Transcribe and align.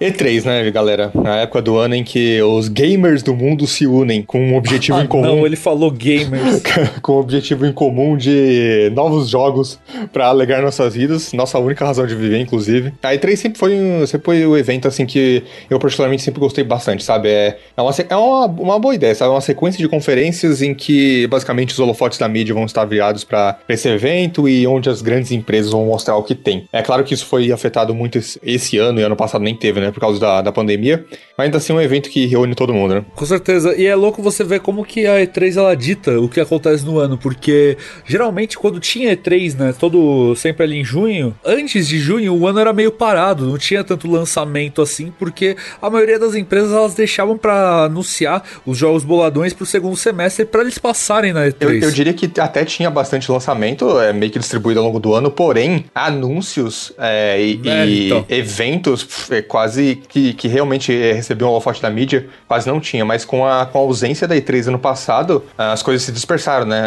E3, 0.00 0.44
né, 0.44 0.70
galera? 0.70 1.10
A 1.24 1.38
época 1.38 1.60
do 1.60 1.76
ano 1.76 1.94
em 1.94 2.04
que 2.04 2.40
os 2.42 2.68
gamers 2.68 3.20
do 3.20 3.34
mundo 3.34 3.66
se 3.66 3.84
unem 3.84 4.22
com 4.22 4.40
um 4.40 4.56
objetivo 4.56 4.98
Ah, 4.98 5.02
em 5.02 5.06
comum. 5.08 5.22
Não, 5.24 5.46
ele 5.46 5.56
falou 5.56 5.90
gamers. 5.90 6.62
com 7.02 7.12
o 7.14 7.20
objetivo 7.20 7.66
em 7.66 7.72
comum 7.72 8.16
de 8.16 8.92
novos 8.94 9.28
jogos 9.28 9.78
pra 10.12 10.26
alegar 10.26 10.62
nossas 10.62 10.94
vidas, 10.94 11.32
nossa 11.32 11.58
única 11.58 11.84
razão 11.84 12.06
de 12.06 12.14
viver, 12.14 12.38
inclusive. 12.38 12.92
A 13.02 13.12
E3 13.12 13.36
sempre 13.36 13.58
foi, 13.58 13.74
um, 13.74 14.06
sempre 14.06 14.24
foi 14.24 14.46
um 14.46 14.56
evento, 14.56 14.86
assim, 14.86 15.04
que 15.04 15.42
eu 15.68 15.80
particularmente 15.80 16.22
sempre 16.22 16.38
gostei 16.38 16.62
bastante, 16.62 17.02
sabe? 17.02 17.28
É, 17.28 17.58
é, 17.76 17.82
uma, 17.82 17.90
é 18.08 18.16
uma, 18.16 18.46
uma 18.46 18.78
boa 18.78 18.94
ideia, 18.94 19.14
sabe? 19.16 19.30
É 19.30 19.34
uma 19.34 19.40
sequência 19.40 19.78
de 19.78 19.88
conferências 19.88 20.62
em 20.62 20.74
que, 20.74 21.26
basicamente, 21.26 21.72
os 21.72 21.78
holofotes 21.80 22.18
da 22.18 22.28
mídia 22.28 22.54
vão 22.54 22.64
estar 22.64 22.84
virados 22.84 23.24
pra 23.24 23.58
esse 23.68 23.88
evento 23.88 24.48
e 24.48 24.64
onde 24.64 24.88
as 24.88 25.02
grandes 25.02 25.32
empresas 25.32 25.72
vão 25.72 25.86
mostrar 25.86 26.16
o 26.16 26.22
que 26.22 26.36
tem. 26.36 26.68
É 26.72 26.82
claro 26.82 27.02
que 27.02 27.14
isso 27.14 27.26
foi 27.26 27.50
afetado 27.50 27.92
muito 27.92 28.18
esse, 28.18 28.38
esse 28.44 28.78
ano, 28.78 29.00
e 29.00 29.02
ano 29.02 29.16
passado 29.16 29.42
nem 29.42 29.56
teve, 29.56 29.80
né? 29.80 29.87
Por 29.90 30.00
causa 30.00 30.18
da, 30.20 30.42
da 30.42 30.52
pandemia, 30.52 31.04
mas 31.36 31.46
ainda 31.46 31.58
assim 31.58 31.72
é 31.72 31.76
um 31.76 31.80
evento 31.80 32.10
que 32.10 32.26
reúne 32.26 32.54
todo 32.54 32.72
mundo, 32.74 32.94
né? 32.94 33.04
Com 33.14 33.26
certeza. 33.26 33.74
E 33.76 33.86
é 33.86 33.94
louco 33.94 34.22
você 34.22 34.44
ver 34.44 34.60
como 34.60 34.84
que 34.84 35.06
a 35.06 35.16
E3 35.16 35.56
ela 35.56 35.74
dita 35.74 36.20
o 36.20 36.28
que 36.28 36.40
acontece 36.40 36.84
no 36.84 36.98
ano, 36.98 37.16
porque 37.18 37.76
geralmente 38.04 38.58
quando 38.58 38.80
tinha 38.80 39.16
E3, 39.16 39.56
né, 39.56 39.74
todo 39.78 40.34
sempre 40.36 40.64
ali 40.64 40.80
em 40.80 40.84
junho, 40.84 41.34
antes 41.44 41.86
de 41.88 41.98
junho 41.98 42.34
o 42.34 42.46
ano 42.46 42.60
era 42.60 42.72
meio 42.72 42.90
parado, 42.90 43.46
não 43.46 43.58
tinha 43.58 43.84
tanto 43.84 44.10
lançamento 44.10 44.82
assim, 44.82 45.12
porque 45.18 45.56
a 45.80 45.90
maioria 45.90 46.18
das 46.18 46.34
empresas 46.34 46.72
elas 46.72 46.94
deixavam 46.94 47.36
pra 47.36 47.84
anunciar 47.84 48.42
os 48.66 48.76
jogos 48.76 49.04
boladões 49.04 49.52
pro 49.52 49.66
segundo 49.66 49.96
semestre 49.96 50.44
pra 50.44 50.62
eles 50.62 50.78
passarem 50.78 51.32
na 51.32 51.46
E3. 51.46 51.54
Eu, 51.60 51.80
eu 51.80 51.90
diria 51.90 52.12
que 52.12 52.30
até 52.40 52.64
tinha 52.64 52.90
bastante 52.90 53.30
lançamento, 53.30 54.00
é, 54.00 54.12
meio 54.12 54.30
que 54.30 54.38
distribuído 54.38 54.80
ao 54.80 54.86
longo 54.86 55.00
do 55.00 55.14
ano, 55.14 55.30
porém, 55.30 55.86
anúncios 55.94 56.92
é, 56.98 57.40
e, 57.40 57.60
e 57.62 58.06
então. 58.06 58.24
eventos 58.28 59.30
é, 59.30 59.42
quase 59.42 59.77
que, 60.08 60.32
que 60.34 60.48
realmente 60.48 60.92
é, 60.92 61.12
recebiam 61.12 61.48
um 61.48 61.52
holofote 61.52 61.80
da 61.82 61.90
mídia, 61.90 62.26
quase 62.46 62.66
não 62.68 62.80
tinha. 62.80 63.04
Mas 63.04 63.24
com 63.24 63.44
a, 63.46 63.66
com 63.66 63.78
a 63.78 63.80
ausência 63.82 64.26
da 64.26 64.34
E3 64.36 64.68
ano 64.68 64.78
passado, 64.78 65.44
as 65.56 65.82
coisas 65.82 66.02
se 66.02 66.12
dispersaram, 66.12 66.66
né? 66.66 66.82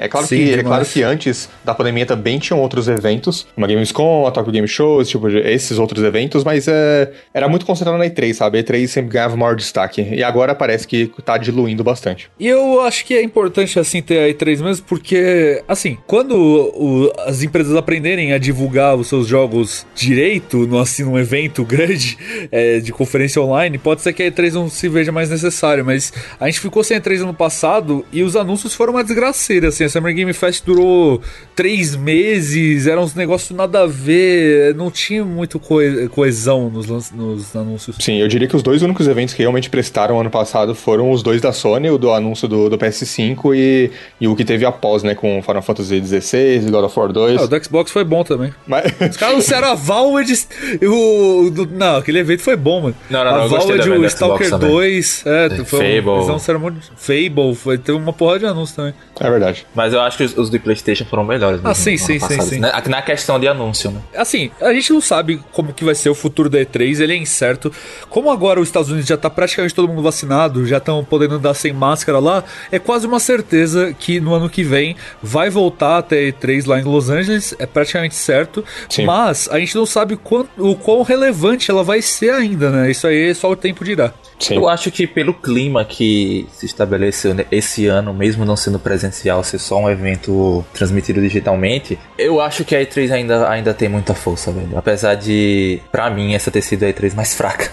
É, 0.00 0.04
é 0.04 0.08
claro, 0.08 0.26
Sim, 0.26 0.36
que, 0.36 0.54
é 0.54 0.62
claro 0.62 0.84
que 0.84 1.02
antes 1.02 1.48
da 1.64 1.74
pandemia 1.74 2.06
também 2.06 2.38
tinham 2.38 2.60
outros 2.60 2.88
eventos, 2.88 3.46
uma 3.56 3.66
Gamescom, 3.66 4.26
a 4.26 4.30
Tokyo 4.30 4.52
Game 4.52 4.68
Show, 4.68 5.00
esse 5.00 5.10
tipo 5.12 5.28
de- 5.28 5.38
esses 5.38 5.78
outros 5.78 6.02
eventos, 6.04 6.44
mas 6.44 6.66
é, 6.68 7.10
era 7.32 7.48
muito 7.48 7.64
concentrado 7.66 7.98
na 7.98 8.06
E3, 8.06 8.32
sabe? 8.34 8.58
A 8.58 8.62
E3 8.62 8.86
sempre 8.86 9.10
ganhava 9.12 9.36
maior 9.36 9.54
destaque. 9.56 10.02
E 10.02 10.22
agora 10.22 10.54
parece 10.54 10.86
que 10.86 11.10
tá 11.24 11.36
diluindo 11.38 11.82
bastante. 11.84 12.30
E 12.38 12.46
eu 12.46 12.80
acho 12.82 13.04
que 13.04 13.14
é 13.14 13.22
importante, 13.22 13.78
assim, 13.78 14.00
ter 14.02 14.18
a 14.18 14.28
E3 14.28 14.60
mesmo, 14.62 14.84
porque, 14.88 15.62
assim, 15.68 15.96
quando 16.06 16.34
o- 16.36 17.12
as 17.26 17.42
empresas 17.42 17.74
aprenderem 17.76 18.32
a 18.32 18.38
divulgar 18.38 18.94
os 18.96 19.08
seus 19.08 19.26
jogos 19.26 19.86
direito, 19.94 20.58
no, 20.66 20.78
assim, 20.78 21.02
num 21.04 21.18
evento 21.18 21.64
grande 21.66 22.16
é, 22.52 22.78
de 22.80 22.92
conferência 22.92 23.40
online, 23.42 23.78
pode 23.78 24.00
ser 24.02 24.12
que 24.12 24.22
a 24.22 24.30
E3 24.30 24.52
não 24.52 24.68
se 24.68 24.88
veja 24.88 25.10
mais 25.12 25.30
necessário, 25.30 25.84
mas 25.84 26.12
a 26.38 26.46
gente 26.46 26.60
ficou 26.60 26.82
sem 26.84 26.96
a 26.96 27.00
E3 27.00 27.22
ano 27.22 27.34
passado 27.34 28.04
e 28.12 28.22
os 28.22 28.36
anúncios 28.36 28.74
foram 28.74 28.92
uma 28.94 29.04
desgraceira, 29.04 29.68
assim, 29.68 29.84
a 29.84 29.88
Summer 29.88 30.14
Game 30.14 30.32
Fest 30.32 30.64
durou 30.64 31.20
três 31.54 31.94
meses, 31.96 32.86
eram 32.86 33.02
uns 33.02 33.14
negócios 33.14 33.56
nada 33.56 33.82
a 33.82 33.86
ver, 33.86 34.74
não 34.74 34.90
tinha 34.90 35.24
muito 35.24 35.58
coe- 35.58 36.08
coesão 36.08 36.70
nos, 36.70 36.86
nos 37.10 37.54
anúncios. 37.56 37.96
Sim, 38.00 38.16
eu 38.20 38.28
diria 38.28 38.48
que 38.48 38.56
os 38.56 38.62
dois 38.62 38.82
únicos 38.82 39.06
eventos 39.08 39.34
que 39.34 39.42
realmente 39.42 39.70
prestaram 39.70 40.20
ano 40.20 40.30
passado 40.30 40.74
foram 40.74 41.10
os 41.10 41.22
dois 41.22 41.40
da 41.40 41.52
Sony, 41.52 41.90
o 41.90 41.98
do 41.98 42.12
anúncio 42.12 42.46
do, 42.48 42.68
do 42.68 42.78
PS5 42.78 43.54
e, 43.54 43.90
e 44.20 44.28
o 44.28 44.34
que 44.36 44.44
teve 44.44 44.64
após, 44.64 45.02
né, 45.02 45.14
com 45.14 45.42
Final 45.42 45.62
Fantasy 45.62 46.00
XVI 46.04 46.66
e 46.66 46.70
God 46.70 46.84
of 46.84 46.98
War 46.98 47.12
2. 47.12 47.40
Ah, 47.40 47.44
o 47.44 47.48
do 47.48 47.64
Xbox 47.64 47.90
foi 47.90 48.04
bom 48.04 48.22
também. 48.24 48.52
Mas, 48.66 48.84
Os 49.10 49.16
caras 49.16 49.34
anunciaram 49.34 49.68
a 49.68 49.74
Valve 49.74 50.24
de. 50.24 50.86
O, 50.86 51.50
não, 51.72 51.96
aquele 51.96 52.17
evento 52.18 52.42
foi 52.42 52.56
bom, 52.56 52.80
mano. 52.82 52.94
Não, 53.10 53.24
não, 53.24 53.30
não, 53.32 53.40
a 53.40 53.44
eu 53.44 53.48
gostei 53.50 53.76
Valve 53.76 53.82
de 53.82 53.88
do 53.88 53.94
Xbox 54.10 54.12
Stalker 54.14 54.50
também. 54.50 54.68
2. 54.70 55.22
É, 55.26 55.48
foi 55.64 55.78
um- 55.78 56.02
Fable. 56.02 56.64
um 56.66 56.70
de- 56.70 56.80
Fable, 56.96 57.54
foi, 57.54 57.78
teve 57.78 57.96
uma 57.98 58.12
porrada 58.12 58.40
de 58.40 58.46
anúncio 58.46 58.76
também. 58.76 58.94
é 59.20 59.30
verdade. 59.30 59.66
Mas 59.74 59.92
eu 59.92 60.00
acho 60.00 60.16
que 60.16 60.24
os, 60.24 60.36
os 60.36 60.50
de 60.50 60.58
PlayStation 60.58 61.04
foram 61.04 61.24
melhores. 61.24 61.60
Ah, 61.64 61.74
sim, 61.74 61.96
sim, 61.96 62.18
sim, 62.18 62.40
sim. 62.40 62.58
Na, 62.58 62.80
na 62.86 63.02
questão 63.02 63.38
de 63.40 63.48
anúncio, 63.48 63.90
né? 63.90 64.00
Assim, 64.16 64.50
a 64.60 64.72
gente 64.72 64.92
não 64.92 65.00
sabe 65.00 65.40
como 65.52 65.72
que 65.72 65.84
vai 65.84 65.94
ser 65.94 66.08
o 66.10 66.14
futuro 66.14 66.48
da 66.48 66.58
E3, 66.58 67.00
ele 67.00 67.12
é 67.12 67.16
incerto. 67.16 67.72
Como 68.08 68.30
agora 68.30 68.60
os 68.60 68.68
Estados 68.68 68.90
Unidos 68.90 69.08
já 69.08 69.16
tá 69.16 69.28
praticamente 69.30 69.74
todo 69.74 69.88
mundo 69.88 70.02
vacinado, 70.02 70.66
já 70.66 70.78
estão 70.78 71.04
podendo 71.04 71.36
andar 71.36 71.54
sem 71.54 71.72
máscara 71.72 72.18
lá, 72.18 72.44
é 72.70 72.78
quase 72.78 73.06
uma 73.06 73.20
certeza 73.20 73.94
que 73.98 74.20
no 74.20 74.34
ano 74.34 74.48
que 74.48 74.62
vem 74.62 74.96
vai 75.22 75.50
voltar 75.50 75.98
até 75.98 76.18
a 76.18 76.32
E3 76.32 76.66
lá 76.66 76.80
em 76.80 76.84
Los 76.84 77.10
Angeles, 77.10 77.54
é 77.58 77.66
praticamente 77.66 78.14
certo. 78.14 78.64
Sim. 78.88 79.04
Mas 79.04 79.48
a 79.50 79.58
gente 79.58 79.74
não 79.74 79.86
sabe 79.86 80.16
quanto, 80.16 80.48
o 80.56 80.74
quão 80.76 81.02
relevante 81.02 81.70
ela 81.70 81.82
vai 81.82 82.00
ser 82.08 82.30
ainda, 82.30 82.70
né? 82.70 82.90
Isso 82.90 83.06
aí 83.06 83.34
só 83.34 83.50
o 83.50 83.56
tempo 83.56 83.84
dirá. 83.84 84.12
Sim. 84.38 84.56
Eu 84.56 84.68
acho 84.68 84.90
que 84.90 85.06
pelo 85.06 85.34
clima 85.34 85.84
que 85.84 86.46
se 86.52 86.66
estabeleceu 86.66 87.34
esse 87.50 87.86
ano, 87.86 88.14
mesmo 88.14 88.44
não 88.44 88.56
sendo 88.56 88.78
presencial, 88.78 89.42
ser 89.42 89.58
só 89.58 89.78
um 89.80 89.90
evento 89.90 90.64
transmitido 90.72 91.20
digitalmente, 91.20 91.98
eu 92.16 92.40
acho 92.40 92.64
que 92.64 92.74
a 92.76 92.80
E3 92.80 93.10
ainda, 93.12 93.48
ainda 93.50 93.74
tem 93.74 93.88
muita 93.88 94.14
força, 94.14 94.52
velho. 94.52 94.76
Apesar 94.76 95.14
de, 95.16 95.80
pra 95.90 96.08
mim, 96.10 96.34
essa 96.34 96.50
ter 96.50 96.62
sido 96.62 96.84
a 96.84 96.88
E3 96.88 97.14
mais 97.14 97.34
fraca 97.36 97.70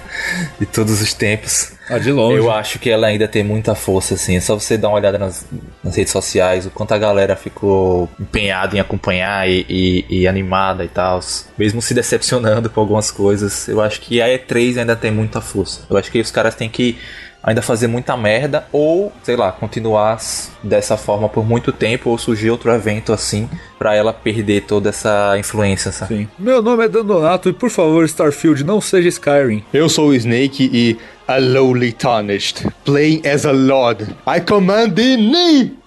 de 0.59 0.65
todos 0.65 1.01
os 1.01 1.13
tempos. 1.13 1.73
Ah, 1.87 1.99
de 1.99 2.11
longe. 2.11 2.37
Eu 2.39 2.49
acho 2.51 2.79
que 2.79 2.89
ela 2.89 3.05
ainda 3.05 3.27
tem 3.27 3.43
muita 3.43 3.75
força, 3.75 4.15
assim. 4.15 4.35
É 4.35 4.39
só 4.41 4.57
você 4.57 4.75
dar 4.75 4.87
uma 4.87 4.97
olhada 4.97 5.19
nas, 5.19 5.45
nas 5.83 5.95
redes 5.95 6.11
sociais, 6.11 6.65
o 6.65 6.71
quanto 6.71 6.93
a 6.93 6.97
galera 6.97 7.35
ficou 7.35 8.09
empenhada 8.19 8.75
em 8.75 8.79
acompanhar 8.79 9.47
e, 9.47 9.63
e- 9.69 10.05
e 10.21 10.27
animada 10.27 10.83
e 10.83 10.87
tal. 10.87 11.19
Mesmo 11.55 11.83
se 11.83 11.93
decepcionando 11.93 12.69
com 12.73 12.79
algumas 12.79 13.11
coisas. 13.11 13.67
Eu 13.67 13.81
acho 13.81 14.01
que 14.01 14.19
a 14.19 14.25
E3 14.27 14.79
ainda 14.79 14.95
tem 14.95 15.11
muita 15.11 15.39
força. 15.41 15.81
Eu 15.87 15.95
acho 15.95 16.11
que 16.11 16.19
os 16.19 16.31
caras 16.31 16.54
têm 16.55 16.69
que 16.69 16.97
ainda 17.45 17.61
fazer 17.61 17.85
muita 17.85 18.17
merda 18.17 18.65
ou, 18.71 19.13
sei 19.21 19.35
lá, 19.35 19.51
continuar 19.51 20.19
dessa 20.63 20.97
forma 20.97 21.29
por 21.29 21.45
muito 21.45 21.71
tempo 21.71 22.09
ou 22.09 22.17
surgir 22.17 22.49
outro 22.49 22.71
evento 22.71 23.13
assim 23.13 23.47
pra 23.77 23.93
ela 23.93 24.11
perder 24.11 24.63
toda 24.63 24.89
essa 24.89 25.35
influência, 25.37 25.91
sabe? 25.91 26.15
Sim. 26.17 26.27
Meu 26.39 26.59
nome 26.63 26.85
é 26.85 26.89
Dan 26.89 27.05
Donato 27.05 27.47
e 27.47 27.53
por 27.53 27.69
favor, 27.69 28.03
Starfield, 28.05 28.63
não 28.63 28.81
seja 28.81 29.09
Skyrim. 29.09 29.63
Eu 29.71 29.87
sou 29.87 30.07
o 30.07 30.15
Snake 30.15 30.71
e 30.73 30.97
a 31.27 31.37
lowly 31.37 31.91
tarnished, 31.91 32.67
playing 32.83 33.21
as 33.27 33.45
a 33.45 33.51
lord. 33.51 34.03
I 34.25 34.39
command 34.41 34.95
thee 34.95 35.15
knee! 35.15 35.77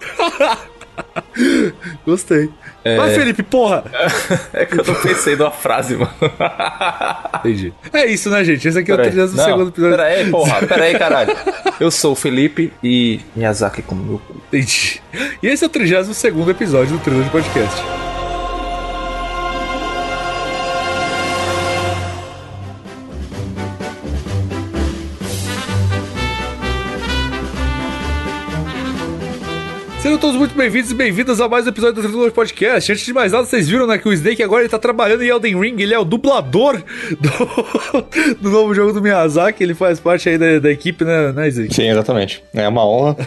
Gostei. 2.83 2.97
Vai, 2.97 3.13
Felipe, 3.13 3.43
porra! 3.43 3.83
É 4.53 4.65
que 4.65 4.79
eu 4.79 4.83
não 4.83 4.95
pensei 4.95 5.35
numa 5.35 5.51
frase, 5.51 5.95
mano. 5.95 6.11
Entendi. 7.39 7.73
É 7.93 8.05
isso, 8.05 8.29
né, 8.29 8.43
gente? 8.43 8.67
Esse 8.67 8.79
aqui 8.79 8.91
é 8.91 8.93
o 8.93 8.97
Peraí. 8.97 9.11
32 9.11 9.37
Não, 9.37 9.45
segundo 9.45 9.69
episódio. 9.69 9.97
Pera 9.97 10.09
aí, 10.09 10.29
porra. 10.29 10.59
Pera 10.67 10.83
aí, 10.83 10.97
caralho. 10.97 11.35
Eu 11.79 11.91
sou 11.91 12.13
o 12.13 12.15
Felipe 12.15 12.73
e 12.83 13.19
Miyazaki 13.35 13.81
como 13.81 14.03
meu 14.03 14.19
cu. 14.19 14.35
Entendi. 14.47 15.01
E 15.41 15.47
esse 15.47 15.63
é 15.63 15.67
o 15.67 15.69
32 15.69 16.15
segundo 16.15 16.51
episódio 16.51 16.97
do 16.97 17.03
Trilha 17.03 17.23
de 17.23 17.29
Podcast. 17.29 18.08
Sejam 30.09 30.19
todos 30.19 30.37
muito 30.37 30.55
bem-vindos 30.55 30.89
e 30.89 30.95
bem-vindas 30.95 31.39
a 31.39 31.47
mais 31.47 31.67
um 31.67 31.69
episódio 31.69 32.01
do 32.01 32.09
Trilogy 32.09 32.33
Podcast. 32.33 32.91
Antes 32.91 33.05
de 33.05 33.13
mais 33.13 33.31
nada, 33.31 33.45
vocês 33.45 33.69
viram 33.69 33.85
né, 33.85 33.95
que 33.99 34.09
o 34.09 34.11
Snake 34.11 34.41
agora 34.41 34.63
ele 34.63 34.69
tá 34.69 34.79
trabalhando 34.79 35.21
em 35.21 35.27
Elden 35.27 35.59
Ring, 35.59 35.79
ele 35.79 35.93
é 35.93 35.99
o 35.99 36.03
dublador 36.03 36.81
do, 37.11 38.33
do 38.41 38.49
novo 38.49 38.73
jogo 38.73 38.91
do 38.91 39.03
Miyazaki, 39.03 39.61
ele 39.61 39.75
faz 39.75 39.99
parte 39.99 40.27
aí 40.27 40.35
da, 40.35 40.57
da 40.57 40.71
equipe, 40.71 41.05
né, 41.05 41.31
né 41.31 41.49
Snake? 41.49 41.75
Sim, 41.75 41.89
exatamente. 41.91 42.43
É 42.55 42.67
uma 42.67 42.83
honra 42.83 43.17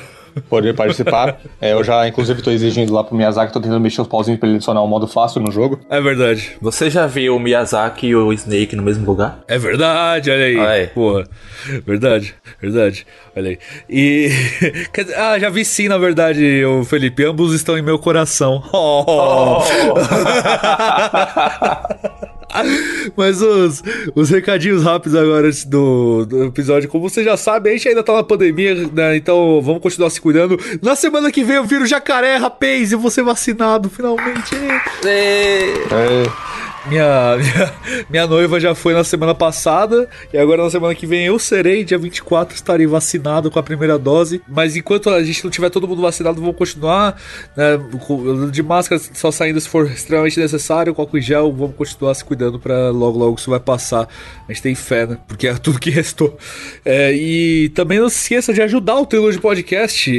poder 0.48 0.74
participar. 0.74 1.38
É, 1.60 1.72
eu 1.72 1.84
já, 1.84 2.06
inclusive, 2.06 2.42
tô 2.42 2.50
exigindo 2.50 2.92
lá 2.92 3.04
pro 3.04 3.16
Miyazaki, 3.16 3.52
tô 3.52 3.60
tentando 3.60 3.80
mexer 3.80 4.00
os 4.00 4.08
pauzinhos 4.08 4.38
pra 4.38 4.48
ele 4.48 4.56
adicionar 4.56 4.82
um 4.82 4.86
modo 4.86 5.06
fácil 5.06 5.40
no 5.40 5.50
jogo. 5.50 5.80
É 5.88 6.00
verdade. 6.00 6.56
Você 6.60 6.90
já 6.90 7.06
viu 7.06 7.36
o 7.36 7.40
Miyazaki 7.40 8.08
e 8.08 8.16
o 8.16 8.32
Snake 8.32 8.76
no 8.76 8.82
mesmo 8.82 9.06
lugar? 9.06 9.40
É 9.48 9.58
verdade, 9.58 10.30
olha 10.30 10.44
aí. 10.44 10.56
Olha 10.56 10.70
aí. 10.70 10.86
Porra. 10.88 11.24
Verdade, 11.86 12.34
verdade. 12.60 13.06
Olha 13.36 13.50
aí. 13.50 13.58
E. 13.88 14.30
ah, 15.16 15.38
já 15.38 15.48
vi 15.48 15.64
sim, 15.64 15.88
na 15.88 15.98
verdade, 15.98 16.64
o 16.64 16.84
Felipe. 16.84 17.24
Ambos 17.24 17.54
estão 17.54 17.78
em 17.78 17.82
meu 17.82 17.98
coração. 17.98 18.62
Oh. 19.04 19.62
Mas 23.16 23.40
os, 23.42 23.82
os 24.14 24.30
recadinhos 24.30 24.82
rápidos 24.82 25.18
agora 25.18 25.46
antes 25.46 25.64
do, 25.64 26.24
do 26.26 26.44
episódio. 26.44 26.88
Como 26.88 27.08
você 27.08 27.24
já 27.24 27.36
sabe, 27.36 27.70
a 27.70 27.72
gente 27.72 27.88
ainda 27.88 28.02
tá 28.02 28.12
na 28.12 28.22
pandemia, 28.22 28.74
né? 28.92 29.16
Então 29.16 29.60
vamos 29.62 29.82
continuar 29.82 30.10
se 30.10 30.20
cuidando. 30.20 30.58
Na 30.82 30.94
semana 30.94 31.30
que 31.30 31.44
vem 31.44 31.56
eu 31.56 31.64
viro 31.64 31.86
jacaré, 31.86 32.36
rapaz, 32.36 32.92
e 32.92 32.96
vou 32.96 33.10
ser 33.10 33.22
vacinado 33.22 33.88
finalmente. 33.88 34.54
É. 35.04 35.62
É, 35.92 36.26
Minha, 36.86 37.36
minha, 37.38 37.74
minha 38.10 38.26
noiva 38.26 38.58
já 38.58 38.74
foi 38.74 38.92
na 38.92 39.04
semana 39.04 39.34
passada 39.34 40.08
e 40.32 40.38
agora 40.38 40.62
na 40.62 40.70
semana 40.70 40.94
que 40.94 41.06
vem 41.06 41.26
eu 41.26 41.38
serei, 41.38 41.84
dia 41.84 41.98
24, 41.98 42.54
estarei 42.54 42.86
vacinado 42.86 43.50
com 43.50 43.58
a 43.58 43.62
primeira 43.62 43.98
dose. 43.98 44.42
Mas 44.48 44.76
enquanto 44.76 45.08
a 45.10 45.22
gente 45.22 45.44
não 45.44 45.50
tiver 45.50 45.70
todo 45.70 45.86
mundo 45.86 46.02
vacinado, 46.02 46.40
vamos 46.40 46.56
continuar 46.56 47.20
né, 47.56 47.78
de 48.50 48.62
máscara, 48.62 49.00
só 49.14 49.30
saindo 49.30 49.60
se 49.60 49.68
for 49.68 49.86
extremamente 49.86 50.38
necessário, 50.40 50.94
com 50.94 51.02
álcool 51.02 51.20
gel, 51.20 51.52
vamos 51.52 51.76
continuar 51.76 52.14
se 52.14 52.24
cuidando 52.24 52.58
para 52.58 52.90
logo, 52.90 53.18
logo 53.18 53.36
isso 53.38 53.50
vai 53.50 53.60
passar. 53.60 54.08
A 54.48 54.52
gente 54.52 54.62
tem 54.62 54.74
fé, 54.74 55.06
né? 55.06 55.18
Porque 55.28 55.46
é 55.46 55.54
tudo 55.58 55.78
que 55.78 55.90
restou. 55.90 56.36
É, 56.84 57.12
e 57.12 57.68
também 57.70 58.00
não 58.00 58.08
se 58.08 58.22
esqueça 58.22 58.52
de 58.52 58.60
ajudar 58.60 58.96
o 58.96 59.06
Trilogy 59.06 59.38
Podcast, 59.38 60.10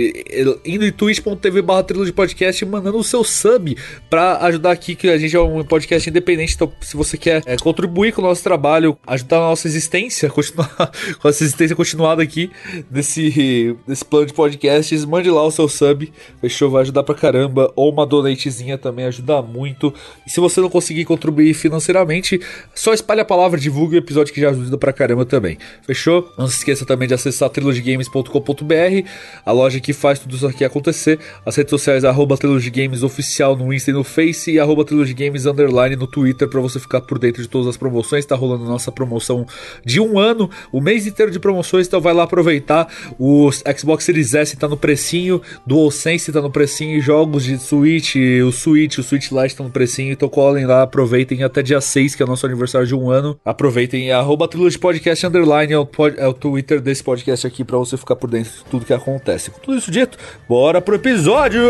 indo 0.65 0.85
em 0.85 0.91
twitch.tv 0.91 1.61
barra 1.61 1.83
Trilogy 1.83 2.11
Podcast, 2.11 2.65
mandando 2.65 2.97
o 2.97 3.03
seu 3.03 3.23
sub 3.23 3.75
para 4.09 4.37
ajudar 4.45 4.71
aqui, 4.71 4.95
que 4.95 5.09
a 5.09 5.17
gente 5.17 5.35
é 5.35 5.41
um 5.41 5.63
podcast 5.63 6.09
independente, 6.09 6.52
então 6.55 6.71
se 6.81 6.95
você 6.95 7.17
quer 7.17 7.41
é, 7.45 7.57
contribuir 7.57 8.13
com 8.13 8.21
o 8.21 8.25
nosso 8.25 8.43
trabalho, 8.43 8.97
ajudar 9.05 9.37
a 9.37 9.49
nossa 9.49 9.67
existência, 9.67 10.29
continuar 10.31 10.91
com 11.19 11.27
a 11.27 11.31
existência 11.31 11.75
continuada 11.75 12.21
aqui 12.21 12.51
desse, 12.89 13.75
desse 13.87 14.05
plano 14.05 14.25
de 14.25 14.33
podcasts, 14.33 15.05
mande 15.05 15.29
lá 15.29 15.43
o 15.43 15.51
seu 15.51 15.67
sub, 15.67 16.11
fechou? 16.39 16.69
Vai 16.69 16.83
ajudar 16.83 17.03
pra 17.03 17.15
caramba, 17.15 17.71
ou 17.75 17.91
uma 17.91 18.05
donatezinha 18.05 18.77
também 18.77 19.05
ajuda 19.05 19.41
muito. 19.41 19.93
E 20.25 20.29
se 20.29 20.39
você 20.39 20.61
não 20.61 20.69
conseguir 20.69 21.05
contribuir 21.05 21.53
financeiramente, 21.53 22.39
só 22.73 22.93
espalhe 22.93 23.21
a 23.21 23.25
palavra, 23.25 23.59
divulgue 23.59 23.95
o 23.95 23.99
episódio 23.99 24.33
que 24.33 24.41
já 24.41 24.49
ajuda 24.49 24.77
pra 24.77 24.93
caramba 24.93 25.25
também, 25.25 25.57
fechou? 25.85 26.31
Não 26.37 26.47
se 26.47 26.57
esqueça 26.57 26.85
também 26.85 27.07
de 27.07 27.13
acessar 27.13 27.49
trilogygames.com.br, 27.49 29.07
a 29.45 29.51
loja 29.51 29.79
que 29.79 29.93
faz 29.93 30.19
tudo 30.19 30.35
isso 30.35 30.47
aqui 30.47 30.63
acontecer, 30.63 31.19
as 31.45 31.55
redes 31.55 31.69
sociais 31.69 32.03
arroba 32.03 32.37
Games 32.71 33.03
oficial 33.03 33.55
no 33.55 33.73
Insta 33.73 33.91
e 33.91 33.93
no 33.93 34.03
Face 34.03 34.51
e 34.51 34.59
arroba 34.59 34.83
Games 35.15 35.45
underline 35.45 35.95
no 35.95 36.07
Twitter 36.07 36.42
para 36.47 36.59
você 36.59 36.79
ficar 36.79 37.01
por 37.01 37.19
dentro 37.19 37.41
de 37.41 37.47
todas 37.47 37.67
as 37.67 37.77
promoções. 37.77 38.25
Tá 38.25 38.35
rolando 38.35 38.65
nossa 38.65 38.91
promoção 38.91 39.45
de 39.85 39.99
um 39.99 40.19
ano, 40.19 40.49
o 40.71 40.81
mês 40.81 41.05
inteiro 41.07 41.31
de 41.31 41.39
promoções, 41.39 41.87
então 41.87 42.01
vai 42.01 42.13
lá 42.13 42.23
aproveitar. 42.23 42.87
O 43.19 43.49
Xbox 43.51 44.03
Series 44.03 44.33
S 44.33 44.55
tá 44.55 44.67
no 44.67 44.77
precinho, 44.77 45.41
DualSense 45.65 46.31
tá 46.31 46.41
no 46.41 46.51
precinho, 46.51 47.01
jogos 47.01 47.43
de 47.43 47.57
Switch, 47.57 48.15
o 48.45 48.51
Switch, 48.51 48.97
o 48.97 49.03
Switch 49.03 49.31
Lite 49.31 49.55
tá 49.55 49.63
no 49.63 49.69
precinho, 49.69 50.11
então 50.11 50.29
colhem 50.29 50.65
lá, 50.65 50.83
aproveitem 50.83 51.43
até 51.43 51.61
dia 51.61 51.81
6, 51.81 52.15
que 52.15 52.23
é 52.23 52.25
o 52.25 52.29
nosso 52.29 52.45
aniversário 52.45 52.87
de 52.87 52.95
um 52.95 53.09
ano. 53.09 53.39
Aproveitem, 53.43 54.11
arroba 54.11 54.47
Trilogy 54.47 54.77
Podcast 54.77 55.25
Underline 55.25 55.73
é 55.73 55.79
o, 55.79 55.87
é 56.17 56.27
o 56.27 56.33
Twitter 56.33 56.81
desse 56.81 57.03
podcast 57.03 57.45
aqui 57.45 57.63
para 57.63 57.77
você 57.77 57.97
ficar 57.97 58.15
por 58.15 58.29
dentro 58.29 58.51
de 58.51 58.65
tudo 58.65 58.85
que 58.85 58.93
acontece. 58.93 59.51
Com 59.51 59.59
tudo 59.59 59.77
isso 59.77 59.91
dito, 59.91 60.17
bora 60.47 60.81
pro 60.81 60.95
episódio! 60.95 61.63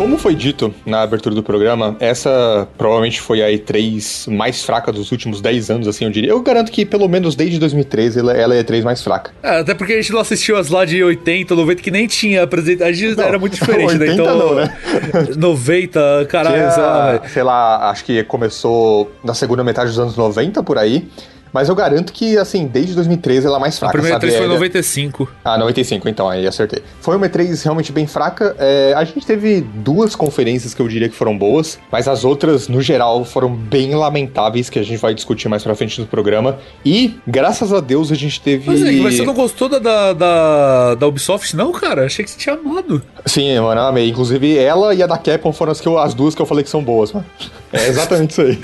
Como 0.00 0.16
foi 0.16 0.34
dito 0.34 0.74
na 0.86 1.02
abertura 1.02 1.34
do 1.34 1.42
programa, 1.42 1.94
essa 2.00 2.66
provavelmente 2.78 3.20
foi 3.20 3.42
a 3.42 3.50
E3 3.50 4.32
mais 4.34 4.64
fraca 4.64 4.90
dos 4.90 5.12
últimos 5.12 5.42
10 5.42 5.70
anos, 5.70 5.86
assim, 5.86 6.06
eu 6.06 6.10
diria. 6.10 6.30
Eu 6.30 6.40
garanto 6.40 6.72
que 6.72 6.86
pelo 6.86 7.06
menos 7.06 7.34
desde 7.34 7.58
2013 7.58 8.20
ela, 8.20 8.32
ela 8.32 8.54
é 8.54 8.60
a 8.60 8.64
E3 8.64 8.82
mais 8.82 9.02
fraca. 9.02 9.30
É, 9.42 9.58
até 9.58 9.74
porque 9.74 9.92
a 9.92 9.96
gente 9.96 10.10
não 10.10 10.20
assistiu 10.20 10.56
as 10.56 10.70
lá 10.70 10.86
de 10.86 11.04
80, 11.04 11.54
90, 11.54 11.82
que 11.82 11.90
nem 11.90 12.06
tinha 12.06 12.44
apresentação. 12.44 12.88
A 12.88 12.92
gente 12.92 13.20
era 13.20 13.38
muito 13.38 13.52
diferente, 13.52 13.92
80 13.92 14.06
né? 14.06 14.12
Então. 14.14 14.38
Não, 14.38 14.54
né? 14.54 14.74
90, 15.36 16.26
caralho, 16.30 16.56
Tinha, 16.56 17.28
sei 17.28 17.42
lá, 17.42 17.90
acho 17.90 18.02
que 18.02 18.24
começou 18.24 19.12
na 19.22 19.34
segunda 19.34 19.62
metade 19.62 19.90
dos 19.90 19.98
anos 19.98 20.16
90 20.16 20.62
por 20.62 20.78
aí. 20.78 21.06
Mas 21.52 21.68
eu 21.68 21.74
garanto 21.74 22.12
que, 22.12 22.36
assim, 22.36 22.66
desde 22.66 22.94
2013 22.94 23.46
ela 23.46 23.56
é 23.56 23.60
mais 23.60 23.78
fraca. 23.78 23.98
A 23.98 24.00
primeira 24.00 24.18
E3 24.18 24.38
foi 24.38 24.46
95. 24.46 25.28
Ah, 25.44 25.58
95, 25.58 26.08
então, 26.08 26.28
aí 26.28 26.46
acertei. 26.46 26.82
Foi 27.00 27.16
uma 27.16 27.28
E3 27.28 27.62
realmente 27.62 27.92
bem 27.92 28.06
fraca. 28.06 28.54
É, 28.58 28.92
a 28.96 29.04
gente 29.04 29.26
teve 29.26 29.60
duas 29.60 30.14
conferências 30.14 30.74
que 30.74 30.80
eu 30.80 30.88
diria 30.88 31.08
que 31.08 31.14
foram 31.14 31.36
boas, 31.36 31.78
mas 31.90 32.06
as 32.08 32.24
outras, 32.24 32.68
no 32.68 32.80
geral, 32.80 33.24
foram 33.24 33.54
bem 33.54 33.94
lamentáveis, 33.94 34.70
que 34.70 34.78
a 34.78 34.82
gente 34.82 35.00
vai 35.00 35.14
discutir 35.14 35.48
mais 35.48 35.62
pra 35.62 35.74
frente 35.74 36.00
no 36.00 36.06
programa. 36.06 36.58
E, 36.84 37.18
graças 37.26 37.72
a 37.72 37.80
Deus, 37.80 38.12
a 38.12 38.14
gente 38.14 38.40
teve. 38.40 38.66
Mas, 38.66 38.82
é, 38.82 38.92
mas 38.92 39.16
você 39.16 39.24
não 39.24 39.34
gostou 39.34 39.68
da, 39.68 40.12
da, 40.12 40.94
da, 40.94 41.06
Ubisoft, 41.06 41.56
não, 41.56 41.72
cara? 41.72 42.06
Achei 42.06 42.24
que 42.24 42.30
você 42.30 42.38
tinha 42.38 42.54
amado. 42.54 43.02
Sim, 43.26 43.58
mano, 43.60 43.80
eu 43.80 43.86
amei. 43.86 44.08
Inclusive, 44.08 44.56
ela 44.56 44.94
e 44.94 45.02
a 45.02 45.06
da 45.06 45.18
Capcom 45.18 45.52
foram 45.52 45.72
as, 45.72 45.80
que 45.80 45.88
eu, 45.88 45.98
as 45.98 46.14
duas 46.14 46.34
que 46.34 46.42
eu 46.42 46.46
falei 46.46 46.64
que 46.64 46.70
são 46.70 46.82
boas, 46.82 47.12
mano. 47.12 47.26
É 47.72 47.88
exatamente 47.88 48.30
isso 48.30 48.42
aí. 48.42 48.58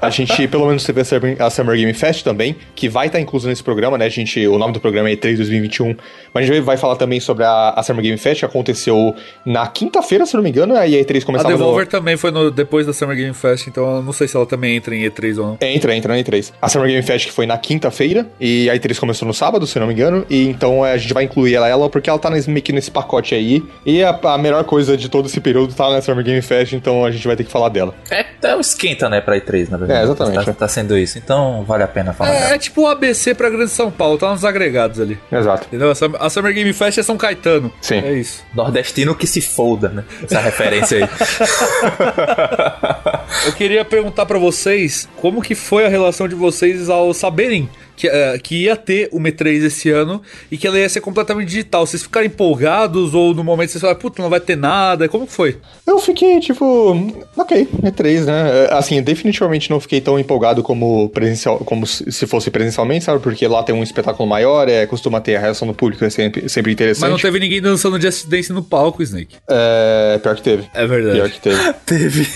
a 0.00 0.10
gente, 0.10 0.48
pelo 0.48 0.66
menos, 0.66 0.84
teve 0.84 1.00
a 1.38 1.50
Summer 1.50 1.76
Game 1.76 1.92
Fest 1.94 2.24
também, 2.24 2.56
que 2.74 2.88
vai 2.88 3.06
estar 3.06 3.20
incluso 3.20 3.48
nesse 3.48 3.62
programa, 3.62 3.96
né? 3.96 4.06
A 4.06 4.08
gente, 4.08 4.46
o 4.46 4.58
nome 4.58 4.72
do 4.72 4.80
programa 4.80 5.08
é 5.08 5.16
E3 5.16 5.36
2021, 5.36 5.96
mas 6.32 6.44
a 6.44 6.52
gente 6.52 6.62
vai 6.64 6.76
falar 6.76 6.96
também 6.96 7.20
sobre 7.20 7.44
a, 7.44 7.70
a 7.70 7.82
Summer 7.82 8.02
Game 8.02 8.18
Fest, 8.18 8.40
que 8.40 8.44
aconteceu 8.44 9.14
na 9.44 9.66
quinta-feira, 9.66 10.26
se 10.26 10.34
não 10.34 10.42
me 10.42 10.50
engano, 10.50 10.76
a 10.76 10.86
E3 10.86 11.24
começava... 11.24 11.48
A 11.48 11.56
Devolver 11.56 11.84
no... 11.84 11.90
também 11.90 12.16
foi 12.16 12.30
no, 12.30 12.50
depois 12.50 12.86
da 12.86 12.92
Summer 12.92 13.16
Game 13.16 13.34
Fest, 13.34 13.66
então 13.68 13.96
eu 13.96 14.02
não 14.02 14.12
sei 14.12 14.26
se 14.28 14.36
ela 14.36 14.46
também 14.46 14.76
entra 14.76 14.94
em 14.94 15.02
E3 15.02 15.38
ou 15.38 15.46
não. 15.46 15.58
Entra, 15.60 15.94
entra 15.94 16.14
na 16.14 16.20
E3. 16.20 16.52
A 16.60 16.68
Summer 16.68 16.88
Game 16.88 17.02
Fest 17.02 17.26
que 17.26 17.32
foi 17.32 17.46
na 17.46 17.58
quinta-feira, 17.58 18.26
e 18.40 18.68
a 18.68 18.74
E3 18.74 18.98
começou 18.98 19.26
no 19.26 19.34
sábado, 19.34 19.66
se 19.66 19.78
não 19.78 19.86
me 19.86 19.92
engano, 19.92 20.26
e 20.28 20.46
então 20.48 20.82
a 20.82 20.96
gente 20.96 21.14
vai 21.14 21.24
incluir 21.24 21.54
ela, 21.54 21.68
ela 21.68 21.88
porque 21.88 22.10
ela 22.10 22.18
tá 22.18 22.30
nesse, 22.30 22.50
meio 22.50 22.62
que 22.62 22.72
nesse 22.72 22.90
pacote 22.90 23.34
aí, 23.34 23.62
e 23.84 24.02
a, 24.02 24.10
a 24.10 24.38
melhor 24.38 24.64
coisa 24.64 24.96
de 24.96 25.08
todo 25.08 25.26
esse 25.26 25.40
período 25.40 25.74
tá 25.74 25.90
na 25.90 26.00
Summer 26.00 26.24
Game 26.24 26.42
Fest, 26.42 26.72
então 26.72 27.04
a 27.04 27.10
gente 27.10 27.26
vai 27.26 27.35
ter 27.36 27.44
que 27.44 27.52
falar 27.52 27.68
dela. 27.68 27.94
É, 28.10 28.24
é 28.42 28.56
um 28.56 28.60
esquenta, 28.60 29.08
né, 29.08 29.20
pra 29.20 29.36
E3, 29.36 29.70
na 29.70 29.76
verdade. 29.76 30.00
É, 30.00 30.04
exatamente. 30.04 30.44
Tá, 30.44 30.52
tá 30.52 30.68
sendo 30.68 30.96
isso, 30.96 31.18
então 31.18 31.64
vale 31.64 31.82
a 31.82 31.88
pena 31.88 32.12
falar. 32.12 32.34
É, 32.34 32.54
é 32.54 32.58
tipo 32.58 32.82
o 32.82 32.86
ABC 32.86 33.34
pra 33.34 33.50
Grande 33.50 33.70
São 33.70 33.90
Paulo, 33.90 34.18
tá 34.18 34.30
nos 34.30 34.44
agregados 34.44 35.00
ali. 35.00 35.18
Exato. 35.30 35.66
Entendeu? 35.66 35.92
A 36.20 36.30
Summer 36.30 36.54
Game 36.54 36.72
Fest 36.72 36.98
é 36.98 37.02
São 37.02 37.16
Caetano. 37.16 37.72
Sim. 37.80 37.98
É 37.98 38.12
isso. 38.12 38.44
Nordestino 38.54 39.14
que 39.14 39.26
se 39.26 39.40
folda, 39.40 39.88
né? 39.88 40.04
Essa 40.22 40.40
referência 40.40 40.98
aí. 40.98 41.08
Eu 43.46 43.52
queria 43.52 43.84
perguntar 43.84 44.26
para 44.26 44.38
vocês 44.38 45.08
como 45.16 45.42
que 45.42 45.54
foi 45.54 45.84
a 45.84 45.88
relação 45.88 46.28
de 46.28 46.34
vocês 46.34 46.88
ao 46.88 47.12
saberem 47.12 47.68
que, 47.96 48.06
uh, 48.08 48.40
que 48.42 48.64
ia 48.64 48.76
ter 48.76 49.08
o 49.12 49.18
E3 49.18 49.64
esse 49.64 49.90
ano 49.90 50.22
e 50.50 50.56
que 50.56 50.66
ela 50.66 50.78
ia 50.78 50.88
ser 50.88 51.00
completamente 51.00 51.48
digital. 51.48 51.86
Vocês 51.86 52.02
ficaram 52.02 52.26
empolgados 52.26 53.14
ou 53.14 53.34
no 53.34 53.42
momento 53.42 53.70
vocês 53.70 53.80
falaram, 53.80 53.98
puta, 53.98 54.22
não 54.22 54.30
vai 54.30 54.40
ter 54.40 54.56
nada? 54.56 55.08
Como 55.08 55.26
foi? 55.26 55.56
Eu 55.86 55.98
fiquei, 55.98 56.38
tipo, 56.40 57.14
ok, 57.36 57.68
E3, 57.82 58.24
né? 58.24 58.66
É, 58.66 58.74
assim, 58.74 59.00
definitivamente 59.02 59.70
não 59.70 59.80
fiquei 59.80 60.00
tão 60.00 60.18
empolgado 60.18 60.62
como 60.62 61.08
presencial, 61.08 61.58
como 61.60 61.86
se 61.86 62.26
fosse 62.26 62.50
presencialmente, 62.50 63.04
sabe? 63.04 63.20
Porque 63.20 63.46
lá 63.46 63.62
tem 63.62 63.74
um 63.74 63.82
espetáculo 63.82 64.28
maior, 64.28 64.68
é, 64.68 64.86
costuma 64.86 65.20
ter 65.20 65.36
a 65.36 65.40
reação 65.40 65.66
do 65.66 65.74
público, 65.74 66.04
é 66.04 66.10
sempre, 66.10 66.48
sempre 66.48 66.72
interessante. 66.72 67.02
Mas 67.02 67.10
não 67.10 67.18
teve 67.18 67.38
ninguém 67.38 67.60
dançando 67.60 68.00
Just 68.00 68.26
Dance 68.28 68.52
no 68.52 68.62
palco, 68.62 69.02
Snake. 69.02 69.36
É, 69.48 70.18
pior 70.22 70.36
que 70.36 70.42
teve. 70.42 70.68
É 70.74 70.86
verdade. 70.86 71.16
Pior 71.16 71.30
que 71.30 71.40
teve. 71.40 71.72
teve. 71.86 72.28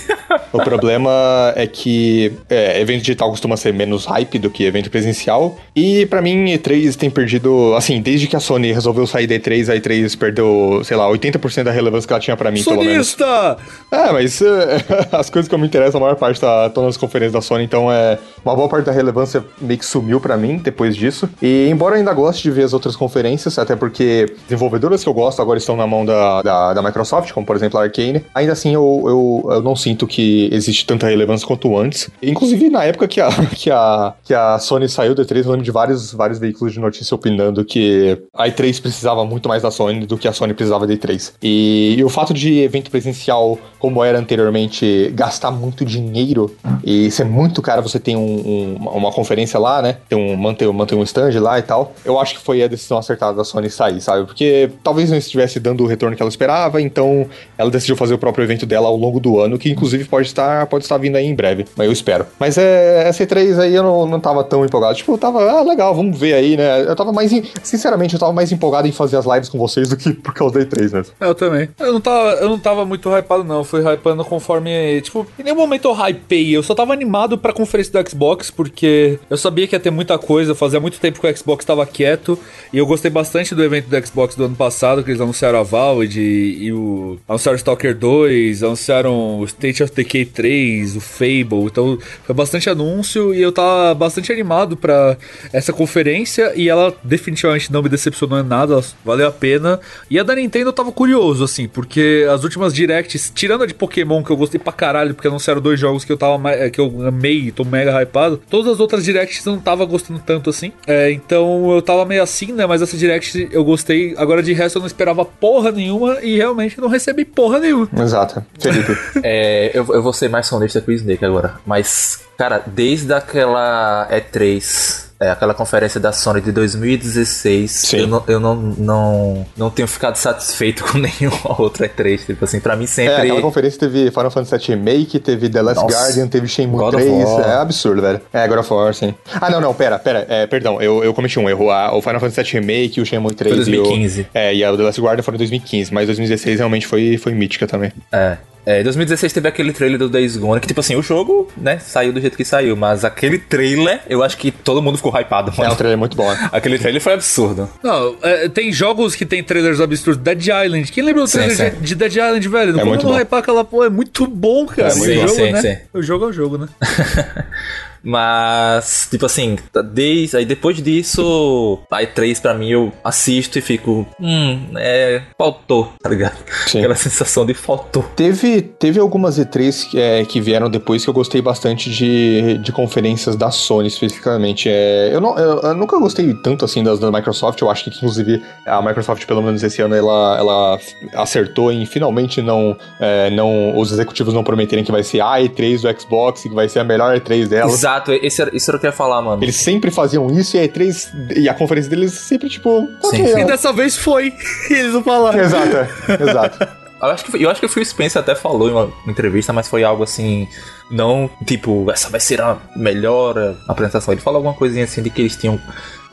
o 0.53 0.59
problema 0.63 1.53
é 1.57 1.67
que 1.67 2.33
é, 2.49 2.81
evento 2.81 3.01
digital 3.01 3.31
costuma 3.31 3.57
ser 3.57 3.73
menos 3.73 4.05
hype 4.07 4.39
do 4.39 4.51
que 4.51 4.65
evento 4.65 4.91
presencial, 4.91 5.50
e 5.75 6.07
para 6.07 6.21
mim, 6.21 6.47
E3 6.47 6.95
tem 6.97 7.11
perdido, 7.11 7.75
assim, 7.77 8.01
desde 8.01 8.27
que 8.27 8.37
a 8.37 8.41
Sony 8.41 8.73
resolveu 8.73 9.07
sair 9.07 9.27
da 9.27 9.35
E3, 9.35 9.73
a 9.73 9.77
E3 9.77 10.17
perdeu, 10.19 10.83
sei 10.85 10.97
lá, 10.97 11.09
80% 11.09 11.65
da 11.65 11.71
relevância 11.71 12.07
que 12.07 12.13
ela 12.13 12.21
tinha 12.21 12.37
para 12.37 12.51
mim, 12.51 12.63
Sonista! 12.63 13.25
pelo 13.25 13.37
menos. 13.41 13.61
É, 13.91 14.13
mas 14.13 14.43
as 15.13 15.31
coisas 15.31 15.49
que 15.49 15.55
eu 15.55 15.59
me 15.59 15.67
interesso, 15.67 15.97
a 15.97 16.01
maior 16.01 16.17
parte 16.17 16.41
tá, 16.41 16.67
estão 16.67 16.85
nas 16.85 16.97
conferências 16.97 17.33
da 17.33 17.41
Sony, 17.41 17.65
então 17.65 17.91
é 17.91 18.19
uma 18.45 18.55
boa 18.55 18.69
parte 18.69 18.87
da 18.87 18.93
relevância 18.93 19.45
meio 19.61 19.79
que 19.79 19.85
sumiu 19.85 20.21
para 20.21 20.37
mim 20.37 20.59
depois 20.59 20.97
disso. 20.97 21.29
E 21.43 21.69
embora 21.71 21.95
eu 21.95 21.99
ainda 21.99 22.13
goste 22.13 22.43
de 22.43 22.51
ver 22.51 22.65
as 22.65 22.73
outras 22.73 22.97
conferências, 22.97 23.59
até 23.59 23.77
porque 23.77 24.35
desenvolvedoras 24.49 25.03
que 25.03 25.09
eu 25.09 25.15
gosto 25.15 25.41
agora 25.41 25.59
estão 25.59 25.77
na 25.77 25.87
mão 25.87 26.05
da, 26.05 26.43
da, 26.43 26.75
da 26.75 26.83
Microsoft, 26.83 27.33
como 27.33 27.47
por 27.47 27.57
exemplo 27.57 27.79
a 27.79 27.85
Arcane, 27.85 28.25
ainda 28.35 28.53
assim 28.53 28.75
eu, 28.75 29.05
eu, 29.07 29.53
eu 29.55 29.63
não 29.63 29.77
sinto 29.77 30.07
que 30.07 30.49
existe 30.53 30.87
tanta 30.87 31.09
relevância 31.09 31.47
quanto 31.47 31.77
antes. 31.77 32.11
Inclusive 32.23 32.71
na 32.71 32.85
época 32.85 33.09
que 33.09 33.21
a, 33.21 33.31
que 33.55 33.71
a, 33.71 34.15
que 34.25 34.35
a 34.35 34.59
Sony 34.59 34.89
saiu 34.89 35.15
da 35.15 35.25
E3, 35.25 35.40
eu 35.47 35.53
lembro 35.53 35.65
de 35.65 35.71
vários, 35.71 36.13
vários 36.13 36.39
veículos 36.39 36.73
de 36.73 36.81
notícia 36.81 37.15
opinando 37.15 37.65
que 37.65 38.19
a 38.35 38.47
E3 38.47 38.81
precisava 38.81 39.25
muito 39.25 39.49
mais 39.49 39.63
da 39.63 39.71
Sony 39.71 40.07
do 40.07 40.17
que 40.17 40.29
a 40.29 40.33
Sony 40.33 40.55
precisava 40.55 40.87
da 40.87 40.95
E3. 40.95 41.35
E, 41.43 41.97
e 41.99 42.05
o 42.05 42.09
fato 42.09 42.33
de 42.33 42.61
evento 42.61 42.91
presencial, 42.91 43.59
como 43.79 44.03
era 44.03 44.19
anteriormente, 44.19 45.11
gastar 45.15 45.51
muito 45.51 45.85
dinheiro 45.85 46.55
e 46.85 47.11
ser 47.11 47.25
muito 47.25 47.61
caro 47.61 47.83
você 47.83 47.99
tem 47.99 48.17
um 48.17 48.21
um, 48.21 48.77
um, 48.81 48.89
uma 48.91 49.13
conferência 49.13 49.59
lá, 49.59 49.83
né? 49.83 49.97
Ter 50.09 50.15
um, 50.15 50.37
manter, 50.37 50.71
manter 50.73 50.95
um 50.95 51.03
stand 51.03 51.31
lá 51.41 51.59
e 51.59 51.63
tal. 51.63 51.93
Eu 52.05 52.19
acho 52.19 52.35
que 52.35 52.41
foi 52.41 52.63
a 52.63 52.69
decisão 52.69 52.99
acertada 52.99 53.37
da 53.37 53.45
Sony 53.45 53.71
sair, 53.71 54.01
sabe? 54.01 54.27
Porque 54.27 54.71
talvez 54.83 55.11
não 55.11 55.17
estivesse 55.17 55.59
dando 55.59 55.83
o 55.83 55.87
retorno 55.87 56.17
que 56.17 56.23
ela 56.23 56.29
esperava, 56.29 56.81
então 56.81 57.27
ela 57.57 57.71
decidiu 57.71 57.97
fazer 57.97 58.15
o 58.15 58.19
próprio 58.19 58.45
evento 58.45 58.67
dela 58.67 58.89
ao 58.89 58.97
longo 58.97 59.19
do 59.19 59.41
ano, 59.41 59.59
que 59.59 59.71
inclusive 59.71 60.05
pode 60.05 60.27
estar, 60.27 60.67
pode 60.67 60.85
estar 60.85 60.99
vindo 60.99 61.17
aí 61.17 61.27
em 61.27 61.35
breve, 61.35 61.67
mas 61.77 61.87
eu 61.87 61.93
espero. 61.93 62.27
Mas 62.39 62.59
é, 62.59 63.09
essa 63.09 63.25
E3 63.25 63.59
aí 63.59 63.75
eu 63.75 63.83
não, 63.83 64.07
não 64.07 64.21
tava 64.21 64.45
tão 64.45 64.65
empolgado. 64.65 64.95
Tipo, 64.95 65.13
eu 65.13 65.19
tava, 65.19 65.30
ah, 65.39 65.63
legal, 65.63 65.95
vamos 65.95 66.19
ver 66.19 66.35
aí, 66.35 66.57
né? 66.57 66.83
Eu 66.83 66.97
tava 66.97 67.13
mais, 67.13 67.31
sinceramente, 67.63 68.15
eu 68.15 68.21
tava 68.21 68.33
mais 68.33 68.51
empolgado 68.53 68.89
em 68.89 68.93
fazer 68.93 69.17
as 69.17 69.27
lives 69.27 69.49
com 69.49 69.59
vocês 69.59 69.89
do 69.89 69.97
que 69.97 70.13
por 70.13 70.35
causa 70.35 70.59
da 70.59 70.65
E3 70.65 70.93
mesmo. 70.93 71.15
Eu 71.21 71.35
também. 71.35 71.69
Eu 71.79 71.93
não 71.93 72.01
tava, 72.01 72.31
eu 72.33 72.49
não 72.49 72.59
tava 72.59 72.85
muito 72.85 73.09
hypado, 73.09 73.45
não. 73.45 73.59
Eu 73.59 73.65
fui 73.65 73.81
hypando 73.81 74.25
conforme, 74.25 75.01
tipo, 75.03 75.27
em 75.39 75.43
nenhum 75.43 75.57
momento 75.57 75.87
eu 75.87 75.95
hypei. 75.95 76.57
Eu 76.57 76.63
só 76.63 76.75
tava 76.75 76.93
animado 76.93 77.39
pra 77.39 77.53
conferência 77.53 77.93
do 77.93 78.11
Xbox, 78.11 78.51
porque 78.51 79.19
eu 79.29 79.37
sabia 79.37 79.67
que 79.67 79.75
ia 79.75 79.81
ter 79.81 79.91
muita 79.91 80.19
coisa. 80.19 80.55
Fazia 80.55 80.81
muito 80.81 81.01
tempo 81.01 81.21
que 81.21 81.27
o 81.27 81.37
Xbox 81.37 81.65
tava 81.65 81.85
quieto. 81.87 82.39
E 82.73 82.79
eu 82.79 82.87
gostei 82.87 83.11
bastante 83.11 83.55
do 83.55 83.63
evento 83.63 83.89
do 83.89 84.07
Xbox 84.07 84.35
do 84.35 84.45
ano 84.45 84.57
passado, 84.57 85.03
que 85.03 85.11
eles 85.11 85.21
anunciaram 85.21 85.59
a 85.59 85.63
Valve 85.63 86.21
e 86.21 86.73
o. 86.73 87.19
Anunciaram 87.29 87.57
Stalker 87.57 87.95
2, 87.95 88.63
anunciaram 88.63 89.41
o 89.41 89.45
State 89.45 89.83
of 89.83 89.95
Decay 89.95 90.25
3, 90.25 90.97
o 90.97 91.01
Fable. 91.01 91.65
Então 91.67 91.99
foi 92.25 92.35
bastante 92.35 92.69
anúncio 92.69 93.35
e 93.35 93.41
eu 93.41 93.53
tava 93.53 93.95
bastante 93.95 94.33
animado 94.33 94.77
pra 94.77 95.17
essa 95.53 95.73
conferência. 95.73 96.53
E 96.55 96.69
ela 96.69 96.95
definitivamente 97.03 97.73
não 97.73 97.83
me 97.83 97.89
decepcionou 97.89 98.39
em 98.39 98.45
nada, 98.45 98.81
valeu 99.05 99.27
a 99.27 99.33
pena. 99.33 99.81
E 100.11 100.19
a 100.19 100.23
da 100.23 100.35
Nintendo 100.35 100.69
eu 100.69 100.73
tava 100.73 100.93
curioso, 100.93 101.45
assim, 101.45 101.69
porque 101.69 102.27
as 102.33 102.45
últimas 102.45 102.75
directs, 102.75 103.31
tirando 103.35 103.65
a 103.65 103.67
de 103.67 103.75
Pokémon, 103.75 104.23
que 104.23 104.31
eu 104.31 104.37
gostei 104.37 104.59
pra 104.59 104.73
caralho, 104.73 105.15
porque 105.15 105.29
anunciaram 105.29 105.61
dois 105.61 105.79
jogos 105.79 106.05
que 106.05 106.13
eu 106.13 106.17
tava 106.17 106.39
que 106.71 106.81
eu 106.81 107.07
amei 107.07 107.39
e 107.39 107.53
tô 107.53 107.65
mega 107.65 108.03
hypado, 108.03 108.41
todas 108.49 108.73
as 108.73 108.81
outras 108.81 109.05
directs 109.05 109.45
eu 109.45 109.53
não 109.53 109.61
tava 109.61 109.85
gostando 109.85 110.21
tanto 110.21 110.51
assim. 110.51 110.73
É, 110.87 111.11
então 111.11 111.73
eu 111.73 111.83
tava 111.83 112.05
meio 112.05 112.23
assim, 112.23 112.53
né? 112.53 112.67
Mas 112.67 112.83
essa 112.83 112.97
direct 112.97 113.49
eu 113.51 113.65
gostei. 113.65 114.15
Agora 114.17 114.43
de 114.43 114.53
resto 114.53 114.77
eu 114.77 114.81
não 114.81 114.87
esperava 114.87 115.25
porra 115.25 115.71
nenhuma 115.71 116.19
e 116.23 116.37
realmente 116.37 116.81
não 116.81 116.89
recebi 116.89 117.25
porra 117.25 117.59
nenhuma. 117.59 117.89
Exato. 117.99 118.45
Felipe. 118.59 118.97
é, 119.23 119.71
eu, 119.75 119.87
eu 119.93 120.03
vou 120.03 120.13
ser 120.13 120.29
mais 120.29 120.47
sonista 120.47 120.81
que 120.81 120.91
o 120.91 120.93
Snake 120.93 121.25
agora. 121.25 121.55
Mas, 121.67 122.21
cara, 122.37 122.63
desde 122.67 123.13
aquela 123.13 124.09
E3 124.11 125.10
é, 125.21 125.31
aquela 125.31 125.53
conferência 125.53 126.01
da 126.01 126.13
Sony 126.13 126.41
de 126.41 126.51
2016, 126.51 127.71
Sim. 127.71 127.97
eu, 127.99 128.07
não, 128.07 128.25
eu 128.27 128.41
não, 128.41 128.57
não, 128.57 129.47
não 129.55 129.71
tenho 129.71 129.87
ficado 129.87 130.17
satisfeito 130.17 130.83
com 130.91 130.97
nenhuma 130.97 131.61
outra 131.61 131.87
E3. 131.87 132.25
Tipo 132.25 132.45
assim, 132.47 132.59
pra 132.59 132.75
mim 132.75 132.87
sempre. 132.87 133.13
É, 133.13 133.21
aquela 133.21 133.43
conferência 133.43 133.79
teve 133.79 134.11
Final 134.11 134.31
Fantasy 134.31 134.69
VII 134.69 134.77
Remake, 134.77 135.19
teve 135.21 135.51
The 135.51 135.61
Last 135.61 135.83
Nossa. 135.83 135.95
Guardian, 135.95 136.27
teve 136.27 136.49
Shenmue 136.49 136.79
God 136.79 136.95
3. 136.95 137.11
É 137.11 137.53
absurdo, 137.53 138.01
velho. 138.01 138.21
É, 138.33 138.49
God 138.49 138.59
of 138.61 138.73
War, 138.73 138.95
sim. 138.95 139.15
Ah, 139.39 139.51
não, 139.51 139.61
não, 139.61 139.75
pera, 139.75 139.99
pera. 139.99 140.25
É, 140.27 140.47
perdão, 140.47 140.81
eu, 140.81 141.05
eu 141.05 141.13
cometi 141.13 141.39
um 141.39 141.51
erro. 141.51 141.67
o 141.67 142.01
Final 142.01 142.21
Fantasy 142.21 142.43
VII 142.43 142.61
Remake, 142.61 143.01
o 143.01 143.05
Shenmue 143.05 143.35
3 143.35 143.57
foi 143.57 143.65
2015. 143.65 144.21
E 144.21 144.23
o, 144.23 144.27
é, 144.33 144.55
e 144.55 144.65
a 144.65 144.75
The 144.75 144.83
Last 144.83 145.01
Guardian 145.03 145.23
foram 145.23 145.37
em 145.37 145.39
2015, 145.41 145.93
mas 145.93 146.07
2016 146.07 146.59
realmente 146.59 146.87
foi, 146.87 147.19
foi 147.19 147.35
mítica 147.35 147.67
também. 147.67 147.93
É. 148.11 148.39
É, 148.65 148.81
em 148.81 148.85
2016 148.85 149.33
teve 149.33 149.49
aquele 149.49 149.73
trailer 149.73 149.99
do 149.99 150.09
Days 150.09 150.37
Gone, 150.37 150.61
que 150.61 150.67
tipo 150.67 150.81
assim, 150.81 150.97
o 150.97 151.03
jogo, 151.03 151.49
né, 151.57 151.79
saiu 151.79 152.13
do 152.13 152.21
jeito 152.21 152.37
que 152.37 152.45
saiu, 152.45 152.77
mas 152.77 153.05
aquele 153.05 153.39
trailer, 153.39 154.01
eu 154.09 154.23
acho 154.23 154.37
que 154.37 154.51
todo 154.51 154.83
mundo 154.83 154.97
ficou 154.97 155.13
hypado. 155.19 155.53
Mano. 155.57 155.71
É 155.71 155.73
um 155.73 155.77
trailer 155.77 155.99
muito 155.99 156.17
bom. 156.17 156.31
Né? 156.31 156.49
aquele 156.53 156.79
trailer 156.79 157.01
foi 157.01 157.15
absurdo. 157.15 157.69
Não, 157.83 158.17
é, 158.23 158.49
tem 158.49 158.73
jogos 158.73 159.15
que 159.15 159.25
tem 159.25 159.43
trailers 159.43 159.81
absurdos. 159.81 160.23
Dead 160.23 160.41
Island. 160.41 160.93
Quem 160.93 161.03
lembra 161.03 161.23
do 161.25 161.31
trailer 161.31 161.57
sim, 161.57 161.71
sim. 161.71 161.81
de 161.81 161.95
Dead 161.95 162.13
Island, 162.13 162.49
velho? 162.49 162.73
Não 162.73 162.81
é 162.81 162.85
muito 162.85 163.09
hypar 163.09 163.41
aquela 163.41 163.65
porra, 163.65 163.87
é 163.87 163.91
muito 163.91 164.27
bom, 164.27 164.67
cara. 164.67 164.93
É 164.93 164.95
muito 164.95 165.13
sim, 165.13 165.21
bom. 165.21 165.29
Sim, 165.29 165.53
né? 165.53 165.63
sim. 165.63 165.77
O 165.93 166.03
jogo 166.03 166.27
é 166.27 166.29
o 166.29 166.33
jogo, 166.33 166.59
né? 166.59 166.69
Mas, 168.03 169.09
tipo 169.11 169.27
assim, 169.27 169.59
desde, 169.93 170.37
aí 170.37 170.45
depois 170.45 170.83
disso, 170.83 171.79
a 171.91 172.03
E3 172.03 172.41
pra 172.41 172.55
mim 172.55 172.71
eu 172.71 172.93
assisto 173.05 173.59
e 173.59 173.63
fico, 173.63 174.07
hum, 174.19 174.73
é, 174.77 175.23
faltou, 175.37 175.93
tá 176.01 176.09
ligado? 176.09 176.37
Sim. 176.67 176.79
Aquela 176.79 176.95
sensação 176.95 177.45
de 177.45 177.55
faltou. 177.55 178.03
Teve, 178.17 178.63
teve 178.63 178.99
algumas 178.99 179.39
E3 179.39 179.91
que, 179.91 180.01
é, 180.01 180.25
que 180.25 180.41
vieram 180.41 180.71
depois 180.71 181.05
que 181.05 181.11
eu 181.11 181.15
gostei 181.15 181.43
bastante 181.43 181.91
de, 181.91 182.59
de 182.59 182.73
conferências 182.73 183.37
da 183.37 183.51
Sony 183.51 183.89
especificamente. 183.89 184.69
É, 184.69 185.11
eu, 185.13 185.21
não, 185.21 185.39
eu, 185.39 185.61
eu 185.61 185.75
nunca 185.75 185.99
gostei 185.99 186.33
tanto 186.43 186.65
assim 186.65 186.83
das 186.83 186.99
da 186.99 187.11
Microsoft, 187.11 187.61
eu 187.61 187.71
acho 187.71 187.85
que 187.85 187.91
inclusive 187.91 188.43
a 188.67 188.81
Microsoft, 188.81 189.27
pelo 189.27 189.43
menos 189.43 189.63
esse 189.63 189.83
ano, 189.83 189.95
ela, 189.95 190.37
ela 190.39 190.79
acertou 191.15 191.73
em 191.73 191.85
finalmente 191.87 192.41
não, 192.41 192.77
é, 192.99 193.31
não 193.31 193.77
os 193.79 193.93
executivos 193.93 194.33
não 194.33 194.45
prometerem 194.45 194.85
que 194.85 194.93
vai 194.93 195.03
ser 195.03 195.21
a 195.21 195.39
E3 195.39 195.83
do 195.83 196.01
Xbox, 196.01 196.43
que 196.43 196.55
vai 196.55 196.69
ser 196.69 196.81
a 196.81 196.85
melhor 196.85 197.19
E3 197.19 197.49
dela. 197.49 197.71
Exato. 197.71 197.90
Exato, 197.91 198.13
esse 198.13 198.43
era, 198.43 198.57
isso 198.57 198.71
era 198.71 198.77
o 198.77 198.81
que 198.81 198.87
eu 198.87 198.91
ia 198.91 198.97
falar, 198.97 199.21
mano. 199.21 199.43
Eles 199.43 199.57
sempre 199.57 199.91
faziam 199.91 200.31
isso 200.31 200.57
e 200.57 200.61
a 200.61 200.69
E3 200.69 201.37
e 201.37 201.49
a 201.49 201.55
conferência 201.55 201.91
deles 201.91 202.13
sempre, 202.13 202.49
tipo. 202.49 202.87
Sim, 203.03 203.23
okay, 203.23 203.35
sim. 203.35 203.41
E 203.41 203.45
dessa 203.45 203.73
vez 203.73 203.97
foi. 203.97 204.33
E 204.71 204.73
eles 204.75 204.93
não 204.93 205.03
falaram. 205.03 205.41
Exato, 205.41 205.77
exato. 206.23 206.81
Eu 207.03 207.09
acho, 207.09 207.25
que, 207.25 207.43
eu 207.43 207.51
acho 207.51 207.61
que 207.61 207.67
o 207.67 207.69
Phil 207.69 207.85
Spencer 207.85 208.21
até 208.21 208.35
falou 208.35 208.69
em 208.69 208.73
uma 208.73 208.93
entrevista, 209.09 209.53
mas 209.53 209.67
foi 209.67 209.83
algo 209.83 210.03
assim. 210.03 210.47
Não, 210.91 211.31
tipo, 211.47 211.91
essa 211.91 212.11
vai 212.11 212.21
ser 212.21 212.41
a 212.41 212.59
melhor 212.77 213.57
apresentação. 213.67 214.13
Ele 214.13 214.21
falou 214.21 214.39
alguma 214.39 214.55
coisinha 214.55 214.85
assim 214.85 215.03
de 215.03 215.09
que 215.09 215.23
eles 215.23 215.35
tinham 215.35 215.59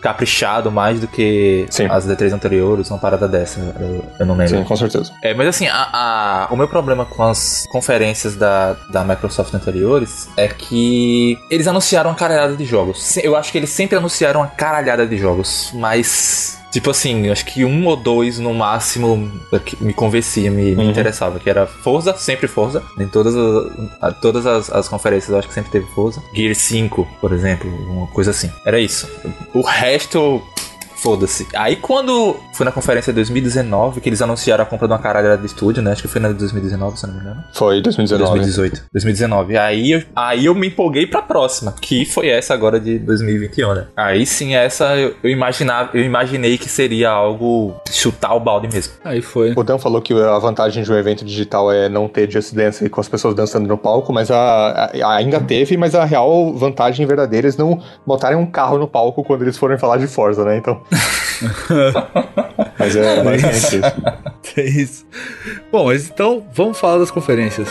caprichado 0.01 0.72
mais 0.72 1.00
do 1.00 1.08
que 1.08 1.66
Sim. 1.70 1.88
as 1.89 2.08
D3 2.08 2.34
anteriores, 2.34 2.89
uma 2.89 3.00
parada 3.00 3.27
dessa. 3.27 3.60
Eu, 3.80 4.06
eu, 4.20 4.25
não 4.25 4.36
lembro. 4.36 4.58
Sim, 4.58 4.63
com 4.63 4.75
certeza. 4.75 5.12
É, 5.24 5.34
mas 5.34 5.48
assim, 5.48 5.68
a, 5.68 5.89
a, 5.92 6.48
o 6.51 6.56
meu 6.56 6.68
problema 6.68 7.06
com 7.06 7.24
as 7.24 7.66
conferências 7.70 8.36
da, 8.36 8.75
da 8.89 9.04
Microsoft 9.04 9.54
anteriores 9.54 10.30
é 10.38 10.48
que 10.48 11.38
eles 11.50 11.68
anunciaram 11.68 12.12
uma 12.12 12.16
caralhada 12.16 12.56
de 12.56 12.66
jogos. 12.66 13.18
Eu 13.18 13.36
acho 13.36 13.51
que 13.51 13.58
eles 13.58 13.70
sempre 13.70 13.98
anunciaram 13.98 14.42
uma 14.42 14.48
caralhada 14.48 15.06
de 15.06 15.18
jogos, 15.18 15.72
mas 15.74 16.60
Tipo 16.77 16.91
assim, 16.91 17.27
acho 17.27 17.43
que 17.43 17.65
um 17.65 17.88
ou 17.88 17.96
dois 17.96 18.38
no 18.38 18.53
máximo 18.53 19.31
me 19.81 19.93
convencia, 19.93 20.51
me, 20.51 20.75
me 20.75 20.84
uhum. 20.84 20.91
interessava, 20.91 21.39
que 21.39 21.50
era 21.50 21.65
Forza, 21.65 22.15
sempre 22.15 22.48
Forza. 22.48 22.84
Em 23.00 23.07
todas, 23.07 23.34
as, 24.00 24.19
todas 24.19 24.46
as, 24.46 24.72
as, 24.72 24.88
conferências 24.88 25.31
eu 25.31 25.39
acho 25.39 25.48
que 25.48 25.55
sempre 25.55 25.72
teve 25.72 25.88
Forza. 25.88 26.22
Gear 26.31 26.53
5, 26.53 27.07
por 27.19 27.34
exemplo, 27.34 27.67
uma 27.67 28.05
coisa 28.05 28.29
assim. 28.29 28.51
Era 28.63 28.79
isso. 28.79 29.10
O 29.55 29.62
resto, 29.62 30.39
Foda-se. 31.01 31.48
Aí 31.56 31.75
quando 31.75 32.36
foi 32.54 32.66
na 32.66 32.72
conferência 32.72 33.12
de 33.12 33.16
2019, 33.18 34.01
que 34.01 34.10
eles 34.10 34.22
anunciaram 34.22 34.63
a 34.63 34.68
compra 34.68 34.88
de 34.88 34.94
uma 34.94 35.00
caralhada 35.00 35.38
de 35.38 35.46
estúdio, 35.46 35.82
né? 35.82 35.92
Acho 35.92 36.01
que 36.01 36.08
foi 36.08 36.22
na 36.22 36.30
de 36.30 36.36
2019, 36.36 37.00
se 37.00 37.08
não 37.08 37.13
me 37.13 37.22
engano. 37.22 37.44
Foi, 37.54 37.82
2019. 37.82 38.39
2018. 38.39 38.86
2019. 38.92 39.58
Aí 39.58 39.92
eu, 39.92 40.04
aí 40.16 40.46
eu 40.46 40.56
me 40.56 40.68
empolguei 40.68 41.08
pra 41.08 41.22
próxima, 41.22 41.74
que 41.80 42.06
foi 42.06 42.30
essa 42.30 42.54
agora 42.54 42.80
de 42.80 43.00
2021, 43.00 43.74
né? 43.74 43.88
Aí 43.96 44.25
sim, 44.25 44.56
essa 44.56 44.96
eu, 44.96 45.16
eu, 45.24 45.30
imaginava, 45.30 45.92
eu 45.94 46.04
imaginei 46.04 46.58
que 46.58 46.70
seria 46.70 47.10
algo 47.10 47.75
chutar 47.92 48.34
o 48.34 48.39
balde 48.39 48.68
mesmo. 48.68 48.94
Aí 49.04 49.22
foi. 49.22 49.54
O 49.56 49.63
Dan 49.63 49.77
falou 49.77 50.01
que 50.01 50.13
a 50.13 50.39
vantagem 50.39 50.84
de 50.84 50.92
um 50.92 50.98
evento 50.98 51.24
digital 51.24 51.72
é 51.72 51.89
não 51.89 52.08
ter 52.08 52.30
Just 52.30 52.54
Dance 52.54 52.88
com 52.89 53.01
as 53.01 53.08
pessoas 53.08 53.36
dançando 53.36 53.68
no 53.68 53.77
palco, 53.77 54.12
mas 54.12 54.30
a, 54.32 54.92
a, 55.04 55.16
ainda 55.16 55.39
teve, 55.39 55.77
mas 55.77 55.96
a 55.96 56.06
real 56.06 56.54
vantagem 56.54 57.06
verdadeira 57.06 57.38
é 57.46 57.48
eles 57.48 57.58
não 57.58 57.82
botarem 58.06 58.38
um 58.38 58.46
carro 58.46 58.77
no 58.77 58.88
palco 58.88 59.24
quando 59.24 59.42
eles 59.42 59.58
forem 59.58 59.77
falar 59.77 59.98
de 59.98 60.08
Forza, 60.08 60.44
né? 60.44 60.58
Então. 60.58 60.82
mas 62.79 62.96
é 62.96 63.24
basicamente 63.24 63.75
isso. 63.75 63.82
É 64.58 64.63
isso. 64.63 65.06
Bom, 65.72 65.86
mas 65.86 66.10
então 66.10 66.44
vamos 66.51 66.79
falar 66.79 66.98
das 66.98 67.12
conferências. 67.12 67.70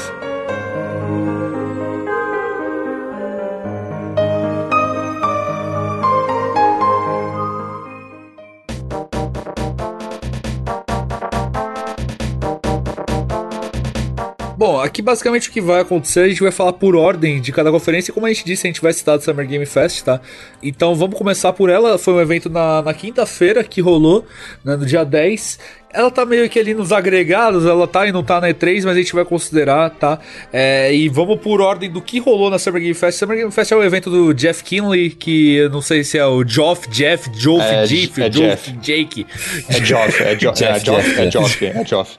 Bom, 14.66 14.80
aqui 14.80 15.00
basicamente 15.00 15.48
o 15.48 15.52
que 15.52 15.60
vai 15.60 15.80
acontecer, 15.80 16.22
a 16.22 16.28
gente 16.28 16.42
vai 16.42 16.50
falar 16.50 16.72
por 16.72 16.96
ordem 16.96 17.40
de 17.40 17.52
cada 17.52 17.70
conferência. 17.70 18.12
Como 18.12 18.26
a 18.26 18.28
gente 18.30 18.44
disse, 18.44 18.66
a 18.66 18.68
gente 18.68 18.82
vai 18.82 18.92
citar 18.92 19.16
do 19.16 19.22
Summer 19.22 19.46
Game 19.46 19.64
Fest, 19.64 20.02
tá? 20.02 20.20
Então 20.60 20.92
vamos 20.96 21.16
começar 21.16 21.52
por 21.52 21.70
ela. 21.70 21.96
Foi 21.98 22.14
um 22.14 22.20
evento 22.20 22.50
na, 22.50 22.82
na 22.82 22.92
quinta-feira 22.92 23.62
que 23.62 23.80
rolou, 23.80 24.26
né, 24.64 24.74
no 24.74 24.84
dia 24.84 25.04
10 25.04 25.60
ela 25.96 26.10
tá 26.10 26.26
meio 26.26 26.48
que 26.48 26.58
ali 26.58 26.74
nos 26.74 26.92
agregados, 26.92 27.64
ela 27.64 27.88
tá 27.88 28.06
e 28.06 28.12
não 28.12 28.22
tá 28.22 28.38
na 28.40 28.48
E3, 28.48 28.84
mas 28.84 28.96
a 28.96 28.98
gente 28.98 29.14
vai 29.14 29.24
considerar, 29.24 29.90
tá? 29.90 30.18
É, 30.52 30.94
e 30.94 31.08
vamos 31.08 31.40
por 31.40 31.60
ordem 31.62 31.90
do 31.90 32.02
que 32.02 32.18
rolou 32.18 32.50
na 32.50 32.58
Summer 32.58 32.82
Game 32.82 32.94
Fest. 32.94 33.18
Summer 33.18 33.38
Game 33.38 33.50
Fest 33.50 33.72
é 33.72 33.76
o 33.76 33.82
evento 33.82 34.10
do 34.10 34.34
Jeff 34.34 34.62
Kinley, 34.62 35.10
que 35.10 35.56
eu 35.56 35.70
não 35.70 35.80
sei 35.80 36.04
se 36.04 36.18
é 36.18 36.26
o 36.26 36.44
Joff, 36.44 36.88
Jeff, 36.90 37.30
Joff, 37.34 37.64
é, 37.64 37.86
Jeff, 37.86 38.22
é 38.22 38.28
Jeff, 38.28 38.72
Jake. 38.72 39.26
É 39.68 39.82
Joff, 39.82 40.22
é 40.22 40.38
Joff, 40.38 40.62
é 40.62 40.78
Joff, 40.78 41.20
é 41.20 41.30
Joff, 41.30 41.66
é 41.66 41.84
Joff. 41.84 42.18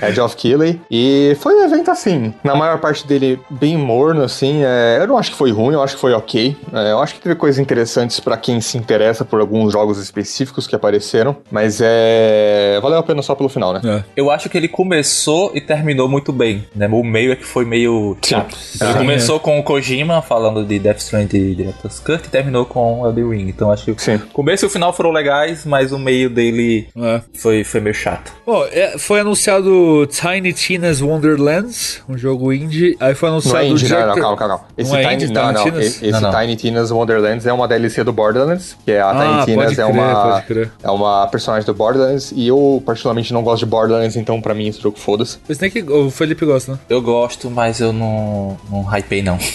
É 0.00 0.12
Geoff 0.12 0.36
Keighley. 0.36 0.78
E 0.90 1.36
foi 1.40 1.54
um 1.54 1.64
evento 1.64 1.90
assim, 1.90 2.34
na 2.42 2.54
maior 2.54 2.78
parte 2.78 3.06
dele 3.06 3.38
bem 3.50 3.76
morno, 3.76 4.22
assim. 4.22 4.62
É, 4.64 4.98
eu 5.00 5.06
não 5.06 5.16
acho 5.16 5.30
que 5.30 5.36
foi 5.36 5.50
ruim, 5.50 5.74
eu 5.74 5.82
acho 5.82 5.94
que 5.94 6.00
foi 6.00 6.12
ok. 6.12 6.56
É, 6.72 6.92
eu 6.92 6.98
acho 7.00 7.14
que 7.14 7.20
teve 7.20 7.34
coisas 7.34 7.58
interessantes 7.58 8.18
para 8.20 8.36
quem 8.36 8.60
se 8.60 8.76
interessa 8.76 9.24
por 9.24 9.40
alguns 9.40 9.72
jogos 9.72 9.98
específicos 9.98 10.66
que 10.66 10.74
apareceram, 10.74 11.36
mas 11.50 11.80
é. 11.82 12.78
Valeu 12.82 12.97
valeu 12.98 13.00
a 13.00 13.02
pena 13.02 13.22
só 13.22 13.34
pelo 13.34 13.48
final, 13.48 13.72
né? 13.72 13.80
É. 13.84 14.04
Eu 14.16 14.30
acho 14.30 14.48
que 14.48 14.56
ele 14.56 14.68
começou 14.68 15.52
e 15.54 15.60
terminou 15.60 16.08
muito 16.08 16.32
bem, 16.32 16.64
né? 16.74 16.88
O 16.90 17.02
meio 17.04 17.32
é 17.32 17.36
que 17.36 17.44
foi 17.44 17.64
meio 17.64 18.16
chato. 18.24 18.56
Ele 18.80 18.92
Sim, 18.92 18.98
começou 18.98 19.40
com 19.40 19.58
o 19.58 19.62
Kojima 19.62 20.20
falando 20.22 20.64
de 20.64 20.78
Death 20.78 20.98
Stranding 20.98 21.38
e 21.52 21.54
Director's 21.54 22.00
Cut 22.00 22.26
e 22.26 22.28
terminou 22.28 22.64
com 22.66 23.06
Elden 23.06 23.30
Ring. 23.30 23.48
Então 23.48 23.70
acho 23.70 23.92
que 23.94 24.02
Sim. 24.02 24.16
o 24.16 24.20
começo 24.32 24.64
e 24.64 24.66
o 24.66 24.70
final 24.70 24.92
foram 24.92 25.10
legais, 25.10 25.64
mas 25.64 25.92
o 25.92 25.98
meio 25.98 26.28
dele 26.30 26.88
É. 26.96 27.20
foi, 27.34 27.64
foi 27.64 27.80
meio 27.80 27.94
chato. 27.94 28.32
Bom, 28.46 28.64
é, 28.70 28.98
foi 28.98 29.20
anunciado 29.20 30.06
Tiny 30.06 30.52
Tina's 30.52 31.00
Wonderlands, 31.00 32.02
um 32.08 32.16
jogo 32.18 32.52
indie. 32.52 32.96
Aí 33.00 33.14
foi 33.14 33.28
Não 33.28 33.36
anunciado 33.36 33.58
é 33.64 33.68
indie, 33.68 33.88
não, 33.88 33.98
não, 34.06 34.14
calma, 34.14 34.36
calma. 34.36 34.36
calma. 34.58 34.64
Esse 34.76 34.90
Não 34.90 34.98
é 34.98 35.02
Tiny, 35.02 35.14
indie, 35.14 35.32
não, 35.32 35.54
Tiny 35.54 35.70
não, 35.70 35.80
esse 35.80 36.10
Não, 36.10 36.20
não. 36.20 36.30
Tiny 36.32 36.56
Tina's 36.56 36.90
Wonderlands 36.90 37.46
é 37.46 37.52
uma 37.52 37.68
DLC 37.68 38.02
do 38.04 38.12
Borderlands, 38.12 38.76
que 38.84 38.92
é 38.92 39.00
a 39.00 39.10
Ah, 39.10 39.12
Tiny 39.44 39.56
pode 39.56 39.70
Tina's 39.70 39.72
é 39.72 39.74
crer, 39.84 39.94
uma 39.94 40.22
pode 40.32 40.46
crer. 40.46 40.72
é 40.82 40.90
uma 40.90 41.26
personagem 41.28 41.66
do 41.66 41.74
Borderlands 41.74 42.32
e 42.34 42.50
eu 42.78 42.80
particularmente 42.80 43.32
não 43.32 43.42
gosto 43.42 43.60
de 43.60 43.66
Borderlands, 43.66 44.16
então 44.16 44.40
pra 44.40 44.54
mim 44.54 44.68
esse 44.68 44.80
jogo 44.80 44.98
foda-se. 44.98 45.38
O 45.48 45.52
Snake, 45.52 45.82
o 45.82 46.10
Felipe 46.10 46.46
gosta, 46.46 46.72
né? 46.72 46.78
Eu 46.88 47.02
gosto, 47.02 47.50
mas 47.50 47.80
eu 47.80 47.92
não, 47.92 48.56
não 48.70 48.82
hypei 48.82 49.22
não. 49.22 49.38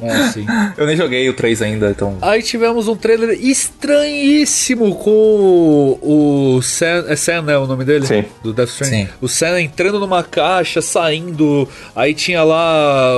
É, 0.00 0.28
sim. 0.28 0.46
Eu 0.76 0.86
nem 0.86 0.96
joguei 0.96 1.28
o 1.28 1.34
3 1.34 1.62
ainda, 1.62 1.90
então. 1.90 2.16
Aí 2.22 2.42
tivemos 2.42 2.88
um 2.88 2.96
trailer 2.96 3.30
estranhíssimo 3.40 4.94
com 4.94 5.98
o 6.00 6.60
Sam, 6.62 7.04
é 7.08 7.16
Sam, 7.16 7.42
né, 7.42 7.58
o 7.58 7.66
nome 7.66 7.84
dele? 7.84 8.06
Sim. 8.06 8.24
Do 8.42 8.52
Death 8.52 8.68
Stranding. 8.70 9.06
Sim. 9.06 9.08
O 9.20 9.28
Sam 9.28 9.60
entrando 9.60 9.98
numa 9.98 10.22
caixa, 10.22 10.80
saindo, 10.80 11.68
aí 11.94 12.14
tinha 12.14 12.42
lá 12.42 13.14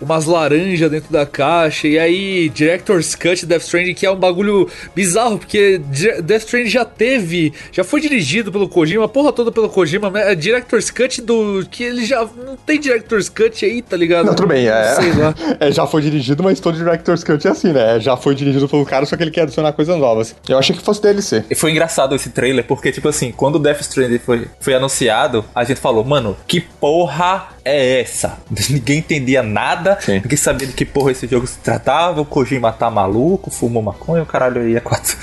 umas 0.00 0.26
laranjas 0.26 0.90
dentro 0.90 1.12
da 1.12 1.26
caixa, 1.26 1.88
e 1.88 1.98
aí 1.98 2.48
Director's 2.48 3.14
Cut 3.14 3.44
Death 3.44 3.62
Stranding, 3.62 3.94
que 3.94 4.06
é 4.06 4.10
um 4.10 4.16
bagulho 4.16 4.68
bizarro, 4.94 5.38
porque 5.38 5.80
Death 6.22 6.42
Stranding 6.42 6.70
já 6.70 6.84
teve, 6.84 7.52
já 7.72 7.84
foi 7.84 8.00
dirigido 8.00 8.52
pelo 8.52 8.68
Kojima, 8.68 8.99
a 9.04 9.08
porra 9.08 9.32
toda 9.32 9.50
pelo 9.50 9.68
Kojima, 9.68 10.10
mas 10.10 10.26
é 10.26 10.34
Director's 10.34 10.90
Cut 10.90 11.20
do... 11.22 11.64
que 11.70 11.84
ele 11.84 12.04
já... 12.04 12.20
não 12.24 12.56
tem 12.56 12.80
Director's 12.80 13.28
Cut 13.28 13.64
aí, 13.64 13.82
tá 13.82 13.96
ligado? 13.96 14.26
Não, 14.26 14.34
tudo 14.34 14.48
bem, 14.48 14.66
é, 14.66 14.94
Sei 14.94 15.12
lá. 15.12 15.34
é, 15.60 15.72
já 15.72 15.86
foi 15.86 16.02
dirigido, 16.02 16.42
mas 16.42 16.60
todo 16.60 16.76
Director's 16.76 17.24
Cut 17.24 17.46
é 17.46 17.50
assim, 17.50 17.72
né? 17.72 18.00
Já 18.00 18.16
foi 18.16 18.34
dirigido 18.34 18.68
pelo 18.68 18.84
cara, 18.84 19.06
só 19.06 19.16
que 19.16 19.22
ele 19.22 19.30
quer 19.30 19.42
adicionar 19.42 19.72
coisas 19.72 19.96
novas. 19.96 20.34
Eu 20.48 20.58
achei 20.58 20.74
que 20.74 20.82
fosse 20.82 21.02
DLC. 21.02 21.44
E 21.50 21.54
foi 21.54 21.70
engraçado 21.70 22.14
esse 22.14 22.30
trailer, 22.30 22.64
porque, 22.64 22.92
tipo 22.92 23.08
assim, 23.08 23.32
quando 23.32 23.56
o 23.56 23.58
Death 23.58 23.80
Stranding 23.80 24.18
foi, 24.18 24.48
foi 24.60 24.74
anunciado, 24.74 25.44
a 25.54 25.64
gente 25.64 25.80
falou, 25.80 26.04
mano, 26.04 26.36
que 26.46 26.60
porra 26.60 27.48
é 27.64 28.00
essa? 28.00 28.38
Ninguém 28.70 28.98
entendia 28.98 29.42
nada, 29.42 29.98
Sim. 30.00 30.20
ninguém 30.20 30.36
sabia 30.36 30.66
de 30.66 30.72
que 30.72 30.84
porra 30.84 31.12
esse 31.12 31.26
jogo 31.26 31.46
se 31.46 31.58
tratava, 31.58 32.20
o 32.20 32.24
Kojima 32.24 32.72
tá 32.72 32.90
maluco, 32.90 33.50
fumou 33.50 33.82
maconha, 33.82 34.22
o 34.22 34.26
caralho 34.26 34.60
aí 34.62 34.76
é 34.76 34.80
quatro. 34.80 35.16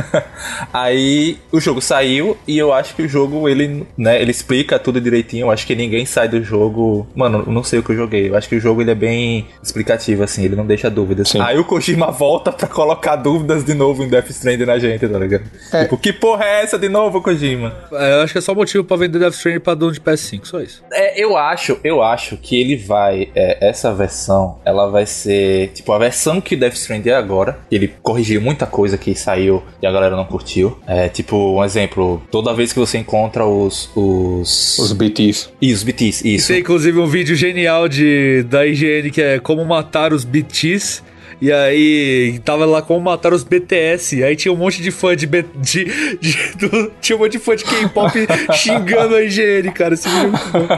aí 0.72 1.38
o 1.52 1.60
jogo 1.60 1.80
saiu 1.80 2.36
e 2.46 2.58
eu 2.58 2.72
acho 2.72 2.94
que 2.94 3.02
o 3.02 3.08
jogo, 3.08 3.48
ele, 3.48 3.86
né, 3.96 4.20
ele 4.20 4.30
explica 4.30 4.78
tudo 4.78 5.00
direitinho, 5.00 5.46
eu 5.46 5.50
acho 5.50 5.66
que 5.66 5.74
ninguém 5.74 6.04
sai 6.04 6.28
do 6.28 6.42
jogo... 6.42 7.06
Mano, 7.14 7.44
eu 7.46 7.52
não 7.52 7.62
sei 7.62 7.78
o 7.78 7.82
que 7.82 7.92
eu 7.92 7.96
joguei, 7.96 8.28
eu 8.28 8.36
acho 8.36 8.48
que 8.48 8.56
o 8.56 8.60
jogo 8.60 8.80
ele 8.80 8.90
é 8.90 8.94
bem 8.94 9.46
explicativo, 9.62 10.22
assim, 10.22 10.44
ele 10.44 10.56
não 10.56 10.66
deixa 10.66 10.90
dúvidas. 10.90 11.28
Sim. 11.28 11.40
Aí 11.40 11.58
o 11.58 11.64
Kojima 11.64 12.10
volta 12.10 12.52
pra 12.52 12.66
colocar 12.66 13.16
dúvidas 13.16 13.64
de 13.64 13.74
novo 13.74 14.02
em 14.02 14.08
Death 14.08 14.30
Stranding 14.30 14.64
na 14.64 14.78
gente, 14.78 15.06
tá 15.06 15.18
ligado? 15.18 15.44
É. 15.72 15.82
Tipo, 15.84 15.96
que 15.98 16.12
porra 16.12 16.44
é 16.44 16.62
essa 16.62 16.78
de 16.78 16.88
novo, 16.88 17.20
Kojima? 17.20 17.74
É, 17.92 18.14
eu 18.14 18.22
acho 18.22 18.32
que 18.32 18.38
é 18.38 18.42
só 18.42 18.54
motivo 18.54 18.84
pra 18.84 18.96
vender 18.96 19.18
Death 19.18 19.34
Stranding 19.34 19.60
pra 19.60 19.74
dono 19.74 19.92
de 19.92 20.00
PS5, 20.00 20.44
só 20.44 20.60
isso. 20.60 20.82
É, 20.92 21.22
eu 21.22 21.36
acho, 21.36 21.69
eu 21.84 22.02
acho 22.02 22.36
que 22.36 22.60
ele 22.60 22.76
vai. 22.76 23.28
é, 23.34 23.68
essa 23.68 23.92
versão, 23.92 24.58
ela 24.64 24.88
vai 24.90 25.06
ser. 25.06 25.68
Tipo, 25.74 25.92
a 25.92 25.98
versão 25.98 26.40
que 26.40 26.56
Death 26.56 26.74
Stranding 26.74 27.10
é 27.10 27.14
agora. 27.14 27.58
Ele 27.70 27.88
corrigiu 28.02 28.40
muita 28.40 28.66
coisa 28.66 28.96
que 28.96 29.14
saiu 29.14 29.62
e 29.82 29.86
a 29.86 29.92
galera 29.92 30.16
não 30.16 30.24
curtiu. 30.24 30.78
É, 30.86 31.08
tipo, 31.08 31.36
um 31.36 31.64
exemplo, 31.64 32.22
toda 32.30 32.54
vez 32.54 32.72
que 32.72 32.78
você 32.78 32.98
encontra 32.98 33.44
os. 33.46 33.90
Os. 33.94 34.78
Os 34.78 34.92
BTs. 34.92 35.50
Ih, 35.60 35.72
os 35.72 35.82
BTs, 35.82 36.28
isso. 36.28 36.48
Tem 36.48 36.60
inclusive 36.60 36.98
um 36.98 37.06
vídeo 37.06 37.36
genial 37.36 37.88
de, 37.88 38.42
da 38.44 38.66
IGN 38.66 39.10
que 39.10 39.20
é 39.20 39.38
como 39.38 39.64
matar 39.64 40.12
os 40.12 40.24
BTs. 40.24 41.02
E 41.40 41.50
aí 41.52 42.38
tava 42.44 42.66
lá 42.66 42.82
como 42.82 43.00
matar 43.00 43.32
os 43.32 43.42
BTS. 43.44 44.22
Aí 44.22 44.36
tinha 44.36 44.52
um 44.52 44.56
monte 44.56 44.82
de 44.82 44.90
fã 44.90 45.16
de, 45.16 45.26
B- 45.26 45.44
de, 45.56 45.84
de- 46.20 46.54
do- 46.56 46.92
tinha 47.00 47.16
um 47.16 47.20
monte 47.20 47.32
de 47.32 47.38
fã 47.38 47.56
de 47.56 47.64
K-pop 47.64 48.12
xingando 48.54 49.14
a 49.16 49.22
IGN, 49.22 49.70
cara. 49.72 49.94
Esse 49.94 50.08
vídeo 50.08 50.24
é 50.24 50.26
muito 50.28 50.50
bom. 50.52 50.68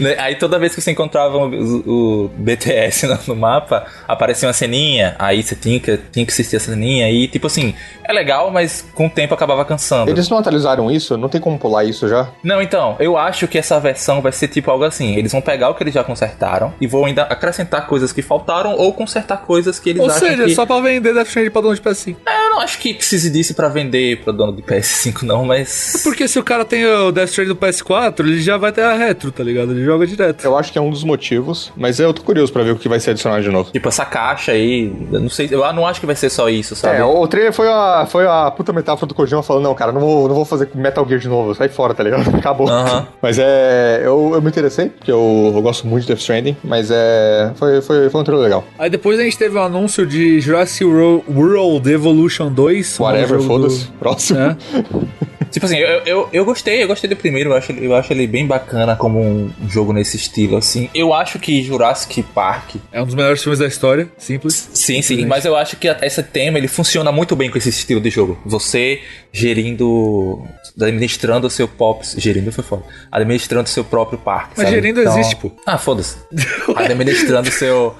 Né, 0.00 0.16
Aí 0.18 0.36
toda 0.36 0.58
vez 0.58 0.74
que 0.74 0.80
você 0.80 0.90
encontrava 0.92 1.36
o, 1.38 2.24
o 2.24 2.28
BTS 2.38 3.06
no, 3.06 3.18
no 3.28 3.36
mapa, 3.36 3.86
aparecia 4.08 4.46
uma 4.48 4.52
ceninha, 4.54 5.14
aí 5.18 5.42
você 5.42 5.54
tinha 5.54 5.78
que, 5.78 5.98
tinha 6.10 6.24
que 6.24 6.32
assistir 6.32 6.56
a 6.56 6.60
ceninha, 6.60 7.10
e 7.10 7.28
tipo 7.28 7.46
assim, 7.46 7.74
é 8.04 8.12
legal, 8.12 8.50
mas 8.50 8.84
com 8.94 9.06
o 9.06 9.10
tempo 9.10 9.34
acabava 9.34 9.64
cansando. 9.64 10.10
Eles 10.10 10.28
não 10.28 10.38
atualizaram 10.38 10.90
isso? 10.90 11.16
Não 11.16 11.28
tem 11.28 11.40
como 11.40 11.58
pular 11.58 11.84
isso 11.84 12.08
já? 12.08 12.28
Não, 12.42 12.62
então, 12.62 12.96
eu 12.98 13.16
acho 13.18 13.46
que 13.48 13.58
essa 13.58 13.78
versão 13.80 14.22
vai 14.22 14.32
ser 14.32 14.48
tipo 14.48 14.70
algo 14.70 14.84
assim. 14.84 15.16
Eles 15.16 15.32
vão 15.32 15.40
pegar 15.42 15.68
o 15.70 15.74
que 15.74 15.82
eles 15.82 15.92
já 15.94 16.02
consertaram 16.04 16.72
e 16.80 16.86
vão 16.86 17.04
ainda 17.04 17.22
acrescentar 17.24 17.86
coisas 17.86 18.12
que 18.12 18.22
faltaram 18.22 18.74
ou 18.76 18.92
consertar 18.94 19.38
coisas 19.38 19.65
que 19.80 19.90
eles 19.90 20.02
Ou 20.02 20.08
acham 20.08 20.28
seja, 20.28 20.44
que... 20.44 20.54
só 20.54 20.64
pra 20.66 20.80
vender 20.80 21.12
Death 21.14 21.28
Stranding 21.28 21.50
pra 21.50 21.60
dono 21.60 21.74
de 21.74 21.80
PS5. 21.82 22.16
Eu 22.26 22.45
não 22.56 22.62
acho 22.62 22.78
que 22.78 22.94
precise 22.94 23.30
disso 23.30 23.54
pra 23.54 23.68
vender 23.68 24.18
pra 24.22 24.32
dono 24.32 24.52
de 24.52 24.62
PS5 24.62 25.22
não, 25.22 25.44
mas... 25.44 26.00
Porque 26.02 26.26
se 26.26 26.38
o 26.38 26.42
cara 26.42 26.64
tem 26.64 26.84
o 26.86 27.12
Death 27.12 27.28
Stranding 27.30 27.52
do 27.52 27.56
PS4, 27.56 28.20
ele 28.20 28.40
já 28.40 28.56
vai 28.56 28.72
ter 28.72 28.82
a 28.82 28.94
retro, 28.94 29.30
tá 29.30 29.42
ligado? 29.42 29.72
Ele 29.72 29.84
joga 29.84 30.06
direto. 30.06 30.44
Eu 30.44 30.56
acho 30.56 30.72
que 30.72 30.78
é 30.78 30.80
um 30.80 30.90
dos 30.90 31.04
motivos, 31.04 31.72
mas 31.76 32.00
eu 32.00 32.12
tô 32.14 32.22
curioso 32.22 32.52
pra 32.52 32.62
ver 32.62 32.70
o 32.72 32.76
que 32.76 32.88
vai 32.88 32.98
ser 33.00 33.10
adicionado 33.10 33.42
de 33.42 33.50
novo. 33.50 33.70
Tipo, 33.70 33.88
essa 33.88 34.04
caixa 34.04 34.52
aí, 34.52 34.92
eu 35.12 35.20
não 35.20 35.28
sei, 35.28 35.48
eu 35.50 35.60
não 35.72 35.86
acho 35.86 36.00
que 36.00 36.06
vai 36.06 36.16
ser 36.16 36.30
só 36.30 36.48
isso, 36.48 36.74
sabe? 36.74 36.96
É, 36.98 37.04
o 37.04 37.26
trailer 37.26 37.52
foi 37.52 37.68
a, 37.68 38.06
foi 38.08 38.26
a 38.26 38.50
puta 38.50 38.72
metáfora 38.72 39.06
do 39.06 39.14
Kojima 39.14 39.42
falando, 39.42 39.64
não, 39.64 39.74
cara, 39.74 39.92
não 39.92 40.00
vou, 40.00 40.28
não 40.28 40.34
vou 40.34 40.44
fazer 40.44 40.68
Metal 40.74 41.06
Gear 41.06 41.20
de 41.20 41.28
novo, 41.28 41.54
sai 41.54 41.68
fora, 41.68 41.94
tá 41.94 42.02
ligado? 42.02 42.28
Acabou. 42.36 42.68
Aham. 42.68 43.06
Mas 43.20 43.38
é. 43.38 44.00
Eu, 44.02 44.32
eu 44.34 44.42
me 44.42 44.48
interessei, 44.48 44.88
porque 44.88 45.10
eu, 45.12 45.52
eu 45.54 45.62
gosto 45.62 45.86
muito 45.86 46.02
de 46.02 46.08
Death 46.08 46.20
Stranding, 46.20 46.56
mas 46.64 46.90
é. 46.90 47.52
Foi, 47.56 47.80
foi, 47.82 48.08
foi 48.10 48.20
um 48.20 48.24
trailer 48.24 48.44
legal. 48.44 48.64
Aí 48.78 48.88
depois 48.88 49.18
a 49.18 49.22
gente 49.22 49.36
teve 49.36 49.56
o 49.56 49.60
anúncio 49.60 50.06
de 50.06 50.40
Jurassic 50.40 50.84
Wor- 50.84 51.22
World 51.28 51.90
Evolution 51.90 52.45
2. 52.50 53.00
um 53.00 53.02
Whatever, 53.04 53.28
jogo 53.40 53.44
foda-se. 53.44 53.84
do- 53.84 53.92
Próximo. 53.98 54.38
É. 54.38 54.56
Tipo 55.48 55.64
assim, 55.64 55.76
eu, 55.78 55.88
eu, 56.04 56.28
eu 56.32 56.44
gostei, 56.44 56.82
eu 56.82 56.88
gostei 56.88 57.08
do 57.08 57.16
primeiro, 57.16 57.50
eu 57.50 57.56
acho, 57.56 57.72
ele- 57.72 57.86
eu 57.86 57.94
acho 57.94 58.12
ele 58.12 58.26
bem 58.26 58.46
bacana 58.46 58.94
como 58.96 59.22
um 59.22 59.50
jogo 59.70 59.92
nesse 59.92 60.16
estilo, 60.16 60.56
assim. 60.56 60.90
Eu 60.92 61.14
acho 61.14 61.38
que 61.38 61.62
Jurassic 61.62 62.22
Park 62.34 62.74
É 62.92 63.00
um 63.00 63.06
dos 63.06 63.14
melhores 63.14 63.42
filmes 63.42 63.60
da 63.60 63.66
história, 63.66 64.08
simples. 64.18 64.68
Sim, 64.74 65.00
sim, 65.00 65.24
mas 65.24 65.44
eu 65.44 65.56
acho 65.56 65.76
que 65.76 65.88
esse 65.88 66.22
tema 66.22 66.58
ele 66.58 66.68
funciona 66.68 67.10
muito 67.12 67.34
bem 67.36 67.48
com 67.48 67.56
esse 67.56 67.70
estilo 67.70 68.00
de 68.00 68.10
jogo. 68.10 68.36
Você 68.44 69.00
gerindo, 69.32 70.42
administrando 70.78 71.46
o 71.46 71.50
seu 71.50 71.66
pop, 71.68 72.04
gerindo 72.18 72.50
foi 72.52 72.64
foda, 72.64 72.82
administrando 73.10 73.64
o 73.66 73.70
seu 73.70 73.84
próprio 73.84 74.18
parque. 74.18 74.54
Mas 74.56 74.66
sabe? 74.68 74.74
gerindo 74.80 75.00
existe, 75.00 75.36
pô. 75.36 75.52
Ah, 75.64 75.78
foda-se. 75.78 76.16
administrando 76.76 77.50
seu 77.50 77.94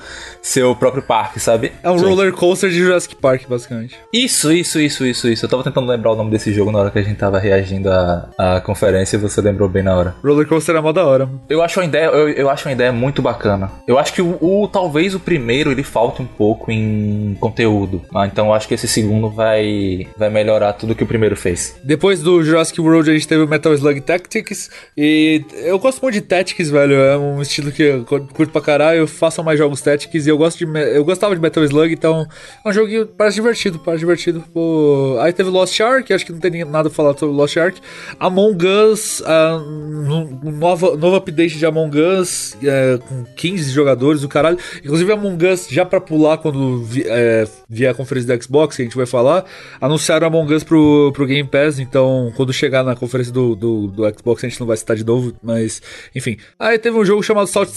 seu 0.47 0.77
próprio 0.77 1.03
parque, 1.03 1.41
sabe? 1.41 1.73
É 1.83 1.91
um 1.91 1.99
Sim. 1.99 2.05
roller 2.07 2.33
coaster 2.33 2.71
de 2.71 2.77
Jurassic 2.79 3.17
Park, 3.17 3.43
basicamente. 3.49 3.97
Isso, 4.13 4.53
isso, 4.53 4.79
isso, 4.81 5.05
isso, 5.05 5.29
isso. 5.29 5.45
Eu 5.45 5.49
tava 5.49 5.65
tentando 5.65 5.89
lembrar 5.89 6.13
o 6.13 6.17
nome 6.17 6.31
desse 6.31 6.53
jogo 6.53 6.71
na 6.71 6.79
hora 6.79 6.91
que 6.91 6.99
a 6.99 7.03
gente 7.03 7.17
tava 7.17 7.39
reagindo 7.39 7.91
à, 7.91 8.29
à 8.39 8.61
conferência 8.61 9.17
e 9.17 9.19
você 9.21 9.41
lembrou 9.41 9.69
bem 9.69 9.83
na 9.83 9.95
hora. 9.97 10.15
Roller 10.25 10.47
coaster 10.47 10.77
é 10.77 10.81
mó 10.81 10.93
da 10.93 11.05
hora. 11.05 11.29
Eu 11.49 11.63
acho 11.63 11.81
uma 11.81 11.87
ideia, 11.87 12.05
eu, 12.07 12.29
eu 12.31 12.49
acho 12.51 12.69
uma 12.69 12.73
ideia 12.73 12.93
muito 12.93 13.21
bacana. 13.21 13.71
Eu 13.89 13.99
acho 13.99 14.13
que 14.13 14.23
o, 14.23 14.39
o- 14.41 14.69
talvez 14.69 15.15
o 15.15 15.21
primeiro 15.21 15.71
ele 15.73 15.83
falte 15.83 16.23
um 16.23 16.27
pouco 16.27 16.71
em 16.71 17.37
conteúdo. 17.41 18.03
Ah, 18.15 18.27
então 18.27 18.47
eu 18.47 18.55
acho 18.55 18.69
que 18.69 18.75
esse 18.75 18.87
segundo 18.87 19.29
vai 19.29 20.07
vai 20.17 20.31
melhorar 20.31 20.75
tudo 20.75 20.95
que 20.95 21.03
o 21.03 21.07
primeiro 21.07 21.37
fez. 21.37 21.77
Depois 21.83 22.23
do 22.23 22.43
Jurassic 22.43 22.81
World 22.81 23.11
a 23.11 23.15
gente 23.15 23.27
teve 23.27 23.43
o 23.43 23.49
Metal 23.49 23.73
Slug 23.75 24.01
Tactics. 24.01 24.71
E 24.97 25.45
eu 25.65 25.79
gosto 25.79 26.01
muito 26.03 26.15
de 26.15 26.21
Tactics, 26.21 26.71
velho. 26.71 26.95
É 26.95 27.19
um 27.19 27.43
estilo 27.43 27.73
que 27.73 27.83
eu 27.83 28.05
curto 28.05 28.51
pra 28.53 28.61
caralho. 28.61 29.07
Façam 29.07 29.45
mais 29.45 29.59
jogos 29.59 29.81
Tactics. 29.81 30.27
E 30.27 30.31
eu 30.31 30.36
gosto 30.39 30.59
de. 30.59 30.65
Eu 30.95 31.05
gostava 31.05 31.35
de 31.35 31.41
Metal 31.41 31.63
Slug, 31.65 31.93
então 31.93 32.27
é 32.65 32.69
um 32.69 32.73
joguinho 32.73 33.07
parece 33.07 33.37
divertido, 33.37 33.79
parece 33.79 34.01
divertido. 34.01 34.45
Pô, 34.53 35.17
Aí 35.21 35.33
teve 35.33 35.51
Lost 35.51 35.79
Ark, 35.81 36.13
acho 36.13 36.25
que 36.27 36.33
não 36.33 36.39
tem 36.41 36.65
nada 36.65 36.89
pra 36.89 36.97
falar 36.97 37.17
sobre 37.17 37.35
Lost 37.35 37.57
Ark. 37.57 37.79
Among 38.21 38.67
Us, 38.67 39.23
ah, 39.27 39.57
um 39.65 40.51
nova, 40.53 40.97
novo 40.97 41.17
update 41.17 41.59
de 41.59 41.67
Among 41.67 41.99
Us, 42.01 42.57
é, 42.63 42.99
com 43.09 43.25
15 43.37 43.71
jogadores, 43.73 44.23
o 44.23 44.29
caralho. 44.29 44.59
Inclusive 44.85 45.13
Among 45.13 45.45
Us, 45.47 45.67
já 45.69 45.85
pra 45.85 46.01
pular 46.01 46.39
quando 46.39 46.83
vi- 46.83 47.05
é, 47.07 47.47
vier 47.69 47.91
a 47.91 47.95
conferência 47.95 48.37
do 48.37 48.43
Xbox, 48.43 48.77
que 48.77 48.83
a 48.83 48.85
gente 48.85 48.97
vai 48.97 49.07
falar, 49.07 49.45
anunciaram 49.81 50.27
Among 50.27 50.53
Us 50.55 50.65
pro, 50.65 51.13
pro 51.13 51.27
Game 51.27 51.49
Pass, 51.49 51.79
então 51.79 52.33
quando 52.37 52.53
chegar 52.53 52.83
na 52.85 52.95
conferência 52.97 53.33
do, 53.33 53.55
do, 53.55 53.87
do 53.89 54.03
Xbox 54.17 54.45
a 54.45 54.49
gente 54.49 54.61
não 54.61 54.67
vai 54.67 54.77
citar 54.77 54.97
de 54.97 55.05
novo, 55.05 55.33
mas 55.43 55.81
enfim. 56.15 56.37
Aí 56.59 56.79
teve 56.79 56.97
um 56.97 57.05
jogo 57.05 57.23
chamado 57.23 57.47
Salt, 57.47 57.69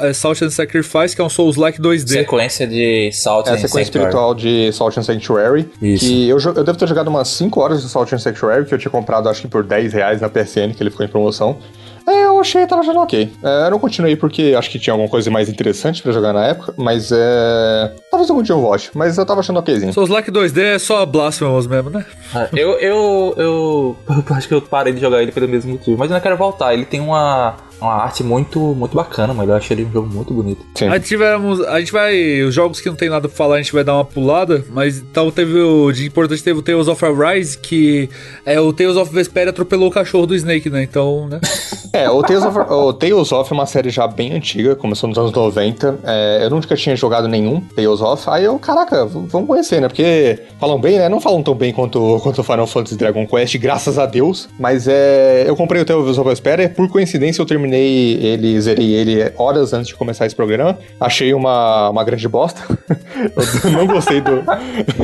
é, 0.00 0.12
Salt 0.12 0.42
and 0.42 0.50
Sacrifice, 0.50 1.14
que 1.14 1.20
é 1.20 1.24
um 1.24 1.28
Souls-like 1.28 1.80
2D. 2.04 2.08
Sequência 2.12 2.66
de 2.66 3.10
Salt 3.12 3.46
É 3.46 3.50
and 3.50 3.54
sequência 3.56 3.68
Sanctuary. 3.68 3.82
espiritual 3.84 4.34
de 4.34 4.72
Salt 4.72 4.96
and 4.98 5.02
Sanctuary. 5.02 5.70
Isso. 5.80 6.04
Que 6.04 6.28
eu, 6.28 6.38
eu 6.38 6.64
devo 6.64 6.78
ter 6.78 6.88
jogado 6.88 7.08
umas 7.08 7.28
5 7.28 7.60
horas 7.60 7.82
de 7.82 7.88
Salt 7.88 8.12
and 8.12 8.18
Sanctuary, 8.18 8.64
que 8.64 8.74
eu 8.74 8.78
tinha 8.78 8.90
comprado 8.90 9.28
acho 9.28 9.42
que 9.42 9.48
por 9.48 9.62
10 9.64 9.92
reais 9.92 10.20
na 10.20 10.28
PSN, 10.28 10.74
que 10.76 10.82
ele 10.82 10.90
ficou 10.90 11.04
em 11.04 11.08
promoção. 11.08 11.58
É, 12.06 12.24
eu 12.24 12.40
achei 12.40 12.66
tava 12.66 12.82
jogando 12.82 13.02
ok. 13.02 13.30
É, 13.44 13.66
eu 13.66 13.70
não 13.72 13.78
continuei 13.78 14.16
porque 14.16 14.54
acho 14.56 14.70
que 14.70 14.78
tinha 14.78 14.94
alguma 14.94 15.10
coisa 15.10 15.30
mais 15.30 15.46
interessante 15.50 16.02
pra 16.02 16.10
jogar 16.10 16.32
na 16.32 16.46
época, 16.46 16.72
mas 16.78 17.10
é. 17.12 17.92
Talvez 18.10 18.30
algum 18.30 18.42
dia 18.42 18.54
eu 18.54 18.60
volte, 18.62 18.90
mas 18.94 19.18
eu 19.18 19.26
tava 19.26 19.40
achando 19.40 19.58
okzinho. 19.58 19.92
Souls 19.92 20.08
Like 20.08 20.30
2D 20.30 20.58
é 20.58 20.78
só 20.78 21.04
Blasphemous 21.04 21.66
mesmo, 21.66 21.90
né? 21.90 22.06
Ah, 22.34 22.48
eu, 22.54 22.70
eu, 22.78 23.34
eu, 23.36 23.96
eu 24.30 24.36
acho 24.36 24.48
que 24.48 24.54
eu 24.54 24.62
parei 24.62 24.94
de 24.94 25.00
jogar 25.02 25.22
ele 25.22 25.32
pelo 25.32 25.46
mesmo 25.46 25.72
motivo, 25.72 25.98
mas 25.98 26.10
eu 26.10 26.14
não 26.14 26.20
quero 26.22 26.36
voltar. 26.38 26.72
Ele 26.72 26.86
tem 26.86 26.98
uma 26.98 27.56
uma 27.80 27.94
arte 27.94 28.22
muito, 28.22 28.58
muito 28.58 28.96
bacana, 28.96 29.32
mas 29.32 29.48
eu 29.48 29.54
achei 29.54 29.76
ele 29.76 29.84
um 29.84 29.92
jogo 29.92 30.12
muito 30.12 30.34
bonito. 30.34 30.64
Sim. 30.74 30.88
A, 30.88 30.98
tivemos, 30.98 31.60
a 31.60 31.78
gente 31.78 31.92
vai. 31.92 32.42
Os 32.42 32.54
jogos 32.54 32.80
que 32.80 32.88
não 32.88 32.96
tem 32.96 33.08
nada 33.08 33.28
pra 33.28 33.36
falar, 33.36 33.56
a 33.56 33.62
gente 33.62 33.72
vai 33.72 33.84
dar 33.84 33.94
uma 33.94 34.04
pulada, 34.04 34.64
mas 34.70 34.98
então 34.98 35.30
teve 35.30 35.58
o. 35.58 35.92
De 35.92 36.06
importante 36.06 36.42
teve 36.42 36.58
o 36.58 36.62
Tales 36.62 36.88
of 36.88 37.04
Arise, 37.04 37.58
que 37.58 38.08
é 38.44 38.60
o 38.60 38.72
Tales 38.72 38.96
of 38.96 39.12
Vesperia 39.12 39.50
atropelou 39.50 39.88
o 39.88 39.92
cachorro 39.92 40.26
do 40.26 40.34
Snake, 40.34 40.68
né? 40.68 40.82
Então, 40.82 41.28
né? 41.28 41.40
é, 41.92 42.10
o 42.10 42.22
Tales, 42.22 42.44
of, 42.44 42.58
o 42.58 42.92
Tales 42.92 43.32
of 43.32 43.52
é 43.52 43.54
uma 43.54 43.66
série 43.66 43.90
já 43.90 44.06
bem 44.06 44.32
antiga, 44.32 44.74
começou 44.74 45.08
nos 45.08 45.18
anos 45.18 45.32
90. 45.32 45.98
É, 46.04 46.44
eu 46.44 46.50
nunca 46.50 46.74
tinha 46.76 46.96
jogado 46.96 47.28
nenhum 47.28 47.60
Tales 47.60 48.00
of. 48.00 48.24
Aí 48.28 48.44
eu, 48.44 48.58
caraca, 48.58 49.06
vamos 49.06 49.46
conhecer, 49.46 49.80
né? 49.80 49.88
Porque 49.88 50.40
falam 50.58 50.80
bem, 50.80 50.98
né? 50.98 51.08
Não 51.08 51.20
falam 51.20 51.42
tão 51.42 51.54
bem 51.54 51.72
quanto, 51.72 52.18
quanto 52.22 52.42
Final 52.42 52.66
Fantasy 52.66 52.96
Dragon 52.96 53.26
Quest, 53.26 53.56
graças 53.58 53.98
a 53.98 54.06
Deus. 54.06 54.48
Mas 54.58 54.88
é. 54.88 55.44
Eu 55.46 55.56
comprei 55.56 55.80
o 55.80 55.84
Tales 55.84 56.18
of 56.18 56.28
Vesperia, 56.28 56.68
por 56.68 56.88
coincidência 56.88 57.40
eu 57.40 57.46
terminei 57.46 57.67
terminei 57.68 58.14
ele, 58.14 58.60
zerei 58.60 58.94
ele 58.94 59.32
horas 59.36 59.72
antes 59.72 59.88
de 59.88 59.94
começar 59.94 60.26
esse 60.26 60.34
programa. 60.34 60.78
Achei 60.98 61.34
uma, 61.34 61.90
uma 61.90 62.02
grande 62.02 62.26
bosta. 62.26 62.60
eu 63.64 63.70
não 63.70 63.86
gostei 63.86 64.20
do. 64.20 64.42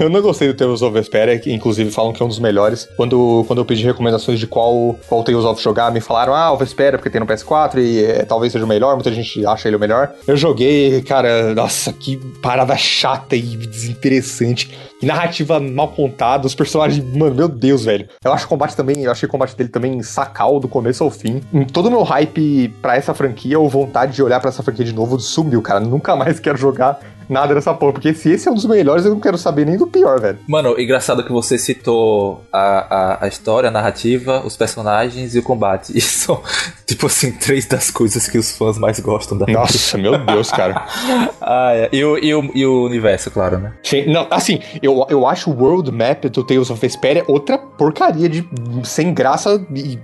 eu 0.01 0.09
não 0.09 0.23
gostei 0.23 0.49
do 0.49 0.55
Tales 0.55 0.83
of 0.83 0.93
Vesperia, 0.93 1.39
que 1.39 1.53
inclusive 1.53 1.91
falam 1.91 2.13
que 2.13 2.23
é 2.23 2.25
um 2.25 2.29
dos 2.29 2.39
melhores. 2.39 2.89
Quando, 2.97 3.45
quando 3.47 3.59
eu 3.59 3.65
pedi 3.65 3.85
recomendações 3.85 4.41
de 4.41 4.47
qual, 4.47 4.99
qual 5.07 5.23
Tales 5.23 5.45
of 5.45 5.63
jogar, 5.63 5.93
me 5.93 6.01
falaram, 6.01 6.35
ah, 6.35 6.53
o 6.53 6.57
Vesperia, 6.57 6.99
porque 6.99 7.11
tem 7.11 7.21
no 7.21 7.27
PS4 7.27 7.79
e 7.79 8.05
é, 8.05 8.25
talvez 8.25 8.53
seja 8.53 8.65
o 8.65 8.69
melhor, 8.69 8.95
muita 8.95 9.13
gente 9.13 9.45
acha 9.47 9.69
ele 9.69 9.77
o 9.77 9.81
melhor. 9.81 10.13
Eu 10.27 10.37
joguei, 10.37 11.03
cara, 11.03 11.55
nossa, 11.55 11.93
que 11.93 12.17
parada 12.41 12.77
chata 12.77 13.37
e 13.37 13.43
desinteressante. 13.43 14.71
Narrativa 15.03 15.61
mal 15.61 15.89
contada, 15.89 16.47
os 16.47 16.55
personagens, 16.55 17.05
mano, 17.15 17.35
meu 17.35 17.49
Deus, 17.49 17.85
velho. 17.85 18.09
Eu 18.25 18.33
acho 18.33 18.47
o 18.47 18.49
combate 18.49 18.75
também, 18.75 19.03
eu 19.03 19.13
achei 19.13 19.27
o 19.27 19.31
combate 19.31 19.55
dele 19.55 19.69
também 19.69 20.03
sacal 20.03 20.59
do 20.59 20.67
começo 20.67 21.05
ao 21.05 21.11
fim. 21.11 21.43
Todo 21.73 21.87
o 21.87 21.91
meu 21.91 22.03
hype 22.03 22.54
para 22.81 22.97
essa 22.97 23.15
franquia 23.15 23.59
ou 23.59 23.69
vontade 23.69 24.13
de 24.13 24.23
olhar 24.23 24.41
para 24.41 24.49
essa 24.49 24.63
franquia 24.63 24.85
de 24.85 24.95
novo 24.95 25.19
sumiu, 25.19 25.61
cara. 25.63 25.81
Nunca 25.81 26.15
mais 26.17 26.39
quero 26.39 26.57
jogar 26.57 27.01
nada 27.29 27.55
dessa 27.55 27.73
porra. 27.75 27.93
Porque 27.95 28.15
se 28.15 28.31
esse 28.31 28.49
é 28.49 28.51
um 28.51 28.55
dos 28.55 28.67
melhores, 28.67 29.05
eu 29.05 29.13
não 29.13 29.21
quero 29.21 29.39
saber 29.39 29.65
nem 29.67 29.77
do 29.77 29.87
pior, 29.87 30.21
velho. 30.21 30.39
Mano, 30.49 30.79
engraçado 30.79 31.25
que 31.25 31.33
você 31.33 31.59
citou 31.59 32.45
a, 32.53 32.59
a, 32.61 33.25
a 33.25 33.29
história, 33.29 33.69
a 33.69 33.73
narrativa, 33.73 34.43
os 34.45 34.57
personagens 34.57 35.35
e 35.35 35.39
o 35.39 35.43
combate. 35.43 35.93
E 35.95 36.01
são, 36.01 36.43
tipo 36.87 37.07
assim, 37.07 37.31
três 37.31 37.67
das 37.67 37.91
coisas 37.91 38.27
que 38.29 38.37
os 38.37 38.51
fãs 38.57 38.79
mais 38.79 38.99
gostam 38.99 39.39
da 39.39 39.47
Nossa, 39.47 39.97
meu 39.97 40.19
Deus, 40.19 40.51
cara. 40.51 40.85
ah, 41.41 41.71
é. 41.73 41.89
e, 41.93 42.05
o, 42.05 42.19
e, 42.19 42.35
o, 42.35 42.51
e 42.55 42.67
o 42.67 42.85
universo, 42.85 43.31
claro, 43.31 43.59
né? 43.59 43.73
Sim, 43.83 44.07
não, 44.07 44.27
assim, 44.31 44.61
eu, 44.83 45.07
eu 45.09 45.27
acho 45.27 45.51
o 45.51 45.55
World 45.55 45.91
Map 45.93 46.25
do 46.25 46.43
Tales 46.43 46.71
of 46.71 46.81
Vesperia 46.81 47.25
outra 47.29 47.57
porcaria 47.57 48.29
de 48.29 48.47
sem 48.83 49.15
graça 49.15 49.65
e 49.75 49.99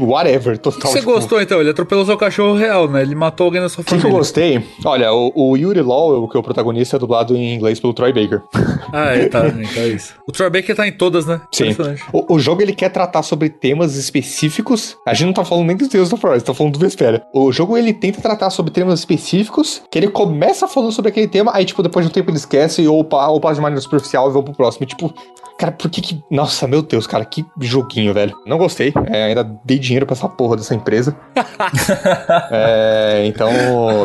whatever, 0.00 0.58
total. 0.58 0.90
Você 0.90 1.00
tipo... 1.00 1.12
gostou 1.12 1.40
então? 1.40 1.60
Ele 1.60 1.70
atropelou 1.70 2.04
seu 2.04 2.16
cachorro 2.16 2.54
real, 2.56 2.88
né? 2.88 3.02
Ele 3.02 3.14
matou 3.14 3.46
alguém 3.46 3.60
na 3.60 3.68
sua 3.68 3.84
família. 3.84 4.06
O 4.06 4.08
que 4.08 4.14
eu 4.14 4.18
gostei? 4.18 4.64
Olha, 4.84 5.12
o, 5.12 5.32
o 5.34 5.56
Yuri 5.56 5.82
Law, 5.82 6.22
o 6.22 6.28
que 6.28 6.36
é 6.36 6.40
o 6.40 6.42
protagonista, 6.42 6.96
é 6.96 6.98
dublado 6.98 7.36
em 7.36 7.54
inglês 7.54 7.80
pelo 7.80 7.92
Troy 7.92 8.12
Baker. 8.12 8.42
Ah, 8.96 9.06
é, 9.06 9.26
tá. 9.26 9.48
Então 9.48 9.82
é 9.82 9.88
isso. 9.88 10.14
O 10.24 10.30
Troy 10.30 10.48
Baker 10.48 10.76
tá 10.76 10.86
em 10.86 10.92
todas, 10.92 11.26
né? 11.26 11.40
Sim. 11.50 11.74
O, 12.12 12.34
o, 12.34 12.38
jogo 12.38 12.62
ele 12.62 12.72
quer 12.72 12.90
tratar 12.90 13.24
sobre 13.24 13.48
temas 13.48 13.96
específicos. 13.96 14.96
A 15.04 15.12
gente 15.12 15.26
não 15.26 15.32
tá 15.32 15.44
falando 15.44 15.66
nem 15.66 15.76
dos 15.76 15.88
Deus 15.88 16.08
da 16.10 16.16
Floresta, 16.16 16.52
tá 16.52 16.54
falando 16.54 16.74
do 16.74 16.78
Vespera. 16.78 17.26
O 17.34 17.50
jogo 17.50 17.76
ele 17.76 17.92
tenta 17.92 18.20
tratar 18.20 18.50
sobre 18.50 18.70
temas 18.70 19.00
específicos, 19.00 19.82
que 19.90 19.98
ele 19.98 20.08
começa 20.08 20.68
falando 20.68 20.92
sobre 20.92 21.08
aquele 21.10 21.26
tema, 21.26 21.50
aí, 21.52 21.64
tipo, 21.64 21.82
depois 21.82 22.06
de 22.06 22.10
um 22.10 22.12
tempo 22.12 22.30
ele 22.30 22.36
esquece 22.36 22.86
ou, 22.86 22.98
ou 22.98 23.40
passa 23.40 23.56
de 23.56 23.60
maneira 23.60 23.80
superficial 23.80 24.30
e 24.30 24.32
vai 24.32 24.42
pro 24.44 24.54
próximo. 24.54 24.84
E, 24.84 24.86
tipo, 24.86 25.12
Cara, 25.56 25.70
por 25.70 25.88
que 25.88 26.00
que. 26.00 26.22
Nossa, 26.30 26.66
meu 26.66 26.82
Deus, 26.82 27.06
cara, 27.06 27.24
que 27.24 27.46
joguinho, 27.60 28.12
velho. 28.12 28.36
Não 28.44 28.58
gostei. 28.58 28.92
É, 29.06 29.24
ainda 29.24 29.44
dei 29.64 29.78
dinheiro 29.78 30.06
pra 30.06 30.14
essa 30.14 30.28
porra 30.28 30.56
dessa 30.56 30.74
empresa. 30.74 31.14
é, 32.50 33.24
então, 33.26 33.50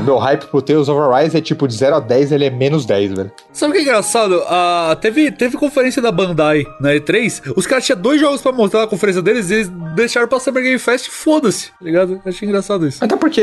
meu 0.01 0.17
hype 0.17 0.45
pro 0.45 0.61
Tales 0.61 0.89
of 0.89 0.99
Arise 0.99 1.37
é 1.37 1.41
tipo 1.41 1.67
de 1.67 1.75
0 1.75 1.95
a 1.95 1.99
10, 1.99 2.31
ele 2.31 2.45
é 2.45 2.49
menos 2.49 2.85
10, 2.85 3.13
velho. 3.13 3.31
Sabe 3.51 3.71
o 3.71 3.73
que 3.73 3.79
é 3.79 3.83
engraçado? 3.83 4.37
Uh, 4.37 4.95
teve, 4.97 5.31
teve 5.31 5.57
conferência 5.57 6.01
da 6.01 6.11
Bandai 6.11 6.65
na 6.79 6.91
E3. 6.91 7.53
Os 7.55 7.65
caras 7.65 7.85
tinham 7.85 7.99
dois 7.99 8.19
jogos 8.19 8.41
pra 8.41 8.51
mostrar 8.51 8.81
na 8.81 8.87
conferência 8.87 9.21
deles 9.21 9.49
e 9.49 9.53
eles 9.55 9.71
deixaram 9.95 10.27
pra 10.27 10.39
Summer 10.39 10.63
Game 10.63 10.79
Fest 10.79 11.09
foda-se, 11.09 11.67
tá 11.67 11.77
ligado? 11.81 12.21
Achei 12.25 12.47
engraçado 12.47 12.87
isso. 12.87 13.03
Até 13.03 13.15
porque 13.15 13.41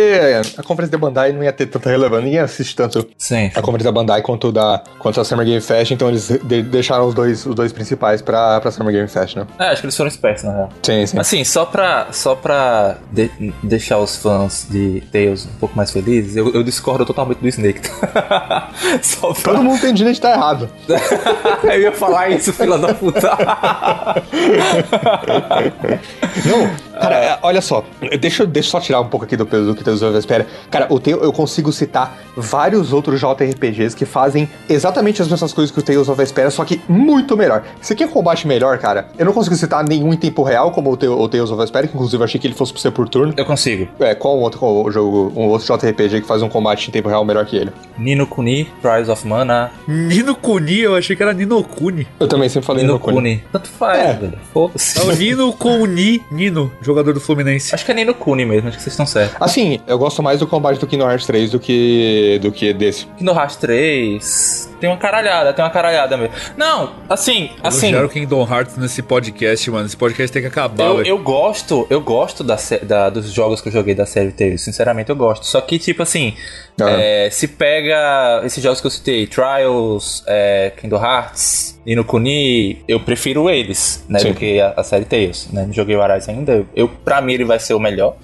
a 0.57 0.63
conferência 0.63 0.97
da 0.97 0.99
Bandai 0.99 1.33
não 1.33 1.43
ia 1.43 1.53
ter 1.53 1.67
tanta 1.67 1.91
relevância. 1.91 2.25
Ninguém 2.25 2.41
assiste 2.41 2.75
tanto 2.75 3.07
Sim. 3.19 3.51
a 3.55 3.61
conferência 3.61 3.91
da 3.91 3.93
Bandai 3.93 4.23
quanto, 4.23 4.53
da, 4.53 4.83
quanto 4.99 5.21
a 5.21 5.25
Summer 5.25 5.45
Game 5.45 5.61
Fest, 5.61 5.91
então 5.91 6.09
eles 6.09 6.29
de, 6.29 6.63
deixaram 6.63 7.07
os 7.07 7.15
dois, 7.15 7.45
os 7.45 7.55
dois 7.55 7.73
principais 7.73 7.97
principais 7.97 8.23
pra, 8.23 8.61
pra 8.61 8.71
Summer 8.71 8.93
Game 8.93 9.09
Fest, 9.09 9.37
né? 9.37 9.47
É, 9.59 9.69
acho 9.69 9.81
que 9.81 9.87
eles 9.87 9.97
foram 9.97 10.09
espertos, 10.09 10.45
na 10.45 10.53
real. 10.53 10.69
Sim, 10.83 11.07
sim. 11.07 11.19
Assim, 11.19 11.45
só 11.45 11.65
pra, 11.65 11.96
só 12.11 12.35
pra 12.35 12.97
de, 13.11 13.31
deixar 13.63 13.99
os 13.99 14.17
fãs 14.17 14.67
de 14.69 15.03
Tails 15.13 15.47
um 15.47 15.59
pouco 15.59 15.77
mais 15.77 15.91
felizes, 15.91 16.37
eu, 16.37 16.53
eu 16.53 16.63
discordo 16.63 17.05
totalmente 17.05 17.39
do 17.39 17.49
Snake. 17.49 17.81
só 19.03 19.33
pra... 19.33 19.53
Todo 19.53 19.63
mundo 19.63 19.81
tem 19.81 19.93
direito 19.95 20.15
de 20.15 20.19
estar 20.19 20.33
errado. 20.33 20.69
eu 21.65 21.81
ia 21.81 21.93
falar 21.93 22.31
isso, 22.31 22.53
fila 22.53 22.79
da 22.79 22.95
puta. 22.95 23.37
Não, 26.45 26.96
cara, 27.01 27.17
é, 27.17 27.39
olha 27.43 27.61
só. 27.61 27.85
Deixa, 28.21 28.47
deixa 28.47 28.69
eu 28.69 28.71
só 28.71 28.81
tirar 28.81 29.01
um 29.01 29.09
pouco 29.09 29.25
aqui 29.25 29.37
do 29.37 29.47
peso 29.47 29.67
do 29.67 29.75
que 29.75 29.85
Deus 29.85 30.03
espera. 30.03 30.47
Cara, 30.71 30.87
o 30.91 31.01
eu 31.07 31.33
consigo 31.33 31.73
citar 31.73 32.19
vários 32.37 32.93
outros 32.93 33.21
JRPGs 33.21 33.95
que 33.95 34.05
fazem 34.05 34.49
exatamente 34.69 35.23
as 35.23 35.29
mesmas 35.29 35.53
coisas 35.53 35.73
que 35.73 35.79
o 35.79 35.83
Tales 35.83 36.09
of 36.09 36.19
Vesperia, 36.19 36.51
só 36.51 36.65
que 36.65 36.81
muito 36.89 37.37
melhor. 37.37 37.63
Você 37.81 37.95
quer 37.95 38.09
combate 38.09 38.47
melhor, 38.47 38.79
cara? 38.79 39.09
Eu 39.19 39.25
não 39.25 39.33
consigo 39.33 39.55
citar 39.55 39.85
nenhum 39.87 40.13
em 40.13 40.17
tempo 40.17 40.43
real, 40.43 40.71
como 40.73 40.91
o, 40.91 40.93
o 40.93 41.29
Tales 41.29 41.51
of 41.51 41.61
Vesperia, 41.61 41.89
que 41.89 41.95
inclusive 41.95 42.21
eu 42.21 42.25
achei 42.25 42.41
que 42.41 42.47
ele 42.47 42.55
fosse 42.55 42.77
ser 42.77 42.91
por 42.91 43.09
turno. 43.09 43.33
Eu 43.37 43.45
consigo. 43.45 43.89
É, 44.01 44.15
qual 44.15 44.37
um 44.37 44.41
outro 44.41 44.59
qual 44.59 44.91
jogo, 44.91 45.33
um 45.37 45.47
outro 45.47 45.67
JRPG 45.67 46.23
que 46.23 46.27
faz 46.27 46.43
um 46.43 46.49
combate 46.49 46.89
em 46.89 46.91
tempo 46.91 47.09
real 47.09 47.25
melhor 47.25 47.45
que 47.47 47.57
ele? 47.57 47.73
Nino 47.97 48.27
Kuni, 48.27 48.69
Prize 48.83 49.11
of 49.11 49.27
Mana. 49.27 49.71
Nino 49.87 50.35
Kuni? 50.35 50.81
Eu 50.81 50.97
achei 50.97 51.15
que 51.15 51.23
era 51.23 51.33
Nino 51.33 51.63
Kuni. 51.63 52.07
Eu 52.19 52.29
também 52.29 52.49
sempre 52.49 52.67
falei 52.67 52.83
Nino, 52.83 52.95
Nino 52.95 53.05
Kuni. 53.05 53.17
Kuni. 53.17 53.45
Tanto 53.53 53.69
faz, 53.69 53.99
é. 54.01 54.13
velho. 54.15 54.39
É 54.55 55.01
o 55.05 55.17
Nino 55.17 55.53
Kuni, 55.53 56.23
Nino, 56.31 56.73
jogador 56.87 57.13
do 57.13 57.21
Fluminense. 57.21 57.75
Acho 57.75 57.85
que 57.85 57.91
é 57.91 57.95
Nino 57.95 58.15
Kuni 58.15 58.47
mesmo, 58.47 58.69
acho 58.69 58.79
que 58.79 58.83
vocês 58.83 58.93
estão 58.93 59.07
certos. 59.07 59.37
Assim, 59.41 59.81
eu 59.87 59.99
gosto 59.99 60.23
mais 60.23 60.41
do 60.41 60.47
combate 60.47 60.79
do 60.79 60.87
Kingdom 60.87 61.11
Hearts 61.11 61.27
3 61.27 61.51
do 61.51 61.61
que, 61.61 62.39
do 62.41 62.51
que 62.51 62.73
desse. 62.73 63.07
Kingdom 63.19 63.35
Hearts 63.35 63.57
3... 63.57 64.76
Tem 64.81 64.91
uma 64.91 64.97
caralhada, 64.97 65.53
tem 65.53 65.65
uma 65.65 65.71
caralhada 65.71 66.17
mesmo. 66.17 66.35
Não, 66.57 66.93
assim, 67.09 67.51
assim. 67.63 67.93
Eu 67.93 68.09
Kingdom 68.09 68.47
Hearts 68.47 68.77
nesse 68.77 69.03
podcast, 69.03 69.71
mano. 69.71 69.87
Esse 69.87 69.97
podcast 69.97 70.33
tem 70.33 70.43
que 70.43 70.49
acabar. 70.49 70.85
Eu, 70.85 71.03
eu 71.03 71.19
gosto, 71.19 71.87
eu 71.89 72.01
gosto 72.01 72.45
da, 72.45 72.57
da, 72.83 73.11
dos 73.11 73.33
jogos 73.33 73.61
que 73.61 73.69
eu 73.69 73.73
joguei 73.73 73.95
da 73.95 74.05
série 74.05 74.33
Tales. 74.33 74.63
Sinceramente, 74.63 75.11
eu 75.11 75.17
gosto. 75.17 75.47
Só 75.47 75.61
que, 75.61 75.79
tipo 75.79 76.03
assim, 76.03 76.35
ah. 76.81 76.91
é, 76.91 77.31
se 77.31 77.49
pega 77.49 78.43
esses 78.45 78.63
jogos 78.63 78.81
que 78.81 78.87
eu 78.87 78.91
citei, 78.91 79.27
Trials, 79.27 80.23
é, 80.27 80.73
Kingdom 80.77 81.03
Hearts, 81.03 81.81
Nino 81.87 82.05
Kuni, 82.05 82.83
eu 82.87 83.01
prefiro 83.01 83.49
eles, 83.49 84.05
né, 84.09 84.19
Sim. 84.19 84.33
do 84.33 84.35
que 84.35 84.61
a, 84.61 84.75
a 84.77 84.83
série 84.83 85.05
Tales. 85.05 85.49
Né? 85.53 85.65
Não 85.67 85.73
joguei 85.73 85.97
o 85.97 86.03
Arise 86.03 86.31
ainda. 86.31 86.67
Eu, 86.75 86.89
pra 86.89 87.21
mim, 87.21 87.33
ele 87.33 87.45
vai 87.45 87.59
ser 87.59 87.75
o 87.75 87.81
melhor. 87.81 88.17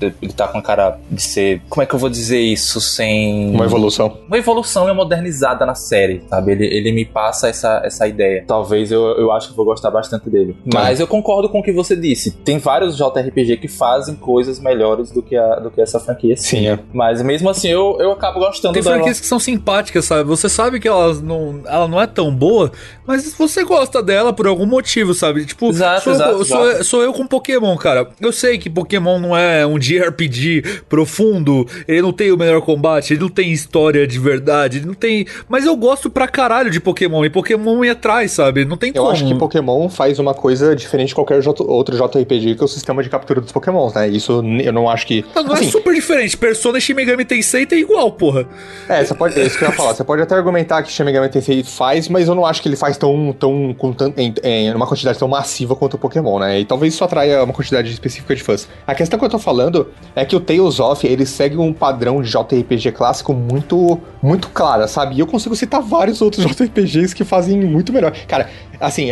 Ele 0.00 0.32
tá 0.32 0.48
com 0.48 0.58
a 0.58 0.62
cara 0.62 0.98
de 1.10 1.22
ser. 1.22 1.62
Como 1.68 1.82
é 1.82 1.86
que 1.86 1.94
eu 1.94 1.98
vou 1.98 2.08
dizer 2.08 2.40
isso 2.40 2.80
sem. 2.80 3.54
Uma 3.54 3.64
evolução. 3.64 4.18
Uma 4.26 4.38
evolução 4.38 4.88
e 4.88 4.92
modernizada 4.94 5.66
na 5.66 5.74
série, 5.74 6.22
sabe? 6.28 6.52
Ele, 6.52 6.66
ele 6.66 6.92
me 6.92 7.04
passa 7.04 7.48
essa, 7.48 7.82
essa 7.84 8.06
ideia. 8.06 8.44
Talvez 8.46 8.90
eu, 8.90 9.02
eu 9.18 9.32
acho 9.32 9.50
que 9.50 9.56
vou 9.56 9.64
gostar 9.64 9.90
bastante 9.90 10.28
dele. 10.30 10.56
Mas 10.72 11.00
eu 11.00 11.06
concordo 11.06 11.48
com 11.48 11.60
o 11.60 11.62
que 11.62 11.72
você 11.72 11.96
disse. 11.96 12.30
Tem 12.30 12.58
vários 12.58 12.96
JRPG 12.96 13.56
que 13.56 13.68
fazem 13.68 14.14
coisas 14.14 14.58
melhores 14.58 15.10
do 15.10 15.22
que, 15.22 15.36
a, 15.36 15.56
do 15.56 15.70
que 15.70 15.80
essa 15.80 15.98
franquia. 15.98 16.36
Sim, 16.36 16.68
é. 16.68 16.78
Mas 16.92 17.22
mesmo 17.22 17.48
assim 17.48 17.68
eu, 17.68 17.96
eu 18.00 18.12
acabo 18.12 18.38
gostando 18.38 18.74
Tem 18.74 18.82
dela. 18.82 18.96
franquias 18.96 19.20
que 19.20 19.26
são 19.26 19.38
simpáticas, 19.38 20.04
sabe? 20.04 20.24
Você 20.24 20.48
sabe 20.48 20.80
que 20.80 20.88
elas 20.88 21.20
não, 21.20 21.60
ela 21.66 21.88
não 21.88 22.00
é 22.00 22.06
tão 22.06 22.34
boa, 22.34 22.70
mas 23.06 23.34
você 23.34 23.64
gosta 23.64 24.02
dela 24.02 24.32
por 24.32 24.46
algum 24.46 24.66
motivo, 24.66 25.14
sabe? 25.14 25.44
Tipo, 25.44 25.70
exato, 25.70 26.02
sou, 26.02 26.12
exato, 26.12 26.44
sou, 26.44 26.68
exato. 26.68 26.84
sou 26.84 27.02
eu 27.02 27.12
com 27.12 27.26
Pokémon, 27.26 27.76
cara. 27.76 28.08
Eu 28.20 28.32
sei 28.32 28.58
que 28.58 28.68
Pokémon 28.68 29.18
não 29.18 29.36
é 29.36 29.55
um 29.64 29.78
JRPG 29.78 30.82
profundo, 30.88 31.66
ele 31.86 32.02
não 32.02 32.12
tem 32.12 32.32
o 32.32 32.36
melhor 32.36 32.60
combate, 32.62 33.12
ele 33.12 33.20
não 33.20 33.28
tem 33.28 33.52
história 33.52 34.06
de 34.06 34.18
verdade, 34.18 34.78
ele 34.78 34.86
não 34.86 34.94
tem. 34.94 35.26
Mas 35.48 35.64
eu 35.64 35.76
gosto 35.76 36.10
pra 36.10 36.26
caralho 36.26 36.70
de 36.70 36.80
Pokémon, 36.80 37.24
e 37.24 37.30
Pokémon 37.30 37.78
me 37.78 37.88
atrai, 37.88 38.26
sabe? 38.28 38.64
Não 38.64 38.76
tem 38.76 38.90
eu 38.90 38.94
como. 38.94 39.06
Eu 39.06 39.12
acho 39.12 39.26
que 39.26 39.34
Pokémon 39.34 39.88
faz 39.88 40.18
uma 40.18 40.34
coisa 40.34 40.74
diferente 40.74 41.08
de 41.08 41.14
qualquer 41.14 41.40
outro 41.46 41.96
JRPG, 41.96 42.56
que 42.56 42.62
é 42.62 42.64
o 42.64 42.68
sistema 42.68 43.02
de 43.02 43.08
captura 43.08 43.40
dos 43.40 43.52
Pokémons, 43.52 43.94
né? 43.94 44.08
Isso 44.08 44.42
eu 44.64 44.72
não 44.72 44.88
acho 44.88 45.06
que. 45.06 45.24
Não, 45.34 45.44
não 45.44 45.52
é 45.52 45.54
assim, 45.54 45.68
é 45.68 45.70
super 45.70 45.94
diferente. 45.94 46.36
Persona 46.36 46.78
e 46.78 46.80
Shin 46.80 46.94
Megami 46.94 47.24
Tensei 47.24 47.66
tem 47.66 47.80
igual, 47.80 48.10
porra. 48.12 48.46
É, 48.88 49.04
você 49.04 49.14
pode, 49.14 49.38
é 49.38 49.44
isso 49.44 49.58
que 49.58 49.64
eu 49.64 49.68
ia 49.68 49.74
falar. 49.74 49.94
Você 49.94 50.04
pode 50.04 50.22
até 50.22 50.34
argumentar 50.34 50.82
que 50.82 50.90
Shin 50.90 51.04
Megami 51.04 51.28
Tensei 51.28 51.62
faz, 51.62 52.08
mas 52.08 52.28
eu 52.28 52.34
não 52.34 52.44
acho 52.44 52.62
que 52.62 52.68
ele 52.68 52.76
faz 52.76 52.96
tão, 52.96 53.34
tão, 53.38 53.74
com 53.76 53.92
tanto, 53.92 54.18
em, 54.18 54.34
em 54.42 54.74
uma 54.74 54.86
quantidade 54.86 55.18
tão 55.18 55.28
massiva 55.28 55.76
quanto 55.76 55.94
o 55.94 55.98
Pokémon, 55.98 56.38
né? 56.38 56.60
E 56.60 56.64
talvez 56.64 56.94
isso 56.94 57.04
atraia 57.04 57.42
uma 57.42 57.52
quantidade 57.52 57.90
específica 57.90 58.34
de 58.34 58.42
fãs. 58.42 58.68
A 58.86 58.94
questão 58.94 59.18
que 59.18 59.24
eu 59.24 59.28
tô 59.28 59.38
falando 59.46 59.86
é 60.16 60.24
que 60.24 60.34
o 60.34 60.40
Tales 60.40 60.80
of, 60.80 61.06
ele 61.06 61.24
segue 61.24 61.56
um 61.56 61.72
padrão 61.72 62.20
de 62.20 62.28
JRPG 62.28 62.90
clássico 62.90 63.32
muito, 63.32 64.00
muito 64.20 64.48
claro, 64.48 64.88
sabe? 64.88 65.14
E 65.14 65.20
eu 65.20 65.26
consigo 65.26 65.54
citar 65.54 65.80
vários 65.80 66.20
outros 66.20 66.44
JRPGs 66.50 67.14
que 67.14 67.22
fazem 67.22 67.64
muito 67.64 67.92
melhor. 67.92 68.12
Cara, 68.26 68.48
assim, 68.80 69.10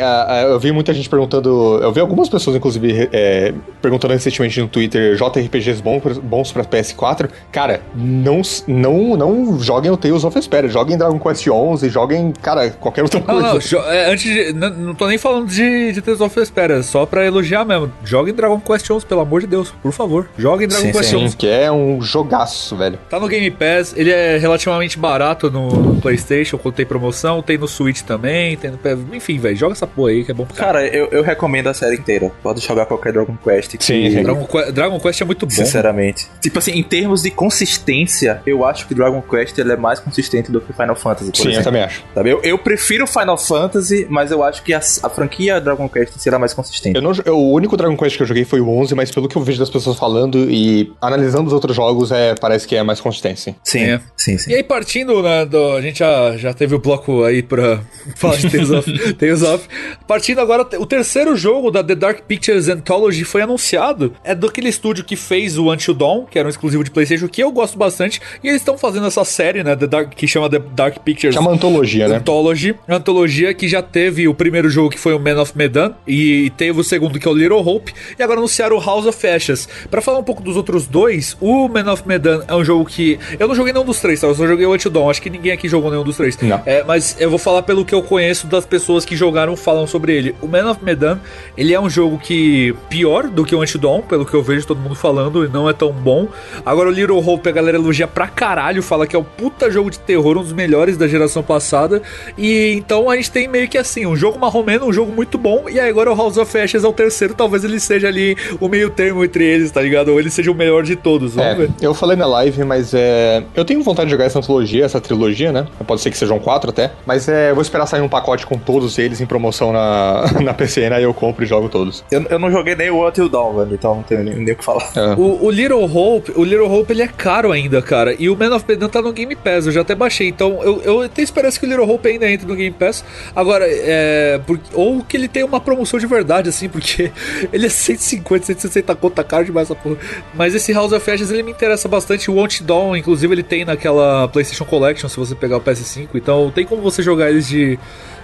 eu 0.48 0.58
vi 0.58 0.72
muita 0.72 0.92
gente 0.92 1.08
perguntando, 1.08 1.78
eu 1.82 1.92
vi 1.92 2.00
algumas 2.00 2.28
pessoas, 2.28 2.56
inclusive, 2.56 3.08
é, 3.12 3.52
perguntando 3.80 4.12
recentemente 4.12 4.60
no 4.60 4.68
Twitter, 4.68 5.16
JRPGs 5.16 5.82
bons, 5.82 6.18
bons 6.18 6.52
pra 6.52 6.64
PS4. 6.64 7.28
Cara, 7.52 7.80
não, 7.94 8.42
não, 8.66 9.16
não 9.16 9.58
joguem 9.60 9.90
o 9.90 9.96
Tales 9.96 10.24
of 10.24 10.34
Vesperia, 10.34 10.68
joguem 10.68 10.96
Dragon 10.96 11.18
Quest 11.18 11.46
11, 11.46 11.88
joguem, 11.88 12.32
cara, 12.42 12.70
qualquer 12.70 13.02
outra 13.02 13.20
coisa. 13.20 13.40
Não, 13.42 13.54
não, 13.54 13.92
é, 13.92 14.10
antes 14.10 14.24
de, 14.24 14.52
não, 14.52 14.70
não 14.70 14.94
tô 14.94 15.06
nem 15.06 15.18
falando 15.18 15.48
de, 15.48 15.92
de 15.92 16.02
Tales 16.02 16.20
of 16.20 16.38
Vesperia, 16.38 16.82
só 16.82 17.06
pra 17.06 17.24
elogiar 17.24 17.64
mesmo. 17.64 17.92
Joguem 18.04 18.34
Dragon 18.34 18.60
Quest 18.60 18.90
11, 18.90 19.06
pelo 19.06 19.20
amor 19.20 19.40
de 19.40 19.46
Deus, 19.46 19.72
por 19.82 19.92
favor. 19.92 20.28
Joguem 20.36 20.68
Dragon 20.68 20.86
sim, 20.86 20.92
Quest 20.92 21.10
sim, 21.10 21.16
11. 21.16 21.36
que 21.36 21.48
é 21.48 21.70
um 21.70 22.00
jogaço, 22.00 22.76
velho. 22.76 22.98
Tá 23.08 23.18
no 23.18 23.28
Game 23.28 23.50
Pass, 23.50 23.94
ele 23.96 24.10
é 24.10 24.38
relativamente 24.38 24.98
barato 24.98 25.50
no, 25.50 25.68
no 25.68 26.00
PlayStation, 26.00 26.58
quando 26.58 26.74
tem 26.74 26.86
promoção, 26.86 27.42
tem 27.42 27.58
no 27.58 27.68
Switch 27.68 28.02
também, 28.02 28.56
tem 28.56 28.70
no, 28.70 29.14
enfim, 29.14 29.38
velho, 29.38 29.53
joga 29.56 29.72
essa 29.72 29.86
porra 29.86 30.10
aí 30.10 30.24
que 30.24 30.30
é 30.30 30.34
bom 30.34 30.44
pra 30.44 30.56
Cara, 30.56 30.86
eu, 30.86 31.08
eu 31.10 31.22
recomendo 31.22 31.68
a 31.68 31.74
série 31.74 31.96
inteira. 31.96 32.30
Pode 32.42 32.60
jogar 32.60 32.86
qualquer 32.86 33.12
Dragon 33.12 33.36
Quest. 33.36 33.76
Que... 33.76 33.84
Sim, 33.84 34.22
Dragon, 34.22 34.46
Dragon, 34.72 35.00
Quest 35.00 35.20
é 35.20 35.24
muito 35.24 35.46
bom. 35.46 35.54
Sinceramente. 35.54 36.26
Tipo 36.40 36.58
assim, 36.58 36.72
em 36.72 36.82
termos 36.82 37.22
de 37.22 37.30
consistência, 37.30 38.42
eu 38.46 38.64
acho 38.64 38.86
que 38.86 38.94
Dragon 38.94 39.20
Quest 39.22 39.58
ele 39.58 39.72
é 39.72 39.76
mais 39.76 40.00
consistente 40.00 40.50
do 40.50 40.60
que 40.60 40.72
Final 40.72 40.96
Fantasy. 40.96 41.30
Sim, 41.34 41.42
exemplo. 41.42 41.58
eu 41.58 41.64
também 41.64 41.82
acho. 41.82 42.04
Sabe? 42.14 42.30
Eu, 42.30 42.40
eu 42.42 42.58
prefiro 42.58 43.06
Final 43.06 43.38
Fantasy, 43.38 44.06
mas 44.08 44.30
eu 44.30 44.42
acho 44.42 44.62
que 44.62 44.72
a, 44.72 44.78
a 44.78 45.08
franquia 45.08 45.60
Dragon 45.60 45.88
Quest 45.88 46.18
será 46.18 46.38
mais 46.38 46.52
consistente. 46.52 46.96
Eu 46.96 47.02
não, 47.02 47.12
eu, 47.24 47.36
o 47.36 47.52
único 47.52 47.76
Dragon 47.76 47.96
Quest 47.96 48.16
que 48.16 48.22
eu 48.22 48.26
joguei 48.26 48.44
foi 48.44 48.60
o 48.60 48.68
11, 48.68 48.94
mas 48.94 49.10
pelo 49.10 49.28
que 49.28 49.36
eu 49.36 49.42
vejo 49.42 49.58
das 49.58 49.70
pessoas 49.70 49.98
falando 49.98 50.50
e 50.50 50.92
analisando 51.00 51.46
os 51.46 51.52
outros 51.52 51.74
jogos, 51.74 52.10
é, 52.10 52.34
parece 52.34 52.66
que 52.66 52.76
é 52.76 52.82
mais 52.82 53.00
consistente. 53.00 53.54
Sim, 53.62 53.80
é. 53.80 54.00
sim, 54.16 54.38
sim. 54.38 54.50
E 54.50 54.54
aí, 54.54 54.62
partindo, 54.62 55.22
né, 55.22 55.44
do, 55.44 55.72
a 55.72 55.80
gente 55.80 55.98
já, 55.98 56.36
já 56.36 56.54
teve 56.54 56.74
o 56.74 56.78
bloco 56.78 57.24
aí 57.24 57.42
pra 57.42 57.80
falar 58.16 58.36
de 58.36 58.50
Tales 58.50 58.70
of, 58.70 59.14
Tales 59.14 59.42
of. 59.44 59.68
Partindo 60.06 60.40
agora, 60.40 60.66
o 60.78 60.86
terceiro 60.86 61.36
jogo 61.36 61.70
da 61.70 61.82
The 61.82 61.94
Dark 61.94 62.20
Pictures 62.22 62.68
Anthology 62.68 63.24
foi 63.24 63.42
anunciado. 63.42 64.14
É 64.24 64.34
daquele 64.34 64.68
estúdio 64.68 65.04
que 65.04 65.16
fez 65.16 65.58
o 65.58 65.72
Until 65.72 65.94
Dawn, 65.94 66.26
que 66.26 66.38
era 66.38 66.46
um 66.46 66.50
exclusivo 66.50 66.82
de 66.82 66.90
PlayStation, 66.90 67.28
que 67.28 67.42
eu 67.42 67.52
gosto 67.52 67.78
bastante. 67.78 68.20
E 68.42 68.48
eles 68.48 68.60
estão 68.60 68.76
fazendo 68.76 69.06
essa 69.06 69.24
série, 69.24 69.62
né, 69.62 69.76
The 69.76 69.86
Dark, 69.86 70.10
que 70.14 70.26
chama 70.26 70.48
The 70.48 70.60
Dark 70.74 70.98
Pictures. 70.98 71.34
Chama 71.34 71.50
antologia, 71.52 72.08
né? 72.08 72.16
Anthology. 72.16 72.74
Antologia 72.88 73.54
que 73.54 73.68
já 73.68 73.82
teve 73.82 74.26
o 74.28 74.34
primeiro 74.34 74.68
jogo, 74.68 74.90
que 74.90 74.98
foi 74.98 75.14
o 75.14 75.18
Man 75.18 75.40
of 75.40 75.56
Medan, 75.56 75.94
e 76.06 76.50
teve 76.56 76.80
o 76.80 76.84
segundo, 76.84 77.18
que 77.18 77.26
é 77.26 77.30
o 77.30 77.34
Little 77.34 77.66
Hope. 77.66 77.92
E 78.18 78.22
agora 78.22 78.38
anunciaram 78.40 78.76
o 78.76 78.80
House 78.80 79.06
of 79.06 79.26
Ashes. 79.26 79.68
Pra 79.90 80.00
falar 80.00 80.18
um 80.18 80.24
pouco 80.24 80.42
dos 80.42 80.56
outros 80.56 80.86
dois, 80.86 81.36
o 81.40 81.68
Man 81.68 81.92
of 81.92 82.06
Medan 82.06 82.44
é 82.48 82.54
um 82.54 82.64
jogo 82.64 82.84
que. 82.84 83.18
Eu 83.38 83.48
não 83.48 83.54
joguei 83.54 83.72
nenhum 83.72 83.84
dos 83.84 84.00
três, 84.00 84.20
tá? 84.20 84.26
Eu 84.26 84.34
só 84.34 84.46
joguei 84.46 84.66
o 84.66 84.72
Until 84.72 84.90
Dawn. 84.90 85.10
Acho 85.10 85.22
que 85.22 85.30
ninguém 85.30 85.52
aqui 85.52 85.68
jogou 85.68 85.90
nenhum 85.90 86.04
dos 86.04 86.16
três. 86.16 86.38
Não. 86.40 86.62
É, 86.64 86.82
mas 86.84 87.16
eu 87.18 87.28
vou 87.30 87.38
falar 87.38 87.62
pelo 87.62 87.84
que 87.84 87.94
eu 87.94 88.02
conheço 88.02 88.46
das 88.46 88.64
pessoas 88.64 89.04
que 89.04 89.16
jogaram 89.16 89.33
falam 89.56 89.86
sobre 89.86 90.14
ele. 90.14 90.34
O 90.40 90.46
Man 90.46 90.70
of 90.70 90.84
Medan, 90.84 91.18
ele 91.56 91.72
é 91.72 91.80
um 91.80 91.88
jogo 91.88 92.18
que 92.18 92.74
pior 92.88 93.28
do 93.28 93.44
que 93.44 93.54
o 93.54 93.60
Antidon, 93.60 94.02
pelo 94.02 94.24
que 94.24 94.34
eu 94.34 94.42
vejo 94.42 94.66
todo 94.66 94.78
mundo 94.78 94.94
falando, 94.94 95.44
e 95.44 95.48
não 95.48 95.68
é 95.68 95.72
tão 95.72 95.92
bom. 95.92 96.28
Agora 96.64 96.88
o 96.88 96.92
Little 96.92 97.18
Hope 97.18 97.48
a 97.48 97.52
galera 97.52 97.76
elogia 97.76 98.06
pra 98.06 98.26
caralho, 98.26 98.82
fala 98.82 99.06
que 99.06 99.14
é 99.14 99.18
o 99.18 99.24
puta 99.24 99.70
jogo 99.70 99.90
de 99.90 99.98
terror, 99.98 100.36
um 100.38 100.42
dos 100.42 100.52
melhores 100.52 100.96
da 100.96 101.06
geração 101.06 101.42
passada. 101.42 102.02
E 102.36 102.74
então 102.74 103.10
a 103.10 103.16
gente 103.16 103.30
tem 103.30 103.48
meio 103.48 103.68
que 103.68 103.78
assim, 103.78 104.06
um 104.06 104.16
jogo 104.16 104.38
marromeno, 104.38 104.86
um 104.86 104.92
jogo 104.92 105.12
muito 105.12 105.38
bom, 105.38 105.64
e 105.68 105.78
agora 105.78 106.12
o 106.12 106.16
House 106.16 106.36
of 106.36 106.58
Ashes 106.58 106.84
é 106.84 106.88
o 106.88 106.92
terceiro, 106.92 107.34
talvez 107.34 107.64
ele 107.64 107.80
seja 107.80 108.08
ali 108.08 108.36
o 108.60 108.68
meio 108.68 108.90
termo 108.90 109.24
entre 109.24 109.44
eles, 109.44 109.70
tá 109.70 109.80
ligado? 109.80 110.08
Ou 110.08 110.20
ele 110.20 110.30
seja 110.30 110.50
o 110.50 110.54
melhor 110.54 110.82
de 110.82 110.96
todos, 110.96 111.34
vamos 111.34 111.52
é, 111.52 111.54
ver. 111.54 111.70
Eu 111.80 111.94
falei 111.94 112.16
na 112.16 112.26
live, 112.26 112.64
mas 112.64 112.92
é. 112.94 113.42
Eu 113.54 113.64
tenho 113.64 113.82
vontade 113.82 114.06
de 114.06 114.12
jogar 114.12 114.24
essa 114.24 114.38
antologia, 114.38 114.84
essa 114.84 115.00
trilogia, 115.00 115.52
né? 115.52 115.66
Pode 115.86 116.00
ser 116.00 116.10
que 116.10 116.16
sejam 116.16 116.38
quatro 116.38 116.70
até. 116.70 116.92
Mas 117.06 117.28
é, 117.28 117.50
eu 117.50 117.54
vou 117.54 117.62
esperar 117.62 117.86
sair 117.86 118.00
um 118.00 118.08
pacote 118.08 118.46
com 118.46 118.58
todos 118.58 118.98
eles 118.98 119.20
em 119.24 119.26
promoção 119.26 119.72
na, 119.72 120.24
na 120.42 120.54
PCN, 120.54 120.94
aí 120.94 121.02
eu 121.02 121.12
compro 121.12 121.44
e 121.44 121.46
jogo 121.46 121.68
todos. 121.68 122.04
Eu, 122.10 122.22
eu 122.30 122.38
não 122.38 122.50
joguei 122.50 122.74
nem 122.76 122.90
o 122.90 123.06
Until 123.06 123.28
Dawn, 123.28 123.56
velho, 123.56 123.74
então 123.74 123.96
não 123.96 124.02
tenho 124.02 124.22
nem, 124.22 124.36
nem 124.36 124.54
o 124.54 124.56
que 124.56 124.64
falar. 124.64 124.90
É. 124.94 125.14
O, 125.14 125.44
o, 125.44 125.50
Little 125.50 125.84
Hope, 125.84 126.32
o 126.36 126.44
Little 126.44 126.70
Hope 126.70 126.92
ele 126.92 127.02
é 127.02 127.08
caro 127.08 127.50
ainda, 127.50 127.82
cara. 127.82 128.14
E 128.18 128.28
o 128.28 128.36
Man 128.36 128.54
of 128.54 128.64
Medan 128.66 128.88
tá 128.88 129.02
no 129.02 129.12
Game 129.12 129.34
Pass, 129.34 129.66
eu 129.66 129.72
já 129.72 129.80
até 129.80 129.94
baixei. 129.94 130.28
Então 130.28 130.62
eu, 130.62 130.80
eu 130.82 131.08
tenho 131.08 131.24
esperança 131.24 131.58
que 131.58 131.66
o 131.66 131.68
Little 131.68 131.88
Hope 131.88 132.08
ainda 132.08 132.30
entre 132.30 132.46
no 132.46 132.54
Game 132.54 132.74
Pass. 132.74 133.04
Agora, 133.34 133.64
é. 133.66 134.40
Porque, 134.46 134.64
ou 134.74 135.02
que 135.02 135.16
ele 135.16 135.28
tenha 135.28 135.46
uma 135.46 135.60
promoção 135.60 135.98
de 135.98 136.06
verdade, 136.06 136.48
assim, 136.48 136.68
porque 136.68 137.10
ele 137.52 137.66
é 137.66 137.68
150, 137.68 138.46
160 138.46 138.94
conto, 138.96 139.14
tá 139.14 139.24
caro 139.24 139.44
demais 139.44 139.70
essa 139.70 139.74
porra. 139.74 139.96
Mas 140.34 140.54
esse 140.54 140.72
House 140.72 140.92
of 140.92 141.10
Ashes 141.10 141.30
ele 141.30 141.42
me 141.42 141.50
interessa 141.50 141.88
bastante. 141.88 142.30
O 142.30 142.42
Until 142.42 142.66
Dawn, 142.66 142.96
inclusive, 142.96 143.32
ele 143.32 143.42
tem 143.42 143.64
naquela 143.64 144.28
PlayStation 144.28 144.64
Collection, 144.64 145.08
se 145.08 145.16
você 145.16 145.34
pegar 145.34 145.56
o 145.56 145.60
PS5. 145.60 146.08
Então 146.14 146.50
tem 146.54 146.66
como 146.66 146.82
você 146.82 147.02
jogar 147.02 147.30
eles 147.30 147.48
de 147.48 147.78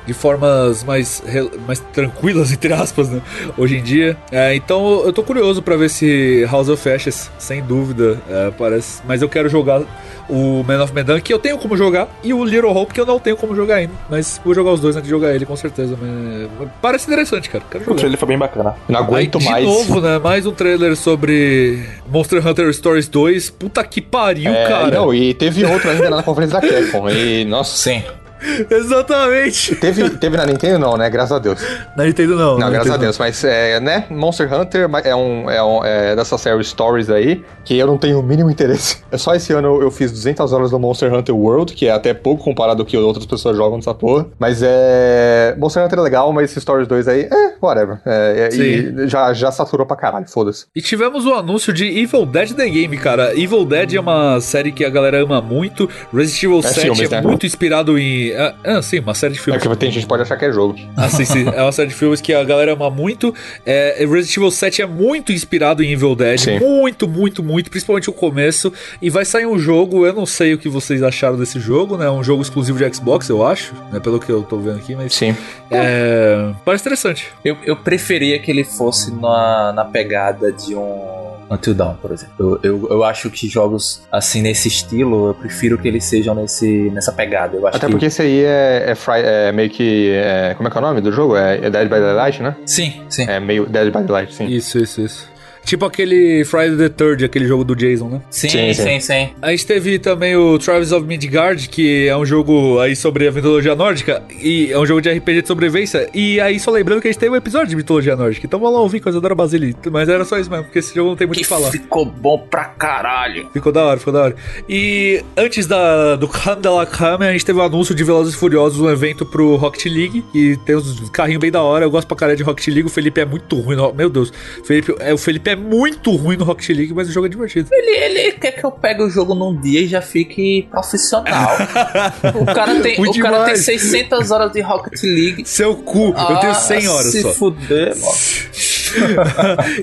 de 0.06 0.12
formas 0.12 0.84
mais, 0.84 1.22
mais 1.66 1.80
tranquilas, 1.92 2.50
entre 2.52 2.72
aspas, 2.72 3.08
né? 3.08 3.20
Hoje 3.56 3.76
em 3.76 3.82
dia. 3.82 4.16
É, 4.30 4.54
então 4.54 5.02
eu 5.04 5.12
tô 5.12 5.22
curioso 5.22 5.62
para 5.62 5.76
ver 5.76 5.90
se 5.90 6.46
House 6.50 6.68
of 6.68 6.88
Ashes, 6.88 7.30
sem 7.38 7.62
dúvida, 7.62 8.20
é, 8.28 8.50
parece. 8.50 9.02
Mas 9.06 9.22
eu 9.22 9.28
quero 9.28 9.48
jogar 9.48 9.82
o 10.28 10.62
Man 10.62 10.82
of 10.82 10.94
Medan, 10.94 11.20
que 11.20 11.32
eu 11.32 11.38
tenho 11.38 11.58
como 11.58 11.76
jogar, 11.76 12.08
e 12.22 12.32
o 12.32 12.44
Little 12.44 12.70
Hope, 12.70 12.94
que 12.94 13.00
eu 13.00 13.06
não 13.06 13.18
tenho 13.18 13.36
como 13.36 13.54
jogar 13.54 13.76
ainda. 13.76 13.92
Mas 14.08 14.40
vou 14.44 14.54
jogar 14.54 14.72
os 14.72 14.80
dois 14.80 14.96
antes 14.96 15.04
de 15.04 15.10
jogar 15.10 15.34
ele, 15.34 15.44
com 15.44 15.56
certeza. 15.56 15.96
Mas... 16.00 16.68
Parece 16.80 17.06
interessante, 17.06 17.50
cara. 17.50 17.64
Quero 17.70 17.84
jogar. 17.84 17.96
O 17.96 17.98
trailer 17.98 18.18
foi 18.18 18.28
bem 18.28 18.38
bacana. 18.38 18.74
Não 18.88 19.00
aguento 19.00 19.38
Aí, 19.38 19.44
de 19.44 19.50
mais. 19.50 19.66
De 19.66 19.72
novo, 19.72 20.00
né? 20.00 20.18
Mais 20.18 20.46
um 20.46 20.52
trailer 20.52 20.96
sobre 20.96 21.84
Monster 22.08 22.46
Hunter 22.46 22.72
Stories 22.72 23.08
2. 23.08 23.50
Puta 23.50 23.82
que 23.84 24.00
pariu, 24.00 24.52
é, 24.52 24.68
cara. 24.68 24.90
Não, 24.90 25.12
e 25.12 25.34
teve 25.34 25.64
outro 25.64 25.90
ainda 25.90 26.08
na 26.08 26.22
conferência 26.22 26.60
da 26.60 26.66
Capcom. 26.66 27.10
E, 27.10 27.44
nossa. 27.44 27.76
Sim. 27.76 28.02
Exatamente. 28.70 29.76
Teve, 29.76 30.10
teve 30.10 30.36
na 30.36 30.46
Nintendo 30.46 30.78
não, 30.78 30.96
né? 30.96 31.08
Graças 31.10 31.32
a 31.32 31.38
Deus. 31.38 31.60
Na 31.96 32.04
Nintendo 32.04 32.36
não. 32.36 32.58
Não, 32.58 32.70
graças 32.70 32.78
Nintendo 32.78 32.94
a 32.94 32.98
Deus. 32.98 33.18
Não. 33.18 33.26
Mas, 33.26 33.44
é, 33.44 33.80
né? 33.80 34.06
Monster 34.10 34.52
Hunter 34.52 34.90
é 35.04 35.14
um, 35.14 35.50
é 35.50 35.62
um 35.62 35.84
é 35.84 36.16
dessa 36.16 36.36
série 36.38 36.62
Stories 36.64 37.10
aí, 37.10 37.44
que 37.64 37.76
eu 37.76 37.86
não 37.86 37.98
tenho 37.98 38.20
o 38.20 38.22
mínimo 38.22 38.50
interesse. 38.50 39.00
É 39.10 39.18
só 39.18 39.34
esse 39.34 39.52
ano 39.52 39.82
eu 39.82 39.90
fiz 39.90 40.12
200 40.12 40.52
horas 40.52 40.70
do 40.70 40.78
Monster 40.78 41.12
Hunter 41.12 41.34
World, 41.34 41.74
que 41.74 41.88
é 41.88 41.90
até 41.90 42.14
pouco 42.14 42.44
comparado 42.44 42.80
ao 42.80 42.86
que 42.86 42.96
outras 42.96 43.26
pessoas 43.26 43.56
jogam 43.56 43.76
nessa 43.76 43.92
porra. 43.92 44.26
Mas 44.38 44.62
é... 44.62 45.56
Monster 45.58 45.84
Hunter 45.84 45.98
é 45.98 46.02
legal, 46.02 46.32
mas 46.32 46.50
esse 46.50 46.60
Stories 46.60 46.86
2 46.86 47.08
aí, 47.08 47.22
é, 47.22 47.54
whatever. 47.60 48.00
É, 48.06 48.48
é, 48.52 48.56
e 48.56 49.08
já, 49.08 49.32
já 49.32 49.50
saturou 49.50 49.84
pra 49.84 49.96
caralho, 49.96 50.28
foda-se. 50.28 50.66
E 50.76 50.80
tivemos 50.80 51.26
o 51.26 51.34
anúncio 51.34 51.72
de 51.72 51.86
Evil 51.86 52.24
Dead 52.24 52.52
The 52.52 52.68
Game, 52.68 52.96
cara. 52.98 53.32
Evil 53.36 53.64
Dead 53.64 53.94
é 53.94 54.00
uma 54.00 54.40
série 54.40 54.70
que 54.70 54.84
a 54.84 54.90
galera 54.90 55.22
ama 55.22 55.42
muito. 55.42 55.88
Resident 56.14 56.44
Evil 56.44 56.58
é 56.60 56.62
7 56.62 56.80
filmes, 56.82 57.12
é 57.12 57.16
né? 57.16 57.20
muito 57.20 57.46
inspirado 57.46 57.98
em... 57.98 58.29
Ah, 58.36 58.54
ah 58.64 58.82
sim, 58.82 58.98
uma 58.98 59.14
série 59.14 59.34
de 59.34 59.40
filmes. 59.40 59.64
É 59.64 59.68
que 59.68 59.76
tem 59.76 59.90
gente 59.90 60.02
que 60.02 60.08
pode 60.08 60.22
achar 60.22 60.36
que 60.36 60.44
é 60.44 60.52
jogo. 60.52 60.78
Ah, 60.96 61.08
sim, 61.08 61.24
sim. 61.24 61.44
É 61.54 61.62
uma 61.62 61.72
série 61.72 61.88
de 61.88 61.94
filmes 61.94 62.20
que 62.20 62.32
a 62.32 62.42
galera 62.44 62.72
ama 62.72 62.90
muito. 62.90 63.34
É, 63.64 63.96
Resident 64.00 64.36
Evil 64.36 64.50
7 64.50 64.82
é 64.82 64.86
muito 64.86 65.32
inspirado 65.32 65.82
em 65.82 65.92
Evil 65.92 66.14
Dead. 66.14 66.38
Sim. 66.38 66.58
Muito, 66.58 67.08
muito, 67.08 67.42
muito. 67.42 67.70
Principalmente 67.70 68.08
o 68.08 68.12
começo. 68.12 68.72
E 69.00 69.10
vai 69.10 69.24
sair 69.24 69.46
um 69.46 69.58
jogo, 69.58 70.06
eu 70.06 70.12
não 70.12 70.26
sei 70.26 70.54
o 70.54 70.58
que 70.58 70.68
vocês 70.68 71.02
acharam 71.02 71.38
desse 71.38 71.60
jogo, 71.60 71.96
né? 71.96 72.10
Um 72.10 72.22
jogo 72.22 72.42
exclusivo 72.42 72.78
de 72.78 72.94
Xbox, 72.94 73.28
eu 73.28 73.46
acho. 73.46 73.74
Né? 73.92 74.00
Pelo 74.00 74.18
que 74.18 74.30
eu 74.30 74.42
tô 74.42 74.58
vendo 74.58 74.78
aqui, 74.78 74.94
mas. 74.94 75.14
Sim. 75.14 75.36
É, 75.70 76.52
parece 76.64 76.82
interessante. 76.82 77.28
Eu, 77.44 77.56
eu 77.64 77.76
preferia 77.76 78.38
que 78.38 78.50
ele 78.50 78.64
fosse 78.64 79.12
na, 79.12 79.72
na 79.72 79.84
pegada 79.84 80.52
de 80.52 80.74
um 80.74 81.19
Until 81.50 81.74
Dawn, 81.74 81.94
por 81.96 82.12
exemplo. 82.12 82.34
Eu, 82.38 82.60
eu, 82.62 82.88
eu, 82.90 83.04
acho 83.04 83.28
que 83.28 83.48
jogos 83.48 84.02
assim 84.10 84.40
nesse 84.40 84.68
estilo, 84.68 85.28
eu 85.28 85.34
prefiro 85.34 85.76
que 85.76 85.88
eles 85.88 86.04
sejam 86.04 86.34
nesse, 86.34 86.90
nessa 86.90 87.12
pegada. 87.12 87.56
Eu 87.56 87.66
acho 87.66 87.76
Até 87.76 87.86
que... 87.86 87.92
porque 87.92 88.06
esse 88.06 88.22
aí 88.22 88.44
é, 88.44 88.84
é, 88.88 88.94
fry, 88.94 89.20
é 89.22 89.50
meio 89.50 89.68
que. 89.68 90.10
É, 90.10 90.54
como 90.54 90.68
é 90.68 90.70
que 90.70 90.78
é 90.78 90.80
o 90.80 90.84
nome 90.84 91.00
do 91.00 91.10
jogo? 91.10 91.36
É, 91.36 91.56
é 91.56 91.70
Dead 91.70 91.88
by 91.88 92.00
Daylight, 92.00 92.42
né? 92.42 92.56
Sim, 92.64 93.02
sim. 93.08 93.24
É 93.28 93.40
meio 93.40 93.66
Dead 93.66 93.86
by 93.86 94.02
Daylight, 94.04 94.32
sim. 94.32 94.46
Isso, 94.46 94.78
isso, 94.78 95.00
isso. 95.00 95.29
Tipo 95.64 95.84
aquele 95.84 96.44
Friday 96.44 96.76
the 96.76 96.88
Third, 96.88 97.24
aquele 97.24 97.46
jogo 97.46 97.64
do 97.64 97.76
Jason, 97.76 98.08
né? 98.08 98.22
Sim, 98.30 98.48
sim, 98.48 98.74
sim. 98.74 99.00
sim. 99.00 99.28
A 99.40 99.50
gente 99.50 99.66
teve 99.66 99.98
também 99.98 100.36
o 100.36 100.58
Travis 100.58 100.92
of 100.92 101.06
Midgard, 101.06 101.68
que 101.68 102.08
é 102.08 102.16
um 102.16 102.26
jogo 102.26 102.80
aí 102.80 102.96
sobre 102.96 103.28
a 103.28 103.32
mitologia 103.32 103.74
nórdica, 103.74 104.22
e 104.42 104.72
é 104.72 104.78
um 104.78 104.84
jogo 104.84 105.00
de 105.00 105.10
RPG 105.10 105.42
de 105.42 105.48
sobrevivência. 105.48 106.08
E 106.12 106.40
aí, 106.40 106.58
só 106.58 106.70
lembrando 106.70 107.00
que 107.00 107.08
a 107.08 107.12
gente 107.12 107.20
teve 107.20 107.32
um 107.32 107.36
episódio 107.36 107.68
de 107.68 107.76
mitologia 107.76 108.16
nórdica. 108.16 108.46
Então 108.46 108.58
vamos 108.58 108.74
lá 108.74 108.80
ouvir 108.80 109.00
coisa 109.00 109.20
da 109.20 109.34
Basile. 109.34 109.76
Mas 109.90 110.08
era 110.08 110.24
só 110.24 110.38
isso 110.38 110.50
mesmo, 110.50 110.64
porque 110.64 110.80
esse 110.80 110.94
jogo 110.94 111.10
não 111.10 111.16
tem 111.16 111.26
muito 111.26 111.38
o 111.38 111.42
que 111.42 111.48
falar. 111.48 111.70
Ficou 111.70 112.04
bom 112.04 112.38
pra 112.38 112.64
caralho. 112.64 113.48
Ficou 113.52 113.72
da 113.72 113.84
hora, 113.84 113.98
ficou 113.98 114.12
da 114.12 114.22
hora. 114.22 114.36
E 114.68 115.22
antes 115.36 115.66
da, 115.66 116.16
do 116.16 116.26
Kandala 116.26 116.86
Kame, 116.86 117.26
a 117.26 117.32
gente 117.32 117.44
teve 117.44 117.58
o 117.58 117.62
um 117.62 117.66
anúncio 117.66 117.94
de 117.94 118.02
Velozes 118.02 118.34
e 118.34 118.36
Furiosos, 118.36 118.80
um 118.80 118.90
evento 118.90 119.24
pro 119.24 119.56
Rocket 119.56 119.86
League, 119.86 120.24
e 120.34 120.56
tem 120.64 120.76
uns 120.76 121.10
carrinhos 121.10 121.40
bem 121.40 121.50
da 121.50 121.62
hora. 121.62 121.84
Eu 121.84 121.90
gosto 121.90 122.08
pra 122.08 122.16
caralho 122.16 122.36
de 122.36 122.42
Rocket 122.42 122.66
League. 122.68 122.86
O 122.86 122.90
Felipe 122.90 123.20
é 123.20 123.24
muito 123.24 123.58
ruim. 123.60 123.76
No... 123.76 123.92
Meu 123.92 124.10
Deus. 124.10 124.32
Felipe, 124.64 124.94
é, 124.98 125.12
o 125.14 125.18
Felipe 125.18 125.49
é 125.50 125.56
muito 125.56 126.14
ruim 126.14 126.36
no 126.36 126.44
Rocket 126.44 126.68
League, 126.70 126.94
mas 126.94 127.08
o 127.08 127.12
jogo 127.12 127.26
é 127.26 127.28
divertido. 127.28 127.68
Ele, 127.72 128.18
ele 128.18 128.32
quer 128.32 128.52
que 128.52 128.64
eu 128.64 128.70
pegue 128.70 129.02
o 129.02 129.10
jogo 129.10 129.34
num 129.34 129.58
dia 129.60 129.80
e 129.80 129.86
já 129.86 130.00
fique 130.00 130.68
profissional. 130.70 131.56
o 132.40 132.44
cara 132.46 132.80
tem, 132.80 133.00
o 133.00 133.18
cara 133.20 133.44
tem 133.44 133.56
600 133.56 134.30
horas 134.30 134.52
de 134.52 134.60
Rocket 134.60 135.02
League. 135.02 135.44
Seu 135.46 135.76
cu, 135.76 136.14
ah, 136.16 136.28
eu 136.30 136.36
tenho 136.38 136.54
100 136.54 136.88
horas 136.88 137.12
se 137.12 137.22
só. 137.22 137.32
Se 137.32 137.38
fuder, 137.38 137.96
mano. 137.98 138.14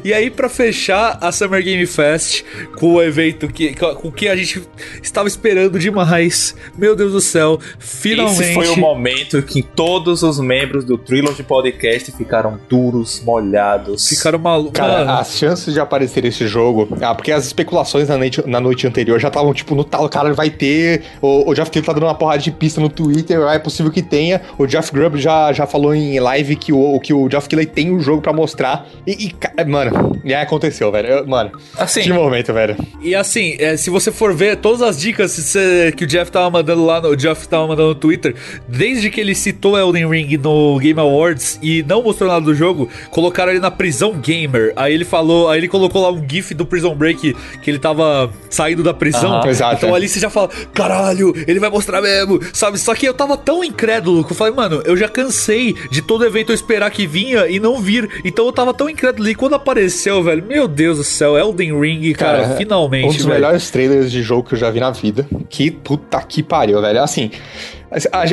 e 0.03 0.13
aí, 0.13 0.29
pra 0.29 0.49
fechar 0.49 1.17
a 1.21 1.31
Summer 1.31 1.63
Game 1.63 1.85
Fest 1.85 2.43
com 2.77 2.95
o 2.95 3.01
evento 3.01 3.47
que, 3.47 3.73
com 3.73 4.11
que 4.11 4.27
a 4.27 4.35
gente 4.35 4.61
estava 5.01 5.27
esperando 5.27 5.79
demais. 5.79 6.55
Meu 6.77 6.95
Deus 6.95 7.13
do 7.13 7.21
céu, 7.21 7.59
finalmente. 7.79 8.41
Esse 8.41 8.53
foi 8.53 8.67
o 8.69 8.77
momento 8.77 9.41
que 9.41 9.61
todos 9.61 10.23
os 10.23 10.39
membros 10.39 10.83
do 10.83 10.97
Trilogy 10.97 11.43
Podcast 11.43 12.11
ficaram 12.11 12.59
duros, 12.69 13.21
molhados. 13.23 14.07
Ficaram 14.07 14.39
malucos. 14.39 14.73
Cara, 14.73 15.19
as 15.19 15.37
chances 15.37 15.73
de 15.73 15.79
aparecer 15.79 16.25
esse 16.25 16.47
jogo. 16.47 16.87
Ah, 17.01 17.13
porque 17.13 17.31
as 17.31 17.45
especulações 17.45 18.07
na 18.09 18.17
noite, 18.17 18.43
na 18.47 18.59
noite 18.59 18.87
anterior 18.87 19.19
já 19.19 19.27
estavam, 19.27 19.53
tipo, 19.53 19.75
no 19.75 19.83
tal, 19.83 20.07
cara, 20.09 20.33
vai 20.33 20.49
ter. 20.49 21.03
O, 21.21 21.49
o 21.49 21.53
Jeff 21.53 21.69
Keighley 21.71 21.85
tá 21.85 21.93
dando 21.93 22.03
uma 22.03 22.15
porrada 22.15 22.41
de 22.41 22.51
pista 22.51 22.81
no 22.81 22.89
Twitter, 22.89 23.39
é 23.41 23.59
possível 23.59 23.91
que 23.91 24.01
tenha. 24.01 24.41
O 24.57 24.65
Jeff 24.65 24.91
Grubb 24.91 25.17
já, 25.17 25.51
já 25.53 25.65
falou 25.65 25.93
em 25.93 26.19
live 26.19 26.55
que 26.55 26.73
o, 26.73 26.99
que 26.99 27.13
o 27.13 27.27
Jeff 27.27 27.47
Keighley 27.47 27.65
tem 27.65 27.91
um 27.91 27.99
jogo 27.99 28.21
pra 28.21 28.33
mostrar. 28.33 28.87
E, 29.05 29.27
e 29.27 29.65
mano, 29.65 30.19
e 30.23 30.33
aí 30.33 30.43
aconteceu, 30.43 30.91
velho. 30.91 31.07
Eu, 31.07 31.27
mano, 31.27 31.51
assim, 31.77 32.01
que 32.01 32.13
momento, 32.13 32.53
velho. 32.53 32.75
E 33.01 33.15
assim, 33.15 33.55
é, 33.59 33.77
se 33.77 33.89
você 33.89 34.11
for 34.11 34.33
ver 34.33 34.57
todas 34.57 34.81
as 34.81 34.99
dicas 34.99 35.55
que 35.95 36.03
o 36.03 36.07
Jeff 36.07 36.31
tava 36.31 36.49
mandando 36.49 36.85
lá 36.85 37.01
no. 37.01 37.09
O 37.09 37.15
Jeff 37.15 37.47
tava 37.47 37.67
mandando 37.67 37.89
no 37.89 37.95
Twitter, 37.95 38.35
desde 38.67 39.09
que 39.09 39.21
ele 39.21 39.33
citou 39.33 39.77
Elden 39.77 40.09
Ring 40.09 40.37
no 40.37 40.77
Game 40.79 40.99
Awards 40.99 41.59
e 41.61 41.83
não 41.83 42.03
mostrou 42.03 42.29
nada 42.29 42.43
do 42.43 42.53
jogo, 42.53 42.89
colocaram 43.11 43.51
ele 43.51 43.59
na 43.59 43.71
prisão 43.71 44.13
gamer. 44.13 44.73
Aí 44.75 44.93
ele 44.93 45.05
falou, 45.05 45.49
aí 45.49 45.59
ele 45.59 45.67
colocou 45.67 46.01
lá 46.01 46.11
um 46.11 46.27
GIF 46.27 46.53
do 46.53 46.65
Prison 46.65 46.95
Break 46.95 47.35
que 47.61 47.71
ele 47.71 47.79
tava 47.79 48.31
saindo 48.49 48.83
da 48.83 48.93
prisão. 48.93 49.41
Exato, 49.47 49.75
então 49.77 49.89
é. 49.89 49.93
ali 49.93 50.07
você 50.07 50.19
já 50.19 50.29
fala, 50.29 50.49
caralho, 50.73 51.33
ele 51.47 51.59
vai 51.59 51.69
mostrar 51.69 52.01
mesmo, 52.01 52.39
sabe? 52.53 52.77
Só 52.77 52.93
que 52.93 53.07
eu 53.07 53.13
tava 53.13 53.37
tão 53.37 53.63
incrédulo 53.63 54.23
que 54.23 54.31
eu 54.31 54.35
falei, 54.35 54.53
mano, 54.53 54.81
eu 54.85 54.95
já 54.97 55.07
cansei 55.07 55.75
de 55.89 56.01
todo 56.01 56.25
evento 56.25 56.51
eu 56.51 56.55
esperar 56.55 56.91
que 56.91 57.07
vinha 57.07 57.47
e 57.47 57.59
não 57.59 57.79
vir. 57.79 58.09
Então 58.23 58.45
eu 58.45 58.51
tava 58.51 58.73
tão 58.73 58.86
incrédulo 58.89 59.29
e 59.29 59.35
quando 59.35 59.55
apareceu, 59.55 60.23
velho, 60.23 60.43
meu 60.45 60.67
Deus 60.67 60.97
do 60.97 61.03
céu, 61.03 61.37
Elden 61.37 61.79
Ring, 61.79 62.13
cara, 62.13 62.43
cara 62.43 62.55
finalmente. 62.55 63.05
Um 63.05 63.07
dos 63.09 63.17
velho. 63.17 63.33
melhores 63.33 63.69
trailers 63.69 64.11
de 64.11 64.21
jogo 64.21 64.47
que 64.47 64.55
eu 64.55 64.59
já 64.59 64.69
vi 64.69 64.79
na 64.79 64.91
vida. 64.91 65.27
Que 65.49 65.71
puta 65.71 66.21
que 66.21 66.41
pariu, 66.43 66.81
velho. 66.81 67.01
Assim, 67.01 67.31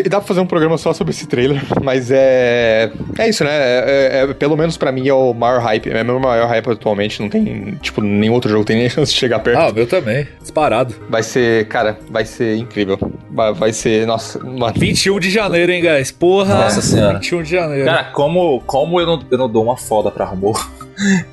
Dá 0.08 0.18
pra 0.18 0.26
fazer 0.26 0.40
um 0.40 0.46
programa 0.46 0.76
só 0.76 0.92
sobre 0.92 1.12
esse 1.12 1.26
trailer, 1.26 1.62
mas 1.82 2.10
é. 2.10 2.90
É 3.18 3.28
isso, 3.28 3.44
né? 3.44 3.50
É, 3.52 4.10
é, 4.12 4.30
é 4.30 4.34
pelo 4.34 4.56
menos 4.56 4.76
pra 4.76 4.90
mim 4.90 5.06
é 5.06 5.14
o 5.14 5.32
maior 5.32 5.60
hype. 5.60 5.90
É 5.90 6.02
o 6.02 6.04
meu 6.04 6.18
maior 6.18 6.48
hype 6.48 6.70
atualmente. 6.70 7.22
Não 7.22 7.28
tem, 7.28 7.78
tipo, 7.80 8.00
nenhum 8.00 8.32
outro 8.32 8.50
jogo 8.50 8.64
tem 8.64 8.76
nem 8.76 8.88
chance 8.90 9.12
de 9.12 9.18
chegar 9.18 9.38
perto. 9.38 9.58
Ah, 9.58 9.68
o 9.68 9.74
meu 9.74 9.86
também. 9.86 10.26
Disparado. 10.40 10.94
Vai 11.08 11.22
ser, 11.22 11.68
cara, 11.68 11.98
vai 12.10 12.24
ser 12.24 12.56
incrível. 12.56 12.98
Vai, 13.30 13.52
vai 13.52 13.72
ser. 13.72 14.06
Nossa, 14.06 14.38
mano. 14.40 14.74
21 14.76 15.20
de 15.20 15.30
janeiro, 15.30 15.70
hein, 15.70 15.82
guys? 15.82 16.10
Porra. 16.10 16.54
Nossa 16.54 16.82
senhora. 16.82 17.14
21 17.14 17.42
de 17.42 17.50
janeiro. 17.50 17.84
Cara, 17.84 18.04
como, 18.12 18.60
como 18.66 19.00
eu, 19.00 19.06
não, 19.06 19.22
eu 19.30 19.38
não 19.38 19.48
dou 19.48 19.62
uma 19.62 19.76
foda 19.76 20.10
pra 20.10 20.24
rumor 20.24 20.68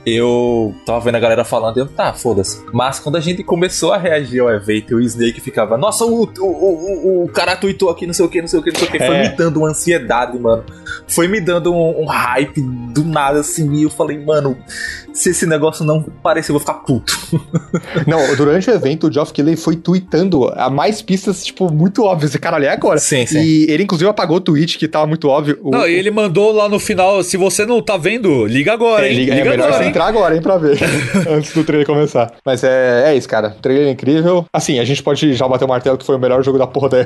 eu 0.06 0.74
tava 0.86 1.00
vendo 1.00 1.16
a 1.16 1.20
galera 1.20 1.44
falando, 1.44 1.78
eu, 1.78 1.88
tá, 1.88 2.14
foda-se. 2.14 2.64
Mas 2.74 3.00
quando 3.00 3.18
a 3.18 3.20
gente 3.20 3.44
começou 3.44 3.94
a 3.94 3.98
reagir 3.98 4.42
ao 4.42 4.50
evento, 4.50 4.96
o 4.96 5.02
Snake 5.02 5.40
ficava, 5.42 5.78
nossa, 5.78 6.06
o, 6.06 6.24
o, 6.24 6.46
o, 6.46 7.24
o 7.26 7.30
cara 7.30 7.56
tweetou 7.56 7.90
aqui, 7.90 8.06
não 8.08 8.14
sei 8.14 8.26
o 8.26 8.30
que, 8.30 8.42
não 8.42 8.48
sei 8.48 8.60
o 8.60 8.64
que, 8.64 8.72
não 8.72 8.80
sei 8.80 8.88
o 8.88 8.92
que. 8.92 8.98
Foi 8.98 9.16
é. 9.16 9.30
me 9.30 9.36
dando 9.36 9.58
uma 9.58 9.70
ansiedade, 9.70 10.38
mano. 10.40 10.64
Foi 11.08 11.28
me 11.28 11.40
dando 11.40 11.74
um, 11.74 12.04
um 12.04 12.06
hype 12.06 12.62
do 12.62 13.04
nada, 13.04 13.40
assim, 13.40 13.72
e 13.74 13.84
eu 13.84 13.90
falei, 13.90 14.18
mano, 14.18 14.58
se 15.14 15.30
esse 15.30 15.46
negócio 15.46 15.84
não 15.84 16.02
parecer, 16.02 16.52
eu 16.52 16.54
vou 16.54 16.60
ficar 16.60 16.76
puto. 16.76 17.18
não, 18.08 18.36
durante 18.36 18.70
o 18.70 18.74
evento, 18.74 19.08
o 19.08 19.12
Geoff 19.12 19.34
Keighley 19.34 19.56
foi 19.56 19.76
tweetando 19.76 20.48
a 20.56 20.70
mais 20.70 21.02
pistas, 21.02 21.44
tipo, 21.44 21.72
muito 21.72 22.04
óbvias. 22.04 22.34
E, 22.34 22.40
caralho, 22.40 22.66
é 22.66 22.70
agora. 22.70 23.00
Sim, 23.00 23.26
sim. 23.26 23.40
E 23.40 23.66
ele, 23.70 23.84
inclusive, 23.84 24.10
apagou 24.10 24.38
o 24.38 24.42
tweet 24.42 24.78
que 24.78 24.88
tava 24.88 25.08
muito 25.08 25.28
óbvio. 25.28 25.60
O, 25.62 25.72
não, 25.72 25.88
e 25.88 25.94
ele 25.94 26.12
mandou 26.12 26.52
lá 26.52 26.68
no 26.70 26.80
final, 26.80 27.24
se 27.24 27.38
você 27.38 27.66
não 27.66 27.82
tá 27.82 27.98
vendo, 27.98 28.46
liga 28.46 28.74
agora, 28.74 29.08
é, 29.08 29.12
hein? 29.12 29.18
Liga, 29.18 29.36
liga 29.36 29.50
é 29.50 29.51
melhor 29.52 29.66
agora, 29.66 29.78
você 29.78 29.84
hein? 29.84 29.90
entrar 29.90 30.06
agora, 30.06 30.36
hein, 30.36 30.42
pra 30.42 30.58
ver. 30.58 30.78
antes 31.30 31.54
do 31.54 31.64
trailer 31.64 31.86
começar. 31.86 32.32
Mas 32.46 32.64
é, 32.64 33.12
é 33.12 33.16
isso, 33.16 33.28
cara. 33.28 33.56
Trailer 33.62 33.88
incrível. 33.88 34.46
Assim, 34.54 34.80
a 34.80 34.86
gente 34.86 35.02
pode 35.04 35.34
já 35.34 35.48
bater 35.48 35.66
o 35.66 35.68
martelo 35.68 35.98
que 35.98 36.06
foi 36.06 36.16
o 36.16 36.20
melhor 36.20 36.44
jogo 36.44 36.58
da 36.58 36.68
porra 36.68 36.90
da, 36.90 36.98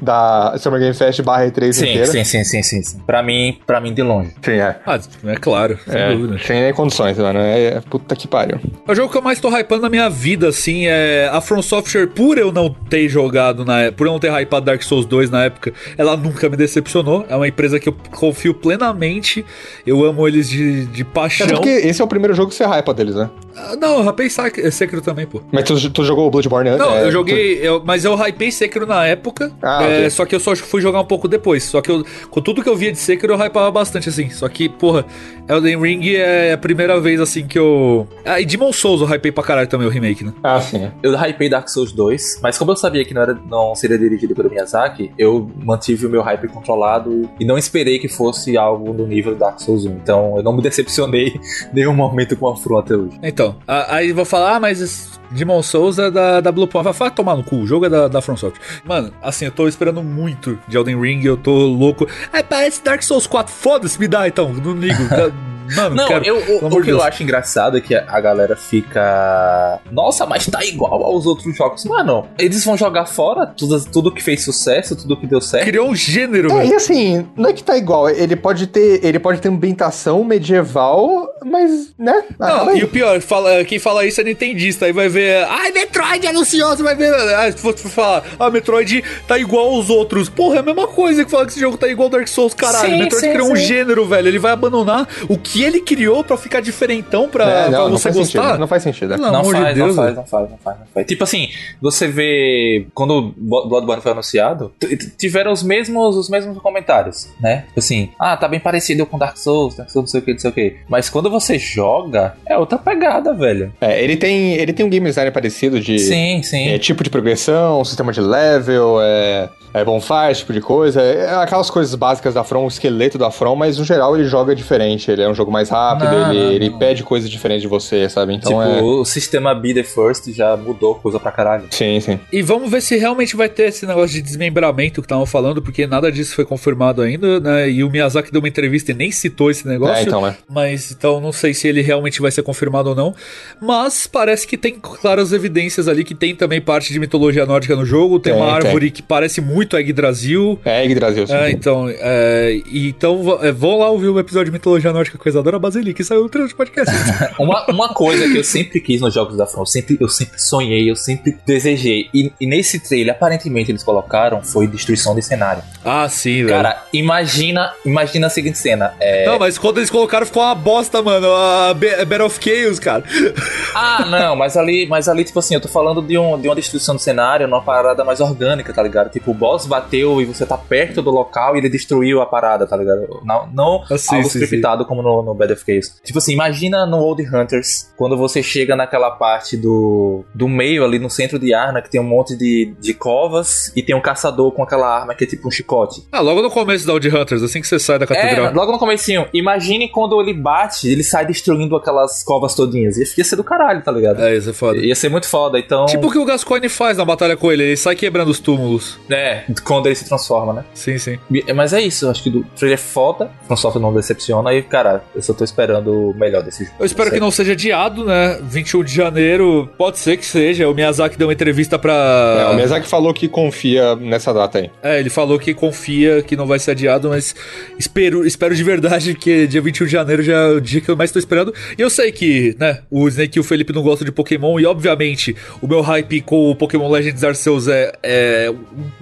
da 0.52 0.58
Summer 0.58 0.80
Game 0.80 0.94
Fest 0.94 1.22
barra 1.22 1.46
E3 1.46 1.72
sim, 1.72 1.90
inteira. 1.90 2.06
Sim, 2.06 2.24
sim, 2.24 2.44
sim, 2.44 2.62
sim, 2.62 2.82
sim. 2.82 2.98
Pra 3.06 3.22
mim, 3.22 3.58
pra 3.66 3.80
mim, 3.80 3.92
de 3.92 4.02
longe. 4.02 4.30
Sim, 4.42 4.52
é. 4.52 4.76
Ah, 4.86 4.98
é 5.24 5.36
claro, 5.36 5.78
sem 5.86 6.00
é, 6.00 6.12
dúvida. 6.14 6.38
Sem 6.38 6.60
nem 6.60 6.72
condições, 6.72 7.18
mano. 7.18 7.38
É, 7.40 7.80
puta 7.88 8.14
que 8.14 8.28
pariu. 8.28 8.60
O 8.86 8.94
jogo 8.94 9.10
que 9.10 9.18
eu 9.18 9.22
mais 9.22 9.40
tô 9.40 9.48
hypando 9.56 9.82
na 9.82 9.90
minha 9.90 10.08
vida, 10.08 10.48
assim, 10.48 10.86
é 10.86 11.28
a 11.32 11.40
From 11.40 11.62
Software, 11.62 12.08
por 12.08 12.38
eu 12.38 12.52
não 12.52 12.70
ter 12.70 13.08
jogado, 13.08 13.64
na, 13.64 13.92
por 13.92 14.06
eu 14.06 14.12
não 14.12 14.18
ter 14.18 14.32
hypado 14.32 14.66
Dark 14.66 14.82
Souls 14.82 15.06
2 15.06 15.30
na 15.30 15.44
época, 15.44 15.72
ela 15.96 16.16
nunca 16.16 16.48
me 16.48 16.56
decepcionou. 16.56 17.24
É 17.28 17.36
uma 17.36 17.48
empresa 17.48 17.78
que 17.78 17.88
eu 17.88 17.96
confio 18.10 18.54
plenamente. 18.54 19.44
Eu 19.86 20.04
amo 20.04 20.26
eles 20.26 20.48
de, 20.48 20.86
de 20.86 21.04
paixão. 21.04 21.46
É 21.46 21.50
porque 21.50 21.70
esse 21.94 22.02
é 22.02 22.04
o 22.04 22.08
primeiro 22.08 22.34
jogo 22.34 22.50
que 22.50 22.56
você 22.56 22.64
hypa 22.64 22.92
deles, 22.92 23.14
né? 23.14 23.30
Ah, 23.56 23.76
não, 23.76 23.98
eu 23.98 24.10
hypei 24.10 24.28
Sekiro 24.28 25.00
também, 25.00 25.26
pô. 25.26 25.40
Mas 25.52 25.64
tu, 25.64 25.90
tu 25.90 26.04
jogou 26.04 26.26
o 26.26 26.30
Bloodborne 26.30 26.70
antes? 26.70 26.84
Não, 26.84 26.94
é, 26.94 27.04
eu 27.04 27.12
joguei, 27.12 27.56
tu... 27.56 27.64
eu, 27.64 27.82
mas 27.84 28.04
eu 28.04 28.14
hypei 28.14 28.50
Sekiro 28.50 28.86
na 28.86 29.06
época, 29.06 29.52
ah, 29.62 29.82
é, 29.82 29.98
okay. 29.98 30.10
só 30.10 30.24
que 30.24 30.34
eu 30.34 30.40
só 30.40 30.54
fui 30.56 30.80
jogar 30.80 31.00
um 31.00 31.04
pouco 31.04 31.28
depois. 31.28 31.64
Só 31.64 31.80
que 31.80 31.90
eu, 31.90 32.04
com 32.30 32.40
tudo 32.40 32.62
que 32.62 32.68
eu 32.68 32.76
via 32.76 32.92
de 32.92 32.98
Sekiro, 32.98 33.34
eu 33.34 33.38
hypava 33.38 33.70
bastante, 33.70 34.08
assim. 34.08 34.30
Só 34.30 34.48
que, 34.48 34.68
porra, 34.68 35.04
Elden 35.48 35.80
Ring 35.80 36.14
é 36.14 36.52
a 36.52 36.58
primeira 36.58 37.00
vez, 37.00 37.20
assim, 37.20 37.46
que 37.46 37.58
eu... 37.58 38.06
Ah, 38.24 38.40
e 38.40 38.44
Demon 38.44 38.72
Souls 38.72 39.00
eu 39.00 39.06
hypei 39.06 39.30
pra 39.30 39.44
caralho 39.44 39.68
também, 39.68 39.86
o 39.86 39.90
remake, 39.90 40.24
né? 40.24 40.32
Ah, 40.42 40.60
sim. 40.60 40.90
Eu 41.02 41.14
hypei 41.14 41.48
Dark 41.48 41.68
Souls 41.68 41.92
2, 41.92 42.40
mas 42.42 42.58
como 42.58 42.72
eu 42.72 42.76
sabia 42.76 43.04
que 43.04 43.14
não, 43.14 43.22
era, 43.22 43.38
não 43.48 43.74
seria 43.74 43.98
dirigido 43.98 44.34
pelo 44.34 44.50
Miyazaki, 44.50 45.12
eu 45.18 45.50
mantive 45.62 46.06
o 46.06 46.10
meu 46.10 46.22
hype 46.22 46.48
controlado 46.48 47.28
e 47.38 47.44
não 47.44 47.58
esperei 47.58 47.98
que 47.98 48.08
fosse 48.08 48.56
algo 48.56 48.92
do 48.92 49.06
nível 49.06 49.34
Dark 49.34 49.60
Souls 49.60 49.84
1. 49.84 49.90
Então, 49.90 50.34
eu 50.36 50.42
não 50.42 50.52
me 50.52 50.62
decepcionei 50.62 51.28
em 51.70 51.74
nenhum 51.74 51.94
momento 51.94 52.36
com 52.36 52.48
a 52.48 52.56
Fru 52.56 52.78
até 52.78 52.96
hoje. 52.96 53.18
Então, 53.22 53.43
aí 53.66 54.12
vou 54.12 54.24
falar, 54.24 54.56
ah, 54.56 54.60
mas 54.60 55.18
Demon 55.30 55.62
Souls 55.62 55.98
é 55.98 56.10
da, 56.10 56.40
da 56.40 56.52
Blue 56.52 56.66
Point. 56.66 56.92
Vai 56.92 57.10
tomar 57.10 57.36
no 57.36 57.44
cu, 57.44 57.56
o 57.56 57.66
jogo 57.66 57.86
é 57.86 57.88
da, 57.88 58.08
da 58.08 58.20
From 58.20 58.36
Software. 58.36 58.62
Mano, 58.84 59.12
assim, 59.22 59.46
eu 59.46 59.50
tô 59.50 59.66
esperando 59.66 60.02
muito 60.02 60.58
de 60.68 60.76
Elden 60.76 61.00
Ring, 61.00 61.24
eu 61.24 61.36
tô 61.36 61.52
louco. 61.52 62.06
É, 62.32 62.42
parece 62.42 62.82
Dark 62.82 63.02
Souls 63.02 63.26
4, 63.26 63.52
foda-se, 63.52 63.98
me 63.98 64.08
dá 64.08 64.28
então, 64.28 64.52
não 64.52 64.72
ligo. 64.72 65.02
Mano, 65.74 65.96
não, 65.96 66.08
quero, 66.08 66.24
eu, 66.24 66.36
o, 66.36 66.66
o 66.66 66.70
que 66.70 66.86
Deus. 66.86 66.88
eu 66.88 67.02
acho 67.02 67.22
engraçado 67.22 67.78
é 67.78 67.80
que 67.80 67.94
a 67.94 68.20
galera 68.20 68.56
fica. 68.56 69.80
Nossa, 69.90 70.26
mas 70.26 70.46
tá 70.46 70.64
igual 70.64 71.02
aos 71.04 71.26
outros 71.26 71.56
jogos. 71.56 71.84
Mano, 71.84 72.26
eles 72.38 72.64
vão 72.64 72.76
jogar 72.76 73.06
fora 73.06 73.46
tudo, 73.46 73.84
tudo 73.86 74.12
que 74.12 74.22
fez 74.22 74.44
sucesso, 74.44 74.96
tudo 74.96 75.16
que 75.16 75.26
deu 75.26 75.40
certo. 75.40 75.66
Criou 75.66 75.88
um 75.88 75.94
gênero, 75.94 76.52
é, 76.58 76.66
E 76.66 76.74
assim, 76.74 77.26
não 77.36 77.50
é 77.50 77.52
que 77.52 77.62
tá 77.62 77.76
igual. 77.76 78.08
Ele 78.08 78.36
pode 78.36 78.66
ter. 78.66 79.04
Ele 79.04 79.18
pode 79.18 79.40
ter 79.40 79.48
ambientação 79.48 80.22
medieval, 80.24 81.28
mas, 81.44 81.94
né? 81.98 82.24
Ah, 82.38 82.64
não, 82.64 82.76
e 82.76 82.84
o 82.84 82.88
pior, 82.88 83.20
fala, 83.20 83.64
quem 83.64 83.78
fala 83.78 84.04
isso 84.04 84.20
é 84.20 84.24
nintendista. 84.24 84.86
Aí 84.86 84.92
vai 84.92 85.08
ver. 85.08 85.44
Ai, 85.48 85.72
Metroid 85.72 86.26
anunciou, 86.26 86.76
você 86.76 86.82
vai 86.82 86.94
ver. 86.94 87.14
Ah, 87.14 87.50
se 87.50 87.58
for 87.58 87.76
falar, 87.76 88.24
ah, 88.38 88.50
Metroid 88.50 89.02
tá 89.26 89.38
igual 89.38 89.74
aos 89.74 89.88
outros. 89.90 90.28
Porra, 90.28 90.56
é 90.56 90.58
a 90.58 90.62
mesma 90.62 90.86
coisa 90.86 91.24
que 91.24 91.30
falar 91.30 91.46
que 91.46 91.52
esse 91.52 91.60
jogo 91.60 91.76
tá 91.76 91.88
igual 91.88 92.06
ao 92.06 92.10
Dark 92.10 92.28
Souls, 92.28 92.54
caralho. 92.54 92.90
Sim, 92.90 92.98
Metroid 92.98 93.26
sim, 93.26 93.32
criou 93.32 93.46
sim. 93.46 93.52
um 93.52 93.56
gênero, 93.56 94.04
velho. 94.06 94.28
Ele 94.28 94.38
vai 94.38 94.52
abandonar 94.52 95.08
o 95.28 95.38
que 95.38 95.53
que 95.54 95.62
ele 95.62 95.80
criou 95.80 96.24
pra 96.24 96.36
ficar 96.36 96.60
diferentão 96.60 97.28
pra, 97.28 97.48
é, 97.48 97.70
não, 97.70 97.84
pra 97.84 97.88
você 97.90 98.08
não 98.08 98.16
gostar. 98.16 98.42
Sentido, 98.42 98.58
não 98.58 98.66
faz 98.66 98.82
sentido. 98.82 99.16
Não, 99.16 99.30
não, 99.30 99.44
faz, 99.44 99.68
de 99.68 99.74
Deus, 99.74 99.94
não, 99.94 100.02
faz, 100.02 100.16
não, 100.16 100.26
faz, 100.26 100.50
não 100.50 100.58
faz, 100.58 100.78
não 100.80 100.86
faz, 100.92 101.06
Tipo 101.06 101.22
assim, 101.22 101.48
você 101.80 102.08
vê. 102.08 102.88
Quando 102.92 103.32
Bloodborne 103.36 104.02
foi 104.02 104.10
anunciado, 104.10 104.72
tiveram 105.16 105.52
os 105.52 105.62
mesmos, 105.62 106.16
os 106.16 106.28
mesmos 106.28 106.58
comentários, 106.58 107.28
né? 107.40 107.66
Tipo 107.68 107.78
assim, 107.78 108.10
ah, 108.18 108.36
tá 108.36 108.48
bem 108.48 108.58
parecido 108.58 109.06
com 109.06 109.16
Dark 109.16 109.36
Souls, 109.36 109.76
Dark 109.76 109.90
Souls, 109.90 110.06
não 110.06 110.10
sei 110.10 110.20
o 110.20 110.24
que, 110.24 110.32
não 110.32 110.40
sei 110.40 110.50
o 110.50 110.52
que. 110.52 110.76
Mas 110.88 111.08
quando 111.08 111.30
você 111.30 111.56
joga, 111.56 112.34
é 112.44 112.58
outra 112.58 112.76
pegada, 112.76 113.32
velho. 113.32 113.72
É, 113.80 114.02
ele 114.02 114.16
tem, 114.16 114.54
ele 114.54 114.72
tem 114.72 114.84
um 114.84 114.90
game 114.90 115.06
design 115.06 115.30
parecido 115.30 115.78
de. 115.78 116.00
Sim, 116.00 116.42
sim. 116.42 116.70
É, 116.70 116.78
tipo 116.80 117.04
de 117.04 117.10
progressão, 117.10 117.84
sistema 117.84 118.12
de 118.12 118.20
level, 118.20 119.00
é 119.00 119.48
é, 119.74 119.84
bonfire, 119.84 120.30
esse 120.30 120.40
tipo 120.40 120.52
de 120.52 120.60
coisa. 120.60 121.02
É, 121.02 121.24
é 121.24 121.34
aquelas 121.34 121.68
coisas 121.68 121.92
básicas 121.96 122.32
da 122.32 122.44
From, 122.44 122.64
o 122.64 122.68
esqueleto 122.68 123.18
da 123.18 123.32
From, 123.32 123.56
mas 123.56 123.76
no 123.76 123.84
geral 123.84 124.16
ele 124.16 124.24
joga 124.24 124.54
diferente. 124.54 125.10
Ele 125.10 125.22
é 125.22 125.28
um 125.28 125.34
jogo 125.34 125.43
mais 125.50 125.68
rápido, 125.68 126.10
não, 126.10 126.30
ele, 126.30 126.40
não, 126.40 126.52
ele 126.52 126.70
não. 126.70 126.78
pede 126.78 127.02
coisas 127.02 127.28
diferentes 127.28 127.62
de 127.62 127.68
você, 127.68 128.08
sabe? 128.08 128.34
Então 128.34 128.52
tipo, 128.52 128.62
é... 128.62 128.82
o 128.82 129.04
sistema 129.04 129.54
Be 129.54 129.74
the 129.74 129.82
First 129.82 130.30
já 130.32 130.56
mudou 130.56 130.94
coisa 130.96 131.18
pra 131.20 131.30
caralho. 131.30 131.64
Sim, 131.70 132.00
sim. 132.00 132.18
E 132.32 132.42
vamos 132.42 132.70
ver 132.70 132.80
se 132.80 132.96
realmente 132.96 133.36
vai 133.36 133.48
ter 133.48 133.68
esse 133.68 133.86
negócio 133.86 134.10
de 134.10 134.22
desmembramento 134.22 135.00
que 135.00 135.06
estavam 135.06 135.26
falando, 135.26 135.62
porque 135.62 135.86
nada 135.86 136.10
disso 136.10 136.34
foi 136.34 136.44
confirmado 136.44 137.02
ainda, 137.02 137.40
né? 137.40 137.70
E 137.70 137.84
o 137.84 137.90
Miyazaki 137.90 138.30
deu 138.30 138.40
uma 138.40 138.48
entrevista 138.48 138.92
e 138.92 138.94
nem 138.94 139.10
citou 139.10 139.50
esse 139.50 139.66
negócio. 139.66 139.96
É, 139.96 140.02
então, 140.02 140.20
né? 140.22 140.36
Mas 140.48 140.90
então 140.90 141.20
não 141.20 141.32
sei 141.32 141.54
se 141.54 141.68
ele 141.68 141.82
realmente 141.82 142.20
vai 142.20 142.30
ser 142.30 142.42
confirmado 142.42 142.90
ou 142.90 142.94
não. 142.94 143.14
Mas 143.60 144.06
parece 144.06 144.46
que 144.46 144.56
tem 144.56 144.78
claras 144.80 145.32
evidências 145.32 145.88
ali 145.88 146.04
que 146.04 146.14
tem 146.14 146.34
também 146.34 146.60
parte 146.60 146.92
de 146.92 146.98
mitologia 146.98 147.46
nórdica 147.46 147.76
no 147.76 147.84
jogo. 147.84 148.18
Tem, 148.18 148.32
tem 148.32 148.42
uma 148.42 148.50
árvore 148.52 148.86
tem. 148.86 148.92
que 148.92 149.02
parece 149.02 149.40
muito 149.40 149.76
Yggdrasil. 149.76 150.58
É, 150.64 150.84
Yggdrasil, 150.84 151.26
sim. 151.26 151.34
É, 151.34 151.50
então, 151.50 151.86
é, 151.88 152.60
então 152.72 153.38
é, 153.42 153.52
vão 153.52 153.78
lá 153.78 153.90
ouvir 153.90 154.08
o 154.08 154.18
episódio 154.18 154.46
de 154.46 154.52
mitologia 154.52 154.92
nórdica 154.92 155.18
com 155.18 155.28
Isadora 155.34 155.58
Basilica, 155.58 155.96
que 155.96 156.04
saiu 156.04 156.22
no 156.22 156.28
trailer 156.28 156.48
de 156.48 156.54
podcast. 156.54 156.94
uma, 157.38 157.66
uma 157.66 157.88
coisa 157.88 158.28
que 158.30 158.38
eu 158.38 158.44
sempre 158.44 158.80
quis 158.80 159.00
nos 159.00 159.12
jogos 159.12 159.36
da 159.36 159.46
From, 159.46 159.66
sempre, 159.66 159.98
eu 160.00 160.08
sempre 160.08 160.40
sonhei, 160.40 160.90
eu 160.90 160.96
sempre 160.96 161.36
desejei. 161.44 162.08
E, 162.14 162.32
e 162.40 162.46
nesse 162.46 162.78
trailer, 162.80 163.14
aparentemente, 163.14 163.70
eles 163.70 163.82
colocaram 163.82 164.42
foi 164.42 164.66
destruição 164.66 165.14
de 165.14 165.22
cenário. 165.22 165.62
ah, 165.84 166.08
sim, 166.08 166.44
velho. 166.44 166.48
Cara, 166.48 166.82
imagina, 166.92 167.72
imagina 167.84 168.26
a 168.26 168.30
seguinte 168.30 168.58
cena. 168.58 168.94
É... 169.00 169.26
Não, 169.26 169.38
mas 169.38 169.58
quando 169.58 169.78
eles 169.78 169.90
colocaram 169.90 170.26
ficou 170.26 170.42
uma 170.42 170.54
bosta, 170.54 171.02
mano. 171.02 171.26
A 171.34 171.74
Battle 171.74 172.26
of 172.26 172.38
Chaos, 172.40 172.78
cara. 172.78 173.04
Ah, 173.76 174.04
não, 174.06 174.36
mas 174.36 174.56
ali, 174.56 174.86
mas 174.86 175.08
ali, 175.08 175.24
tipo 175.24 175.38
assim, 175.40 175.54
eu 175.54 175.60
tô 175.60 175.66
falando 175.66 176.00
de, 176.00 176.16
um, 176.16 176.40
de 176.40 176.46
uma 176.46 176.54
destruição 176.54 176.94
do 176.94 177.00
cenário 177.00 177.48
numa 177.48 177.60
parada 177.60 178.04
mais 178.04 178.20
orgânica, 178.20 178.72
tá 178.72 178.80
ligado? 178.80 179.10
Tipo, 179.10 179.32
o 179.32 179.34
boss 179.34 179.66
bateu 179.66 180.20
e 180.20 180.24
você 180.24 180.46
tá 180.46 180.56
perto 180.56 181.02
do 181.02 181.10
local 181.10 181.56
e 181.56 181.58
ele 181.58 181.68
destruiu 181.68 182.22
a 182.22 182.26
parada, 182.26 182.66
tá 182.68 182.76
ligado? 182.76 183.20
Não, 183.24 183.48
não 183.52 183.84
Ah, 183.90 183.98
sim, 183.98 184.16
algo 184.16 184.28
sim, 184.28 184.38
scriptado 184.38 184.84
como 184.84 185.02
no, 185.02 185.22
no 185.24 185.34
Bad 185.34 185.52
of 185.52 185.62
Chaos. 185.66 185.94
Tipo 186.04 186.18
assim, 186.18 186.32
imagina 186.32 186.84
no 186.86 186.98
Old 186.98 187.22
Hunters, 187.22 187.92
quando 187.96 188.16
você 188.16 188.42
chega 188.42 188.76
naquela 188.76 189.10
parte 189.10 189.56
do, 189.56 190.24
do 190.34 190.48
meio 190.48 190.84
ali 190.84 190.98
no 190.98 191.08
centro 191.10 191.38
de 191.38 191.52
Arna, 191.54 191.80
que 191.82 191.90
tem 191.90 192.00
um 192.00 192.04
monte 192.04 192.36
de, 192.36 192.74
de 192.80 192.94
covas 192.94 193.72
e 193.76 193.82
tem 193.82 193.94
um 193.94 194.00
caçador 194.00 194.52
com 194.52 194.62
aquela 194.62 194.88
arma 194.88 195.14
que 195.14 195.24
é 195.24 195.26
tipo 195.26 195.48
um 195.48 195.50
chicote. 195.50 196.04
Ah, 196.12 196.20
logo 196.20 196.42
no 196.42 196.50
começo 196.50 196.86
da 196.86 196.92
Old 196.92 197.08
Hunters, 197.08 197.42
assim 197.42 197.60
que 197.60 197.66
você 197.66 197.78
sai 197.78 197.98
da 197.98 198.04
É, 198.04 198.08
catedral. 198.08 198.52
logo 198.54 198.72
no 198.72 198.78
comecinho. 198.78 199.26
Imagine 199.32 199.88
quando 199.88 200.20
ele 200.20 200.32
bate, 200.34 200.88
ele 200.88 201.02
sai 201.02 201.24
destruindo 201.26 201.76
aquelas 201.76 202.22
covas 202.22 202.54
todinhas. 202.54 202.96
Ia 202.96 203.24
ser 203.24 203.36
do 203.36 203.44
caralho, 203.44 203.82
tá 203.82 203.90
ligado? 203.92 204.20
É, 204.22 204.36
isso 204.36 204.50
é 204.50 204.52
foda. 204.52 204.78
Ia 204.78 204.94
ser 204.94 205.08
muito 205.08 205.28
foda, 205.28 205.58
então. 205.58 205.86
Tipo 205.86 206.08
o 206.08 206.10
que 206.10 206.18
o 206.18 206.24
Gascoigne 206.24 206.68
faz 206.68 206.98
na 206.98 207.04
batalha 207.04 207.36
com 207.36 207.50
ele, 207.50 207.62
ele 207.62 207.76
sai 207.76 207.94
quebrando 207.96 208.28
os 208.28 208.38
túmulos. 208.40 208.98
É, 209.10 209.44
quando 209.64 209.86
ele 209.86 209.94
se 209.94 210.04
transforma, 210.06 210.52
né? 210.52 210.64
Sim, 210.74 210.98
sim. 210.98 211.18
Mas 211.54 211.72
é 211.72 211.80
isso, 211.80 212.08
acho 212.10 212.22
que 212.22 212.28
o 212.30 212.44
trailer 212.56 212.78
é 212.78 212.82
foda, 212.82 213.30
From 213.46 213.56
Software 213.56 213.80
não 213.82 213.92
decepciona 213.94 214.52
e, 214.52 214.62
cara, 214.62 215.04
eu 215.14 215.22
só 215.22 215.32
tô 215.32 215.44
esperando 215.44 216.10
o 216.10 216.14
melhor 216.14 216.42
desse 216.42 216.64
jogo. 216.64 216.76
Eu 216.78 216.86
espero 216.86 217.10
que 217.10 217.20
não 217.20 217.30
seja 217.30 217.52
adiado, 217.52 218.04
né? 218.04 218.38
21 218.42 218.82
de 218.82 218.94
janeiro, 218.94 219.70
pode 219.78 219.98
ser 219.98 220.16
que 220.16 220.26
seja. 220.26 220.68
O 220.68 220.74
Miyazaki 220.74 221.16
deu 221.16 221.28
uma 221.28 221.32
entrevista 221.32 221.78
pra. 221.78 221.92
É, 222.40 222.46
o 222.52 222.54
Miyazaki 222.54 222.88
falou 222.88 223.14
que 223.14 223.28
confia 223.28 223.94
nessa 223.94 224.32
data 224.32 224.58
aí. 224.58 224.70
É, 224.82 224.98
ele 224.98 225.10
falou 225.10 225.38
que 225.38 225.54
confia 225.54 226.22
que 226.22 226.36
não 226.36 226.46
vai 226.46 226.58
ser 226.58 226.72
adiado, 226.72 227.10
mas 227.10 227.34
espero, 227.78 228.26
espero 228.26 228.54
de 228.54 228.64
verdade 228.64 229.14
que 229.14 229.46
dia 229.46 229.60
21 229.60 229.86
de 229.86 229.92
janeiro 229.92 230.22
já 230.22 230.34
é 230.34 230.46
o 230.48 230.60
dia 230.60 230.80
que 230.80 230.90
eu 230.90 230.96
mais 230.96 231.12
tô 231.12 231.18
esperando. 231.18 231.54
E 231.78 231.80
eu 231.80 231.90
sei 231.90 232.10
que, 232.10 232.56
né, 232.58 232.80
o 232.90 233.06
Snake 233.08 233.38
e 233.38 233.40
o 233.40 233.44
Felipe 233.44 233.72
não 233.72 233.82
gostam 233.82 234.04
de 234.04 234.12
Pokémon, 234.12 234.58
e 234.58 234.66
obviamente 234.66 235.36
o 235.62 235.68
meu 235.68 235.80
hype 235.80 236.20
com 236.22 236.50
o 236.50 236.56
Pokémon 236.56 236.90
Legends 236.90 237.22
Arceus 237.22 237.68
é, 237.68 237.92
é 238.02 238.52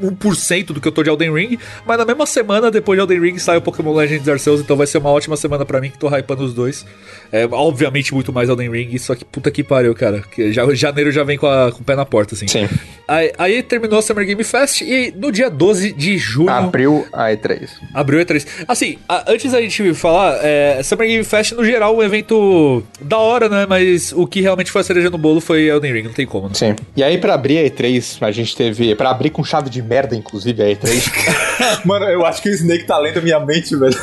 1% 0.03 0.67
do 0.67 0.81
que 0.81 0.89
eu 0.89 0.93
tô 0.93 1.03
de 1.03 1.09
Elden 1.09 1.33
Ring, 1.33 1.59
mas 1.87 1.97
na 1.97 2.05
mesma 2.05 2.27
semana, 2.27 2.71
depois 2.71 2.99
de 2.99 3.03
Elden 3.03 3.21
Ring, 3.21 3.39
sai 3.39 3.57
o 3.57 3.63
Pokémon 3.63 3.95
Legends 3.95 4.29
Arceus, 4.29 4.61
então 4.61 4.77
vai 4.77 4.87
ser 4.87 4.99
uma 4.99 5.11
ótima 5.11 5.37
semana 5.37 5.65
pra 5.65 5.81
mim 5.81 5.91
tô 6.09 6.17
hypando 6.17 6.43
os 6.45 6.53
dois. 6.53 6.85
É, 7.31 7.47
obviamente 7.51 8.13
muito 8.13 8.31
mais 8.33 8.49
Elden 8.49 8.71
Ring, 8.71 8.99
só 8.99 9.15
que 9.15 9.25
puta 9.25 9.51
que 9.51 9.63
pariu, 9.65 9.95
cara. 9.95 10.21
Que 10.31 10.53
já, 10.53 10.63
janeiro 10.75 11.11
já 11.11 11.23
vem 11.25 11.39
com, 11.39 11.47
a- 11.47 11.73
com 11.73 11.81
o 11.81 11.85
pé 11.85 11.95
na 11.97 12.05
porta, 12.05 12.35
assim. 12.35 12.47
Sim. 12.49 12.69
Aí, 13.09 13.33
aí 13.39 13.63
terminou 13.63 13.99
a 13.99 14.03
Summer 14.03 14.27
Game 14.27 14.43
Fest 14.45 14.83
e 14.83 15.13
no 15.17 15.31
dia 15.33 15.49
12 15.49 15.93
de 15.93 16.19
junho. 16.19 16.51
Abriu 16.51 17.07
a 17.13 17.29
E3. 17.31 17.69
Abriu 17.95 18.21
E3. 18.21 18.47
Assim, 18.69 18.99
a- 19.09 19.25
antes 19.33 19.51
da 19.53 19.61
gente 19.63 19.95
falar, 19.95 20.39
é, 20.43 20.83
Summer 20.83 21.07
Game 21.09 21.25
Fest, 21.25 21.53
no 21.53 21.65
geral, 21.65 21.97
um 21.97 22.03
evento 22.03 22.83
da 23.01 23.17
hora, 23.19 23.49
né? 23.49 23.67
Mas 23.69 24.13
o 24.13 24.27
que 24.27 24.41
realmente 24.41 24.71
foi 24.71 24.81
a 24.83 24.85
cereja 24.85 25.09
no 25.09 25.17
bolo 25.19 25.41
foi 25.41 25.63
Elden 25.69 25.93
Ring, 25.93 26.03
não 26.05 26.13
tem 26.13 26.27
como, 26.27 26.49
né? 26.49 26.55
Sim. 26.55 26.75
E 26.97 27.03
aí, 27.03 27.17
pra 27.19 27.35
abrir 27.35 27.59
a 27.59 27.63
E3, 27.63 28.19
a 28.21 28.31
gente 28.31 28.55
teve. 28.57 28.95
Pra 28.95 29.11
abrir 29.11 29.31
com 29.31 29.43
chave 29.45 29.71
de 29.71 29.81
merda, 29.83 30.15
inclusive, 30.15 30.63
a 30.63 30.67
E3. 30.67 31.83
Mano, 31.87 32.05
eu 32.07 32.25
acho 32.27 32.43
que 32.43 32.49
o 32.51 32.53
Snake 32.53 32.85
tá 32.85 32.99
lendo 32.99 33.23
minha 33.23 33.41
mente, 33.41 33.75
velho. 33.77 33.95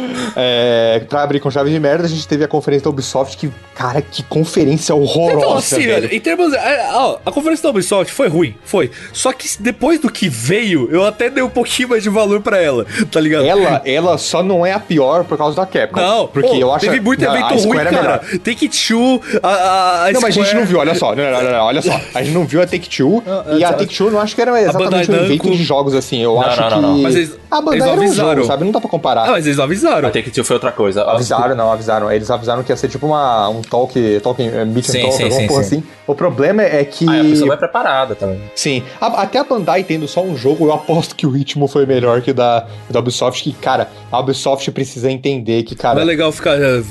é, 0.35 1.01
pra 1.09 1.23
abrir 1.23 1.39
com 1.39 1.49
chave 1.51 1.69
de 1.71 1.79
merda, 1.79 2.05
a 2.05 2.09
gente 2.09 2.27
teve 2.27 2.43
a 2.43 2.47
conferência 2.47 2.83
da 2.85 2.89
Ubisoft, 2.89 3.37
que, 3.37 3.49
cara, 3.75 4.01
que 4.01 4.23
conferência 4.23 4.93
horrorosa. 4.95 5.37
Então, 5.37 5.53
assim, 5.57 5.85
velho, 5.87 6.13
em 6.13 6.19
termos. 6.19 6.53
é, 6.53 6.89
ó, 6.93 7.17
a 7.25 7.31
conferência 7.31 7.63
da 7.63 7.69
Ubisoft 7.69 8.13
foi 8.13 8.27
ruim, 8.27 8.55
foi. 8.63 8.91
Só 9.13 9.31
que 9.33 9.47
depois 9.59 9.99
do 9.99 10.11
que 10.11 10.27
veio, 10.29 10.87
eu 10.91 11.05
até 11.05 11.29
dei 11.29 11.43
um 11.43 11.49
pouquinho 11.49 11.89
mais 11.89 12.03
de 12.03 12.09
valor 12.09 12.41
pra 12.41 12.61
ela, 12.61 12.85
tá 13.11 13.19
ligado? 13.19 13.45
Ela, 13.45 13.81
ela 13.85 14.17
só 14.17 14.41
não 14.43 14.65
é 14.65 14.71
a 14.73 14.79
pior 14.79 15.23
por 15.23 15.37
causa 15.37 15.55
da 15.55 15.65
Capcom. 15.65 15.99
Não, 15.99 16.27
porque 16.27 16.49
pô, 16.49 16.55
eu 16.55 16.71
acho 16.73 16.85
teve 16.85 16.99
muito 16.99 17.23
não, 17.23 17.31
a 17.31 17.35
evento 17.39 17.49
ruim, 17.49 17.59
Square 17.61 17.87
é 17.87 17.91
cara. 17.91 18.17
Take 18.43 18.69
Two, 18.69 19.21
a, 19.41 19.47
a, 19.49 20.05
a 20.07 20.11
Não, 20.11 20.21
mas 20.21 20.25
a 20.25 20.29
gente 20.31 20.45
Square- 20.45 20.59
não 20.59 20.65
viu, 20.65 20.79
olha 20.79 20.95
só. 20.95 21.15
Não, 21.15 21.23
não, 21.31 21.43
não, 21.43 21.51
não, 21.51 21.63
olha 21.65 21.81
só. 21.81 21.99
A 22.13 22.23
gente 22.23 22.33
não 22.33 22.45
viu 22.45 22.61
a 22.61 22.65
Take-Two. 22.67 23.23
Não, 23.25 23.57
e 23.57 23.63
a 23.63 23.69
a- 23.69 23.73
Take-Two 23.73 24.07
eu 24.07 24.11
não 24.11 24.19
acho 24.19 24.35
que 24.35 24.41
era 24.41 24.59
exatamente 24.61 25.11
um 25.11 25.15
evento 25.15 25.51
de 25.51 25.63
jogos, 25.63 25.93
assim. 25.95 26.19
Eu 26.21 26.35
Não, 26.35 26.41
acho 26.41 26.61
não, 26.61 26.69
não, 26.69 26.77
que... 26.77 26.81
não. 26.87 26.97
Mas 26.99 27.15
eles- 27.15 27.37
a 27.49 27.61
Bandai 27.61 27.73
eles 27.79 27.85
era 27.87 27.99
um 27.99 28.03
avisaram. 28.03 28.35
jogo, 28.35 28.47
sabe? 28.47 28.63
Não 28.65 28.71
dá 28.71 28.79
pra 28.81 28.89
comparar. 28.89 29.23
Ah, 29.27 29.31
mas 29.31 29.45
eles 29.45 29.57
não 29.57 29.63
avisaram. 29.65 30.07
Take 30.23 30.31
Two 30.31 30.43
foi 30.43 30.55
outra 30.55 30.71
coisa. 30.71 31.03
Avisaram, 31.03 31.55
não, 31.55 31.71
avisaram. 31.71 32.11
Eles 32.11 32.29
avisaram 32.29 32.63
que 32.63 32.71
ia 32.71 32.75
ser 32.77 32.87
tipo 32.89 33.05
uma, 33.05 33.49
um 33.49 33.61
talk, 33.61 34.19
talk 34.21 34.41
eh, 34.41 34.65
meet 34.65 34.87
and 34.89 34.91
Sim, 34.91 35.01
talk, 35.01 35.13
sim, 35.15 35.23
alguma 35.23 35.41
sim, 35.41 35.47
porra 35.47 35.63
sim. 35.63 35.77
assim. 35.77 35.83
O 36.07 36.15
problema 36.15 36.61
é 36.63 36.83
que... 36.83 37.07
Ah, 37.07 37.21
a 37.21 37.23
pessoa 37.23 37.47
vai 37.49 37.57
preparada 37.57 38.15
também. 38.15 38.41
Sim, 38.55 38.83
a- 38.99 39.21
até 39.21 39.39
a 39.39 39.43
Bandai 39.43 39.83
tendo 39.83 40.07
só 40.07 40.21
um 40.21 40.35
jogo, 40.35 40.65
eu 40.65 40.73
aposto 40.73 41.15
que 41.15 41.25
o 41.25 41.29
ritmo 41.29 41.67
foi 41.67 41.85
melhor 41.85 42.21
que 42.21 42.31
o 42.31 42.33
da, 42.33 42.67
da 42.89 42.99
Ubisoft, 42.99 43.43
que, 43.43 43.53
cara, 43.53 43.89
a 44.11 44.19
Ubisoft 44.19 44.69
precisa 44.71 45.09
entender 45.11 45.63
que, 45.63 45.75
cara... 45.75 45.95
Não 45.95 46.01
é 46.01 46.05
legal 46.05 46.31
ficar 46.31 46.55
é, 46.61 46.81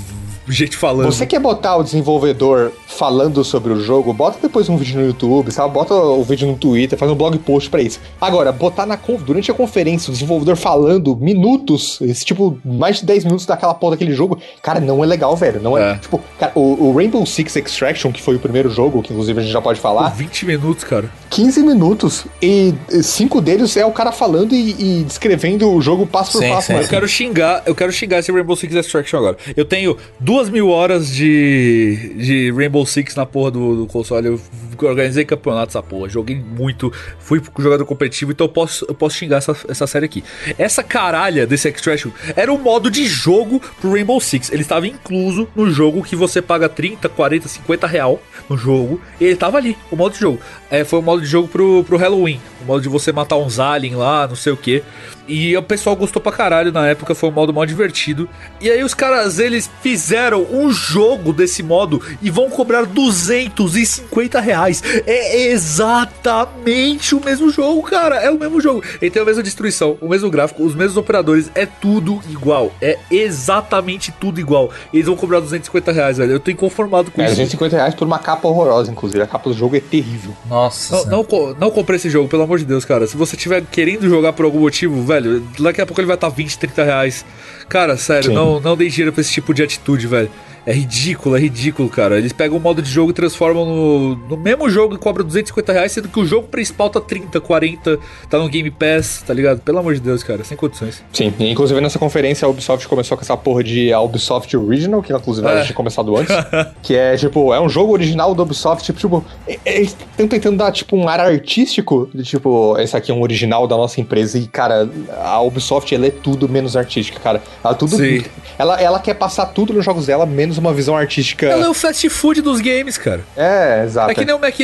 gente 0.54 0.76
falando. 0.76 1.06
Você 1.06 1.26
quer 1.26 1.40
botar 1.40 1.76
o 1.76 1.82
desenvolvedor 1.82 2.72
falando 2.86 3.42
sobre 3.44 3.72
o 3.72 3.80
jogo, 3.80 4.12
bota 4.12 4.38
depois 4.40 4.68
um 4.68 4.76
vídeo 4.76 5.00
no 5.00 5.06
YouTube, 5.06 5.50
sabe? 5.50 5.72
Bota 5.72 5.94
o 5.94 6.22
vídeo 6.22 6.46
no 6.46 6.56
Twitter, 6.56 6.98
faz 6.98 7.10
um 7.10 7.14
blog 7.14 7.36
post 7.38 7.70
pra 7.70 7.80
isso. 7.80 8.00
Agora, 8.20 8.52
botar 8.52 8.86
na 8.86 8.98
durante 9.24 9.50
a 9.50 9.54
conferência 9.54 10.10
o 10.10 10.12
desenvolvedor 10.12 10.56
falando 10.56 11.16
minutos, 11.16 12.00
esse 12.02 12.24
tipo, 12.24 12.58
mais 12.64 12.98
de 13.00 13.06
10 13.06 13.24
minutos 13.24 13.46
daquela 13.46 13.74
porra 13.74 13.92
daquele 13.92 14.12
jogo, 14.12 14.38
cara, 14.62 14.78
não 14.78 15.02
é 15.02 15.06
legal, 15.06 15.34
velho. 15.36 15.60
Não 15.60 15.76
é. 15.76 15.92
É. 15.92 15.94
Tipo, 15.96 16.20
cara, 16.38 16.52
o, 16.54 16.88
o 16.88 16.94
Rainbow 16.94 17.24
Six 17.26 17.56
Extraction, 17.56 18.12
que 18.12 18.22
foi 18.22 18.36
o 18.36 18.38
primeiro 18.38 18.70
jogo, 18.70 19.02
que 19.02 19.12
inclusive 19.12 19.40
a 19.40 19.42
gente 19.42 19.52
já 19.52 19.60
pode 19.60 19.80
falar, 19.80 20.10
20 20.10 20.46
minutos, 20.46 20.84
cara. 20.84 21.10
15 21.30 21.62
minutos 21.62 22.26
e 22.40 22.60
e 22.60 23.02
cinco 23.02 23.40
deles 23.40 23.76
é 23.76 23.84
o 23.84 23.92
cara 23.92 24.12
falando 24.12 24.54
e, 24.54 25.00
e 25.00 25.04
descrevendo 25.04 25.70
o 25.70 25.80
jogo 25.80 26.06
passo 26.06 26.32
por 26.32 26.42
Sim, 26.42 26.50
passo. 26.50 26.66
sim, 26.68 26.72
né? 26.74 26.82
Eu 26.82 26.88
quero 26.88 27.08
xingar, 27.08 27.62
eu 27.66 27.74
quero 27.74 27.92
xingar 27.92 28.18
esse 28.18 28.30
Rainbow 28.32 28.56
Six 28.56 28.74
Extraction 28.74 29.18
agora. 29.18 29.36
Eu 29.56 29.64
tenho 29.64 29.96
duas 30.18 30.39
mil 30.48 30.68
horas 30.68 31.10
de, 31.10 32.14
de 32.16 32.52
Rainbow 32.52 32.86
Six 32.86 33.14
na 33.14 33.26
porra 33.26 33.50
do, 33.50 33.76
do 33.76 33.86
console. 33.86 34.26
Eu 34.28 34.40
organizei 34.82 35.24
campeonato 35.24 35.66
dessa 35.66 35.82
porra, 35.82 36.08
joguei 36.08 36.36
muito, 36.36 36.90
fui 37.18 37.42
jogador 37.58 37.84
competitivo, 37.84 38.32
então 38.32 38.46
eu 38.46 38.52
posso, 38.52 38.86
eu 38.88 38.94
posso 38.94 39.16
xingar 39.16 39.38
essa, 39.38 39.54
essa 39.68 39.86
série 39.86 40.06
aqui. 40.06 40.24
Essa 40.56 40.82
caralha 40.82 41.46
desse 41.46 41.68
Extraction 41.68 42.10
era 42.34 42.52
um 42.52 42.58
modo 42.58 42.90
de 42.90 43.06
jogo 43.06 43.60
pro 43.80 43.92
Rainbow 43.92 44.20
Six. 44.20 44.50
Ele 44.50 44.62
estava 44.62 44.86
incluso 44.86 45.48
no 45.54 45.70
jogo 45.70 46.02
que 46.02 46.16
você 46.16 46.40
paga 46.40 46.68
30, 46.68 47.08
40, 47.08 47.48
50 47.48 47.86
real 47.86 48.22
no 48.48 48.56
jogo. 48.56 49.00
E 49.20 49.24
ele 49.24 49.36
tava 49.36 49.58
ali, 49.58 49.76
o 49.90 49.96
modo 49.96 50.12
de 50.12 50.20
jogo. 50.20 50.40
É, 50.70 50.84
foi 50.84 50.98
o 50.98 51.02
modo 51.02 51.20
de 51.20 51.28
jogo 51.28 51.48
pro, 51.48 51.84
pro 51.84 51.96
Halloween. 51.96 52.40
O 52.62 52.64
modo 52.64 52.80
de 52.80 52.88
você 52.88 53.12
matar 53.12 53.36
uns 53.36 53.58
aliens 53.58 53.96
lá, 53.96 54.26
não 54.26 54.36
sei 54.36 54.52
o 54.52 54.56
que. 54.56 54.82
E 55.28 55.56
o 55.56 55.62
pessoal 55.62 55.94
gostou 55.94 56.20
pra 56.20 56.32
caralho 56.32 56.72
na 56.72 56.86
época, 56.88 57.14
foi 57.14 57.28
um 57.28 57.32
modo 57.32 57.52
mó 57.52 57.64
divertido. 57.64 58.28
E 58.60 58.70
aí 58.70 58.82
os 58.82 58.94
caras, 58.94 59.38
eles 59.38 59.70
fizeram 59.82 60.46
um 60.50 60.70
jogo 60.72 61.32
desse 61.32 61.62
modo 61.62 62.02
e 62.20 62.30
vão 62.30 62.50
cobrar 62.50 62.84
250 62.84 64.40
reais. 64.40 64.82
É 65.06 65.46
exatamente 65.48 67.14
o 67.14 67.24
mesmo 67.24 67.50
jogo, 67.50 67.82
cara. 67.82 68.16
É 68.16 68.30
o 68.30 68.38
mesmo 68.38 68.60
jogo. 68.60 68.82
Ele 69.00 69.10
tem 69.10 69.22
a 69.22 69.24
mesma 69.24 69.42
destruição, 69.42 69.96
o 70.00 70.08
mesmo 70.08 70.30
gráfico, 70.30 70.62
os 70.64 70.74
mesmos 70.74 70.96
operadores. 70.96 71.50
É 71.54 71.66
tudo 71.66 72.20
igual. 72.28 72.72
É 72.80 72.98
exatamente 73.10 74.12
tudo 74.12 74.40
igual. 74.40 74.70
E 74.92 74.96
eles 74.96 75.06
vão 75.06 75.16
cobrar 75.16 75.40
250 75.40 75.92
reais, 75.92 76.18
velho. 76.18 76.32
Eu 76.32 76.40
tô 76.40 76.50
inconformado 76.50 77.10
com 77.10 77.20
É, 77.20 77.26
isso. 77.26 77.34
250 77.36 77.76
reais 77.76 77.94
por 77.94 78.06
uma 78.06 78.18
capa 78.18 78.48
horrorosa, 78.48 78.90
inclusive. 78.90 79.22
A 79.22 79.26
capa 79.26 79.50
do 79.50 79.56
jogo 79.56 79.76
é 79.76 79.80
terrível. 79.80 80.32
Nossa. 80.48 80.94
Não, 80.96 81.24
senhora. 81.24 81.26
não, 81.30 81.54
não 81.58 81.70
comprei 81.70 81.96
esse 81.96 82.10
jogo, 82.10 82.28
pelo 82.28 82.42
amor 82.42 82.58
de 82.58 82.64
Deus, 82.64 82.84
cara. 82.84 83.06
Se 83.06 83.16
você 83.16 83.36
tiver 83.36 83.62
querendo 83.70 84.08
jogar 84.08 84.32
por 84.32 84.44
algum 84.44 84.60
motivo, 84.60 85.02
velho, 85.02 85.19
daqui 85.58 85.80
a 85.80 85.86
pouco 85.86 86.00
ele 86.00 86.06
vai 86.06 86.16
estar 86.16 86.28
20, 86.28 86.58
30 86.58 86.84
reais. 86.84 87.24
Cara, 87.68 87.96
sério, 87.96 88.30
Sim. 88.30 88.34
não, 88.34 88.60
não 88.60 88.76
dei 88.76 88.88
dinheiro 88.88 89.12
pra 89.12 89.20
esse 89.20 89.32
tipo 89.32 89.54
de 89.54 89.62
atitude, 89.62 90.06
velho. 90.06 90.30
É 90.66 90.72
ridículo, 90.72 91.36
é 91.36 91.40
ridículo, 91.40 91.88
cara. 91.88 92.18
Eles 92.18 92.32
pegam 92.32 92.56
o 92.58 92.60
modo 92.60 92.82
de 92.82 92.90
jogo 92.90 93.10
e 93.10 93.14
transformam 93.14 93.64
no, 93.64 94.16
no 94.16 94.36
mesmo 94.36 94.68
jogo 94.68 94.94
e 94.94 94.98
cobram 94.98 95.24
250 95.24 95.72
reais, 95.72 95.92
sendo 95.92 96.08
que 96.08 96.20
o 96.20 96.26
jogo 96.26 96.48
principal 96.48 96.90
tá 96.90 97.00
30, 97.00 97.40
40, 97.40 97.98
tá 98.28 98.38
no 98.38 98.48
Game 98.48 98.70
Pass, 98.70 99.22
tá 99.26 99.32
ligado? 99.32 99.60
Pelo 99.60 99.78
amor 99.78 99.94
de 99.94 100.00
Deus, 100.00 100.22
cara, 100.22 100.44
sem 100.44 100.56
condições. 100.56 101.02
Sim, 101.12 101.32
e, 101.38 101.50
inclusive 101.50 101.80
nessa 101.80 101.98
conferência 101.98 102.46
a 102.46 102.48
Ubisoft 102.48 102.86
começou 102.88 103.16
com 103.16 103.22
essa 103.22 103.36
porra 103.36 103.64
de 103.64 103.92
a 103.92 104.00
Ubisoft 104.00 104.56
Original, 104.56 105.02
que 105.02 105.12
inclusive 105.12 105.46
É. 105.46 105.50
ela 105.50 105.62
tinha 105.62 105.74
começado 105.74 106.16
antes. 106.16 106.34
que 106.82 106.94
é 106.94 107.16
tipo, 107.16 107.52
é 107.54 107.60
um 107.60 107.68
jogo 107.68 107.92
original 107.92 108.34
da 108.34 108.42
Ubisoft, 108.42 108.84
tipo, 108.84 108.98
tipo 108.98 109.24
eles 109.64 109.96
estão 110.10 110.28
tentando 110.28 110.56
dar 110.58 110.72
tipo 110.72 110.96
um 110.96 111.08
ar 111.08 111.20
artístico, 111.20 112.08
de 112.14 112.22
tipo, 112.22 112.76
esse 112.78 112.96
aqui 112.96 113.10
é 113.10 113.14
um 113.14 113.22
original 113.22 113.66
da 113.66 113.76
nossa 113.76 114.00
empresa. 114.00 114.38
E, 114.38 114.46
cara, 114.46 114.88
a 115.22 115.40
Ubisoft 115.40 115.94
ela 115.94 116.06
é 116.06 116.10
tudo 116.10 116.48
menos 116.48 116.76
artística, 116.76 117.18
cara. 117.20 117.42
Ela 117.64 117.74
tudo. 117.74 117.96
Sim. 117.96 118.22
Ela, 118.58 118.80
ela 118.80 118.98
quer 119.00 119.14
passar 119.14 119.46
tudo 119.46 119.72
nos 119.72 119.84
jogos 119.84 120.06
dela, 120.06 120.26
menos 120.26 120.49
menos 120.50 120.58
uma 120.58 120.72
visão 120.74 120.96
artística. 120.96 121.46
Ela 121.46 121.66
é 121.66 121.68
o 121.68 121.74
fast 121.74 122.08
food 122.08 122.42
dos 122.42 122.60
games, 122.60 122.98
cara. 122.98 123.20
É, 123.36 123.84
exato. 123.84 124.10
É 124.10 124.14
que 124.14 124.24
nem 124.24 124.34
o 124.34 124.38
Mac. 124.38 124.54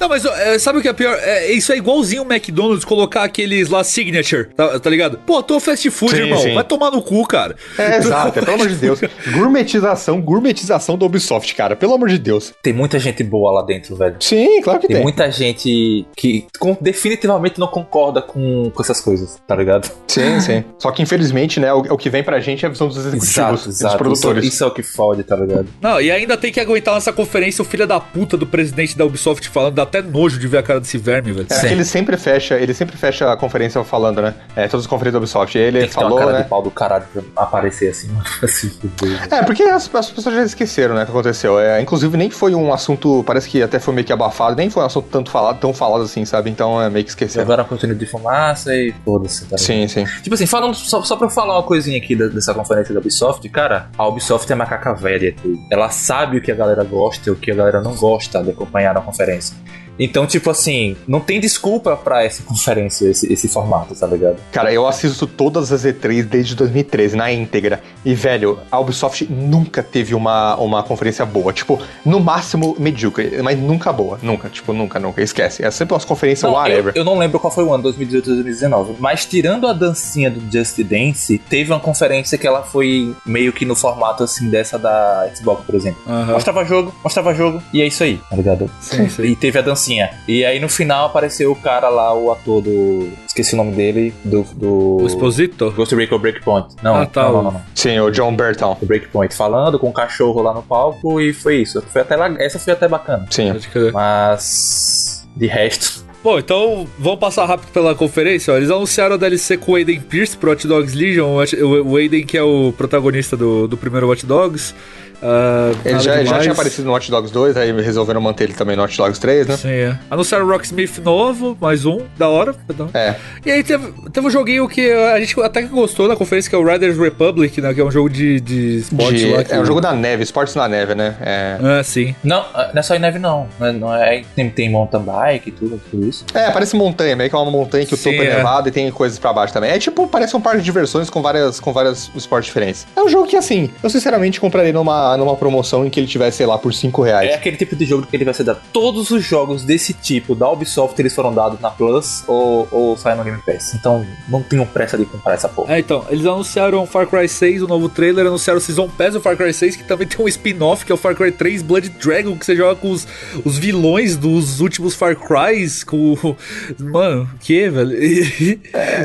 Não, 0.00 0.08
mas 0.08 0.24
é, 0.24 0.58
sabe 0.58 0.78
o 0.78 0.82
que 0.82 0.88
é 0.88 0.92
pior? 0.92 1.16
É, 1.20 1.50
isso 1.52 1.72
é 1.72 1.76
igualzinho 1.76 2.22
o 2.22 2.32
McDonald's 2.32 2.84
colocar 2.84 3.22
aqueles 3.24 3.68
lá 3.68 3.82
signature, 3.84 4.48
tá, 4.54 4.78
tá 4.80 4.90
ligado? 4.90 5.18
Pô, 5.18 5.42
tô 5.42 5.58
fast 5.60 5.88
food, 5.90 6.16
Sim, 6.16 6.22
irmão. 6.22 6.38
sim. 6.38 6.54
Vai 6.54 6.64
tomar 6.64 6.90
no 6.90 7.00
cu, 7.02 7.24
cara. 7.26 7.56
É, 7.78 7.96
exato, 7.98 8.38
é, 8.38 8.42
pelo 8.42 8.54
amor 8.56 8.68
de 8.68 8.74
Deus. 8.74 9.00
Gourmetização, 9.32 10.20
gourmetização 10.20 10.98
da 10.98 11.06
Ubisoft, 11.06 11.54
cara. 11.54 11.76
Pelo 11.76 11.94
amor 11.94 12.08
de 12.08 12.18
Deus. 12.18 12.52
Tem 12.62 12.72
muita 12.72 12.98
gente 12.98 13.22
boa 13.22 13.52
lá 13.52 13.62
dentro, 13.62 13.94
velho. 13.96 14.16
Sim, 14.20 14.60
claro 14.62 14.80
que 14.80 14.86
Tem 14.88 14.96
tem. 14.96 15.02
muita 15.02 15.30
gente 15.30 16.06
que 16.16 16.46
com- 16.58 16.76
definitivamente 16.80 17.58
não 17.58 17.66
concorda 17.68 18.20
com, 18.20 18.70
com 18.70 18.82
essas 18.82 19.00
coisas, 19.00 19.38
tá 19.46 19.54
ligado? 19.54 19.90
Sim, 20.08 20.40
sim. 20.40 20.64
Só 20.78 20.90
que 20.90 21.02
infelizmente, 21.02 21.60
né, 21.60 21.72
o, 21.72 21.78
o 21.78 21.96
que 21.96 22.10
vem 22.10 22.22
pra 22.22 22.40
gente 22.40 22.64
é 22.64 22.68
a 22.68 22.70
visão 22.70 22.88
dos 22.88 22.96
executivos 22.96 23.62
e 23.62 23.68
dos 23.68 23.80
Isso, 23.80 23.96
produtores. 23.96 24.44
isso 24.44 24.64
é 24.64 24.66
o 24.66 24.70
que 24.70 24.82
fode, 24.82 25.22
tá 25.22 25.35
ligado? 25.36 25.68
Não, 25.80 26.00
e 26.00 26.10
ainda 26.10 26.36
tem 26.36 26.52
que 26.52 26.60
aguentar 26.60 26.94
nessa 26.94 27.12
conferência 27.12 27.62
o 27.62 27.64
filho 27.64 27.86
da 27.86 27.98
puta 28.00 28.36
do 28.36 28.46
presidente 28.46 28.96
da 28.96 29.04
Ubisoft 29.04 29.48
falando. 29.48 29.74
Dá 29.74 29.82
até 29.82 30.00
nojo 30.02 30.38
de 30.38 30.46
ver 30.48 30.58
a 30.58 30.62
cara 30.62 30.80
desse 30.80 30.98
verme, 30.98 31.32
velho. 31.32 31.46
É 31.50 31.72
ele 31.72 31.84
sempre 31.84 32.16
fecha, 32.16 32.54
ele 32.56 32.72
sempre 32.74 32.96
fecha 32.96 33.30
a 33.32 33.36
conferência 33.36 33.82
falando, 33.84 34.22
né? 34.22 34.34
É, 34.54 34.66
todas 34.68 34.84
as 34.84 34.86
conferências 34.86 35.12
da 35.14 35.18
Ubisoft. 35.18 35.56
Ele 35.58 35.80
Tem 35.80 35.88
que 35.88 35.94
ter 35.94 36.00
falou, 36.00 36.18
uma 36.18 36.24
cara 36.26 36.38
né? 36.38 36.42
de 36.44 36.48
pau 36.48 36.62
do 36.62 36.70
caralho 36.70 37.04
pra 37.12 37.22
aparecer 37.44 37.90
assim, 37.90 38.08
fuder. 38.80 39.28
É, 39.32 39.42
porque 39.42 39.62
as, 39.62 39.92
as 39.94 40.10
pessoas 40.10 40.34
já 40.34 40.42
esqueceram, 40.44 40.94
né, 40.94 41.02
o 41.02 41.04
que 41.04 41.10
aconteceu. 41.10 41.58
É, 41.58 41.80
inclusive, 41.80 42.16
nem 42.16 42.30
foi 42.30 42.54
um 42.54 42.72
assunto, 42.72 43.22
parece 43.26 43.48
que 43.48 43.62
até 43.62 43.78
foi 43.78 43.94
meio 43.94 44.06
que 44.06 44.12
abafado, 44.12 44.56
nem 44.56 44.70
foi 44.70 44.82
um 44.82 44.86
assunto 44.86 45.08
tanto 45.10 45.30
falado, 45.30 45.58
tão 45.60 45.72
falado 45.74 46.02
assim, 46.02 46.24
sabe? 46.24 46.50
Então 46.50 46.80
é 46.80 46.88
meio 46.90 47.04
que 47.04 47.10
esqueceram. 47.10 47.44
Jogaram 47.44 47.64
a 47.64 47.66
cortina 47.66 47.94
de 47.94 48.06
fumaça 48.06 48.74
e 48.74 48.94
foda-se, 49.04 49.44
tá? 49.46 49.58
Sim, 49.58 49.86
sim. 49.88 50.04
Tipo 50.22 50.34
assim, 50.34 50.46
falando 50.46 50.74
só, 50.74 51.02
só 51.02 51.16
pra 51.16 51.26
eu 51.26 51.30
falar 51.30 51.54
uma 51.56 51.62
coisinha 51.62 51.98
aqui 51.98 52.14
da- 52.14 52.28
dessa 52.28 52.54
conferência 52.54 52.92
da 52.94 53.00
Ubisoft, 53.00 53.46
cara, 53.48 53.88
a 53.96 54.06
Ubisoft 54.06 54.50
é 54.50 54.54
macaca 54.54 54.94
velha. 54.94 55.25
Ela 55.70 55.90
sabe 55.90 56.38
o 56.38 56.42
que 56.42 56.52
a 56.52 56.54
galera 56.54 56.84
gosta 56.84 57.28
e 57.28 57.32
o 57.32 57.36
que 57.36 57.50
a 57.50 57.54
galera 57.54 57.80
não 57.80 57.94
gosta 57.94 58.42
de 58.42 58.50
acompanhar 58.50 58.94
na 58.94 59.00
conferência. 59.00 59.56
Então, 59.98 60.26
tipo 60.26 60.50
assim, 60.50 60.96
não 61.06 61.20
tem 61.20 61.40
desculpa 61.40 61.96
pra 61.96 62.22
essa 62.24 62.42
conferência, 62.42 63.08
esse, 63.08 63.32
esse 63.32 63.48
formato, 63.48 63.94
tá 63.94 64.06
ligado? 64.06 64.36
Cara, 64.52 64.72
eu 64.72 64.86
assisto 64.86 65.26
todas 65.26 65.72
as 65.72 65.84
E3 65.84 66.22
desde 66.22 66.54
2013, 66.54 67.16
na 67.16 67.32
íntegra. 67.32 67.82
E, 68.04 68.14
velho, 68.14 68.58
a 68.70 68.78
Ubisoft 68.78 69.26
nunca 69.30 69.82
teve 69.82 70.14
uma, 70.14 70.56
uma 70.56 70.82
conferência 70.82 71.24
boa. 71.24 71.52
Tipo, 71.52 71.80
no 72.04 72.20
máximo 72.20 72.76
medíocre, 72.78 73.40
mas 73.42 73.58
nunca 73.58 73.92
boa. 73.92 74.18
Nunca, 74.22 74.48
tipo, 74.48 74.72
nunca, 74.72 74.98
nunca. 74.98 75.22
Esquece. 75.22 75.64
É 75.64 75.70
sempre 75.70 75.94
umas 75.94 76.04
conferências 76.04 76.50
Não, 76.50 76.50
eu, 76.50 76.62
whatever. 76.62 76.92
eu 76.94 77.04
não 77.04 77.18
lembro 77.18 77.40
qual 77.40 77.52
foi 77.52 77.64
o 77.64 77.72
ano, 77.72 77.84
2018 77.84 78.28
ou 78.28 78.34
2019. 78.34 78.94
Mas 78.98 79.24
tirando 79.24 79.66
a 79.66 79.72
dancinha 79.72 80.30
do 80.30 80.40
Just 80.52 80.78
Dance, 80.82 81.38
teve 81.48 81.72
uma 81.72 81.80
conferência 81.80 82.36
que 82.36 82.46
ela 82.46 82.62
foi 82.62 83.14
meio 83.24 83.52
que 83.52 83.64
no 83.64 83.74
formato 83.74 84.24
assim 84.24 84.50
dessa 84.50 84.78
da 84.78 85.28
Xbox, 85.34 85.64
por 85.64 85.74
exemplo. 85.74 86.00
Aham. 86.06 86.32
Mostrava 86.32 86.64
jogo, 86.64 86.94
mostrava 87.02 87.34
jogo, 87.34 87.62
e 87.72 87.80
é 87.80 87.86
isso 87.86 88.02
aí, 88.02 88.20
tá 88.28 88.36
ligado? 88.36 88.70
Sim, 88.80 89.08
sim. 89.08 89.22
E 89.22 89.36
teve 89.36 89.58
a 89.58 89.62
dancinha. 89.62 89.85
E 90.26 90.44
aí 90.44 90.58
no 90.60 90.68
final 90.68 91.06
apareceu 91.06 91.50
o 91.52 91.56
cara 91.56 91.88
lá, 91.88 92.14
o 92.14 92.30
ator 92.32 92.62
do. 92.62 93.08
Esqueci 93.26 93.54
o 93.54 93.56
nome 93.56 93.72
dele, 93.72 94.14
do. 94.24 94.42
do... 94.54 95.02
O 95.02 95.06
Exposito? 95.06 95.70
Ghost 95.72 95.94
Recon 95.94 96.18
Breakpoint. 96.18 96.74
Não, 96.82 96.96
Ah, 96.96 97.06
tá, 97.06 97.24
não, 97.24 97.32
não, 97.32 97.42
não, 97.42 97.52
não. 97.52 97.62
Sim, 97.74 97.98
o 98.00 98.10
John 98.10 98.34
Berton. 98.34 98.76
O 98.80 98.86
Breakpoint 98.86 99.34
falando 99.34 99.78
com 99.78 99.88
o 99.88 99.92
cachorro 99.92 100.40
lá 100.42 100.52
no 100.54 100.62
palco 100.62 101.20
e 101.20 101.32
foi 101.32 101.56
isso. 101.62 101.82
Foi 101.82 102.02
até 102.02 102.16
lá, 102.16 102.34
essa 102.38 102.58
foi 102.58 102.72
até 102.72 102.88
bacana. 102.88 103.26
Sim. 103.30 103.52
Mas. 103.92 105.26
De 105.36 105.46
resto. 105.46 106.04
Bom, 106.24 106.38
então 106.40 106.88
vamos 106.98 107.20
passar 107.20 107.44
rápido 107.44 107.70
pela 107.70 107.94
conferência. 107.94 108.52
Ó. 108.52 108.56
Eles 108.56 108.70
anunciaram 108.70 109.14
a 109.14 109.18
DLC 109.18 109.56
com 109.56 109.72
o 109.72 109.74
Aiden 109.76 110.00
Pierce 110.00 110.36
pro 110.36 110.50
Watch 110.50 110.66
Dogs 110.66 110.96
Legion. 110.96 111.36
O 111.84 111.96
Aiden 111.96 112.26
que 112.26 112.36
é 112.36 112.42
o 112.42 112.72
protagonista 112.76 113.36
do, 113.36 113.68
do 113.68 113.76
primeiro 113.76 114.08
Watch 114.08 114.26
Dogs. 114.26 114.74
Ah, 115.22 115.72
Ele 115.84 115.98
já, 116.00 116.16
ele 116.20 116.26
já 116.28 116.38
tinha 116.40 116.52
aparecido 116.52 116.86
no 116.86 116.92
Watch 116.92 117.10
Dogs 117.10 117.32
2, 117.32 117.56
aí 117.56 117.72
resolveram 117.80 118.20
manter 118.20 118.44
ele 118.44 118.52
também 118.54 118.76
no 118.76 118.82
Watch 118.82 118.96
Dogs 118.96 119.18
3, 119.20 119.46
né? 119.46 119.56
Sim, 119.56 119.68
é. 119.70 119.98
Anunciaram 120.10 120.44
o 120.46 120.48
Rocksmith 120.50 120.98
novo, 121.02 121.56
mais 121.60 121.84
um, 121.84 122.00
da 122.18 122.28
hora. 122.28 122.54
Perdão. 122.66 122.88
É. 122.94 123.14
E 123.44 123.50
aí 123.50 123.62
teve, 123.64 123.92
teve 124.12 124.26
um 124.26 124.30
joguinho 124.30 124.68
que 124.68 124.90
a 124.92 125.18
gente 125.20 125.40
até 125.40 125.62
que 125.62 125.68
gostou 125.68 126.08
na 126.08 126.16
conferência, 126.16 126.48
que 126.50 126.54
é 126.56 126.58
o 126.58 126.64
Riders 126.66 126.98
Republic, 126.98 127.60
né? 127.60 127.72
Que 127.74 127.80
é 127.80 127.84
um 127.84 127.90
jogo 127.90 128.08
de, 128.10 128.40
de 128.40 128.78
esporte 128.78 129.14
De- 129.16 129.32
lá. 129.32 129.44
Que... 129.44 129.52
é 129.54 129.58
um 129.60 129.64
jogo 129.66 129.80
da 129.80 129.92
neve, 129.92 130.22
esportes 130.22 130.54
na 130.54 130.68
neve, 130.68 130.94
né? 130.94 131.16
É, 131.20 131.58
É, 131.80 131.82
sim. 131.82 132.14
Não, 132.22 132.44
não 132.72 132.78
é 132.80 132.82
só 132.82 132.94
em 132.94 132.98
neve, 132.98 133.18
não. 133.18 133.46
Não 133.58 133.66
é, 133.66 133.72
não 133.72 133.94
é- 133.94 134.22
tem, 134.34 134.50
tem 134.50 134.70
mountain 134.70 135.00
bike 135.02 135.48
e 135.48 135.52
tudo, 135.52 135.80
tudo 135.90 136.06
isso. 136.08 136.24
é, 136.34 136.50
parece 136.50 136.76
montanha, 136.76 137.16
meio 137.16 137.30
que 137.30 137.36
é 137.36 137.38
uma 137.38 137.50
montanha 137.50 137.84
que 137.86 137.94
o 137.94 137.96
Sim, 137.96 138.10
topo 138.10 138.22
é 138.22 138.26
é. 138.26 138.36
nevado 138.36 138.68
e 138.68 138.72
tem 138.72 138.90
coisas 138.90 139.18
pra 139.18 139.32
baixo 139.32 139.52
também. 139.52 139.70
É 139.70 139.78
tipo, 139.78 140.06
parece 140.06 140.36
um 140.36 140.40
parque 140.40 140.58
de 140.58 140.64
diversões 140.64 141.08
com 141.10 141.22
várias, 141.22 141.58
com 141.60 141.72
vários 141.72 142.10
esportes 142.14 142.46
diferentes. 142.46 142.86
É 142.96 143.00
um 143.02 143.08
jogo 143.08 143.26
que, 143.26 143.36
assim, 143.36 143.70
eu 143.82 143.88
sinceramente 143.90 144.40
compraria 144.40 144.72
numa, 144.72 145.05
numa 145.18 145.36
promoção 145.36 145.84
em 145.84 145.90
que 145.90 146.00
ele 146.00 146.06
tivesse, 146.06 146.38
sei 146.38 146.46
lá, 146.46 146.56
por 146.56 146.72
5 146.72 147.02
reais. 147.02 147.30
É 147.30 147.34
aquele 147.34 147.58
tipo 147.58 147.76
de 147.76 147.84
jogo 147.84 148.06
que 148.06 148.16
ele 148.16 148.24
vai 148.24 148.32
ser 148.32 148.44
dado. 148.44 148.60
Todos 148.72 149.10
os 149.10 149.22
jogos 149.22 149.62
desse 149.62 149.92
tipo 149.92 150.34
da 150.34 150.50
Ubisoft 150.50 150.98
eles 150.98 151.14
foram 151.14 151.34
dados 151.34 151.60
na 151.60 151.68
Plus 151.70 152.24
ou, 152.26 152.66
ou 152.70 152.96
saem 152.96 153.18
no 153.18 153.24
Game 153.24 153.40
Pass. 153.44 153.74
Então 153.74 154.06
não 154.28 154.42
tenham 154.42 154.64
pressa 154.64 154.96
de 154.96 155.04
comprar 155.04 155.34
essa 155.34 155.48
porra. 155.50 155.74
É, 155.74 155.78
então, 155.80 156.06
eles 156.08 156.24
anunciaram 156.24 156.86
Far 156.86 157.06
Cry 157.06 157.28
6, 157.28 157.62
o 157.62 157.66
novo 157.68 157.90
trailer, 157.90 158.26
anunciaram 158.26 158.56
o 158.58 158.60
Season 158.62 158.88
Pass 158.88 159.12
do 159.12 159.20
Far 159.20 159.36
Cry 159.36 159.52
6, 159.52 159.76
que 159.76 159.84
também 159.84 160.06
tem 160.08 160.24
um 160.24 160.28
spin-off, 160.28 160.84
que 160.86 160.92
é 160.92 160.94
o 160.94 160.98
Far 160.98 161.14
Cry 161.14 161.30
3 161.32 161.60
Blood 161.60 161.90
Dragon, 161.90 162.34
que 162.36 162.46
você 162.46 162.56
joga 162.56 162.76
com 162.76 162.90
os, 162.90 163.06
os 163.44 163.58
vilões 163.58 164.16
dos 164.16 164.60
últimos 164.60 164.94
Far 164.94 165.16
Crys, 165.16 165.84
com 165.84 166.12
o... 166.14 166.36
Mano, 166.80 167.28
o 167.34 167.38
que, 167.38 167.68
velho? 167.68 167.92
E- 168.02 168.60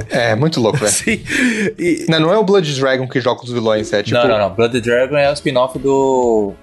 É, 0.09 0.35
muito 0.35 0.61
louco, 0.61 0.77
velho. 0.77 0.91
Sim. 0.91 1.21
E- 1.77 2.05
Não, 2.07 2.19
não 2.19 2.31
é 2.31 2.37
o 2.37 2.43
Blood 2.43 2.73
Dragon 2.79 3.07
que 3.07 3.19
joga 3.19 3.39
com 3.39 3.45
os 3.45 3.51
vilões, 3.51 3.91
é 3.91 4.03
tipo. 4.03 4.17
não, 4.19 4.27
não, 4.27 4.37
não. 4.37 4.49
Blood 4.53 4.79
Dragon 4.81 5.17
é 5.17 5.29
o 5.29 5.33
spin-off 5.33 5.77
do. 5.79 5.90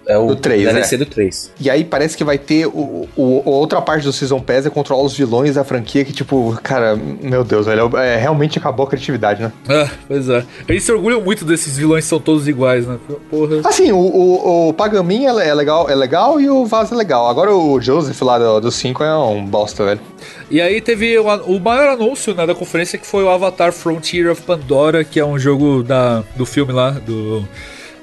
É 0.07 0.17
o 0.19 0.27
Do 0.29 0.37
três, 0.37 0.63
DLC 0.65 0.95
é. 0.95 0.99
do 0.99 1.07
3. 1.07 1.53
E 1.61 1.69
aí 1.71 1.85
parece 1.85 2.17
que 2.17 2.25
vai 2.25 2.39
ter 2.39 2.67
o, 2.67 3.09
o- 3.17 3.43
outra 3.45 3.81
parte 3.81 4.05
do 4.05 4.13
Season 4.13 4.41
Pass 4.41 4.67
é 4.67 4.71
controlar 4.71 5.03
os 5.03 5.17
vilões 5.17 5.55
da 5.55 5.65
franquia 5.65 6.05
que, 6.05 6.13
tipo, 6.13 6.59
cara, 6.63 6.97
meu 6.97 7.45
Deus, 7.45 7.67
velho, 7.67 7.91
é, 7.99 8.17
realmente 8.17 8.59
acabou 8.59 8.87
a 8.87 8.89
criatividade, 8.89 9.43
né? 9.43 9.53
Ah, 9.69 9.89
pois 10.07 10.29
é. 10.29 10.45
Eles 10.69 10.83
se 10.85 10.93
orgulham 10.93 11.21
muito 11.21 11.45
desses 11.45 11.77
vilões 11.77 12.05
que 12.05 12.11
são 12.11 12.19
todos 12.21 12.49
iguais, 12.49 12.87
né? 12.87 12.99
Porra. 13.31 13.61
Assim, 13.65 13.93
o, 13.93 13.99
o, 13.99 14.69
o 14.69 14.73
Pagamin 14.73 15.27
é, 15.27 15.49
é 15.49 15.55
legal, 15.55 15.89
é 15.91 15.95
legal 15.95 16.41
e 16.41 16.49
o 16.49 16.65
Vaz 16.67 16.91
é 16.93 16.95
legal. 16.95 17.29
Agora 17.29 17.55
o 17.55 17.81
Joseph 17.81 18.21
lá 18.23 18.39
do, 18.39 18.61
do 18.61 18.71
5 18.71 19.03
é 19.05 19.17
um 19.19 19.45
bosta, 19.45 19.85
velho. 19.85 20.01
E 20.51 20.61
aí 20.61 20.81
teve 20.81 21.19
o, 21.19 21.25
o 21.45 21.61
maior 21.61 21.91
anúncio 21.91 22.35
né, 22.35 22.47
da 22.47 22.55
conferência 22.55 22.99
que 22.99 23.07
foi 23.07 23.23
o 23.25 23.29
Avatar 23.29 23.73
Frontier 23.73 24.31
of 24.31 24.43
Pandora, 24.43 25.05
que 25.05 25.21
é 25.21 25.25
um 25.25 25.39
jogo 25.39 25.83
da, 25.83 26.23
do 26.37 26.47
filme 26.47 26.73
lá, 26.73 26.91
do. 26.91 27.47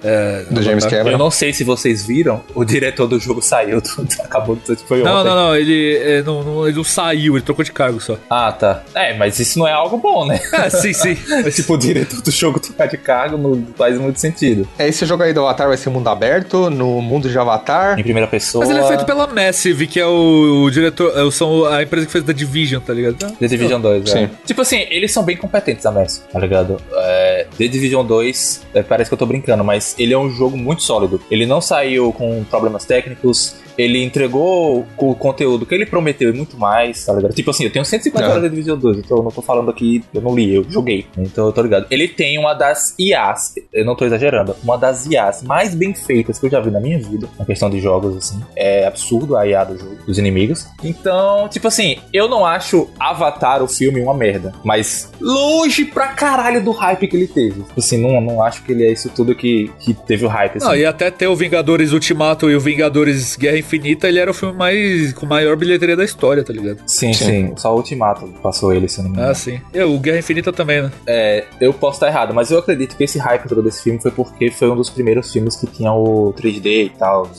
É, 0.06 0.46
Do 0.50 0.62
James 0.62 0.84
Avatar. 0.84 1.00
Eu 1.00 1.04
Cameron. 1.06 1.18
não 1.18 1.32
sei 1.32 1.52
se 1.54 1.64
vocês 1.64 2.06
viram, 2.06 2.42
o 2.54 2.64
diretor 2.64 3.08
do 3.08 3.20
jogo 3.20 3.42
saiu. 3.42 3.82
Acabou 4.24 4.56
de. 4.56 4.76
Foi 4.76 5.02
Não, 5.02 5.20
ontem. 5.22 5.30
não, 5.30 5.36
não, 5.36 5.56
ele, 5.56 5.98
é, 5.98 6.22
não, 6.22 6.44
não, 6.44 6.68
ele 6.68 6.78
não 6.78 6.84
saiu, 6.84 7.36
ele 7.36 7.44
trocou 7.44 7.64
de 7.66 7.72
cargo 7.72 8.00
só. 8.00 8.18
Ah, 8.30 8.52
tá. 8.52 8.84
É, 8.94 9.14
mas 9.18 9.40
isso 9.40 9.58
não 9.60 9.68
é 9.68 9.72
algo 9.72 9.98
bom, 9.98 10.26
né? 10.26 10.40
Ah, 10.54 10.70
sim, 10.70 10.94
sim. 10.94 11.18
Mas, 11.44 11.56
tipo, 11.58 11.74
o 11.74 11.78
diretor 11.78 12.22
do 12.22 12.32
jogo 12.32 12.60
trocar 12.60 12.88
de 12.88 12.98
cargo 12.98 13.38
não 13.38 13.66
faz 13.78 13.98
muito 14.00 14.20
sentido. 14.20 14.68
É, 14.80 14.88
esse 14.88 15.06
jogo 15.06 15.24
aí 15.24 15.34
do 15.34 15.42
Avatar 15.42 15.68
vai 15.68 15.76
ser 15.78 15.90
mundo 15.90 16.08
aberto, 16.08 16.70
no 16.70 17.02
mundo 17.02 17.28
de 17.30 17.38
Avatar. 17.38 18.00
Em 18.00 18.04
primeira 18.04 18.28
pessoa. 18.28 18.64
mas 18.66 18.70
ele 18.76 18.84
é 18.84 18.88
feito 18.88 19.06
pela 19.06 19.28
Massive, 19.28 19.88
que 19.88 20.00
é 20.00 20.06
o, 20.06 20.64
o 20.66 20.72
diretor, 20.72 21.12
é, 21.18 21.32
são 21.32 21.66
a 21.66 21.84
empresa 21.84 22.06
que 22.06 22.12
fez 22.12 22.24
The 22.24 22.34
Division, 22.34 22.82
tá 22.82 22.94
ligado? 22.94 23.32
The 23.38 23.48
Division 23.48 23.82
2, 23.82 24.10
Sim. 24.10 24.24
é. 24.24 24.30
Tipo 24.46 24.62
assim, 24.62 24.86
eles 24.90 25.12
são 25.12 25.24
bem 25.24 25.36
competentes, 25.36 25.86
a 25.86 25.92
Messi, 25.92 26.22
tá 26.32 26.40
ligado? 26.40 26.78
É, 26.94 27.48
The 27.58 27.68
Division 27.68 28.06
2, 28.06 28.62
é, 28.76 28.84
parece 28.84 29.10
que 29.10 29.14
eu 29.14 29.18
tô 29.18 29.26
brincando, 29.26 29.64
mas 29.64 29.95
ele 29.98 30.14
é 30.14 30.18
um 30.18 30.30
jogo 30.30 30.58
muito 30.58 30.84
sólido. 30.84 31.22
Ele 31.30 31.46
não 31.46 31.62
saiu 31.62 32.12
com 32.14 32.44
problemas 32.44 32.86
técnicos, 32.86 33.56
ele 33.78 34.04
entregou 34.04 34.86
o 34.98 35.16
conteúdo 35.16 35.66
que 35.66 35.74
ele 35.76 35.86
prometeu 35.86 36.30
e 36.30 36.34
muito 36.34 36.58
mais, 36.58 37.06
tá 37.06 37.14
ligado? 37.14 37.34
Tipo 37.34 37.52
assim, 37.52 37.66
eu 37.66 37.72
tenho 37.72 37.86
150 37.86 38.26
É. 38.26 38.30
horas 38.30 38.44
de 38.44 38.50
Division 38.50 38.78
2, 38.80 38.98
então 39.00 39.18
eu 39.18 39.24
não 39.24 39.32
tô 39.32 39.42
falando 39.42 39.70
aqui, 39.70 40.04
eu 40.14 40.22
não 40.22 40.36
li, 40.36 40.54
eu 40.56 40.66
joguei. 40.70 41.06
Então 41.18 41.46
eu 41.46 41.52
tô 41.52 41.62
ligado. 41.62 41.86
Ele 41.90 42.08
tem 42.08 42.38
uma 42.38 42.54
das 42.54 42.96
IAs, 43.00 43.54
eu 43.74 43.86
não 43.86 43.96
tô 43.96 44.06
exagerando, 44.06 44.56
uma 44.64 44.78
das 44.78 45.06
IAs 45.06 45.44
mais 45.44 45.76
bem 45.76 45.94
feitas 45.94 46.40
que 46.40 46.46
eu 46.46 46.50
já 46.50 46.60
vi 46.60 46.72
na 46.72 46.80
minha 46.80 46.98
vida, 47.00 47.28
na 47.38 47.46
questão 47.46 47.70
de 47.70 47.80
jogos, 47.80 48.16
assim. 48.18 48.42
É 48.56 48.86
absurdo 48.88 49.36
a 49.38 49.46
IA 49.48 49.64
do 49.64 49.78
jogo, 49.78 49.98
dos 50.06 50.18
inimigos. 50.18 50.68
Então, 50.84 51.48
tipo 51.50 51.68
assim, 51.68 51.98
eu 52.14 52.28
não 52.28 52.46
acho 52.46 52.90
Avatar, 53.00 53.62
o 53.64 53.68
filme, 53.68 54.00
uma 54.02 54.14
merda. 54.14 54.54
Mas 54.64 55.12
longe 55.20 55.86
pra 55.86 56.08
caralho 56.10 56.64
do 56.64 56.72
hype 56.72 57.08
que 57.08 57.16
ele 57.16 57.28
teve. 57.28 57.62
Tipo 57.64 57.80
assim, 57.80 57.98
não, 57.98 58.20
não 58.22 58.42
acho 58.42 58.64
que 58.64 58.72
ele 58.72 58.86
é 58.86 58.92
isso 58.92 59.10
tudo 59.10 59.36
que, 59.36 59.72
que 59.80 59.94
teve 59.94 60.26
o 60.26 60.30
hype, 60.30 60.58
assim. 60.58 60.66
Não, 60.66 60.76
e 60.76 60.86
até 60.86 61.12
ter 61.12 61.28
o 61.28 61.36
Vingadores 61.36 61.92
Ultimato 61.92 62.50
e 62.50 62.56
o 62.56 62.60
Vingadores 62.60 63.36
Guerra 63.36 63.58
Infinita, 63.66 64.08
ele 64.08 64.20
era 64.20 64.30
o 64.30 64.34
filme 64.34 64.56
mais 64.56 65.14
com 65.14 65.26
maior 65.26 65.56
bilheteria 65.56 65.96
da 65.96 66.04
história, 66.04 66.44
tá 66.44 66.54
ligado? 66.54 66.80
Sim, 66.86 67.14
sim. 67.14 67.26
sim. 67.26 67.54
Só 67.58 67.74
o 67.74 67.78
Ultimato 67.78 68.28
passou 68.42 68.74
ele, 68.74 68.88
se 68.88 69.02
não 69.02 69.10
me 69.10 69.16
engano. 69.16 69.32
Ah, 69.32 69.34
sim. 69.34 69.60
E 69.74 69.82
o 69.82 69.98
Guerra 70.00 70.20
Infinita 70.20 70.54
também, 70.54 70.84
né? 70.84 70.92
É, 71.08 71.46
eu 71.60 71.74
posso 71.74 71.98
estar 71.98 72.08
errado, 72.08 72.34
mas 72.34 72.52
eu 72.52 72.60
acredito 72.60 72.96
que 72.96 73.04
esse 73.04 73.18
hype 73.18 73.48
todo 73.48 73.62
desse 73.62 73.84
filme 73.84 74.00
foi 74.00 74.12
porque 74.12 74.52
foi 74.52 74.70
um 74.70 74.76
dos 74.76 74.90
primeiros 74.90 75.32
filmes 75.32 75.56
que 75.56 75.68
tinha 75.68 75.92
o 75.92 76.34
3D 76.38 76.86
e 76.86 76.90
tal. 76.90 77.30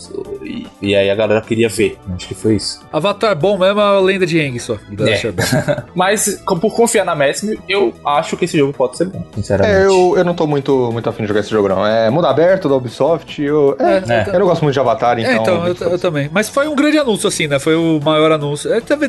E, 0.43 0.67
e 0.83 0.95
aí 0.95 1.09
a 1.09 1.15
galera 1.15 1.41
queria 1.41 1.69
ver. 1.69 1.99
Acho 2.15 2.27
que 2.27 2.35
foi 2.35 2.57
isso. 2.57 2.81
Avatar 2.93 3.37
bom 3.37 3.57
mesmo 3.57 3.81
é 3.81 3.85
a 3.85 4.01
lenda 4.01 4.27
de 4.27 4.41
Aang 4.41 4.59
só. 4.59 4.75
É. 4.75 5.87
mas 5.95 6.43
por 6.61 6.75
confiar 6.75 7.05
na 7.05 7.15
Messi, 7.15 7.59
eu 7.69 7.95
acho 8.05 8.37
que 8.37 8.45
esse 8.45 8.59
jogo 8.59 8.73
pode 8.73 8.97
ser 8.97 9.07
bom, 9.07 9.25
sinceramente. 9.35 9.77
É, 9.77 9.87
eu, 9.87 10.15
eu 10.17 10.25
não 10.25 10.35
tô 10.35 10.47
muito, 10.47 10.91
muito 10.93 11.09
afim 11.09 11.23
de 11.23 11.29
jogar 11.29 11.41
esse 11.41 11.51
jogo, 11.51 11.69
não. 11.69 11.87
É 11.87 12.11
mundo 12.11 12.27
aberto 12.27 12.69
da 12.69 12.75
Ubisoft. 12.75 13.43
Eu, 13.43 13.77
é, 13.79 14.31
é. 14.31 14.35
eu 14.35 14.41
não 14.41 14.47
gosto 14.47 14.63
muito 14.63 14.75
de 14.75 14.81
Avatar, 14.81 15.19
então. 15.19 15.33
É, 15.33 15.37
então, 15.37 15.67
eu, 15.67 15.93
eu, 15.93 15.99
também. 15.99 16.16
Mas 16.33 16.49
foi 16.49 16.69
um 16.69 16.75
grande 16.75 16.99
anúncio, 16.99 17.29
assim, 17.29 17.47
né? 17.47 17.59
Foi 17.59 17.75
o 17.75 18.01
maior 18.03 18.33
anúncio. 18.33 18.73
É, 18.73 18.81
teve, 18.81 19.07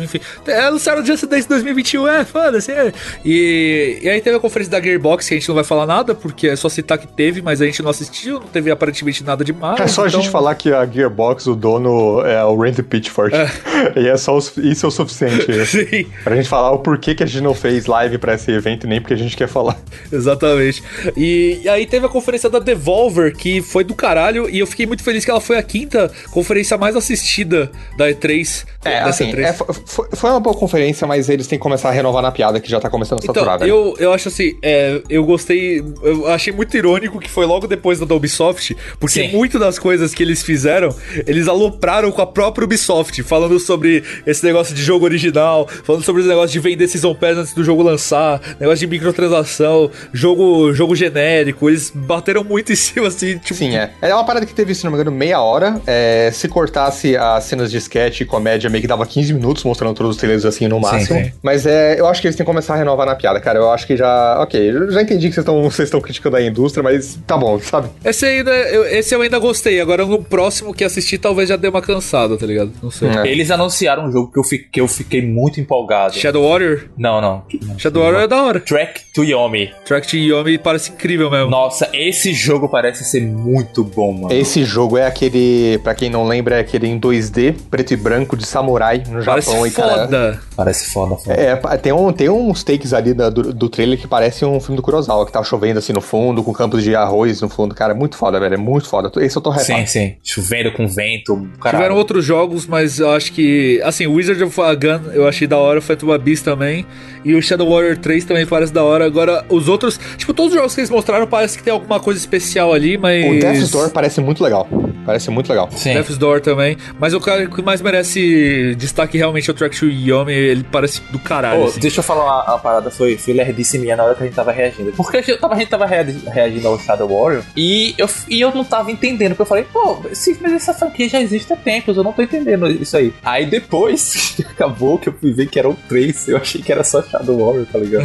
enfim, 0.00 0.20
é, 0.46 0.60
anunciaram 0.60 1.02
o 1.02 1.06
Just 1.06 1.26
Dance 1.26 1.48
2021, 1.48 2.08
é, 2.08 2.24
foda-se. 2.24 2.72
É. 2.72 2.92
E, 3.24 3.98
e 4.02 4.08
aí 4.08 4.20
teve 4.20 4.36
a 4.36 4.40
conferência 4.40 4.70
da 4.70 4.80
Gearbox, 4.80 5.28
que 5.28 5.34
a 5.34 5.38
gente 5.38 5.48
não 5.48 5.54
vai 5.54 5.64
falar 5.64 5.86
nada, 5.86 6.14
porque 6.14 6.48
é 6.48 6.56
só 6.56 6.68
citar 6.68 6.98
que 6.98 7.06
teve, 7.06 7.42
mas 7.42 7.60
a 7.60 7.66
gente 7.66 7.82
não 7.82 7.90
assistiu, 7.90 8.40
não 8.40 8.48
teve 8.48 8.70
aparentemente 8.70 9.24
nada 9.24 9.44
demais. 9.44 9.80
É 9.80 9.86
só 9.86 10.06
então... 10.06 10.20
a 10.20 10.22
gente 10.22 10.30
falar 10.30 10.54
que 10.54 10.72
a 10.72 10.84
Gearbox, 10.86 11.46
o 11.46 11.54
dono 11.54 12.20
é 12.26 12.44
o 12.44 12.56
Randy 12.56 12.82
Pitchford. 12.82 13.34
É. 13.34 13.50
E 13.96 14.08
é 14.08 14.16
só 14.16 14.36
os, 14.36 14.56
isso 14.56 14.86
é 14.86 14.88
o 14.88 14.90
suficiente. 14.90 15.44
Sim. 15.66 16.06
Pra 16.22 16.34
gente 16.36 16.48
falar 16.48 16.72
o 16.72 16.78
porquê 16.78 17.14
que 17.14 17.22
a 17.22 17.26
gente 17.26 17.42
não 17.42 17.54
fez 17.54 17.86
live 17.86 18.18
pra 18.18 18.34
esse 18.34 18.50
evento, 18.50 18.86
nem 18.86 19.00
porque 19.00 19.14
a 19.14 19.16
gente 19.16 19.36
quer 19.36 19.48
falar. 19.48 19.78
Exatamente. 20.10 20.82
E, 21.16 21.60
e 21.62 21.68
aí 21.68 21.86
teve 21.86 22.06
a 22.06 22.08
conferência 22.08 22.48
da 22.48 22.58
Devolver, 22.58 23.36
que 23.36 23.60
foi 23.60 23.84
do 23.84 23.94
caralho, 23.94 24.48
e 24.48 24.58
eu 24.58 24.66
fiquei 24.66 24.86
muito 24.86 25.02
feliz 25.02 25.24
que 25.24 25.30
ela 25.30 25.40
foi 25.40 25.58
a 25.58 25.62
quinta 25.62 26.10
conferência 26.30 26.76
mais 26.76 26.96
assistida 26.96 27.70
da 27.96 28.08
E3. 28.08 28.64
É, 28.84 28.98
assim, 29.00 29.32
E3. 29.32 29.38
É, 29.38 29.52
foi, 29.52 30.08
foi 30.12 30.30
uma 30.30 30.40
boa 30.40 30.56
conferência, 30.56 31.06
mas 31.06 31.28
eles 31.28 31.46
têm 31.46 31.58
que 31.58 31.62
começar 31.62 31.88
a 31.88 31.92
renovar 31.92 32.22
na 32.22 32.32
piada, 32.32 32.60
que 32.60 32.70
já 32.70 32.80
tá 32.80 32.90
começando 32.90 33.20
a 33.20 33.26
saturar, 33.26 33.56
então, 33.56 33.68
Eu, 33.68 33.94
eu 33.98 34.12
acho 34.12 34.28
assim, 34.28 34.56
é, 34.62 35.00
eu 35.08 35.24
gostei, 35.24 35.82
eu 36.02 36.26
achei 36.28 36.52
muito 36.52 36.76
irônico 36.76 37.18
que 37.18 37.30
foi 37.30 37.46
logo 37.46 37.66
depois 37.66 37.98
da 37.98 38.14
Ubisoft, 38.14 38.76
porque 38.98 39.28
muito 39.28 39.58
das 39.58 39.78
coisas 39.78 40.14
que 40.14 40.22
eles 40.22 40.42
fizeram, 40.42 40.94
eles 41.26 41.48
alopraram 41.48 42.10
com 42.12 42.22
a 42.22 42.26
própria 42.26 42.64
Ubisoft, 42.64 43.22
falando 43.22 43.58
sobre 43.58 44.02
esse 44.26 44.44
negócio 44.44 44.74
de 44.74 44.82
jogo 44.82 45.04
original, 45.04 45.66
falando 45.84 46.02
sobre 46.02 46.22
os 46.22 46.28
negócios 46.28 46.52
de 46.52 46.60
vender 46.60 46.88
Season 46.88 47.14
Pass 47.14 47.38
antes 47.38 47.54
do 47.54 47.64
jogo 47.64 47.82
lançar, 47.82 48.40
negócio 48.60 48.80
de 48.80 48.86
microtransação, 48.86 49.90
jogo, 50.12 50.72
jogo 50.72 50.94
genérico, 50.94 51.68
eles 51.68 51.90
bateram 51.94 52.44
muito 52.44 52.72
em 52.72 52.76
cima, 52.76 53.08
assim, 53.08 53.38
tipo... 53.38 53.54
Sim, 53.54 53.76
é. 53.76 53.92
É 54.00 54.14
uma 54.14 54.24
parada 54.24 54.46
que 54.46 54.54
teve, 54.54 54.74
se 54.74 54.84
não 54.84 54.90
me 54.90 54.96
engano, 54.96 55.10
meia 55.10 55.40
hora, 55.40 55.80
é, 55.86 56.13
se 56.32 56.48
cortasse 56.48 57.16
as 57.16 57.44
cenas 57.44 57.70
de 57.70 57.78
sketch 57.78 58.20
e 58.20 58.24
comédia, 58.24 58.68
meio 58.70 58.82
que 58.82 58.88
dava 58.88 59.06
15 59.06 59.34
minutos, 59.34 59.64
mostrando 59.64 59.94
todos 59.94 60.12
os 60.12 60.16
trailers, 60.16 60.44
assim, 60.44 60.68
no 60.68 60.80
máximo. 60.80 61.18
Sim, 61.18 61.24
sim. 61.24 61.32
Mas 61.42 61.66
é, 61.66 61.98
eu 61.98 62.06
acho 62.06 62.20
que 62.20 62.26
eles 62.26 62.36
têm 62.36 62.44
que 62.44 62.50
começar 62.50 62.74
a 62.74 62.76
renovar 62.76 63.06
na 63.06 63.14
piada, 63.14 63.40
cara, 63.40 63.58
eu 63.58 63.70
acho 63.70 63.86
que 63.86 63.96
já... 63.96 64.40
Ok, 64.40 64.60
eu 64.70 64.90
já 64.90 65.02
entendi 65.02 65.28
que 65.28 65.34
vocês 65.34 65.86
estão 65.86 66.00
criticando 66.02 66.36
a 66.36 66.42
indústria, 66.42 66.82
mas 66.82 67.18
tá 67.26 67.36
bom, 67.36 67.58
sabe? 67.58 67.88
Esse, 68.04 68.26
ainda, 68.26 68.50
eu, 68.50 68.84
esse 68.84 69.14
eu 69.14 69.22
ainda 69.22 69.38
gostei, 69.38 69.80
agora 69.80 70.04
no 70.04 70.22
próximo 70.22 70.74
que 70.74 70.84
assistir 70.84 71.18
talvez 71.18 71.48
já 71.48 71.56
dê 71.56 71.68
uma 71.68 71.82
cansada, 71.82 72.36
tá 72.36 72.46
ligado? 72.46 72.72
Não 72.82 72.90
sei. 72.90 73.08
É. 73.08 73.26
Eles 73.26 73.50
anunciaram 73.50 74.06
um 74.06 74.12
jogo 74.12 74.32
que 74.32 74.38
eu, 74.38 74.44
fiquei, 74.44 74.68
que 74.72 74.80
eu 74.80 74.88
fiquei 74.88 75.22
muito 75.22 75.60
empolgado. 75.60 76.14
Shadow 76.14 76.48
Warrior? 76.48 76.86
Não, 76.96 77.20
não. 77.20 77.44
Shadow 77.78 78.02
Warrior 78.02 78.22
é 78.22 78.28
da 78.28 78.42
hora. 78.42 78.60
Track 78.60 79.12
to 79.12 79.24
Yomi. 79.24 79.72
Track 79.84 80.06
to 80.06 80.16
Yomi 80.16 80.58
parece 80.58 80.92
incrível 80.92 81.30
mesmo. 81.30 81.50
Nossa, 81.50 81.88
esse 81.92 82.32
jogo 82.32 82.68
parece 82.68 83.04
ser 83.04 83.22
muito 83.22 83.84
bom, 83.84 84.12
mano. 84.12 84.32
Esse 84.32 84.64
jogo 84.64 84.98
é 84.98 85.06
aquele, 85.06 85.78
pra 85.82 85.94
quem 85.94 86.03
não 86.08 86.24
lembra, 86.26 86.56
é 86.56 86.60
aquele 86.60 86.86
em 86.86 86.98
2D, 86.98 87.54
preto 87.70 87.92
e 87.92 87.96
branco, 87.96 88.36
de 88.36 88.46
samurai 88.46 89.02
no 89.08 89.24
parece 89.24 89.50
Japão. 89.50 89.60
Parece 89.60 89.74
foda. 89.74 90.08
Cara, 90.08 90.40
parece 90.56 90.90
foda, 90.90 91.16
foda. 91.16 91.34
É, 91.34 91.56
tem, 91.78 91.92
um, 91.92 92.12
tem 92.12 92.28
uns 92.28 92.62
takes 92.62 92.92
ali 92.92 93.14
do, 93.14 93.52
do 93.52 93.68
trailer 93.68 93.98
que 93.98 94.06
parece 94.06 94.44
um 94.44 94.60
filme 94.60 94.76
do 94.76 94.82
Kurosawa, 94.82 95.26
que 95.26 95.32
tá 95.32 95.42
chovendo 95.42 95.78
assim 95.78 95.92
no 95.92 96.00
fundo, 96.00 96.42
com 96.42 96.52
campos 96.52 96.82
de 96.82 96.94
arroz 96.94 97.40
no 97.40 97.48
fundo. 97.48 97.74
Cara, 97.74 97.92
é 97.92 97.96
muito 97.96 98.16
foda, 98.16 98.38
velho. 98.40 98.54
É 98.54 98.58
muito 98.58 98.88
foda. 98.88 99.10
Esse 99.22 99.36
eu 99.36 99.42
tô 99.42 99.50
hypado. 99.50 99.64
Sim, 99.64 99.86
sim. 99.86 100.14
Chovendo 100.22 100.72
com 100.72 100.86
vento. 100.86 101.48
Caralho. 101.60 101.82
Tiveram 101.82 101.96
outros 101.96 102.24
jogos, 102.24 102.66
mas 102.66 102.98
eu 102.98 103.10
acho 103.10 103.32
que. 103.32 103.80
Assim, 103.84 104.06
Wizard 104.06 104.42
of 104.42 104.56
Gun 104.56 105.12
eu 105.12 105.26
achei 105.26 105.46
da 105.46 105.58
hora, 105.58 105.80
Phantom 105.80 106.12
Abyss 106.12 106.42
também. 106.42 106.86
E 107.24 107.34
o 107.34 107.42
Shadow 107.42 107.68
Warrior 107.68 107.96
3 107.96 108.24
também 108.24 108.46
parece 108.46 108.72
da 108.72 108.84
hora. 108.84 109.06
Agora, 109.06 109.44
os 109.48 109.68
outros. 109.68 109.98
Tipo, 110.16 110.34
todos 110.34 110.52
os 110.52 110.58
jogos 110.58 110.74
que 110.74 110.80
eles 110.80 110.90
mostraram 110.90 111.26
parece 111.26 111.56
que 111.56 111.64
tem 111.64 111.72
alguma 111.72 111.98
coisa 112.00 112.18
especial 112.18 112.72
ali, 112.72 112.98
mas. 112.98 113.24
O 113.24 113.40
Death's 113.40 113.70
Door 113.70 113.90
parece 113.90 114.20
muito 114.20 114.42
legal. 114.42 114.68
Parece 115.04 115.30
muito 115.30 115.48
legal. 115.48 115.68
Sim. 115.72 115.94
Death's 115.94 116.18
Door 116.18 116.40
também. 116.40 116.76
Mas 116.98 117.14
o 117.14 117.20
cara 117.20 117.46
que 117.46 117.62
mais 117.62 117.80
merece 117.80 118.74
destaque 118.76 119.18
realmente 119.18 119.48
é 119.48 119.52
o 119.52 119.54
Track 119.54 119.78
to 119.78 119.86
Yomi. 119.86 120.32
Ele 120.32 120.64
parece 120.70 121.00
do 121.10 121.18
caralho. 121.18 121.62
Oh, 121.62 121.66
assim. 121.66 121.80
Deixa 121.80 122.00
eu 122.00 122.04
falar 122.04 122.24
uma, 122.24 122.44
uma, 122.44 122.58
parada, 122.58 122.90
foi, 122.90 123.16
foi 123.16 123.34
lerdice 123.34 123.78
minha 123.78 123.96
na 123.96 124.04
hora 124.04 124.14
que 124.14 124.22
a 124.22 124.26
gente 124.26 124.34
tava 124.34 124.52
reagindo. 124.52 124.92
Porque 124.92 125.18
a 125.18 125.22
gente 125.22 125.68
tava 125.68 125.86
reagindo 125.86 126.68
ao 126.68 126.78
Shadow 126.78 127.08
Warrior 127.08 127.42
e 127.56 127.94
eu, 127.98 128.08
e 128.28 128.40
eu 128.40 128.54
não 128.54 128.64
tava 128.64 128.90
entendendo. 128.90 129.30
Porque 129.30 129.42
eu 129.42 129.46
falei, 129.46 129.64
pô, 129.64 130.00
esse, 130.10 130.36
mas 130.40 130.52
essa 130.52 130.74
franquia 130.74 131.08
já 131.08 131.20
existe 131.20 131.52
há 131.52 131.56
tempos, 131.56 131.96
eu 131.96 132.04
não 132.04 132.12
tô 132.12 132.22
entendendo 132.22 132.70
isso 132.70 132.96
aí. 132.96 133.12
Aí 133.22 133.46
depois 133.46 134.34
que 134.36 134.42
acabou, 134.46 134.98
que 134.98 135.08
eu 135.08 135.12
fui 135.12 135.32
ver 135.32 135.48
que 135.48 135.58
era 135.58 135.68
o 135.68 135.74
3, 135.88 136.28
eu 136.28 136.36
achei 136.36 136.62
que 136.62 136.72
era 136.72 136.84
só 136.84 137.02
Shadow 137.02 137.38
Warrior, 137.38 137.66
tá 137.66 137.78
ligado? 137.78 138.04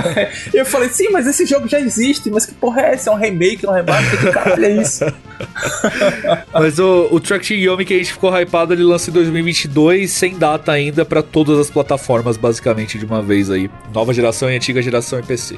eu 0.54 0.64
falei, 0.64 0.88
sim, 0.88 1.08
mas 1.10 1.26
esse 1.26 1.44
jogo 1.46 1.68
já 1.68 1.80
existe, 1.80 2.30
mas 2.30 2.46
que 2.46 2.54
porra 2.54 2.82
é 2.82 2.94
essa? 2.94 3.10
É 3.10 3.12
um 3.12 3.16
remake, 3.16 3.66
é 3.66 3.68
um 3.68 3.72
remaster? 3.72 4.20
Que 4.20 4.30
caralho 4.30 4.64
é 4.64 4.82
isso? 4.82 5.04
mas 6.52 6.78
o, 6.78 7.08
o 7.10 7.20
Track 7.20 7.54
Yomi 7.54 7.84
que 7.84 7.94
a 7.94 7.98
gente 7.98 8.12
ficou 8.12 8.30
hypado, 8.36 8.72
ele 8.72 8.82
lança 8.82 9.10
em 9.10 9.12
2022, 9.12 10.10
sem 10.10 10.36
data 10.36 10.72
ainda, 10.72 11.04
para 11.04 11.22
todas 11.22 11.58
as 11.58 11.70
plataformas, 11.70 12.36
basicamente, 12.36 12.98
de 12.98 13.04
uma 13.04 13.22
vez 13.22 13.50
aí. 13.50 13.70
Nova 13.92 14.12
geração 14.12 14.50
e 14.50 14.56
antiga 14.56 14.80
geração 14.82 15.18
e 15.18 15.22
PC. 15.22 15.56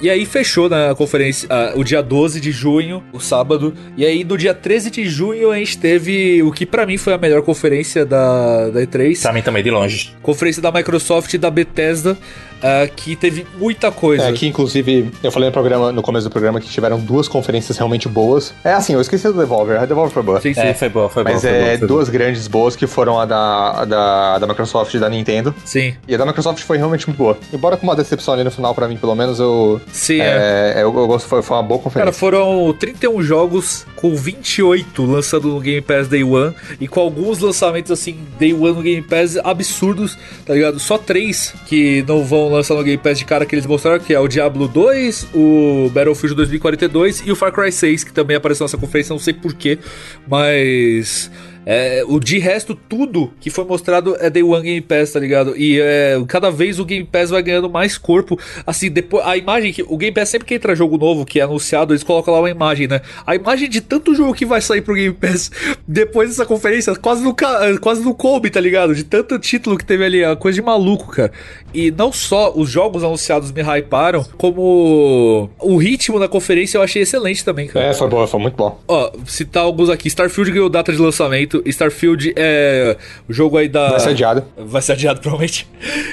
E 0.00 0.10
aí 0.10 0.24
fechou 0.24 0.68
na 0.68 0.94
conferência 0.94 1.48
uh, 1.48 1.78
o 1.78 1.84
dia 1.84 2.02
12 2.02 2.40
de 2.40 2.52
junho, 2.52 3.02
o 3.12 3.20
sábado, 3.20 3.74
e 3.96 4.04
aí 4.04 4.24
no 4.24 4.36
dia 4.36 4.54
13 4.54 4.90
de 4.90 5.08
junho 5.08 5.50
a 5.50 5.56
gente 5.56 5.78
teve 5.78 6.42
o 6.42 6.52
que 6.52 6.64
para 6.64 6.86
mim 6.86 6.96
foi 6.96 7.12
a 7.12 7.18
melhor 7.18 7.42
conferência 7.42 8.04
da, 8.04 8.68
da 8.70 8.80
E3. 8.80 9.20
Pra 9.22 9.32
mim 9.32 9.42
também, 9.42 9.62
de 9.62 9.70
longe. 9.70 10.14
Conferência 10.22 10.62
da 10.62 10.70
Microsoft 10.70 11.32
e 11.34 11.38
da 11.38 11.50
Bethesda. 11.50 12.16
Uh, 12.58 12.92
que 12.96 13.14
teve 13.14 13.46
muita 13.56 13.92
coisa. 13.92 14.24
É, 14.24 14.32
que 14.32 14.44
inclusive, 14.44 15.12
eu 15.22 15.30
falei 15.30 15.48
no 15.48 15.52
programa, 15.52 15.92
no 15.92 16.02
começo 16.02 16.28
do 16.28 16.30
programa, 16.32 16.60
que 16.60 16.68
tiveram 16.68 16.98
duas 16.98 17.28
conferências 17.28 17.78
realmente 17.78 18.08
boas. 18.08 18.52
É 18.64 18.72
assim, 18.72 18.94
eu 18.94 19.00
esqueci 19.00 19.17
do 19.22 19.32
Devolver, 19.32 19.80
a 19.80 19.86
Devolver 19.86 20.12
foi 20.12 20.22
boa. 20.22 20.40
Sim, 20.40 20.54
sim. 20.54 20.60
É, 20.60 20.74
foi 20.74 20.88
boa, 20.88 21.08
foi 21.08 21.24
boa. 21.24 21.34
Mas 21.34 21.42
foi 21.42 21.50
é 21.50 21.58
boa, 21.58 21.78
foi 21.78 21.88
duas 21.88 22.08
boa. 22.08 22.18
grandes 22.18 22.46
boas 22.46 22.76
que 22.76 22.86
foram 22.86 23.18
a 23.18 23.24
da, 23.24 23.70
a 23.70 23.84
da, 23.84 24.38
da 24.38 24.46
Microsoft 24.46 24.94
e 24.94 24.98
da 24.98 25.08
Nintendo. 25.08 25.54
Sim. 25.64 25.94
E 26.06 26.14
a 26.14 26.18
da 26.18 26.26
Microsoft 26.26 26.62
foi 26.62 26.76
realmente 26.76 27.06
muito 27.06 27.18
boa. 27.18 27.38
Embora 27.52 27.76
com 27.76 27.86
uma 27.86 27.96
decepção 27.96 28.34
ali 28.34 28.44
no 28.44 28.50
final, 28.50 28.74
pra 28.74 28.88
mim, 28.88 28.96
pelo 28.96 29.14
menos, 29.14 29.40
eu. 29.40 29.80
Sim, 29.92 30.20
é. 30.20 30.74
é. 30.76 30.82
Eu, 30.82 30.96
eu 30.96 31.06
gosto, 31.06 31.28
foi, 31.28 31.42
foi 31.42 31.56
uma 31.56 31.62
boa 31.62 31.80
conferência. 31.80 32.04
Cara, 32.04 32.12
foram 32.12 32.72
31 32.78 33.22
jogos 33.22 33.86
com 33.96 34.14
28 34.14 35.04
lançando 35.04 35.48
no 35.48 35.60
Game 35.60 35.80
Pass 35.80 36.08
Day 36.08 36.22
One 36.22 36.54
e 36.80 36.86
com 36.86 37.00
alguns 37.00 37.38
lançamentos 37.38 37.90
assim, 37.90 38.18
Day 38.38 38.52
One 38.52 38.72
no 38.72 38.82
Game 38.82 39.02
Pass 39.02 39.36
absurdos, 39.42 40.16
tá 40.44 40.54
ligado? 40.54 40.78
Só 40.78 40.98
três 40.98 41.54
que 41.66 42.04
não 42.06 42.24
vão 42.24 42.48
lançar 42.48 42.74
no 42.74 42.82
Game 42.82 42.98
Pass 42.98 43.18
de 43.18 43.24
cara 43.24 43.44
que 43.44 43.54
eles 43.54 43.66
mostraram, 43.66 43.98
que 43.98 44.14
é 44.14 44.20
o 44.20 44.28
Diablo 44.28 44.68
2, 44.68 45.28
o 45.34 45.90
Battlefield 45.92 46.36
2042 46.36 47.22
e 47.26 47.32
o 47.32 47.36
Far 47.36 47.52
Cry 47.52 47.72
6, 47.72 48.04
que 48.04 48.12
também 48.12 48.36
apareceu 48.36 48.64
nessa 48.64 48.78
conferência, 48.78 49.07
não 49.08 49.18
sei 49.18 49.34
porquê, 49.34 49.78
mas 50.26 51.30
é, 51.70 52.02
o 52.08 52.18
de 52.18 52.38
resto, 52.38 52.74
tudo 52.74 53.30
que 53.38 53.50
foi 53.50 53.62
mostrado 53.62 54.16
é 54.18 54.30
Day 54.30 54.42
One 54.42 54.62
Game 54.62 54.80
Pass, 54.80 55.12
tá 55.12 55.20
ligado? 55.20 55.54
E 55.54 55.78
é, 55.78 56.18
cada 56.26 56.50
vez 56.50 56.80
o 56.80 56.84
Game 56.84 57.04
Pass 57.04 57.28
vai 57.28 57.42
ganhando 57.42 57.68
mais 57.68 57.98
corpo. 57.98 58.40
Assim, 58.66 58.90
depois 58.90 59.22
a 59.26 59.36
imagem 59.36 59.70
que. 59.70 59.82
O 59.82 59.98
Game 59.98 60.14
Pass, 60.14 60.30
sempre 60.30 60.48
que 60.48 60.54
entra 60.54 60.74
jogo 60.74 60.96
novo 60.96 61.26
que 61.26 61.38
é 61.38 61.42
anunciado, 61.42 61.92
eles 61.92 62.02
colocam 62.02 62.32
lá 62.32 62.40
uma 62.40 62.48
imagem, 62.48 62.88
né? 62.88 63.02
A 63.26 63.34
imagem 63.34 63.68
de 63.68 63.82
tanto 63.82 64.14
jogo 64.14 64.32
que 64.32 64.46
vai 64.46 64.62
sair 64.62 64.80
pro 64.80 64.94
Game 64.94 65.12
Pass 65.12 65.50
depois 65.86 66.30
dessa 66.30 66.46
conferência, 66.46 66.96
quase 66.96 67.22
no, 67.22 67.36
quase 67.82 68.02
no 68.02 68.14
coube, 68.14 68.48
tá 68.48 68.60
ligado? 68.60 68.94
De 68.94 69.04
tanto 69.04 69.38
título 69.38 69.76
que 69.76 69.84
teve 69.84 70.06
ali, 70.06 70.22
é 70.22 70.28
uma 70.28 70.36
coisa 70.36 70.54
de 70.58 70.62
maluco, 70.62 71.08
cara. 71.08 71.32
E 71.74 71.90
não 71.90 72.10
só 72.10 72.50
os 72.56 72.70
jogos 72.70 73.04
anunciados 73.04 73.52
me 73.52 73.60
hyparam, 73.60 74.24
como 74.38 75.50
o 75.58 75.76
ritmo 75.76 76.18
da 76.18 76.28
conferência 76.28 76.78
eu 76.78 76.82
achei 76.82 77.02
excelente 77.02 77.44
também, 77.44 77.68
cara. 77.68 77.84
É, 77.84 77.92
foi 77.92 78.08
bom, 78.08 78.26
foi 78.26 78.40
muito 78.40 78.56
bom. 78.56 78.80
Ó, 78.88 79.12
citar 79.26 79.64
alguns 79.64 79.90
aqui: 79.90 80.08
Starfield 80.08 80.50
ganhou 80.50 80.70
data 80.70 80.90
de 80.90 80.98
lançamento. 80.98 81.57
Starfield 81.66 82.32
é 82.36 82.96
o 83.28 83.32
jogo 83.32 83.56
aí 83.56 83.68
da. 83.68 83.90
Vai 83.90 84.00
ser 84.00 84.10
adiado. 84.10 84.44
Vai 84.56 84.82
ser 84.82 84.92
adiado, 84.92 85.20
provavelmente. 85.22 85.66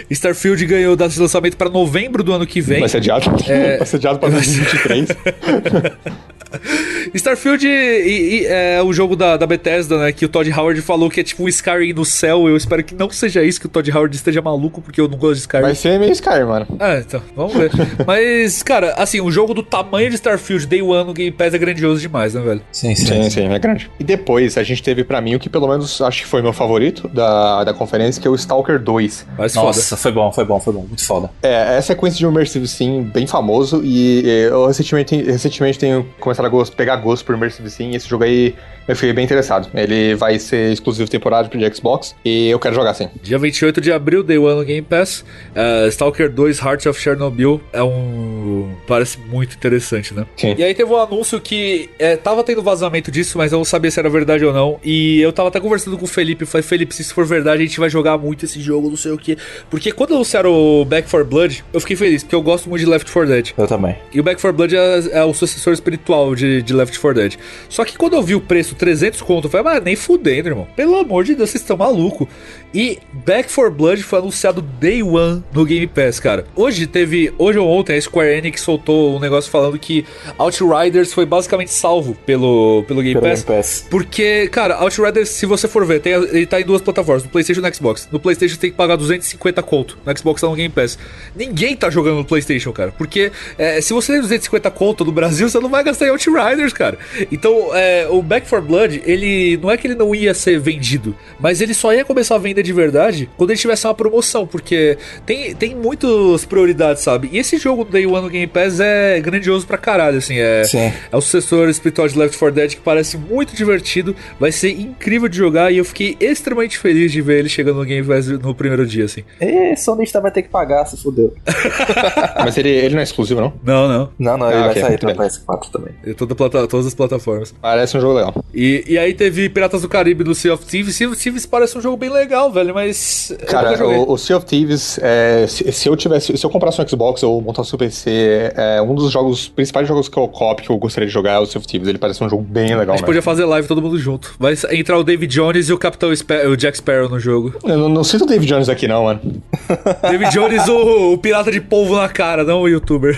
Starfield 0.10 0.66
ganhou 0.66 0.96
data 0.96 1.14
de 1.14 1.20
lançamento 1.20 1.58
para 1.58 1.70
novembro 1.70 2.24
do 2.24 2.34
ano 2.34 2.46
que 2.46 2.62
vem. 2.62 2.80
Vai 2.80 2.90
ser 2.90 2.98
adiado. 2.98 3.26
É... 3.48 3.78
Vai 3.86 3.88
ser 3.88 3.96
adiado 3.98 4.20
para 4.20 4.30
2023. 4.30 5.10
Starfield 7.14 7.66
e, 7.68 8.42
e, 8.42 8.46
é 8.46 8.82
o 8.82 8.92
jogo 8.94 9.16
da, 9.16 9.38
da 9.38 9.46
Bethesda, 9.46 9.98
né? 9.98 10.12
Que 10.12 10.26
o 10.26 10.30
Todd 10.30 10.52
Howard 10.52 10.82
falou 10.82 11.10
que 11.10 11.20
é 11.20 11.24
tipo 11.24 11.44
um 11.44 11.48
Skyrim 11.48 11.94
no 11.94 12.06
céu. 12.06 12.48
Eu 12.48 12.58
espero 12.58 12.84
que 12.84 12.96
não 12.96 13.10
seja 13.10 13.44
isso, 13.44 13.60
que 13.60 13.66
o 13.66 13.70
Todd 13.70 13.90
Howard 13.92 14.16
esteja 14.16 14.42
maluco, 14.42 14.82
porque 14.82 15.00
eu 15.00 15.08
não 15.08 15.18
gosto 15.18 15.36
de 15.36 15.40
Skyrim. 15.42 15.64
Vai 15.64 15.76
ser 15.76 16.00
meio 16.00 16.12
Skyrim, 16.12 16.46
mano. 16.46 16.68
É, 16.80 17.00
então, 17.00 17.22
vamos 17.36 17.54
ver. 17.54 17.72
Mas, 18.06 18.64
cara, 18.64 18.94
assim, 18.98 19.22
um 19.22 19.32
jogo 19.32 19.54
do 19.54 19.64
tamanho 19.64 20.10
de 20.10 20.16
Starfield 20.16 20.68
Day 20.68 20.82
One 20.82 21.06
no 21.06 21.14
Game 21.14 21.32
Pass 21.32 21.54
é 21.54 21.58
grandioso 21.58 22.02
demais, 22.02 22.34
né, 22.34 22.42
velho? 22.42 22.62
Sim, 22.72 22.96
sim. 22.96 23.06
Sim, 23.06 23.30
sim, 23.30 23.48
é 23.48 23.60
grande. 23.60 23.90
E 24.00 24.04
depois 24.04 24.58
a 24.58 24.64
gente 24.64 24.82
teve 24.82 25.04
pra 25.04 25.22
mim 25.22 25.36
o 25.36 25.40
que 25.40 25.50
pelo 25.50 25.68
menos 25.68 26.02
acho 26.02 26.22
que 26.24 26.28
foi 26.28 26.42
meu 26.42 26.54
favorito 26.54 27.08
da, 27.08 27.64
da 27.64 27.74
conferência, 27.74 28.22
que 28.22 28.28
é 28.28 28.32
o 28.32 28.36
Stalker 28.36 28.80
2. 28.80 29.28
Mas 29.38 29.56
Nossa, 29.56 29.82
foda. 29.82 30.02
foi 30.02 30.12
bom, 30.12 30.32
foi 30.32 30.46
bom, 30.46 30.60
foi 30.60 30.74
bom. 30.74 30.86
Muito 30.88 31.06
foda. 31.06 31.30
É, 31.42 31.78
é 31.78 31.82
sequência 31.82 32.18
de 32.18 32.26
um 32.26 32.32
Immersive 32.32 32.68
Sim 32.68 33.04
bem 33.04 33.28
famoso 33.28 33.82
e 33.84 34.28
eu 34.28 34.68
recentemente, 34.68 35.16
recentemente 35.16 35.80
tenho 35.80 36.06
começado 36.20 36.46
a 36.46 36.66
pegar 36.76 36.95
gosto 36.96 37.26
por 37.26 37.36
Immersive 37.36 37.70
Sim 37.70 37.96
esse 37.96 38.08
jogo 38.08 38.24
aí 38.24 38.56
eu 38.88 38.96
fiquei 38.96 39.14
bem 39.14 39.26
interessado. 39.26 39.70
Ele 39.74 40.16
vai 40.16 40.38
ser 40.40 40.72
exclusivo 40.72 41.10
temporário 41.10 41.50
pro 41.50 41.76
Xbox 41.76 42.16
e 42.24 42.50
eu 42.50 42.60
quero 42.60 42.76
jogar 42.76 42.94
sim. 42.94 43.10
Dia 43.22 43.38
28 43.38 43.82
de 43.82 43.92
abril, 43.92 44.24
Day 44.24 44.38
One 44.38 44.60
no 44.60 44.64
Game 44.64 44.82
Pass. 44.82 45.26
Uh, 45.56 45.88
Stalker 45.90 46.30
2 46.30 46.60
Hearts 46.60 46.86
of 46.86 47.00
Chernobyl 47.00 47.62
é 47.74 47.84
um. 47.84 48.74
Parece 48.88 49.18
muito 49.20 49.56
interessante, 49.56 50.14
né? 50.14 50.26
Sim. 50.38 50.56
E 50.58 50.64
aí 50.64 50.74
teve 50.74 50.92
um 50.92 50.98
anúncio 50.98 51.40
que 51.40 51.90
é, 51.98 52.16
tava 52.16 52.44
tendo 52.44 52.62
vazamento 52.62 53.12
disso, 53.12 53.38
mas 53.38 53.52
eu 53.52 53.58
não 53.58 53.66
sabia 53.66 53.90
se 53.90 54.00
era 54.00 54.10
verdade 54.10 54.46
ou 54.46 54.54
não. 54.54 54.80
E 54.84 55.20
eu 55.22 55.34
tava 55.34 55.50
até 55.50 55.60
conversando 55.60 55.98
com 55.98 56.06
o 56.06 56.08
Felipe. 56.08 56.46
Falei, 56.46 56.64
Felipe, 56.64 56.94
se 56.94 57.02
isso 57.02 57.14
for 57.14 57.26
verdade, 57.26 57.64
a 57.64 57.66
gente 57.66 57.80
vai 57.80 57.90
jogar 57.90 58.18
muito 58.18 58.46
esse 58.46 58.62
jogo, 58.62 58.90
não 58.90 58.98
sei 58.98 59.12
o 59.12 59.18
que. 59.18 59.38
Porque 59.70 59.92
quando 59.92 60.14
anunciaram 60.14 60.52
o 60.52 60.86
Back 60.86 61.10
4 61.10 61.28
Blood, 61.28 61.66
eu 61.74 61.80
fiquei 61.80 61.96
feliz, 61.96 62.24
porque 62.24 62.36
eu 62.36 62.42
gosto 62.42 62.70
muito 62.70 62.82
de 62.82 62.90
Left 62.90 63.12
4 63.12 63.30
Dead. 63.30 63.50
Eu 63.58 63.68
também. 63.68 63.96
E 64.14 64.20
o 64.20 64.24
Back 64.24 64.40
4 64.40 64.56
Blood 64.56 64.76
é, 64.76 65.00
é 65.12 65.24
o 65.24 65.34
sucessor 65.34 65.74
espiritual 65.74 66.36
de, 66.36 66.62
de 66.62 66.74
Left 66.74 67.00
4 67.00 67.22
Dead. 67.22 67.36
Só 67.70 67.84
que 67.84 67.98
quando 67.98 68.14
eu 68.14 68.22
vi 68.22 68.36
o 68.36 68.42
preço 68.42 68.75
300 68.76 69.22
conto, 69.22 69.46
eu 69.46 69.52
falei, 69.52 69.66
mas 69.66 69.84
nem 69.84 69.96
fudendo, 69.96 70.50
irmão. 70.50 70.68
Pelo 70.76 70.96
amor 70.98 71.24
de 71.24 71.36
Deus, 71.36 71.50
vocês 71.50 71.62
estão 71.62 71.78
malucos. 71.78 72.28
E 72.76 73.00
Back 73.14 73.50
4 73.54 73.72
Blood 73.72 74.04
foi 74.04 74.20
anunciado 74.20 74.62
Day 74.62 75.02
One 75.02 75.42
no 75.54 75.64
Game 75.64 75.88
Pass, 75.88 76.20
cara. 76.20 76.46
Hoje 76.54 76.86
teve, 76.86 77.34
hoje 77.38 77.58
ou 77.58 77.70
ontem, 77.70 77.96
a 77.96 78.02
Square 78.02 78.38
Enix 78.38 78.60
soltou 78.60 79.16
um 79.16 79.20
negócio 79.20 79.50
falando 79.50 79.80
que 79.80 80.06
Outriders 80.38 81.14
foi 81.14 81.26
basicamente 81.26 81.72
salvo 81.72 82.14
pelo, 82.26 82.84
pelo 82.86 83.02
Game, 83.02 83.14
pelo 83.14 83.26
Pass, 83.26 83.44
Game 83.46 83.58
Pass. 83.58 83.88
Porque, 83.90 84.50
cara, 84.50 84.76
Outriders, 84.76 85.30
se 85.30 85.46
você 85.46 85.70
for 85.70 85.86
ver, 85.86 86.02
tem, 86.02 86.12
ele 86.12 86.46
tá 86.46 86.60
em 86.60 86.66
duas 86.66 86.82
plataformas, 86.82 87.24
no 87.24 87.30
PlayStation 87.30 87.62
e 87.62 87.64
no 87.64 87.74
Xbox. 87.74 88.10
No 88.12 88.20
PlayStation 88.20 88.56
você 88.56 88.60
tem 88.60 88.72
que 88.72 88.76
pagar 88.76 88.98
250 88.98 89.64
conto, 89.64 89.98
no 90.06 90.18
Xbox 90.18 90.42
tá 90.42 90.50
no 90.50 90.56
Game 90.56 90.70
Pass. 90.70 91.00
Ninguém 91.34 91.78
tá 91.78 91.90
jogando 91.90 92.18
no 92.18 92.26
PlayStation, 92.26 92.74
cara. 92.74 92.92
Porque 92.92 93.32
é, 93.58 93.80
se 93.80 93.94
você 93.94 94.12
tem 94.12 94.22
250 94.22 94.70
conto 94.72 95.06
no 95.06 95.14
Brasil, 95.14 95.48
você 95.48 95.62
não 95.62 95.70
vai 95.70 95.82
gastar 95.82 96.08
em 96.08 96.10
Outriders, 96.10 96.74
cara. 96.74 96.98
Então, 97.32 97.74
é, 97.74 98.06
o 98.10 98.22
Back 98.22 98.50
4 98.50 98.68
Blood, 98.68 99.02
ele 99.06 99.56
não 99.64 99.72
é 99.72 99.78
que 99.78 99.88
ele 99.88 99.96
não 99.96 100.14
ia 100.14 100.34
ser 100.34 100.60
vendido, 100.60 101.16
mas 101.40 101.62
ele 101.62 101.74
só 101.74 101.94
ia 101.94 102.04
começar 102.04 102.36
a 102.36 102.38
vender 102.38 102.65
de 102.66 102.74
verdade 102.74 103.30
quando 103.38 103.52
ele 103.52 103.60
tivesse 103.60 103.88
uma 103.88 103.94
promoção, 103.94 104.46
porque 104.46 104.98
tem, 105.26 105.56
tem 105.56 105.76
muitas 105.76 106.46
prioridades, 106.46 107.04
sabe? 107.04 107.30
E 107.32 107.38
esse 107.38 107.58
jogo 107.58 107.84
do 107.84 107.92
Day 107.92 108.06
One 108.06 108.24
no 108.24 108.30
Game 108.30 108.48
Pass 108.48 108.80
é 108.80 109.20
grandioso 109.20 109.66
pra 109.66 109.78
caralho, 109.78 110.18
assim. 110.18 110.38
É, 110.38 110.64
Sim. 110.64 110.92
é 111.12 111.16
o 111.16 111.22
sucessor 111.22 111.70
espiritual 111.70 112.08
de 112.08 112.18
Left 112.18 112.38
4 112.38 112.56
Dead 112.56 112.76
que 112.76 112.82
parece 112.82 113.18
muito 113.18 113.56
divertido, 113.56 114.16
vai 114.40 114.52
ser 114.52 114.72
incrível 114.72 115.30
de 115.30 115.38
jogar 115.38 115.72
e 115.72 115.78
eu 115.78 115.86
fiquei 115.86 116.18
extremamente 116.20 116.78
feliz 116.78 117.12
de 117.12 117.22
ver 117.22 117.40
ele 117.40 117.50
chegando 117.50 117.78
no 117.78 117.86
Game 117.86 118.06
Pass 118.06 118.28
no 118.28 118.54
primeiro 118.54 118.86
dia, 118.86 119.06
assim. 119.06 119.24
E 119.40 119.76
sonista 119.76 120.20
vai 120.20 120.32
ter 120.32 120.42
que 120.42 120.50
pagar, 120.50 120.86
se 120.86 121.02
fudeu. 121.02 121.34
Mas 122.44 122.58
ele, 122.58 122.70
ele 122.70 122.96
não 122.96 123.02
é 123.02 123.04
exclusivo, 123.04 123.42
não? 123.42 123.54
Não, 123.64 123.88
não. 123.88 124.10
Não, 124.18 124.38
não, 124.38 124.50
ele 124.50 124.58
ah, 124.58 124.62
vai 124.62 124.72
okay, 124.72 124.82
sair 124.82 125.00
pra 125.00 125.16
PS4 125.16 125.70
também. 125.72 125.94
E 126.06 126.14
toda 126.14 126.36
plata, 126.36 126.68
todas 126.68 126.88
as 126.88 126.94
plataformas. 126.94 127.54
Parece 127.62 127.98
um 127.98 128.02
jogo 128.02 128.14
legal. 128.14 128.46
E, 128.54 128.84
e 128.88 128.98
aí 128.98 129.14
teve 129.14 129.50
Piratas 129.50 129.82
do 129.82 129.90
Caribe 129.90 130.24
do 130.24 130.36
Sea 130.36 130.54
of 130.54 130.66
Thieves. 130.66 130.96
Sea 130.96 131.08
of 131.08 131.18
Thieves 131.18 131.46
parece 131.46 131.78
um 131.78 131.82
jogo 131.82 131.98
bem 131.98 132.10
legal, 132.10 132.52
velho, 132.56 132.74
mas. 132.74 133.36
Cara, 133.48 133.86
o, 133.86 134.14
o, 134.14 134.18
Sea 134.18 134.38
of 134.38 134.46
Thieves, 134.46 135.00
é, 135.02 135.46
se, 135.48 135.72
se, 135.72 135.88
eu 135.88 135.96
tivesse. 135.96 136.36
Se 136.36 136.44
eu 136.46 136.50
comprasse 136.50 136.82
um 136.82 136.88
Xbox 136.88 137.22
ou 137.24 137.42
montasse 137.42 137.74
um 137.76 137.78
PC, 137.78 138.52
é, 138.56 138.82
um 138.82 138.96
dos 138.96 139.12
jogos, 139.12 139.48
principais 139.48 139.88
jogos 139.88 140.10
que 140.10 140.18
eu 140.18 140.28
copy 140.28 140.64
que 140.64 140.70
eu 140.70 140.78
gostaria 140.78 141.08
de 141.08 141.14
jogar 141.14 141.34
é 141.34 141.40
o 141.40 141.46
Sea 141.46 141.60
of 141.60 141.68
Thieves. 141.68 141.88
Ele 141.88 141.98
parece 141.98 142.24
um 142.24 142.30
jogo 142.30 142.42
bem 142.42 142.76
legal, 142.76 142.96
A 142.96 142.98
gente 142.98 143.06
podia 143.06 143.22
fazer 143.22 143.46
live 143.46 143.68
todo 143.68 143.82
mundo 143.82 144.00
junto. 144.00 144.34
Vai 144.40 144.56
entrar 144.72 144.98
o 144.98 145.04
David 145.04 145.34
Jones 145.34 145.70
e 145.70 145.74
o 145.74 145.78
Capitão 145.78 146.12
o 146.12 146.58
Jack 146.58 146.78
Sparrow 146.78 147.10
no 147.10 147.20
jogo. 147.20 147.54
Eu 147.64 147.78
não, 147.78 147.90
não 147.90 148.04
sinto 148.04 148.24
o 148.24 148.28
David 148.28 148.48
Jones 148.48 148.70
aqui, 148.70 148.88
não, 148.88 149.04
mano. 149.04 149.22
David 150.02 150.32
Jones, 150.32 150.68
o, 150.68 151.14
o 151.14 151.18
pirata 151.18 151.52
de 151.52 151.62
polvo 151.62 151.96
na 151.96 152.10
cara, 152.10 152.44
não 152.44 152.62
o 152.62 152.68
youtuber. 152.68 153.16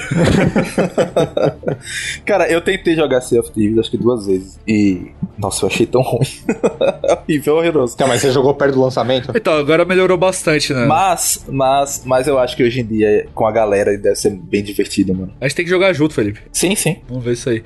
Cara, 2.26 2.50
eu 2.50 2.62
tentei 2.62 2.96
jogar 2.96 3.22
Sea 3.22 3.40
of 3.40 3.52
Thieves 3.52 3.78
acho 3.80 3.92
que 3.92 3.98
duas 3.98 4.26
vezes. 4.26 4.60
E. 4.68 5.12
Nossa, 5.38 5.66
eu 5.66 5.70
achei 5.70 5.86
tão 5.86 6.02
ruim. 6.02 6.28
horrível, 7.24 7.56
horroroso. 7.58 7.96
Tá, 7.96 8.08
mas 8.08 8.22
você 8.22 8.32
jogou 8.32 8.54
perto 8.54 8.74
do 8.74 8.82
lançamento? 8.82 9.32
Então, 9.36 9.54
agora 9.54 9.86
melhorou 9.86 10.18
bastante, 10.18 10.74
né? 10.74 10.86
Mas, 10.86 11.46
mas, 11.48 12.04
mas 12.06 12.28
eu 12.28 12.40
acho 12.40 12.56
que 12.56 12.64
hoje 12.64 12.82
em 12.82 12.86
dia, 12.86 13.28
com 13.34 13.46
a 13.46 13.52
galera, 13.52 13.98
deve 13.98 14.16
ser 14.16 14.32
bem 14.32 14.64
divertido, 14.64 15.14
mano. 15.14 15.34
A 15.40 15.48
gente 15.48 15.56
tem 15.56 15.66
que 15.66 15.72
jogar 15.72 15.94
junto, 15.94 16.14
Felipe. 16.14 16.42
Sim, 16.52 16.76
sim. 16.76 16.98
Vamos 17.08 17.24
ver 17.24 17.34
isso 17.34 17.50
aí. 17.50 17.64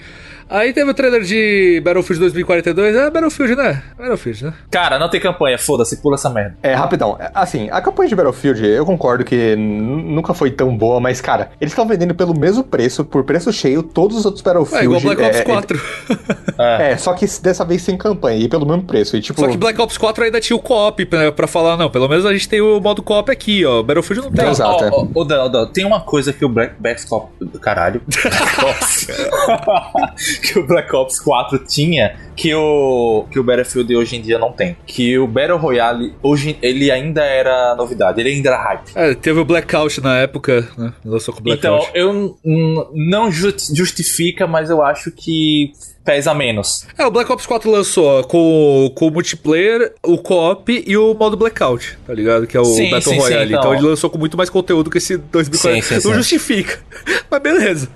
Aí 0.52 0.74
teve 0.74 0.92
o 0.92 0.94
trailer 0.94 1.22
de 1.22 1.82
Battlefield 1.82 2.20
2042. 2.20 2.94
É 2.94 3.10
Battlefield, 3.10 3.56
né? 3.56 3.82
Battlefield, 3.98 4.46
né? 4.46 4.54
Cara, 4.70 5.00
não 5.00 5.10
tem 5.10 5.22
campanha, 5.22 5.58
foda-se, 5.58 5.96
pula 6.02 6.16
essa 6.16 6.30
merda. 6.30 6.58
É, 6.62 6.74
rapidão. 6.74 7.18
Assim, 7.34 7.70
a 7.72 7.82
campanha 7.82 8.10
de 8.10 8.16
Battlefield, 8.16 8.66
eu 8.66 8.86
concordo 8.86 9.24
que 9.24 9.56
nunca 9.56 10.34
foi 10.34 10.52
tão 10.52 10.76
boa, 10.76 11.00
mas, 11.00 11.22
cara, 11.22 11.52
eles 11.62 11.72
estão 11.72 11.88
vendendo 11.88 12.14
pelo 12.14 12.38
mesmo 12.38 12.66
preço, 12.66 13.06
por 13.06 13.24
preço 13.24 13.54
cheio, 13.54 13.82
todos 13.82 14.18
os 14.18 14.26
outros 14.26 14.44
Battlefield. 14.44 14.84
É 14.84 14.86
igual 14.86 15.00
Black 15.00 15.24
Ops 15.24 15.40
é, 15.40 15.44
4. 15.44 15.82
É, 16.60 16.92
é, 16.92 16.98
só 16.98 17.14
que 17.14 17.26
dessa 17.42 17.64
vez 17.64 17.82
sem 17.82 17.98
campanha 17.98 18.38
e 18.44 18.50
pelo 18.50 18.66
mesmo 18.66 18.84
preço. 18.84 19.16
E, 19.16 19.22
tipo... 19.22 19.40
Só 19.40 19.48
que 19.48 19.56
Black 19.56 19.80
Ops 19.80 19.98
4 19.98 20.26
ainda 20.26 20.42
tinha 20.42 20.58
o 20.58 20.60
co-op 20.60 21.06
pra, 21.06 21.32
pra 21.32 21.48
falar, 21.48 21.78
não, 21.78 21.90
pelo 21.90 22.10
menos 22.10 22.26
a 22.26 22.34
gente 22.34 22.50
tem 22.50 22.60
o 22.60 22.82
modo 22.82 23.02
co-op 23.02 23.32
aqui, 23.32 23.64
ó. 23.64 23.82
Battlefield 23.82 24.26
não 24.26 24.32
tem. 24.34 24.50
Exato. 24.50 24.84
Ó, 24.92 25.08
ó, 25.16 25.26
ó, 25.26 25.52
ó, 25.54 25.66
tem 25.68 25.86
uma 25.86 26.02
coisa 26.02 26.34
que 26.34 26.44
o 26.44 26.50
Black, 26.50 26.76
Black 26.78 27.02
Ops. 27.10 27.32
Que 30.42 30.58
o 30.58 30.66
Black 30.66 30.94
Ops 30.96 31.20
4 31.20 31.60
tinha 31.60 32.18
que 32.36 32.54
o 32.56 33.26
que 33.30 33.40
o 33.40 33.44
Battlefield 33.44 33.96
hoje 33.96 34.16
em 34.16 34.22
dia 34.22 34.40
não 34.40 34.52
tem. 34.52 34.76
Que 34.86 35.18
o 35.20 35.28
Battle 35.28 35.58
Royale 35.58 36.14
hoje 36.24 36.58
ele 36.62 36.90
ainda 36.90 37.24
era 37.24 37.76
novidade, 37.76 38.20
ele 38.20 38.30
ainda 38.30 38.50
era 38.50 38.64
hype. 38.64 38.92
É, 38.96 39.14
teve 39.14 39.40
o 39.40 39.46
Blackout 39.46 40.02
na 40.02 40.18
época, 40.18 40.68
né? 40.78 40.94
Lançou 41.06 41.34
com 41.34 41.42
Blackout. 41.42 41.90
Então, 41.90 41.96
eu 41.96 42.38
não 42.94 43.32
justifica, 43.32 44.48
mas 44.48 44.70
eu 44.70 44.82
acho 44.82 45.12
que 45.12 45.72
pesa 46.04 46.34
menos. 46.34 46.86
É, 46.98 47.06
o 47.06 47.12
Black 47.12 47.32
Ops 47.32 47.46
4 47.46 47.70
lançou 47.70 48.24
com, 48.24 48.92
com 48.96 49.08
o 49.08 49.12
multiplayer, 49.12 49.94
o 50.04 50.18
co-op 50.18 50.84
e 50.86 50.98
o 50.98 51.14
modo 51.14 51.38
Blackout, 51.38 51.98
tá 52.06 52.14
ligado? 52.14 52.48
Que 52.48 52.58
é 52.58 52.60
o 52.60 52.66
sim, 52.66 52.90
Battle 52.90 53.14
sim, 53.14 53.20
Royale. 53.20 53.48
Sim, 53.48 53.54
então. 53.54 53.62
então. 53.62 53.74
ele 53.74 53.88
lançou 53.88 54.10
com 54.10 54.18
muito 54.18 54.36
mais 54.36 54.50
conteúdo 54.50 54.90
que 54.90 54.98
esse 54.98 55.18
2040. 55.18 56.08
Não 56.08 56.16
justifica. 56.16 56.80
Mas 57.30 57.42
beleza. 57.42 57.90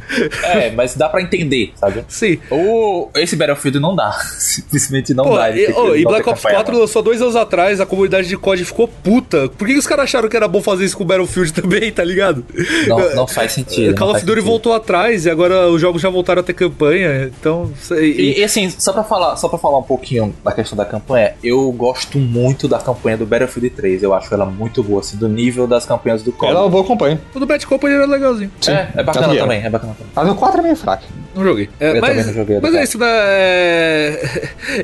É, 0.44 0.72
mas 0.72 0.96
dá 0.96 1.10
pra 1.10 1.22
entender, 1.22 1.74
sabe? 1.76 2.06
Sim. 2.08 2.40
O, 2.50 3.10
esse 3.16 3.36
Battlefield 3.36 3.82
não 3.82 3.94
dá. 3.94 4.14
Simplesmente 4.40 5.14
não 5.14 5.26
Pô, 5.26 5.36
dá. 5.36 5.52
E, 5.52 5.74
oh, 5.74 5.94
e 5.94 6.04
Black 6.06 6.30
Ops 6.30 6.42
4 6.42 6.78
lançou 6.78 7.02
dois 7.02 7.22
anos 7.22 7.36
atrás, 7.36 7.82
a 7.82 7.86
comunidade 7.86 8.30
de 8.30 8.38
COD 8.38 8.64
ficou 8.64 8.88
puta. 8.88 9.50
Por 9.50 9.68
que 9.68 9.78
os 9.78 9.86
caras 9.86 10.06
acharam 10.06 10.30
que 10.30 10.38
era 10.38 10.48
bom 10.48 10.62
fazer 10.62 10.86
isso 10.86 10.96
com 10.96 11.04
o 11.04 11.06
Battlefield 11.06 11.52
também, 11.62 11.92
tá 11.92 12.02
ligado? 12.02 12.46
Não, 12.88 13.16
não 13.16 13.28
faz 13.28 13.52
sentido. 13.52 13.94
Call 13.96 14.12
of 14.16 14.26
Duty 14.26 14.40
voltou 14.40 14.74
atrás 14.74 15.26
e 15.26 15.30
agora 15.30 15.68
os 15.68 15.82
jogos 15.82 16.02
já 16.02 16.10
voltaram 16.10 16.40
a 16.40 16.44
ter 16.44 16.54
campanha, 16.54 17.30
então 17.38 17.74
e, 18.04 18.40
e, 18.40 18.44
assim, 18.44 18.70
só 18.70 18.94
pra, 18.94 19.04
falar, 19.04 19.36
só 19.38 19.48
pra 19.48 19.58
falar 19.58 19.78
um 19.78 19.84
pouquinho 19.84 20.34
da 20.44 20.52
questão 20.52 20.78
da 20.78 20.86
campanha, 20.86 21.34
eu 21.44 21.72
gosto 21.72 22.18
muito 22.18 22.68
da 22.68 22.80
campanha 22.80 23.18
do 23.18 23.26
Battlefield 23.26 23.70
3. 23.72 24.04
Eu 24.04 24.14
acho 24.14 24.34
ela 24.34 24.46
muito 24.46 24.84
boa, 24.84 25.02
assim, 25.02 25.18
do 25.18 25.28
nível 25.28 25.68
das 25.68 25.86
campanhas 25.86 26.24
do 26.24 26.32
COD. 26.32 26.52
Ela 26.52 26.62
é 26.62 26.64
uma 26.64 26.70
boa 26.70 26.86
campanha. 26.86 27.20
O 27.34 27.40
do 27.40 27.46
Bad 27.46 27.66
Company 27.66 27.94
era 27.94 28.06
legalzinho. 28.06 28.52
Sim. 28.62 28.72
É, 28.72 28.90
é 28.96 29.04
bacana 29.04 29.36
também, 29.36 29.64
é 29.64 29.70
bacana 29.70 29.96
também. 29.98 30.12
A 30.16 30.24
do 30.24 30.36
4 30.36 30.60
é 30.60 30.64
meio 30.64 30.76
fraco. 30.76 31.04
Não 31.36 31.44
joguei. 31.44 31.70
É, 31.80 31.90
eu 31.90 32.02
mas, 32.02 32.10
também 32.10 32.26
não 32.26 32.34
joguei. 32.34 32.60
Mas 32.62 32.76
é 32.76 32.84
isso, 32.84 32.98
né? 32.98 33.08
É... 33.10 34.22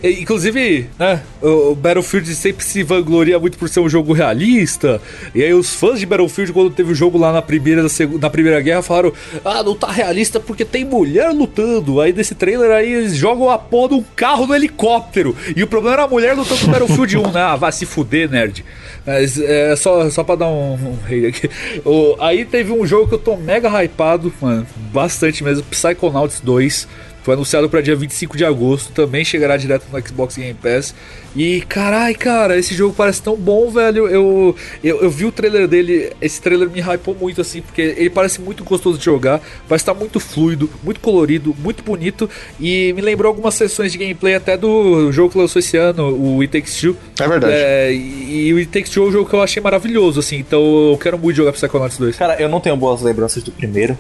Inclusive, 0.20 0.90
né? 1.00 1.22
O 1.42 1.74
Battlefield 1.76 2.36
sempre 2.36 2.66
se 2.66 2.84
vangloria 2.84 3.40
muito 3.40 3.58
por 3.58 3.70
ser 3.70 3.80
um 3.80 3.88
jogo 3.88 4.12
realista. 4.12 5.02
E 5.34 5.42
aí 5.42 5.54
os 5.54 5.74
fãs 5.74 6.00
de 6.00 6.06
Battlefield, 6.06 6.52
quando 6.52 6.70
teve 6.70 6.92
o 6.92 6.96
jogo 6.96 7.18
lá 7.18 7.32
na 7.32 7.42
primeira, 7.42 7.86
na 8.20 8.30
primeira 8.30 8.60
guerra, 8.60 8.82
falaram: 8.82 9.14
Ah, 9.46 9.64
não 9.64 9.76
tá 9.76 9.90
realista 9.90 10.40
porque 10.40 10.66
tem 10.66 10.84
mulher 10.84 11.32
lutando. 11.32 12.02
Aí 12.02 12.12
desse 12.12 12.36
trailer 12.36 12.72
aí 12.72 13.01
eles 13.02 13.16
jogam 13.16 13.50
a 13.50 13.58
porra 13.58 13.96
um 13.96 14.04
carro 14.16 14.48
no 14.48 14.56
helicóptero. 14.56 15.36
E 15.56 15.64
o 15.64 15.68
problema 15.68 15.96
era 15.96 16.04
a 16.04 16.08
mulher 16.08 16.36
lutando 16.36 16.62
no 16.62 16.72
Battlefield 16.72 17.18
1, 17.18 17.32
né? 17.32 17.42
Ah, 17.42 17.56
vai 17.56 17.72
se 17.72 17.86
fuder, 17.86 18.30
nerd. 18.30 18.64
Mas 19.06 19.40
é 19.40 19.76
só, 19.76 20.10
só 20.10 20.24
pra 20.24 20.36
dar 20.36 20.48
um, 20.48 20.74
um 20.74 20.98
rei 21.06 21.28
aqui. 21.28 21.50
O, 21.84 22.16
aí 22.20 22.46
teve 22.46 22.72
um 22.72 22.86
jogo 22.86 23.08
que 23.08 23.16
eu 23.16 23.20
tô 23.20 23.36
mega 23.36 23.70
hypado, 23.70 24.32
mano. 24.40 24.66
Bastante 24.94 25.44
mesmo. 25.44 25.64
Psychonauts 25.64 26.40
2. 26.40 26.88
Foi 27.24 27.36
anunciado 27.36 27.70
para 27.70 27.82
dia 27.82 27.96
25 27.96 28.36
de 28.36 28.44
agosto, 28.44 28.92
também 28.94 29.24
chegará 29.24 29.56
direto 29.58 29.86
no 29.92 30.08
Xbox 30.08 30.36
Game 30.36 30.54
Pass. 30.56 30.94
E 31.36 31.62
carai, 31.62 32.14
cara, 32.14 32.58
esse 32.58 32.74
jogo 32.74 32.94
parece 32.94 33.22
tão 33.22 33.36
bom, 33.36 33.70
velho. 33.70 34.08
Eu, 34.08 34.56
eu, 34.84 35.02
eu 35.02 35.10
vi 35.10 35.26
o 35.26 35.32
trailer 35.32 35.68
dele, 35.68 36.12
esse 36.22 36.42
trailer 36.42 36.70
me 36.70 36.82
hypou 36.82 37.16
muito 37.16 37.40
assim, 37.40 37.62
porque 37.62 37.82
ele 37.82 38.10
parece 38.10 38.42
muito 38.42 38.64
gostoso 38.64 38.98
de 38.98 39.06
jogar, 39.06 39.40
parece 39.68 39.84
estar 39.84 39.94
muito 39.94 40.20
fluido, 40.20 40.70
muito 40.84 41.00
colorido, 41.00 41.56
muito 41.60 41.84
bonito 41.84 42.30
e 42.60 42.92
me 42.94 43.02
lembrou 43.02 43.30
algumas 43.30 43.54
sessões 43.54 43.92
de 43.92 43.98
gameplay 43.98 44.36
até 44.36 44.58
do 44.58 45.12
jogo 45.12 45.32
que 45.32 45.38
lançou 45.38 45.60
esse 45.60 45.78
ano, 45.78 46.10
o 46.10 46.42
It 46.42 46.52
Takes 46.52 46.82
Two. 46.82 46.98
É 47.20 47.28
verdade. 47.28 47.54
É, 47.56 47.94
e, 47.94 48.48
e 48.48 48.54
o 48.54 48.58
It 48.58 48.72
Takes 48.72 48.92
Two 48.92 49.06
é 49.06 49.08
um 49.10 49.12
jogo 49.12 49.30
que 49.30 49.36
eu 49.36 49.42
achei 49.42 49.62
maravilhoso, 49.62 50.20
assim, 50.20 50.38
então 50.38 50.92
eu 50.92 50.98
quero 50.98 51.18
muito 51.18 51.36
jogar 51.36 51.54
Psychonauts 51.54 51.98
2. 51.98 52.16
Cara, 52.18 52.42
eu 52.42 52.50
não 52.50 52.60
tenho 52.60 52.76
boas 52.76 53.02
lembranças 53.02 53.42
do 53.44 53.52
primeiro. 53.52 53.98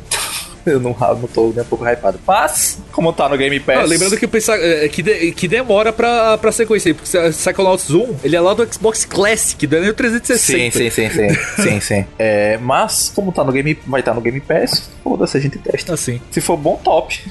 eu 0.65 0.79
não, 0.79 0.95
não 0.99 1.27
tô 1.27 1.51
nem 1.55 1.61
um 1.61 1.65
pouco 1.65 1.85
hypado. 1.85 2.19
Mas, 2.25 2.79
como 2.91 3.11
tá 3.13 3.27
no 3.27 3.37
Game 3.37 3.59
Pass. 3.59 3.77
Ah, 3.77 3.83
lembrando 3.83 4.17
que, 4.17 4.27
pensar, 4.27 4.57
é, 4.59 4.87
que, 4.87 5.01
de, 5.01 5.31
que 5.31 5.47
demora 5.47 5.91
pra, 5.91 6.37
pra 6.37 6.51
sequência, 6.51 6.93
porque 6.93 7.09
Psychonauts 7.31 7.89
1 7.89 8.15
ele 8.23 8.35
é 8.35 8.41
lá 8.41 8.53
do 8.53 8.73
Xbox 8.73 9.05
Classic, 9.05 9.65
é 9.65 9.79
nem 9.79 9.89
o 9.89 9.93
360. 9.93 10.37
Sim, 10.37 10.71
sim, 10.71 10.89
sim, 10.89 11.09
sim. 11.09 11.29
sim, 11.61 11.79
sim. 11.79 12.05
É, 12.17 12.57
mas, 12.57 13.11
como 13.13 13.31
tá 13.31 13.43
no 13.43 13.51
Game, 13.51 13.77
vai 13.87 14.01
estar 14.01 14.11
tá 14.11 14.15
no 14.15 14.21
Game 14.21 14.39
Pass, 14.39 14.89
foda-se, 15.03 15.37
a 15.37 15.39
gente 15.39 15.57
testa. 15.57 15.93
Assim. 15.93 16.21
Se 16.31 16.41
for 16.41 16.57
bom, 16.57 16.79
top. 16.83 17.21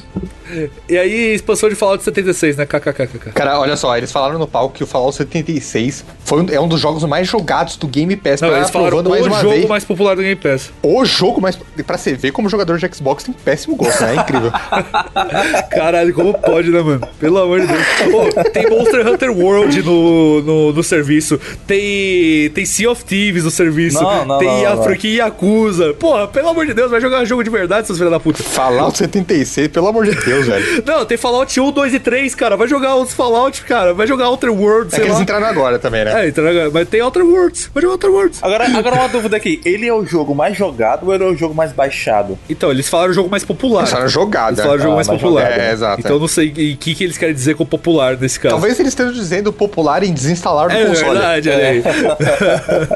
E 0.89 0.99
aí, 0.99 1.35
expansão 1.35 1.69
de 1.69 1.75
Fallout 1.75 2.03
76, 2.03 2.57
né? 2.57 2.67
KKKK. 2.67 3.33
Cara, 3.33 3.61
olha 3.61 3.77
só, 3.77 3.97
eles 3.97 4.11
falaram 4.11 4.39
no 4.39 4.49
palco 4.49 4.75
que 4.75 4.83
o 4.83 4.87
Fallout 4.87 5.17
76 5.17 6.05
foi 6.25 6.43
um, 6.43 6.47
é 6.51 6.61
um 6.61 6.67
dos 6.67 6.81
jogos 6.81 7.05
mais 7.05 7.29
jogados 7.29 7.77
do 7.77 7.87
Game 7.87 8.17
Pass. 8.17 8.41
Não, 8.41 8.55
eles 8.57 8.71
falaram 8.71 9.03
mais 9.03 9.27
o 9.27 9.31
jogo 9.31 9.51
vez. 9.51 9.67
mais 9.67 9.85
popular 9.85 10.17
do 10.17 10.23
Game 10.23 10.37
Pass. 10.37 10.73
O 10.83 11.05
jogo 11.05 11.41
mais... 11.41 11.57
Pra 11.87 11.97
você 11.97 12.15
ver 12.15 12.33
como 12.33 12.49
jogador 12.49 12.79
de 12.79 12.95
Xbox 12.95 13.20
tem 13.25 13.35
péssimo 13.35 13.77
gosto, 13.77 14.03
né? 14.03 14.15
É 14.17 14.21
incrível. 14.21 14.53
Caralho, 15.71 16.15
como 16.15 16.35
pode, 16.35 16.71
né, 16.71 16.81
mano? 16.81 17.07
Pelo 17.19 17.39
amor 17.39 17.61
de 17.61 17.67
Deus. 17.67 17.87
Pô, 18.11 18.43
tem 18.51 18.69
Monster 18.69 19.07
Hunter 19.07 19.31
World 19.31 19.83
no, 19.83 20.43
no, 20.43 20.73
no, 20.73 20.83
serviço. 20.83 21.41
Tem, 21.67 22.51
tem 22.51 22.65
Sea 22.65 22.91
of 22.91 23.05
Thieves 23.05 23.45
no 23.45 23.51
serviço. 23.51 24.03
Não, 24.03 24.25
não, 24.25 24.39
tem 24.39 24.65
não, 24.65 24.73
a 24.73 24.83
franquia 24.83 25.25
Yakuza. 25.25 25.95
Porra, 25.95 26.29
pelo 26.29 26.49
amor 26.49 26.67
de 26.67 26.75
Deus, 26.75 26.91
vai 26.91 27.01
jogar 27.01 27.25
jogo 27.25 27.43
de 27.45 27.51
verdade, 27.51 27.87
seus 27.87 27.99
filhos 27.99 28.13
da 28.13 28.21
puta. 28.21 28.43
Fallout 28.43 28.97
76, 28.97 29.69
pelo 29.69 29.89
amor 29.89 30.05
de 30.05 30.15
Deus, 30.15 30.47
velho. 30.47 30.83
Não, 30.85 31.05
tem 31.05 31.17
Fallout 31.17 31.61
1, 31.61 31.71
2 31.71 31.95
e 31.95 32.01
3, 32.01 32.35
cara. 32.35 32.57
Vai 32.57 32.69
jogar 32.69 32.97
os 32.97 33.13
Fallout, 33.13 33.63
cara. 33.63 33.95
Vai 33.95 34.07
jogar 34.07 34.29
Outer 34.29 34.53
Worlds. 34.53 34.95
É 34.95 34.97
que 34.97 35.03
lá. 35.03 35.09
eles 35.09 35.21
entraram 35.21 35.47
agora 35.47 35.79
também, 35.79 36.05
né? 36.05 36.25
É, 36.25 36.29
entraram 36.29 36.51
agora. 36.51 36.71
Mas 36.73 36.89
tem 36.89 37.01
Outer 37.01 37.25
Worlds. 37.25 37.71
Vai 37.73 37.83
jogar 37.83 37.93
Outer 37.93 38.11
Worlds. 38.11 38.43
Agora, 38.43 38.65
agora 38.67 38.97
uma 38.97 39.09
dúvida 39.09 39.37
aqui. 39.37 39.61
Ele 39.65 39.87
é 39.87 39.95
o 39.95 40.05
jogo 40.05 40.35
mais 40.35 40.57
jogado 40.57 41.07
ou 41.07 41.15
ele 41.15 41.25
é 41.25 41.27
o 41.27 41.37
jogo 41.37 41.55
mais 41.55 41.73
baixado? 41.73 42.39
Então, 42.49 42.71
eles 42.71 42.89
falaram 42.89 43.10
o 43.11 43.15
jogo 43.15 43.31
mais 43.31 43.45
popular. 43.45 43.81
Eles 43.81 43.91
falaram 43.91 44.09
jogada. 44.09 44.51
Eles 44.51 44.61
falaram 44.61 44.79
o 44.79 44.83
jogo 44.83 44.93
ah, 44.93 44.97
mais 44.97 45.09
popular. 45.09 45.43
Jogada. 45.43 45.63
É, 45.63 45.73
exato. 45.73 46.01
Então, 46.01 46.17
é. 46.17 46.19
não 46.19 46.29
sei 46.29 46.49
o 46.49 46.53
que, 46.53 46.95
que 46.95 47.05
eles 47.05 47.19
querem 47.19 47.35
dizer 47.35 47.55
com 47.57 47.67
popular 47.67 48.17
nesse 48.17 48.39
caso. 48.39 48.55
Talvez 48.55 48.79
eles 48.79 48.93
estejam 48.93 49.13
dizendo 49.13 49.53
popular 49.53 50.03
em 50.03 50.13
desinstalar 50.13 50.69
do 50.69 50.75
é 50.75 50.87
console. 50.87 51.11
Verdade, 51.11 51.51
é 51.51 51.81
verdade, 51.81 52.89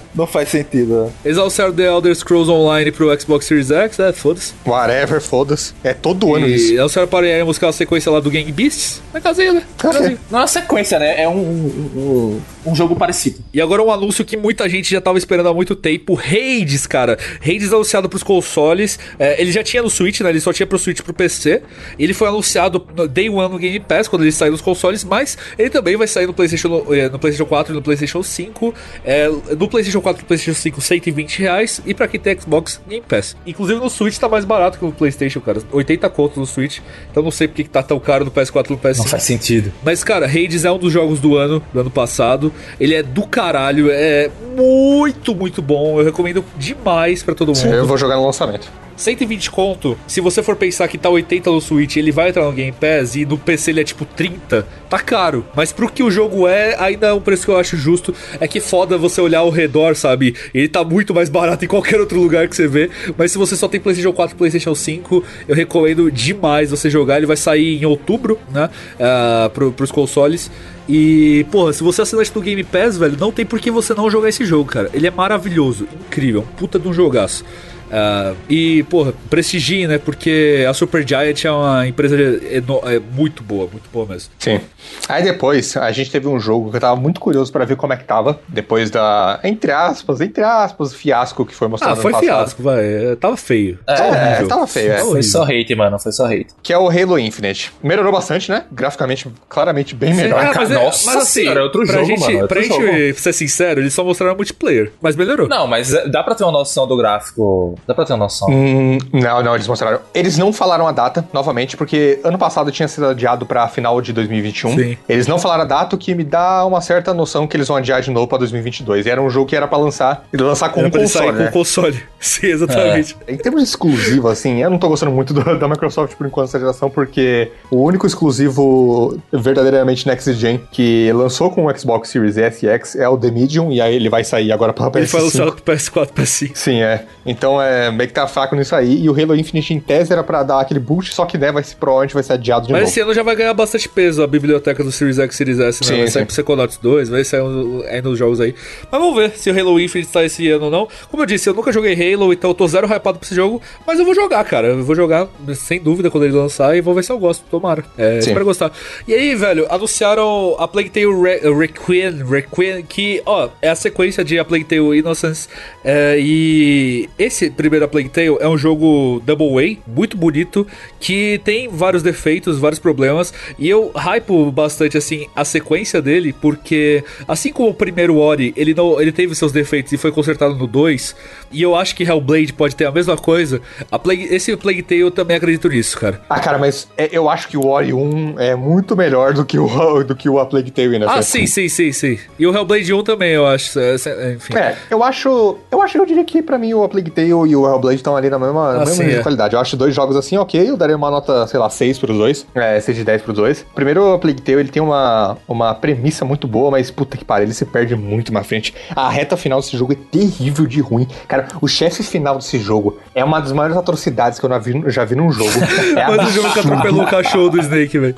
Não 0.14 0.26
faz 0.26 0.48
sentido. 0.48 1.04
Né? 1.04 1.10
Eles 1.24 1.38
anunciaram 1.38 1.72
The 1.72 1.84
Elder 1.84 2.14
Scrolls 2.14 2.50
Online 2.50 2.90
pro 2.92 3.18
Xbox 3.18 3.46
Series 3.46 3.70
X, 3.70 3.98
é, 3.98 4.12
foda-se. 4.12 4.52
Whatever, 4.66 5.20
foda-se. 5.20 5.72
É 5.82 5.94
todo 5.94 6.34
ano 6.34 6.46
e 6.46 6.54
isso. 6.54 6.72
E 6.72 6.78
anunciaram 6.78 7.08
para 7.08 7.40
a 7.40 7.44
buscar 7.44 7.68
a 7.68 7.72
sequência 7.72 8.10
lá 8.10 8.20
do 8.20 8.30
Gang 8.30 8.50
Beasts. 8.52 9.02
Na 9.12 9.20
casinha, 9.20 9.52
né? 9.52 9.62
Casinha. 9.78 10.18
Não 10.30 10.38
é 10.38 10.42
uma 10.42 10.48
sequência, 10.48 10.98
né? 10.98 11.22
É 11.22 11.28
um, 11.28 11.32
um, 11.32 11.90
um, 11.96 12.40
jogo 12.74 12.96
parecido. 12.96 13.38
E 13.52 13.60
agora 13.60 13.82
um 13.82 13.90
anúncio 13.90 14.24
que 14.24 14.36
muita 14.36 14.68
gente 14.68 14.90
já 14.90 15.00
tava 15.00 15.18
esperando 15.18 15.48
há 15.48 15.54
muito 15.54 15.74
tempo. 15.74 16.18
Hades, 16.18 16.86
cara. 16.86 17.18
Hades 17.40 17.72
anunciado 17.72 18.08
pros 18.08 18.22
consoles. 18.22 18.98
É, 19.18 19.40
ele 19.40 19.52
já 19.52 19.62
tinha 19.62 19.82
no 19.82 19.90
Switch, 19.90 20.20
né? 20.20 20.30
Ele 20.30 20.40
só 20.40 20.52
tinha 20.52 20.66
pro 20.66 20.78
Switch 20.78 21.00
pro 21.00 21.12
PC. 21.12 21.62
Ele 21.98 22.14
foi 22.14 22.28
anunciado 22.28 22.86
no 22.94 23.08
Day 23.08 23.28
One 23.28 23.52
no 23.52 23.58
Game 23.58 23.80
Pass, 23.80 24.08
quando 24.08 24.22
ele 24.22 24.32
saiu 24.32 24.52
nos 24.52 24.60
consoles, 24.60 25.04
mas 25.04 25.36
ele 25.58 25.70
também 25.70 25.96
vai 25.96 26.06
sair 26.06 26.26
no 26.26 26.34
PlayStation, 26.34 26.68
no, 26.68 26.94
é, 26.94 27.08
no 27.08 27.18
PlayStation 27.18 27.48
4 27.48 27.72
e 27.72 27.76
no 27.76 27.82
PlayStation 27.82 28.22
5. 28.22 28.74
É, 29.04 29.28
no 29.28 29.68
PlayStation 29.68 30.00
4 30.00 30.20
e 30.20 30.22
no 30.22 30.26
PlayStation 30.26 30.60
5, 30.60 30.80
120 30.80 31.38
reais. 31.38 31.80
E 31.86 31.94
pra 31.94 32.06
quem 32.06 32.20
tem 32.20 32.38
Xbox, 32.38 32.80
Game 32.88 33.04
Pass. 33.06 33.36
Inclusive 33.46 33.80
no 33.80 33.90
Switch 33.90 34.18
tá 34.18 34.28
mais 34.28 34.44
barato 34.44 34.78
que 34.78 34.84
no 34.84 34.92
PlayStation, 34.92 35.40
cara. 35.40 35.60
80 35.72 36.08
contos 36.10 36.36
no 36.36 36.46
Switch. 36.46 36.80
Então 37.10 37.22
não 37.22 37.30
sei 37.30 37.48
porque 37.48 37.64
que 37.64 37.70
tá 37.70 37.82
tão 37.82 37.98
caro 37.98 38.24
no 38.24 38.30
PS4 38.30 38.66
e 38.66 38.70
no 38.72 38.78
PS5. 38.78 38.98
Não 38.98 39.04
faz 39.04 39.22
sentido. 39.22 39.72
Mas, 39.82 40.04
cara, 40.04 40.26
Hades 40.26 40.64
é 40.64 40.70
um 40.70 40.78
dos 40.78 40.92
jogos 40.92 41.20
do 41.20 41.36
ano, 41.36 41.62
do 41.72 41.80
ano 41.80 41.90
passado. 41.90 42.49
Ele 42.78 42.94
é 42.94 43.02
do 43.02 43.26
caralho, 43.26 43.88
é 43.90 44.30
muito, 44.56 45.34
muito 45.34 45.62
bom. 45.62 45.98
Eu 45.98 46.04
recomendo 46.04 46.44
demais 46.56 47.22
para 47.22 47.34
todo 47.34 47.48
mundo. 47.48 47.58
Sim, 47.58 47.72
eu 47.72 47.86
vou 47.86 47.96
jogar 47.96 48.16
no 48.16 48.26
lançamento. 48.26 48.70
120 49.00 49.50
conto, 49.50 49.98
se 50.06 50.20
você 50.20 50.42
for 50.42 50.54
pensar 50.56 50.86
que 50.86 50.98
tá 50.98 51.08
80 51.08 51.50
no 51.50 51.60
Switch 51.60 51.96
ele 51.96 52.12
vai 52.12 52.28
entrar 52.28 52.44
no 52.44 52.52
Game 52.52 52.72
Pass 52.72 53.16
e 53.16 53.24
no 53.24 53.38
PC 53.38 53.70
ele 53.70 53.80
é 53.80 53.84
tipo 53.84 54.04
30, 54.04 54.66
tá 54.90 54.98
caro. 54.98 55.46
Mas 55.54 55.72
pro 55.72 55.90
que 55.90 56.02
o 56.02 56.10
jogo 56.10 56.46
é, 56.46 56.76
ainda 56.78 57.08
é 57.08 57.12
um 57.12 57.20
preço 57.20 57.46
que 57.46 57.50
eu 57.50 57.58
acho 57.58 57.76
justo. 57.78 58.14
É 58.38 58.46
que 58.46 58.60
foda 58.60 58.98
você 58.98 59.20
olhar 59.20 59.38
ao 59.38 59.48
redor, 59.48 59.96
sabe? 59.96 60.36
Ele 60.52 60.68
tá 60.68 60.84
muito 60.84 61.14
mais 61.14 61.30
barato 61.30 61.64
em 61.64 61.68
qualquer 61.68 61.98
outro 61.98 62.20
lugar 62.20 62.46
que 62.46 62.54
você 62.54 62.68
vê. 62.68 62.90
Mas 63.16 63.32
se 63.32 63.38
você 63.38 63.56
só 63.56 63.66
tem 63.66 63.80
PlayStation 63.80 64.12
4 64.12 64.34
e 64.34 64.38
PlayStation 64.38 64.74
5, 64.74 65.24
eu 65.48 65.54
recomendo 65.54 66.10
demais 66.10 66.70
você 66.70 66.90
jogar. 66.90 67.16
Ele 67.16 67.26
vai 67.26 67.36
sair 67.36 67.80
em 67.80 67.86
outubro, 67.86 68.38
né? 68.50 68.68
Uh, 68.96 69.50
pro, 69.50 69.72
pros 69.72 69.90
consoles. 69.90 70.50
E, 70.92 71.46
porra, 71.52 71.72
se 71.72 71.84
você 71.84 72.02
assinar 72.02 72.26
do 72.26 72.40
Game 72.40 72.64
Pass, 72.64 72.98
velho, 72.98 73.16
não 73.16 73.30
tem 73.30 73.46
por 73.46 73.60
que 73.60 73.70
você 73.70 73.94
não 73.94 74.10
jogar 74.10 74.28
esse 74.28 74.44
jogo, 74.44 74.68
cara. 74.68 74.90
Ele 74.92 75.06
é 75.06 75.10
maravilhoso, 75.10 75.86
incrível, 76.08 76.40
um 76.40 76.56
puta 76.56 76.80
de 76.80 76.88
um 76.88 76.92
jogaço. 76.92 77.44
Uh, 77.90 78.36
e, 78.48 78.82
porra, 78.84 79.12
prestigie, 79.28 79.86
né? 79.86 79.98
Porque 79.98 80.64
a 80.68 80.72
Supergiant 80.72 81.44
é 81.44 81.50
uma 81.50 81.86
empresa 81.86 82.16
é 82.16 82.98
muito 83.12 83.42
boa, 83.42 83.68
muito 83.70 83.90
boa 83.92 84.06
mesmo. 84.06 84.30
Sim. 84.38 84.60
Aí 85.08 85.22
depois, 85.22 85.76
a 85.76 85.90
gente 85.90 86.10
teve 86.10 86.28
um 86.28 86.38
jogo 86.38 86.70
que 86.70 86.76
eu 86.76 86.80
tava 86.80 86.98
muito 86.98 87.20
curioso 87.20 87.50
para 87.52 87.64
ver 87.64 87.76
como 87.76 87.92
é 87.92 87.96
que 87.96 88.04
tava, 88.04 88.40
depois 88.48 88.90
da, 88.90 89.40
entre 89.42 89.72
aspas, 89.72 90.20
entre 90.20 90.42
aspas, 90.42 90.94
fiasco 90.94 91.44
que 91.44 91.54
foi 91.54 91.68
mostrado 91.68 91.98
ah, 91.98 92.02
foi 92.02 92.14
fiasco, 92.14 92.62
vai. 92.62 92.80
É, 92.80 93.16
tava 93.16 93.36
feio. 93.36 93.78
É, 93.86 94.42
é 94.42 94.46
tava 94.46 94.66
feio, 94.66 94.92
é. 94.92 94.98
Foi 95.00 95.22
só 95.22 95.42
hate, 95.42 95.74
mano, 95.74 95.98
foi 95.98 96.12
só 96.12 96.26
hate. 96.26 96.48
Que 96.62 96.72
é 96.72 96.78
o 96.78 96.88
Halo 96.88 97.18
Infinite. 97.18 97.72
Melhorou 97.82 98.12
bastante, 98.12 98.50
né? 98.50 98.64
Graficamente, 98.70 99.28
claramente 99.48 99.94
bem 99.94 100.14
Sim, 100.14 100.22
melhor. 100.22 100.44
É, 100.44 100.54
mas, 100.54 100.70
é, 100.70 100.74
Nossa 100.74 101.06
mas 101.06 101.16
assim, 101.16 101.40
senhora, 101.42 101.60
é 101.60 101.62
outro 101.62 101.84
pra 101.84 101.94
jogo, 101.94 102.06
gente, 102.06 102.20
mano. 102.20 102.44
É 102.44 102.46
pra 102.46 102.62
gente 102.62 102.74
jogo. 102.74 103.18
ser 103.18 103.32
sincero, 103.32 103.80
eles 103.80 103.92
só 103.92 104.04
mostraram 104.04 104.36
multiplayer, 104.36 104.92
mas 105.00 105.16
melhorou. 105.16 105.48
Não, 105.48 105.66
mas 105.66 105.90
dá 106.08 106.22
pra 106.22 106.34
ter 106.34 106.44
uma 106.44 106.52
noção 106.52 106.86
do 106.86 106.96
gráfico 106.96 107.78
Dá 107.86 107.94
pra 107.94 108.04
ter 108.04 108.12
uma 108.12 108.20
noção. 108.20 108.48
Hum, 108.50 108.98
não, 109.12 109.42
não, 109.42 109.54
eles 109.54 109.66
mostraram. 109.66 110.00
Eles 110.14 110.38
não 110.38 110.52
falaram 110.52 110.86
a 110.86 110.92
data, 110.92 111.26
novamente, 111.32 111.76
porque 111.76 112.20
ano 112.24 112.38
passado 112.38 112.70
tinha 112.70 112.88
sido 112.88 113.06
adiado 113.06 113.46
pra 113.46 113.68
final 113.68 114.00
de 114.00 114.12
2021. 114.12 114.76
Sim. 114.76 114.96
Eles 115.08 115.26
não 115.26 115.38
falaram 115.38 115.62
a 115.62 115.66
data, 115.66 115.96
o 115.96 115.98
que 115.98 116.14
me 116.14 116.24
dá 116.24 116.64
uma 116.64 116.80
certa 116.80 117.12
noção 117.14 117.46
que 117.46 117.56
eles 117.56 117.68
vão 117.68 117.76
adiar 117.76 118.00
de 118.00 118.10
novo 118.10 118.26
pra 118.26 118.38
2022. 118.38 119.06
E 119.06 119.10
era 119.10 119.20
um 119.20 119.30
jogo 119.30 119.46
que 119.46 119.56
era 119.56 119.66
pra 119.66 119.78
lançar, 119.78 120.24
e 120.32 120.36
lançar 120.36 120.68
com 120.70 120.80
era 120.80 120.88
um 120.88 120.90
console, 120.90 121.32
né? 121.32 121.46
com 121.46 121.52
console. 121.52 122.02
Sim, 122.18 122.46
exatamente. 122.46 123.16
É. 123.26 123.32
Em 123.32 123.36
termos 123.36 123.62
de 123.62 123.68
exclusivo, 123.68 124.28
assim, 124.28 124.62
eu 124.62 124.70
não 124.70 124.78
tô 124.78 124.88
gostando 124.88 125.12
muito 125.12 125.32
do, 125.32 125.58
da 125.58 125.68
Microsoft 125.68 126.14
por 126.16 126.26
enquanto 126.26 126.48
essa 126.48 126.58
geração, 126.58 126.90
porque 126.90 127.50
o 127.70 127.82
único 127.82 128.06
exclusivo 128.06 129.18
verdadeiramente 129.32 130.06
next 130.06 130.32
gen 130.34 130.60
que 130.70 131.10
lançou 131.12 131.50
com 131.50 131.66
o 131.66 131.78
Xbox 131.78 132.10
Series 132.10 132.36
S 132.36 132.64
e 132.64 132.68
X 132.68 132.96
é 132.96 133.08
o 133.08 133.16
The 133.16 133.30
Medium, 133.30 133.72
e 133.72 133.80
aí 133.80 133.94
ele 133.94 134.08
vai 134.08 134.24
sair 134.24 134.52
agora 134.52 134.72
pra 134.72 134.90
PS5. 134.90 134.96
Ele 134.96 135.06
foi 135.06 135.20
lançado 135.22 135.52
pro 135.52 135.74
PS4, 135.74 136.08
PS5. 136.12 136.50
Sim, 136.54 136.82
é. 136.82 137.04
Então 137.24 137.60
é 137.60 137.69
meio 137.90 138.08
que 138.08 138.14
tá 138.14 138.26
fraco 138.26 138.56
nisso 138.56 138.74
aí. 138.74 139.02
E 139.02 139.08
o 139.08 139.12
Halo 139.12 139.36
Infinite 139.36 139.74
em 139.74 139.80
tese 139.80 140.12
era 140.12 140.22
pra 140.22 140.42
dar 140.42 140.60
aquele 140.60 140.80
boost, 140.80 141.14
só 141.14 141.24
que 141.24 141.36
né, 141.36 141.52
vai, 141.52 141.62
provavelmente 141.78 142.14
vai 142.14 142.22
ser 142.22 142.34
adiado 142.34 142.66
de 142.66 142.72
Mas 142.72 142.82
novo. 142.82 142.90
esse 142.90 143.00
ano 143.00 143.14
já 143.14 143.22
vai 143.22 143.36
ganhar 143.36 143.54
bastante 143.54 143.88
peso 143.88 144.22
a 144.22 144.26
biblioteca 144.26 144.82
do 144.82 144.90
Series 144.90 145.18
X 145.18 145.36
Series 145.36 145.58
S, 145.58 145.82
né? 145.82 145.88
Sim, 145.88 145.96
vai 145.98 146.08
sair 146.08 146.22
sim. 146.22 146.26
pro 146.26 146.34
Psychonauts 146.34 146.78
2, 146.78 147.08
vai 147.08 147.24
sair 147.24 147.42
aí 147.88 148.02
nos 148.02 148.18
jogos 148.18 148.40
aí. 148.40 148.54
Mas 148.90 149.00
vamos 149.00 149.16
ver 149.16 149.30
se 149.36 149.50
o 149.50 149.58
Halo 149.58 149.80
Infinite 149.80 150.10
tá 150.10 150.24
esse 150.24 150.48
ano 150.50 150.66
ou 150.66 150.70
não. 150.70 150.88
Como 151.10 151.22
eu 151.22 151.26
disse, 151.26 151.48
eu 151.48 151.54
nunca 151.54 151.72
joguei 151.72 151.94
Halo, 151.94 152.32
então 152.32 152.50
eu 152.50 152.54
tô 152.54 152.66
zero 152.66 152.86
hypado 152.86 153.18
pra 153.18 153.26
esse 153.26 153.34
jogo, 153.34 153.60
mas 153.86 153.98
eu 153.98 154.04
vou 154.04 154.14
jogar, 154.14 154.44
cara. 154.44 154.68
Eu 154.68 154.84
vou 154.84 154.94
jogar 154.94 155.28
sem 155.54 155.80
dúvida 155.80 156.10
quando 156.10 156.24
ele 156.24 156.34
lançar 156.34 156.76
e 156.76 156.80
vou 156.80 156.94
ver 156.94 157.04
se 157.04 157.12
eu 157.12 157.18
gosto. 157.18 157.44
Tomara. 157.50 157.84
É, 157.96 158.18
espero 158.18 158.44
gostar. 158.44 158.70
E 159.06 159.14
aí, 159.14 159.34
velho, 159.34 159.66
anunciaram 159.70 160.56
a 160.58 160.68
Plague 160.68 160.90
Tale 160.90 161.06
Re 161.06 161.40
Requiem, 161.52 162.24
Requiem, 162.24 162.82
que, 162.82 163.22
ó, 163.26 163.48
é 163.60 163.68
a 163.68 163.74
sequência 163.74 164.24
de 164.24 164.38
A 164.38 164.44
Plague 164.44 164.64
Tale 164.64 164.98
Innocence. 164.98 165.48
É, 165.84 166.16
e 166.18 167.08
esse 167.18 167.50
primeiro 167.60 167.84
A 167.84 167.88
Plague 167.88 168.08
Tale 168.08 168.38
é 168.40 168.48
um 168.48 168.56
jogo 168.56 169.20
Double 169.26 169.48
A, 169.58 169.90
muito 169.90 170.16
bonito, 170.16 170.66
que 170.98 171.38
tem 171.44 171.68
vários 171.68 172.02
defeitos, 172.02 172.58
vários 172.58 172.78
problemas, 172.78 173.34
e 173.58 173.68
eu 173.68 173.92
hypo 173.94 174.50
bastante, 174.50 174.96
assim, 174.96 175.26
a 175.36 175.44
sequência 175.44 176.00
dele, 176.00 176.32
porque, 176.32 177.04
assim 177.28 177.52
como 177.52 177.68
o 177.68 177.74
primeiro 177.74 178.16
Ori, 178.16 178.54
ele, 178.56 178.72
não, 178.72 178.98
ele 178.98 179.12
teve 179.12 179.34
seus 179.34 179.52
defeitos 179.52 179.92
e 179.92 179.98
foi 179.98 180.10
consertado 180.10 180.54
no 180.54 180.66
2, 180.66 181.14
e 181.52 181.62
eu 181.62 181.74
acho 181.74 181.94
que 181.94 182.02
Hellblade 182.04 182.52
pode 182.52 182.74
ter 182.76 182.84
a 182.86 182.92
mesma 182.92 183.16
coisa, 183.16 183.60
a 183.90 183.98
Plague, 183.98 184.28
esse 184.30 184.56
Plague 184.56 184.82
Tale 184.82 185.00
eu 185.00 185.10
também 185.10 185.36
acredito 185.36 185.68
nisso, 185.68 185.98
cara. 185.98 186.20
Ah, 186.28 186.38
cara, 186.40 186.58
mas 186.58 186.88
é, 186.96 187.08
eu 187.12 187.28
acho 187.28 187.48
que 187.48 187.56
o 187.56 187.66
Ori 187.66 187.92
1 187.92 188.34
é 188.38 188.54
muito 188.54 188.96
melhor 188.96 189.32
do 189.32 189.44
que 189.44 189.58
o, 189.58 190.02
do 190.04 190.14
que 190.14 190.28
o 190.28 190.38
A 190.38 190.46
Plague 190.46 190.70
Tale, 190.70 190.98
né? 190.98 191.06
Ah, 191.08 191.22
sim, 191.22 191.46
sim, 191.46 191.68
sim, 191.68 191.92
sim. 191.92 192.18
E 192.38 192.46
o 192.46 192.54
Hellblade 192.54 192.92
1 192.92 193.02
também, 193.02 193.30
eu 193.32 193.46
acho. 193.46 193.78
é, 193.78 193.94
é, 193.94 194.32
Enfim. 194.34 194.54
É, 194.56 194.76
eu 194.90 195.02
acho. 195.02 195.58
Eu 195.70 195.82
acho 195.82 195.92
que 195.94 195.98
eu 196.00 196.06
diria 196.06 196.24
que 196.24 196.42
pra 196.42 196.58
mim 196.58 196.72
o 196.74 196.82
A 196.84 196.88
Plague 196.88 197.10
Tale 197.10 197.28
e 197.28 197.34
o 197.34 197.66
Hellblade 197.66 197.96
estão 197.96 198.16
ali 198.16 198.28
na 198.30 198.38
mesma, 198.38 198.72
na 198.72 198.82
Ah, 198.82 198.86
mesma 198.86 198.94
sim, 199.04 199.10
é. 199.10 199.22
qualidade. 199.22 199.54
Eu 199.54 199.60
acho 199.60 199.76
dois 199.76 199.94
jogos 199.94 200.16
assim, 200.16 200.36
ok, 200.36 200.68
eu 200.70 200.76
daria 200.76 200.96
uma 200.96 201.10
nota, 201.10 201.46
sei 201.46 201.58
lá, 201.58 201.68
6 201.70 201.98
pros 201.98 202.16
dois. 202.16 202.46
É, 202.54 202.80
6 202.80 202.98
de 202.98 203.04
10 203.04 203.22
pros 203.22 203.36
dois. 203.36 203.64
Primeiro, 203.74 204.02
o 204.10 204.14
A 204.14 204.18
Plague 204.18 204.40
Tale, 204.42 204.60
ele 204.60 204.68
tem 204.68 204.82
uma, 204.82 205.36
uma 205.48 205.74
premissa 205.74 206.24
muito 206.24 206.46
boa, 206.46 206.70
mas 206.70 206.90
puta 206.90 207.16
que 207.16 207.24
pariu, 207.24 207.46
ele 207.46 207.54
se 207.54 207.64
perde 207.64 207.94
muito 207.96 208.32
na 208.32 208.42
frente. 208.42 208.74
A 208.94 209.08
reta 209.08 209.36
final 209.36 209.60
desse 209.60 209.76
jogo 209.76 209.92
é 209.92 209.96
terrível 210.10 210.66
de 210.66 210.80
ruim. 210.80 211.06
Cara, 211.28 211.39
o 211.60 211.68
chefe 211.68 212.02
final 212.02 212.36
desse 212.38 212.58
jogo 212.58 212.98
é 213.14 213.24
uma 213.24 213.40
das 213.40 213.52
maiores 213.52 213.76
atrocidades 213.76 214.38
que 214.38 214.44
eu 214.46 214.50
já 214.50 214.58
vi, 214.58 214.82
já 214.86 215.04
vi 215.04 215.14
num 215.16 215.30
jogo. 215.32 215.50
É 215.96 216.06
Mas 216.16 216.28
o 216.28 216.30
jogo 216.32 216.52
que 216.52 216.60
atropelou 216.60 217.02
o 217.02 217.06
cachorro 217.06 217.48
do 217.50 217.60
Snake, 217.60 217.98
velho. 217.98 218.14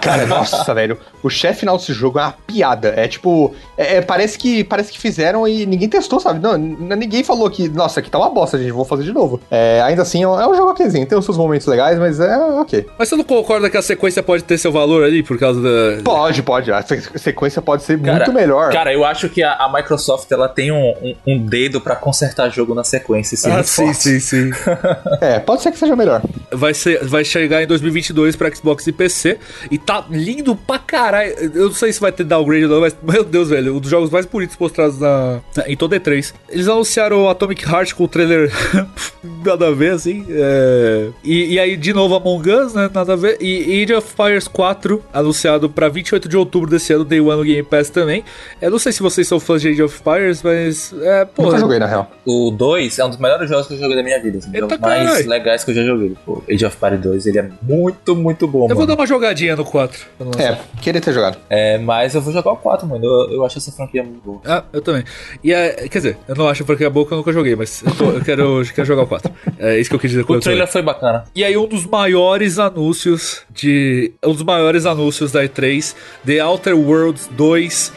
Cara, 0.00 0.26
nossa, 0.26 0.72
velho. 0.74 0.98
O 1.22 1.30
chefe 1.30 1.60
final 1.60 1.76
desse 1.76 1.92
jogo 1.92 2.18
é 2.18 2.22
uma 2.22 2.34
piada. 2.46 2.92
É 2.96 3.06
tipo. 3.08 3.54
é- 3.76 3.96
é, 3.96 4.00
parece, 4.02 4.36
que, 4.38 4.64
parece 4.64 4.90
que 4.92 4.98
fizeram 4.98 5.46
e 5.46 5.64
ninguém 5.64 5.88
testou, 5.88 6.18
sabe? 6.20 6.40
Não, 6.40 6.56
ninguém 6.58 7.22
falou 7.22 7.48
que, 7.48 7.68
nossa, 7.68 8.00
aqui 8.00 8.10
tá 8.10 8.18
uma 8.18 8.28
bosta, 8.30 8.58
gente. 8.58 8.72
Vou 8.72 8.84
fazer 8.84 9.04
de 9.04 9.12
novo. 9.12 9.40
É, 9.50 9.80
ainda 9.82 10.02
assim, 10.02 10.22
é 10.22 10.28
um 10.28 10.40
é 10.40 10.46
um 10.48 10.54
jogo 10.54 10.70
okzinho. 10.70 11.06
Tem 11.06 11.16
os 11.16 11.24
seus 11.24 11.36
momentos 11.36 11.66
legais, 11.66 11.98
mas 11.98 12.18
é 12.20 12.36
ok. 12.36 12.86
Mas 12.98 13.08
você 13.08 13.16
não 13.16 13.24
concorda 13.24 13.70
que 13.70 13.76
a 13.76 13.82
sequência 13.82 14.22
pode 14.22 14.42
ter 14.44 14.58
seu 14.58 14.72
valor 14.72 15.04
ali 15.04 15.22
por 15.22 15.38
causa 15.38 15.60
da. 15.62 16.02
Pode, 16.02 16.42
pode. 16.42 16.72
A 16.72 16.82
se- 16.82 17.00
sequência 17.18 17.62
pode 17.62 17.82
ser 17.84 17.98
Cara, 18.00 18.16
muito 18.18 18.32
melhor. 18.32 18.72
Cara, 18.72 18.92
eu 18.92 19.04
acho 19.04 19.28
que 19.28 19.42
a, 19.42 19.52
a 19.54 19.72
Microsoft 19.72 20.30
ela 20.32 20.48
tem 20.48 20.72
um, 20.72 20.90
um, 21.02 21.14
um 21.26 21.38
dedo 21.38 21.80
pra 21.80 21.94
consertar 21.96 22.25
jogo 22.50 22.74
na 22.74 22.84
sequência. 22.84 23.34
Isso 23.34 23.48
é 23.48 23.52
Ah, 23.52 23.62
sim, 23.62 23.92
sim, 23.92 24.20
sim. 24.20 24.50
É, 25.20 25.38
pode 25.38 25.62
ser 25.62 25.72
que 25.72 25.78
seja 25.78 25.96
melhor. 25.96 26.22
Vai, 26.52 26.74
ser, 26.74 27.04
vai 27.04 27.24
chegar 27.24 27.62
em 27.62 27.66
2022 27.66 28.36
pra 28.36 28.54
Xbox 28.54 28.86
e 28.86 28.92
PC. 28.92 29.38
E 29.70 29.78
tá 29.78 30.04
lindo 30.10 30.54
pra 30.56 30.78
caralho. 30.78 31.32
Eu 31.54 31.66
não 31.66 31.72
sei 31.74 31.92
se 31.92 32.00
vai 32.00 32.12
ter 32.12 32.24
downgrade 32.24 32.64
ou 32.64 32.70
não, 32.70 32.80
mas, 32.80 32.94
meu 33.02 33.24
Deus, 33.24 33.48
velho. 33.50 33.76
Um 33.76 33.80
dos 33.80 33.90
jogos 33.90 34.10
mais 34.10 34.26
bonitos 34.26 34.56
mostrados 34.58 34.98
na, 34.98 35.40
na- 35.56 35.68
em 35.68 35.76
toda 35.76 35.98
E3. 35.98 36.32
Eles 36.48 36.68
anunciaram 36.68 37.24
o 37.24 37.28
Atomic 37.28 37.64
Heart 37.64 37.94
com 37.94 38.04
o 38.04 38.08
trailer 38.08 38.50
nada 39.44 39.68
a 39.68 39.70
ver, 39.72 39.92
assim. 39.92 40.24
é. 40.28 41.08
E, 41.24 41.54
e 41.54 41.58
aí, 41.60 41.76
de 41.76 41.92
novo, 41.92 42.14
Among 42.14 42.50
Us, 42.50 42.74
né? 42.74 42.90
Nada 42.92 43.12
a 43.14 43.16
ver. 43.16 43.38
E 43.40 43.82
Age 43.82 43.94
of 43.94 44.08
Empires 44.12 44.48
4, 44.48 45.02
anunciado 45.12 45.68
pra 45.70 45.88
28 45.88 46.28
de 46.28 46.36
outubro 46.36 46.70
desse 46.70 46.92
ano, 46.92 47.04
Day 47.04 47.20
One 47.20 47.36
no 47.36 47.44
Game 47.44 47.62
Pass 47.62 47.90
também. 47.90 48.24
Eu 48.60 48.70
não 48.70 48.78
sei 48.78 48.92
se 48.92 49.02
vocês 49.02 49.26
são 49.26 49.40
fãs 49.40 49.60
de 49.62 49.68
Age 49.68 49.82
of 49.82 49.98
Empires, 50.00 50.42
mas. 50.42 50.94
É, 51.02 51.24
pô. 51.24 51.42
Nunca 51.44 51.58
joguei, 51.58 51.78
na 51.78 51.86
real. 51.86 52.10
O 52.24 52.50
2 52.50 52.98
é 52.98 53.04
um 53.04 53.08
dos 53.08 53.18
melhores 53.18 53.48
jogos 53.48 53.66
que 53.66 53.74
eu 53.74 53.78
joguei 53.78 53.96
da 53.96 54.02
minha 54.02 54.20
vida. 54.20 54.36
Um 54.38 54.40
dos 54.40 54.46
Eita, 54.48 54.60
jogos 54.60 54.78
mais 54.78 55.04
caralho. 55.08 55.28
legais 55.28 55.64
que 55.64 55.70
eu 55.70 55.74
já 55.74 55.84
joguei. 55.84 56.12
Pô, 56.24 56.42
Age 56.50 56.64
of 56.66 56.76
Empires 56.76 57.00
2, 57.00 57.26
ele 57.26 57.38
é 57.38 57.48
muito, 57.62 58.16
muito 58.16 58.46
bom, 58.48 58.64
Eu 58.64 58.68
vou 58.68 58.76
mano. 58.78 58.86
dar 58.86 58.94
uma 58.94 59.06
jogadinha 59.06 59.54
no 59.56 59.64
4. 59.64 59.98
pra 60.16 60.24
não 60.26 60.32
lançar. 60.34 60.52
É, 60.54 60.80
queria 60.80 61.00
ter 61.00 61.12
jogado. 61.12 61.38
É, 61.50 61.78
mas 61.78 62.14
eu 62.14 62.20
vou 62.20 62.32
jogar 62.32 62.52
o 62.52 62.56
4, 62.56 62.86
mano. 62.86 63.04
Eu, 63.04 63.32
eu 63.32 63.44
acho 63.46 63.58
essa 63.58 63.70
franquia 63.70 64.02
muito 64.02 64.20
boa. 64.24 64.40
Ah, 64.44 64.64
eu 64.72 64.80
também. 64.80 65.04
E 65.44 65.52
é, 65.52 65.88
quer 65.88 65.98
dizer, 65.98 66.16
eu 66.26 66.34
não 66.34 66.48
acho 66.48 66.64
porque 66.64 66.84
é 66.84 66.90
boa 66.90 67.06
que 67.06 67.12
eu 67.12 67.18
nunca 67.18 67.32
joguei, 67.32 67.54
mas 67.54 67.82
eu, 67.84 67.94
tô- 67.94 68.10
eu 68.12 68.24
quero, 68.24 68.60
eu 68.60 68.66
quero 68.74 68.86
jogar 68.86 69.02
o 69.02 69.06
4. 69.06 69.32
É 69.58 69.78
isso 69.78 69.88
que 69.90 69.96
eu 69.96 70.00
quis 70.00 70.10
dizer 70.10 70.24
com 70.24 70.32
O 70.34 70.40
trailer 70.40 70.66
foi 70.66 70.82
bacana. 70.82 71.24
E 71.34 71.44
aí, 71.44 71.56
um 71.56 71.66
dos 71.66 71.86
maiores 71.86 72.58
anúncios 72.58 73.42
de. 73.50 74.12
Um 74.24 74.32
dos 74.32 74.42
maiores 74.42 74.86
anúncios 74.86 75.32
da 75.32 75.44
E3, 75.44 75.94
The 76.24 76.44
Outer 76.44 76.76
Worlds 76.76 77.28
2. 77.36 77.92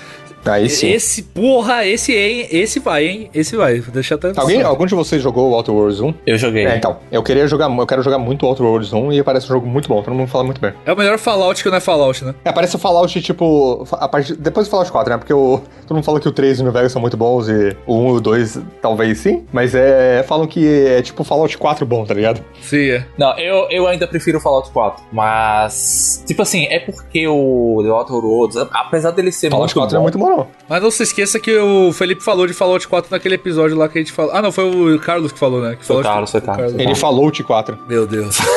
Aí 0.46 0.70
sim. 0.70 0.90
Esse, 0.92 1.24
porra, 1.24 1.86
esse, 1.86 2.14
hein? 2.16 2.48
Esse 2.52 2.80
vai, 2.80 3.06
hein? 3.06 3.30
Esse 3.34 3.56
vai. 3.56 3.80
Vou 3.80 3.94
deixar 3.94 4.16
até. 4.16 4.32
Alguém, 4.36 4.62
algum 4.62 4.86
de 4.86 4.96
vocês 4.96 5.22
jogou 5.22 5.50
o 5.50 5.54
Outer 5.54 5.74
Worlds 5.74 6.00
1? 6.00 6.14
Eu 6.26 6.38
joguei. 6.38 6.66
É, 6.66 6.78
então. 6.78 6.98
Eu 7.12 7.24
queria 7.24 7.48
jogar, 7.48 7.70
eu 7.70 7.88
quero 7.88 8.02
jogar 8.02 8.18
muito 8.18 8.46
o 8.46 8.50
Outer 8.50 8.66
Worlds 8.66 8.94
1 8.94 9.14
e 9.14 9.24
parece 9.24 9.46
um 9.46 9.50
jogo 9.50 9.68
muito 9.68 9.90
bom, 9.90 10.02
todo 10.02 10.14
mundo 10.14 10.28
fala 10.28 10.44
muito 10.44 10.62
bem. 10.62 10.74
É 10.86 10.94
o 10.94 10.98
melhor 10.98 11.18
Fallout 11.18 11.62
que 11.62 11.70
não 11.70 11.78
é 11.78 11.80
Fallout, 11.80 12.24
né? 12.24 12.36
É, 12.44 12.52
parece 12.52 12.76
o 12.76 12.80
Fallout, 12.80 13.22
tipo, 13.22 13.88
a 13.92 14.08
partir, 14.08 14.36
depois 14.36 14.68
do 14.68 14.72
Fallout 14.72 14.92
4, 14.92 15.14
né? 15.14 15.18
Porque 15.18 15.34
o, 15.34 15.62
todo 15.86 15.96
mundo 15.96 16.04
fala 16.04 16.20
que 16.20 16.28
o 16.28 16.32
3 16.32 16.60
e 16.60 16.62
o 16.62 16.64
New 16.64 16.74
Vegas 16.74 16.92
são 16.92 17.02
muito 17.02 17.18
bons 17.18 17.48
e 17.48 17.76
o 17.86 17.96
1 17.96 18.10
e 18.10 18.12
o 18.12 18.22
2 18.22 18.60
talvez 18.82 19.20
sim, 19.20 19.46
mas 19.52 19.76
é, 19.76 20.24
falam 20.24 20.48
que 20.48 20.66
é 20.66 21.02
tipo 21.02 21.24
Fallout 21.24 21.58
4 21.58 21.86
bom, 21.86 22.06
tá 22.06 22.14
ligado? 22.14 22.42
Sim, 22.62 22.90
é. 22.92 23.06
Não, 23.18 23.38
eu, 23.38 23.68
eu 23.70 23.88
ainda 23.88 24.08
prefiro 24.08 24.38
o 24.38 24.42
Fallout 24.42 24.70
4. 24.72 25.04
Mas. 25.12 26.24
Tipo 26.26 26.42
assim, 26.42 26.66
é 26.70 26.80
porque 26.80 27.28
o 27.28 27.82
The 27.84 27.90
Outer 27.90 28.16
Worlds, 28.16 28.58
apesar 28.72 29.12
dele 29.12 29.32
ser 29.32 29.50
Fallout 29.50 29.76
muito 29.76 29.90
4 29.90 29.96
bom, 29.96 30.00
é 30.00 30.04
muito 30.04 30.18
bom, 30.18 30.29
não. 30.30 30.48
Mas 30.68 30.82
não 30.82 30.92
se 30.92 31.04
esqueça 31.04 31.40
que 31.40 31.58
o 31.58 31.92
Felipe 31.92 32.24
falou 32.24 32.46
de 32.48 32.54
Fallout 32.54 32.88
4 32.88 33.12
naquele 33.12 33.36
episódio 33.36 33.76
lá 33.78 33.90
que 33.90 33.98
a 33.98 34.02
gente 34.02 34.14
falou. 34.14 34.32
Ah, 34.34 34.42
não, 34.42 34.52
foi 34.52 34.96
o 34.96 35.00
Carlos 35.00 35.32
que 35.32 35.40
falou, 35.40 35.62
né? 35.62 35.76
Que 35.76 35.86
Foi 35.86 35.98
o 35.98 36.04
Carlos, 36.04 36.32
foi 36.32 36.40
o 36.40 36.44
Carlos. 36.44 36.74
Ele 36.74 36.96
Fallout 36.96 37.44
4. 37.44 37.78
Meu 37.88 38.06
Deus. 38.06 38.38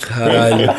Caralho. 0.00 0.70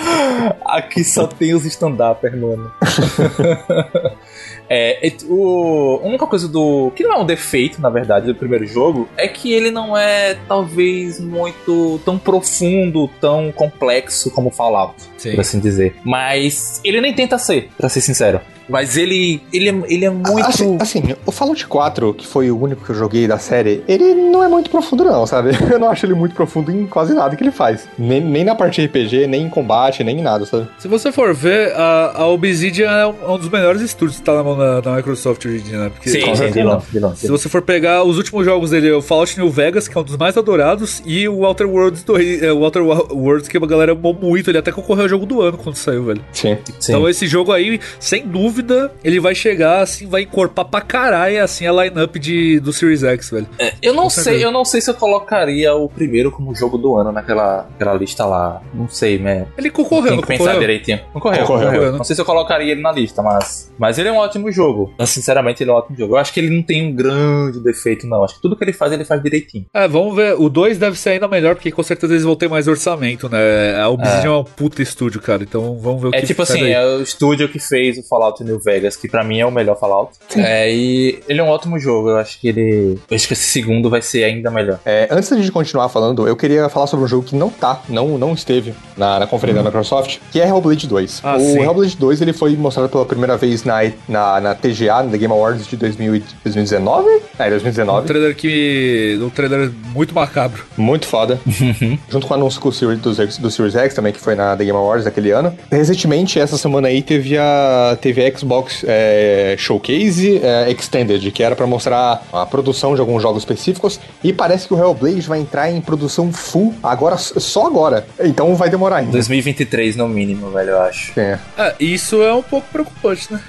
Aqui 0.65 1.03
só 1.03 1.27
tem 1.27 1.53
os 1.53 1.65
stand-uppers, 1.65 2.35
mano. 2.39 2.71
é, 4.69 5.11
o, 5.27 5.99
a 6.03 6.07
única 6.07 6.25
coisa 6.25 6.47
do. 6.47 6.91
que 6.95 7.03
não 7.03 7.13
é 7.13 7.17
um 7.19 7.25
defeito, 7.25 7.81
na 7.81 7.89
verdade, 7.89 8.27
do 8.27 8.35
primeiro 8.35 8.65
jogo, 8.65 9.07
é 9.17 9.27
que 9.27 9.53
ele 9.53 9.71
não 9.71 9.97
é 9.97 10.35
talvez 10.47 11.19
muito 11.19 11.99
tão 12.05 12.17
profundo, 12.17 13.09
tão 13.19 13.51
complexo 13.51 14.31
como 14.31 14.51
Fallout, 14.51 14.95
Sim. 15.17 15.31
por 15.31 15.41
assim 15.41 15.59
dizer. 15.59 15.95
Mas 16.03 16.79
ele 16.83 17.01
nem 17.01 17.13
tenta 17.13 17.37
ser, 17.37 17.69
pra 17.77 17.89
ser 17.89 18.01
sincero. 18.01 18.41
Mas 18.69 18.95
ele, 18.95 19.41
ele, 19.51 19.69
é, 19.69 19.81
ele 19.87 20.05
é 20.05 20.09
muito. 20.11 20.45
Assim, 20.45 20.77
assim, 20.79 21.15
o 21.25 21.31
Fallout 21.31 21.65
4, 21.65 22.13
que 22.13 22.27
foi 22.27 22.51
o 22.51 22.61
único 22.61 22.85
que 22.85 22.91
eu 22.91 22.95
joguei 22.95 23.27
da 23.27 23.39
série, 23.39 23.83
ele 23.87 24.13
não 24.13 24.43
é 24.43 24.47
muito 24.47 24.69
profundo, 24.69 25.03
não, 25.03 25.25
sabe? 25.25 25.49
Eu 25.69 25.79
não 25.79 25.89
acho 25.89 26.05
ele 26.05 26.13
muito 26.13 26.35
profundo 26.35 26.71
em 26.71 26.85
quase 26.85 27.13
nada 27.13 27.35
que 27.35 27.43
ele 27.43 27.51
faz. 27.51 27.87
Nem, 27.97 28.21
nem 28.21 28.43
na 28.43 28.53
parte 28.53 28.83
RPG, 28.85 29.25
nem 29.27 29.43
em 29.43 29.49
combate, 29.49 30.03
nem 30.03 30.19
em 30.19 30.21
nada, 30.21 30.45
sabe? 30.45 30.67
Se 30.77 30.87
você 30.87 31.11
for 31.11 31.33
ver, 31.33 31.73
a, 31.75 32.21
a 32.21 32.27
Obsidian 32.27 32.91
é 32.91 33.07
um, 33.07 33.33
um 33.33 33.37
dos 33.37 33.49
melhores 33.49 33.81
estúdios 33.81 34.19
que 34.19 34.23
tá 34.23 34.38
na 34.39 34.43
mão 34.43 34.57
da, 34.57 34.81
da 34.81 34.95
Microsoft 34.95 35.45
hoje 35.45 35.57
em 35.57 35.61
dia, 35.61 35.77
né? 35.77 35.89
Porque 35.89 36.09
Sim, 36.09 36.19
com 36.21 36.25
sim, 36.27 36.31
de 36.31 36.37
certeza. 36.37 36.65
longe, 36.69 36.85
de 36.91 36.99
longe. 36.99 37.17
se 37.17 37.27
você 37.27 37.49
for 37.49 37.61
pegar 37.61 38.03
os 38.03 38.17
últimos 38.17 38.45
jogos 38.45 38.71
dele, 38.71 38.89
é 38.89 38.95
o 38.95 39.01
Fallout 39.01 39.37
New 39.39 39.49
Vegas, 39.49 39.87
que 39.87 39.97
é 39.97 40.01
um 40.01 40.03
dos 40.03 40.17
mais 40.17 40.37
adorados, 40.37 41.01
e 41.05 41.27
o 41.27 41.43
Outer 41.45 41.67
Worlds, 41.69 42.03
do, 42.03 42.17
é, 42.19 42.51
o 42.51 42.59
Outer 42.63 42.83
Worlds 42.83 43.47
que 43.47 43.57
a 43.57 43.59
galera 43.61 43.91
amou 43.91 44.13
muito, 44.13 44.49
ele 44.49 44.57
até 44.57 44.71
concorreu 44.71 45.03
ao 45.03 45.09
jogo 45.09 45.25
do 45.25 45.41
ano 45.41 45.57
quando 45.57 45.75
saiu, 45.75 46.03
velho. 46.05 46.21
Sim. 46.31 46.57
Sim. 46.79 46.93
Então 46.93 47.07
esse 47.09 47.27
jogo 47.27 47.51
aí, 47.51 47.79
sem 47.99 48.25
dúvida, 48.27 48.91
ele 49.03 49.19
vai 49.19 49.35
chegar, 49.35 49.81
assim, 49.81 50.07
vai 50.07 50.21
encorpar 50.23 50.65
pra 50.65 50.81
caralho, 50.81 51.43
assim, 51.43 51.67
a 51.67 51.71
lineup 51.71 52.15
de, 52.17 52.59
do 52.59 52.71
Series 52.71 53.03
X, 53.03 53.29
velho. 53.29 53.47
Eu 53.81 53.93
não 53.93 54.09
sei, 54.09 54.43
eu 54.43 54.51
não 54.51 54.63
sei 54.65 54.81
se 54.81 54.89
eu 54.89 54.93
colocaria 54.93 55.73
o 55.75 55.89
primeiro 55.89 56.31
como 56.31 56.53
jogo 56.55 56.77
do 56.77 56.95
ano 56.97 57.11
naquela, 57.11 57.67
naquela 57.71 57.93
lista 57.93 58.25
lá. 58.25 58.61
Não 58.73 58.87
sei, 58.87 59.17
né? 59.19 59.47
Ele 59.57 59.69
concorreu, 59.69 60.07
Tem 60.07 60.15
não 60.15 60.21
que 60.21 60.27
pensar 60.27 60.39
concorreu? 60.43 60.59
direitinho. 60.59 60.99
Concorreu, 61.13 61.39
Concorreu, 61.41 61.67
concorreu. 61.69 61.91
né? 61.91 61.97
Não 61.97 62.03
sei 62.03 62.15
se 62.15 62.21
eu 62.21 62.25
colocaria 62.25 62.71
ele 62.71 62.81
na 62.81 62.91
lista, 62.91 63.21
mas. 63.21 63.71
Mas 63.77 63.97
ele 63.97 64.09
é 64.09 64.11
um 64.11 64.21
ótimo 64.29 64.51
jogo. 64.51 64.93
Mas, 64.97 65.09
sinceramente, 65.09 65.63
ele 65.63 65.69
é 65.69 65.73
um 65.73 65.77
ótimo 65.77 65.97
jogo. 65.97 66.13
Eu 66.13 66.17
acho 66.17 66.33
que 66.33 66.39
ele 66.39 66.49
não 66.49 66.61
tem 66.63 66.87
um 66.87 66.95
grande 66.95 67.59
defeito, 67.59 68.07
não. 68.07 68.23
Acho 68.23 68.35
que 68.35 68.41
tudo 68.41 68.55
que 68.55 68.63
ele 68.63 68.73
faz, 68.73 68.91
ele 68.91 69.03
faz 69.05 69.21
direitinho. 69.21 69.65
É, 69.73 69.87
vamos 69.87 70.15
ver. 70.15 70.35
O 70.39 70.49
2 70.49 70.77
deve 70.77 70.97
ser 70.97 71.11
ainda 71.11 71.27
melhor, 71.27 71.55
porque 71.55 71.71
com 71.71 71.83
certeza 71.83 72.13
eles 72.13 72.23
vão 72.23 72.35
ter 72.35 72.47
mais 72.49 72.67
orçamento, 72.67 73.27
né? 73.29 73.79
A 73.81 73.89
Obsidian 73.89 74.31
é, 74.31 74.37
um 74.37 74.43
puta 74.43 74.81
estúdio, 74.81 75.21
cara. 75.21 75.43
Então 75.43 75.77
vamos 75.77 76.01
ver 76.01 76.07
o 76.09 76.15
É 76.15 76.21
que 76.21 76.27
tipo 76.27 76.45
sai 76.45 76.55
assim, 76.57 76.63
daí. 76.65 76.73
é 76.73 76.85
o 76.97 77.01
estúdio 77.01 77.49
que 77.49 77.59
fez 77.59 77.97
o 77.97 78.03
Fallout 78.07 78.43
New 78.43 78.59
Vegas, 78.59 78.95
que 78.95 79.07
pra 79.07 79.23
mim 79.23 79.39
é 79.39 79.45
o 79.45 79.51
melhor 79.51 79.77
Fallout. 79.79 80.13
É, 80.35 80.71
e 80.73 81.19
ele 81.27 81.39
é 81.39 81.43
um 81.43 81.49
ótimo 81.49 81.79
jogo. 81.79 82.09
Eu 82.09 82.17
acho 82.17 82.39
que 82.39 82.47
ele. 82.47 82.99
Eu 83.09 83.15
acho 83.15 83.27
que 83.27 83.33
esse 83.33 83.43
segundo 83.49 83.89
vai 83.89 84.01
ser 84.01 84.23
ainda 84.23 84.49
melhor. 84.51 84.79
É, 84.85 85.07
antes 85.11 85.29
de 85.41 85.51
continuar 85.51 85.89
falando, 85.89 86.27
eu 86.27 86.35
queria 86.35 86.69
falar 86.69 86.87
sobre 86.87 87.05
um 87.05 87.07
jogo 87.07 87.23
que 87.23 87.35
não 87.35 87.49
tá, 87.49 87.81
não, 87.89 88.17
não 88.17 88.33
esteve 88.33 88.73
na, 88.97 89.19
na 89.19 89.27
conferência 89.27 89.61
da 89.63 89.69
Microsoft, 89.69 90.19
que 90.31 90.39
é 90.39 90.47
Hellblade 90.47 90.87
2. 90.87 91.21
Ah, 91.23 91.37
o 91.37 91.39
sim. 91.39 91.59
Hellblade 91.61 91.97
2 91.97 92.21
ele 92.21 92.33
foi 92.33 92.55
mostrado 92.55 92.89
pela 92.89 93.05
primeira 93.05 93.37
vez 93.37 93.63
na, 93.63 93.79
na, 94.09 94.41
na 94.41 94.55
TGA, 94.55 95.03
na 95.03 95.17
Game 95.17 95.31
Awards 95.31 95.67
de 95.67 95.77
2000 95.77 96.15
e- 96.15 96.23
2019? 96.43 97.07
É, 97.37 97.47
Um 97.47 97.49
2019. 97.51 98.07
trailer 98.07 98.35
que. 98.35 99.17
Um 99.21 99.29
trailer 99.29 99.71
muito 99.93 100.13
macabro. 100.13 100.65
Muito 100.75 101.05
foda. 101.05 101.39
Junto 102.09 102.27
com 102.27 102.33
o 102.33 102.37
anúncio 102.37 102.59
com 102.59 102.69
o 102.69 102.73
Series, 102.73 102.99
do, 102.99 103.11
do 103.13 103.51
Series 103.51 103.75
X 103.75 103.93
também, 103.93 104.11
que 104.11 104.19
foi 104.19 104.35
na 104.35 104.55
The 104.57 104.65
Game 104.65 104.77
Awards 104.77 105.05
daquele 105.05 105.31
ano. 105.31 105.55
Recentemente, 105.71 106.39
essa 106.39 106.57
semana 106.57 106.87
aí, 106.87 107.01
teve 107.01 107.37
a, 107.37 107.97
teve 108.01 108.25
a 108.25 108.37
Xbox 108.37 108.83
é, 108.87 109.55
Showcase 109.57 110.41
é, 110.43 110.71
Extended, 110.71 111.31
que 111.31 111.43
era 111.43 111.55
pra 111.55 111.67
mostrar 111.67 112.23
a 112.33 112.45
produção 112.45 112.95
de 112.95 113.01
alguns 113.01 113.21
jogos 113.21 113.41
específicos. 113.43 113.99
E 114.23 114.33
parece 114.33 114.67
que 114.67 114.73
o 114.73 114.77
Hellblade 114.77 115.21
vai 115.21 115.39
entrar 115.39 115.69
em 115.71 115.79
produção 115.81 116.31
full 116.33 116.73
agora, 116.81 117.17
só 117.17 117.67
agora. 117.67 118.05
Então 118.19 118.55
vai 118.55 118.69
demorar 118.69 118.97
ainda. 118.97 119.11
2023 119.11 119.95
no 119.95 120.07
mínimo, 120.07 120.49
velho, 120.49 120.71
eu 120.71 120.81
acho. 120.81 121.17
É. 121.19 121.39
É, 121.57 121.75
isso 121.79 122.21
é 122.21 122.33
um 122.33 122.41
pouco 122.41 122.67
preocupante, 122.71 123.31
né? 123.31 123.39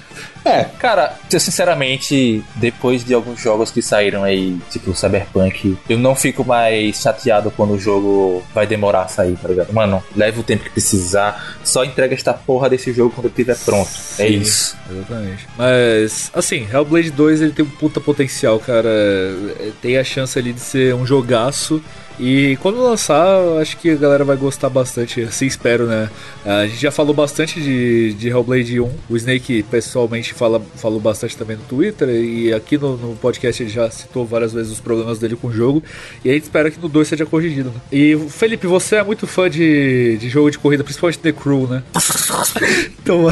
É, 0.43 0.65
Cara, 0.79 1.15
eu 1.31 1.39
sinceramente, 1.39 2.43
depois 2.55 3.03
de 3.03 3.13
alguns 3.13 3.39
jogos 3.39 3.69
que 3.71 3.81
saíram 3.81 4.23
aí, 4.23 4.57
tipo 4.71 4.95
Cyberpunk, 4.95 5.77
eu 5.87 5.97
não 5.97 6.15
fico 6.15 6.43
mais 6.43 6.99
chateado 7.01 7.51
quando 7.51 7.73
o 7.73 7.79
jogo 7.79 8.43
vai 8.53 8.65
demorar 8.65 9.03
a 9.03 9.07
sair, 9.07 9.37
tá 9.37 9.47
ligado? 9.47 9.71
Mano, 9.71 10.03
leva 10.15 10.39
o 10.39 10.43
tempo 10.43 10.63
que 10.63 10.69
precisar, 10.71 11.57
só 11.63 11.83
entrega 11.83 12.15
esta 12.15 12.33
porra 12.33 12.69
desse 12.69 12.91
jogo 12.93 13.13
quando 13.13 13.27
estiver 13.27 13.57
pronto. 13.57 13.89
É 14.17 14.27
Sim. 14.27 14.39
isso. 14.39 14.77
Exatamente. 14.89 15.47
Mas, 15.57 16.31
assim, 16.33 16.67
Hellblade 16.71 17.11
2 17.11 17.41
ele 17.41 17.51
tem 17.51 17.65
um 17.65 17.69
puta 17.69 17.99
potencial, 17.99 18.59
cara. 18.59 18.89
É, 18.89 19.71
Tem 19.81 19.97
a 19.97 20.03
chance 20.03 20.37
ali 20.37 20.53
de 20.53 20.59
ser 20.59 20.95
um 20.95 21.05
jogaço. 21.05 21.81
E 22.23 22.55
quando 22.61 22.79
lançar, 22.83 23.25
acho 23.59 23.75
que 23.77 23.89
a 23.89 23.95
galera 23.95 24.23
vai 24.23 24.37
gostar 24.37 24.69
bastante. 24.69 25.21
Assim 25.23 25.47
espero, 25.47 25.87
né? 25.87 26.07
A 26.45 26.67
gente 26.67 26.79
já 26.79 26.91
falou 26.91 27.15
bastante 27.15 27.59
de, 27.59 28.13
de 28.13 28.29
Hellblade 28.29 28.79
1. 28.79 28.89
O 29.09 29.17
Snake 29.17 29.63
pessoalmente 29.63 30.31
fala, 30.31 30.61
falou 30.75 30.99
bastante 30.99 31.35
também 31.35 31.57
no 31.57 31.63
Twitter. 31.63 32.07
E 32.09 32.53
aqui 32.53 32.77
no, 32.77 32.95
no 32.95 33.15
podcast 33.15 33.63
ele 33.63 33.71
já 33.71 33.89
citou 33.89 34.23
várias 34.23 34.53
vezes 34.53 34.71
os 34.71 34.79
problemas 34.79 35.17
dele 35.17 35.35
com 35.35 35.47
o 35.47 35.51
jogo. 35.51 35.81
E 36.23 36.29
a 36.29 36.33
gente 36.33 36.43
espera 36.43 36.69
que 36.69 36.79
no 36.79 36.87
2 36.87 37.07
seja 37.07 37.25
corrigido. 37.25 37.69
Né? 37.71 37.81
E 37.91 38.15
Felipe, 38.29 38.67
você 38.67 38.97
é 38.97 39.03
muito 39.03 39.25
fã 39.25 39.49
de, 39.49 40.17
de 40.17 40.29
jogo 40.29 40.51
de 40.51 40.59
corrida, 40.59 40.83
principalmente 40.83 41.17
The 41.17 41.31
Crew, 41.31 41.67
né? 41.67 41.81
então. 43.01 43.25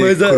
Mas, 0.00 0.22
a- 0.22 0.30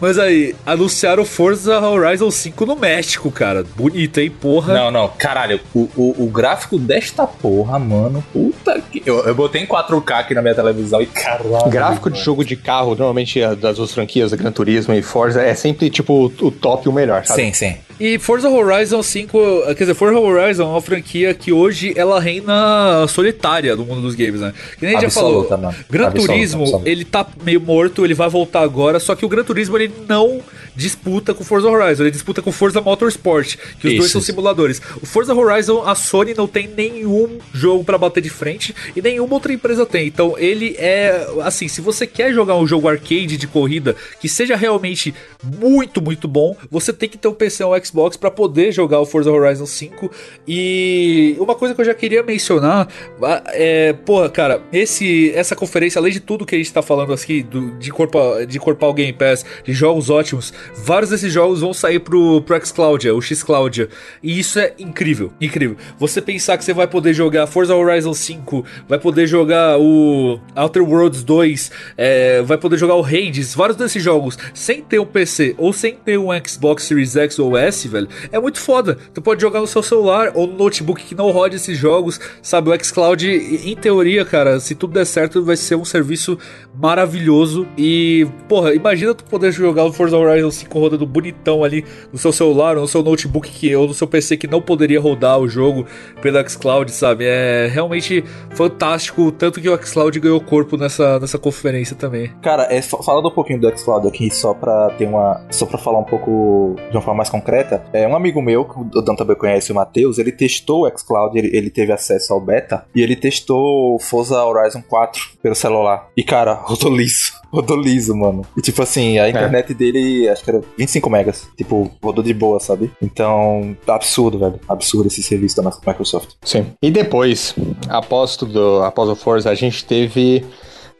mas 0.00 0.18
aí, 0.18 0.54
anunciaram 0.64 1.24
Forza 1.24 1.78
Horizon 1.80 2.30
5 2.30 2.66
no 2.66 2.76
México, 2.76 3.30
cara. 3.30 3.64
Bonito, 3.76 3.89
hein? 3.94 4.30
Porra. 4.30 4.74
Não, 4.74 4.90
não, 4.90 5.08
caralho, 5.08 5.60
o, 5.74 5.88
o, 5.96 6.24
o 6.24 6.26
gráfico 6.30 6.78
desta 6.78 7.26
porra, 7.26 7.78
mano, 7.78 8.24
puta 8.32 8.80
que. 8.80 9.02
Eu, 9.04 9.24
eu 9.24 9.34
botei 9.34 9.62
em 9.62 9.66
4K 9.66 10.12
aqui 10.18 10.34
na 10.34 10.42
minha 10.42 10.54
televisão 10.54 11.00
e 11.00 11.06
caralho. 11.06 11.68
gráfico 11.68 12.08
de 12.10 12.14
mano. 12.14 12.24
jogo 12.24 12.44
de 12.44 12.56
carro, 12.56 12.90
normalmente 12.90 13.40
é 13.40 13.54
das 13.54 13.76
duas 13.76 13.92
franquias, 13.92 14.32
Gran 14.32 14.52
Turismo 14.52 14.94
e 14.94 15.02
Forza, 15.02 15.42
é 15.42 15.54
sempre 15.54 15.90
tipo 15.90 16.32
o 16.40 16.50
top 16.50 16.86
e 16.86 16.88
o 16.88 16.92
melhor, 16.92 17.24
sabe? 17.24 17.42
Sim, 17.42 17.52
sim. 17.52 17.76
E 18.00 18.18
Forza 18.18 18.48
Horizon 18.48 19.02
5, 19.02 19.62
quer 19.66 19.74
dizer, 19.74 19.94
Forza 19.94 20.18
Horizon 20.18 20.62
é 20.62 20.66
uma 20.66 20.80
franquia 20.80 21.34
que 21.34 21.52
hoje 21.52 21.92
ela 21.94 22.18
reina 22.18 23.06
solitária 23.06 23.76
no 23.76 23.84
mundo 23.84 24.00
dos 24.00 24.14
games, 24.14 24.40
né? 24.40 24.54
Que 24.78 24.86
nem 24.86 24.96
a 24.96 25.00
gente 25.00 25.12
já 25.12 25.20
falou. 25.20 25.46
Mano. 25.50 25.74
Gran 25.90 26.06
Absoluta, 26.06 26.32
Turismo, 26.32 26.62
absoluta. 26.62 26.88
ele 26.88 27.04
tá 27.04 27.26
meio 27.44 27.60
morto, 27.60 28.02
ele 28.02 28.14
vai 28.14 28.30
voltar 28.30 28.62
agora, 28.62 28.98
só 28.98 29.14
que 29.14 29.22
o 29.22 29.28
Gran 29.28 29.44
Turismo 29.44 29.76
ele 29.76 29.92
não 30.08 30.40
disputa 30.74 31.34
com 31.34 31.44
Forza 31.44 31.68
Horizon, 31.68 32.04
ele 32.04 32.10
disputa 32.10 32.40
com 32.40 32.50
Forza 32.50 32.80
Motorsport, 32.80 33.56
que 33.78 33.88
os 33.88 33.92
dois 33.92 34.04
Isso. 34.06 34.12
são 34.12 34.20
simuladores. 34.22 34.80
O 35.02 35.04
Forza 35.04 35.34
Horizon, 35.34 35.82
a 35.82 35.94
Sony 35.94 36.32
não 36.34 36.46
tem 36.46 36.66
nenhum 36.74 37.38
jogo 37.52 37.84
pra 37.84 37.98
bater 37.98 38.22
de 38.22 38.30
frente 38.30 38.74
e 38.96 39.02
nenhuma 39.02 39.34
outra 39.34 39.52
empresa 39.52 39.84
tem. 39.84 40.06
Então 40.06 40.38
ele 40.38 40.74
é 40.78 41.28
assim, 41.42 41.68
se 41.68 41.82
você 41.82 42.06
quer 42.06 42.32
jogar 42.32 42.56
um 42.56 42.66
jogo 42.66 42.88
arcade 42.88 43.36
de 43.36 43.46
corrida 43.46 43.94
que 44.18 44.28
seja 44.28 44.56
realmente 44.56 45.14
muito, 45.42 46.00
muito 46.00 46.26
bom, 46.26 46.56
você 46.70 46.94
tem 46.94 47.06
que 47.06 47.18
ter 47.18 47.28
um 47.28 47.34
PC 47.34 47.62
ou 47.62 47.76
um 47.76 47.84
Xbox 47.84 47.89
pra 48.18 48.30
poder 48.30 48.72
jogar 48.72 49.00
o 49.00 49.06
Forza 49.06 49.30
Horizon 49.30 49.66
5. 49.66 50.10
E 50.46 51.36
uma 51.38 51.54
coisa 51.54 51.74
que 51.74 51.80
eu 51.80 51.84
já 51.84 51.94
queria 51.94 52.22
mencionar 52.22 52.88
ah, 53.22 53.42
é, 53.48 53.92
porra, 53.92 54.28
cara, 54.28 54.62
esse 54.72 55.32
essa 55.34 55.54
conferência, 55.54 55.98
além 55.98 56.12
de 56.12 56.20
tudo 56.20 56.46
que 56.46 56.54
a 56.54 56.58
gente 56.58 56.72
tá 56.72 56.82
falando 56.82 57.12
aqui 57.12 57.42
do, 57.42 57.72
de 57.78 57.90
corpo 57.90 58.18
de 58.46 58.58
corpar 58.58 58.88
o 58.88 58.94
Game 58.94 59.12
Pass, 59.12 59.44
de 59.64 59.72
jogos 59.72 60.10
ótimos, 60.10 60.52
vários 60.76 61.10
desses 61.10 61.32
jogos 61.32 61.60
vão 61.60 61.72
sair 61.72 62.00
pro 62.00 62.42
pro 62.42 62.64
xCloud, 62.64 63.10
o 63.10 63.20
xCloud. 63.20 63.88
E 64.22 64.38
isso 64.38 64.58
é 64.58 64.74
incrível, 64.78 65.32
incrível. 65.40 65.76
Você 65.98 66.20
pensar 66.20 66.56
que 66.58 66.64
você 66.64 66.72
vai 66.72 66.86
poder 66.86 67.14
jogar 67.14 67.46
Forza 67.46 67.74
Horizon 67.74 68.14
5, 68.14 68.64
vai 68.88 68.98
poder 68.98 69.26
jogar 69.26 69.78
o 69.78 70.40
Outer 70.54 70.82
Worlds 70.82 71.22
2, 71.22 71.70
é, 71.96 72.42
vai 72.42 72.58
poder 72.58 72.76
jogar 72.76 72.94
o 72.96 73.04
Hades, 73.04 73.54
vários 73.54 73.76
desses 73.76 74.02
jogos 74.02 74.38
sem 74.54 74.82
ter 74.82 74.98
um 74.98 75.06
PC 75.06 75.54
ou 75.58 75.72
sem 75.72 75.94
ter 75.94 76.18
um 76.18 76.28
Xbox 76.46 76.84
Series 76.84 77.16
X 77.16 77.38
ou 77.38 77.56
S, 77.56 77.79
velho, 77.88 78.08
é 78.32 78.38
muito 78.38 78.58
foda. 78.60 78.98
Tu 79.14 79.20
pode 79.22 79.40
jogar 79.40 79.60
no 79.60 79.66
seu 79.66 79.82
celular 79.82 80.32
ou 80.34 80.46
no 80.46 80.54
notebook 80.56 81.02
que 81.04 81.14
não 81.14 81.30
rode 81.30 81.56
esses 81.56 81.76
jogos, 81.76 82.20
sabe? 82.42 82.70
O 82.70 82.84
xCloud, 82.84 83.26
em 83.28 83.74
teoria, 83.76 84.24
cara, 84.24 84.58
se 84.60 84.74
tudo 84.74 84.92
der 84.94 85.04
certo, 85.04 85.42
vai 85.44 85.56
ser 85.56 85.74
um 85.76 85.84
serviço 85.84 86.38
maravilhoso. 86.74 87.66
E, 87.76 88.26
porra, 88.48 88.74
imagina 88.74 89.14
tu 89.14 89.24
poder 89.24 89.52
jogar 89.52 89.84
o 89.84 89.92
Forza 89.92 90.16
Horizon 90.16 90.50
5 90.50 90.78
rodando 90.78 91.06
bonitão 91.06 91.62
ali 91.62 91.84
no 92.12 92.18
seu 92.18 92.32
celular 92.32 92.76
ou 92.76 92.82
no 92.82 92.88
seu 92.88 93.02
notebook 93.02 93.48
que, 93.50 93.74
ou 93.76 93.86
no 93.88 93.94
seu 93.94 94.06
PC 94.06 94.36
que 94.36 94.46
não 94.46 94.60
poderia 94.60 95.00
rodar 95.00 95.38
o 95.38 95.48
jogo 95.48 95.86
pelo 96.22 96.38
xCloud, 96.48 96.90
sabe? 96.90 97.24
É 97.26 97.68
realmente 97.72 98.24
fantástico, 98.50 99.30
tanto 99.32 99.60
que 99.60 99.68
o 99.68 99.82
xCloud 99.82 100.18
ganhou 100.20 100.40
corpo 100.40 100.76
nessa, 100.76 101.18
nessa 101.20 101.38
conferência 101.38 101.94
também. 101.96 102.30
Cara, 102.42 102.66
é, 102.70 102.80
fa- 102.82 103.02
falando 103.02 103.28
um 103.28 103.32
pouquinho 103.32 103.60
do 103.60 103.76
xCloud 103.78 104.06
aqui, 104.08 104.30
só 104.34 104.54
pra 104.54 104.90
ter 104.98 105.06
uma. 105.06 105.40
Só 105.50 105.66
pra 105.66 105.78
falar 105.78 105.98
um 105.98 106.04
pouco 106.04 106.76
de 106.90 106.96
uma 106.96 107.02
forma 107.02 107.18
mais 107.18 107.28
concreta, 107.30 107.69
é 107.92 108.06
um 108.06 108.16
amigo 108.16 108.40
meu, 108.40 108.64
que 108.64 108.98
o 108.98 109.02
Dan 109.02 109.14
também 109.14 109.36
conhece, 109.36 109.72
o 109.72 109.74
Matheus, 109.74 110.18
ele 110.18 110.32
testou 110.32 110.86
o 110.86 110.98
xCloud, 110.98 111.36
ele, 111.38 111.56
ele 111.56 111.70
teve 111.70 111.92
acesso 111.92 112.32
ao 112.32 112.40
beta, 112.40 112.84
e 112.94 113.02
ele 113.02 113.16
testou 113.16 113.98
Forza 113.98 114.44
Horizon 114.44 114.82
4 114.82 115.20
pelo 115.42 115.54
celular. 115.54 116.08
E, 116.16 116.22
cara, 116.22 116.54
rodou 116.64 116.94
liso. 116.94 117.40
Rodou 117.52 117.76
liso, 117.76 118.14
mano. 118.14 118.46
E 118.56 118.60
tipo 118.60 118.80
assim, 118.82 119.18
a 119.18 119.28
internet 119.28 119.74
dele, 119.74 120.28
acho 120.28 120.44
que 120.44 120.50
era 120.50 120.62
25 120.78 121.10
megas. 121.10 121.48
Tipo, 121.56 121.90
rodou 122.02 122.22
de 122.22 122.32
boa, 122.32 122.60
sabe? 122.60 122.92
Então, 123.02 123.76
absurdo, 123.88 124.38
velho. 124.38 124.60
Absurdo 124.68 125.08
esse 125.08 125.22
serviço 125.22 125.60
da 125.60 125.70
Microsoft. 125.84 126.34
Sim. 126.42 126.66
E 126.80 126.90
depois, 126.90 127.54
após 127.88 128.36
tudo, 128.36 128.82
após 128.84 129.08
o 129.08 129.16
Forza, 129.16 129.50
a 129.50 129.54
gente 129.54 129.84
teve 129.84 130.44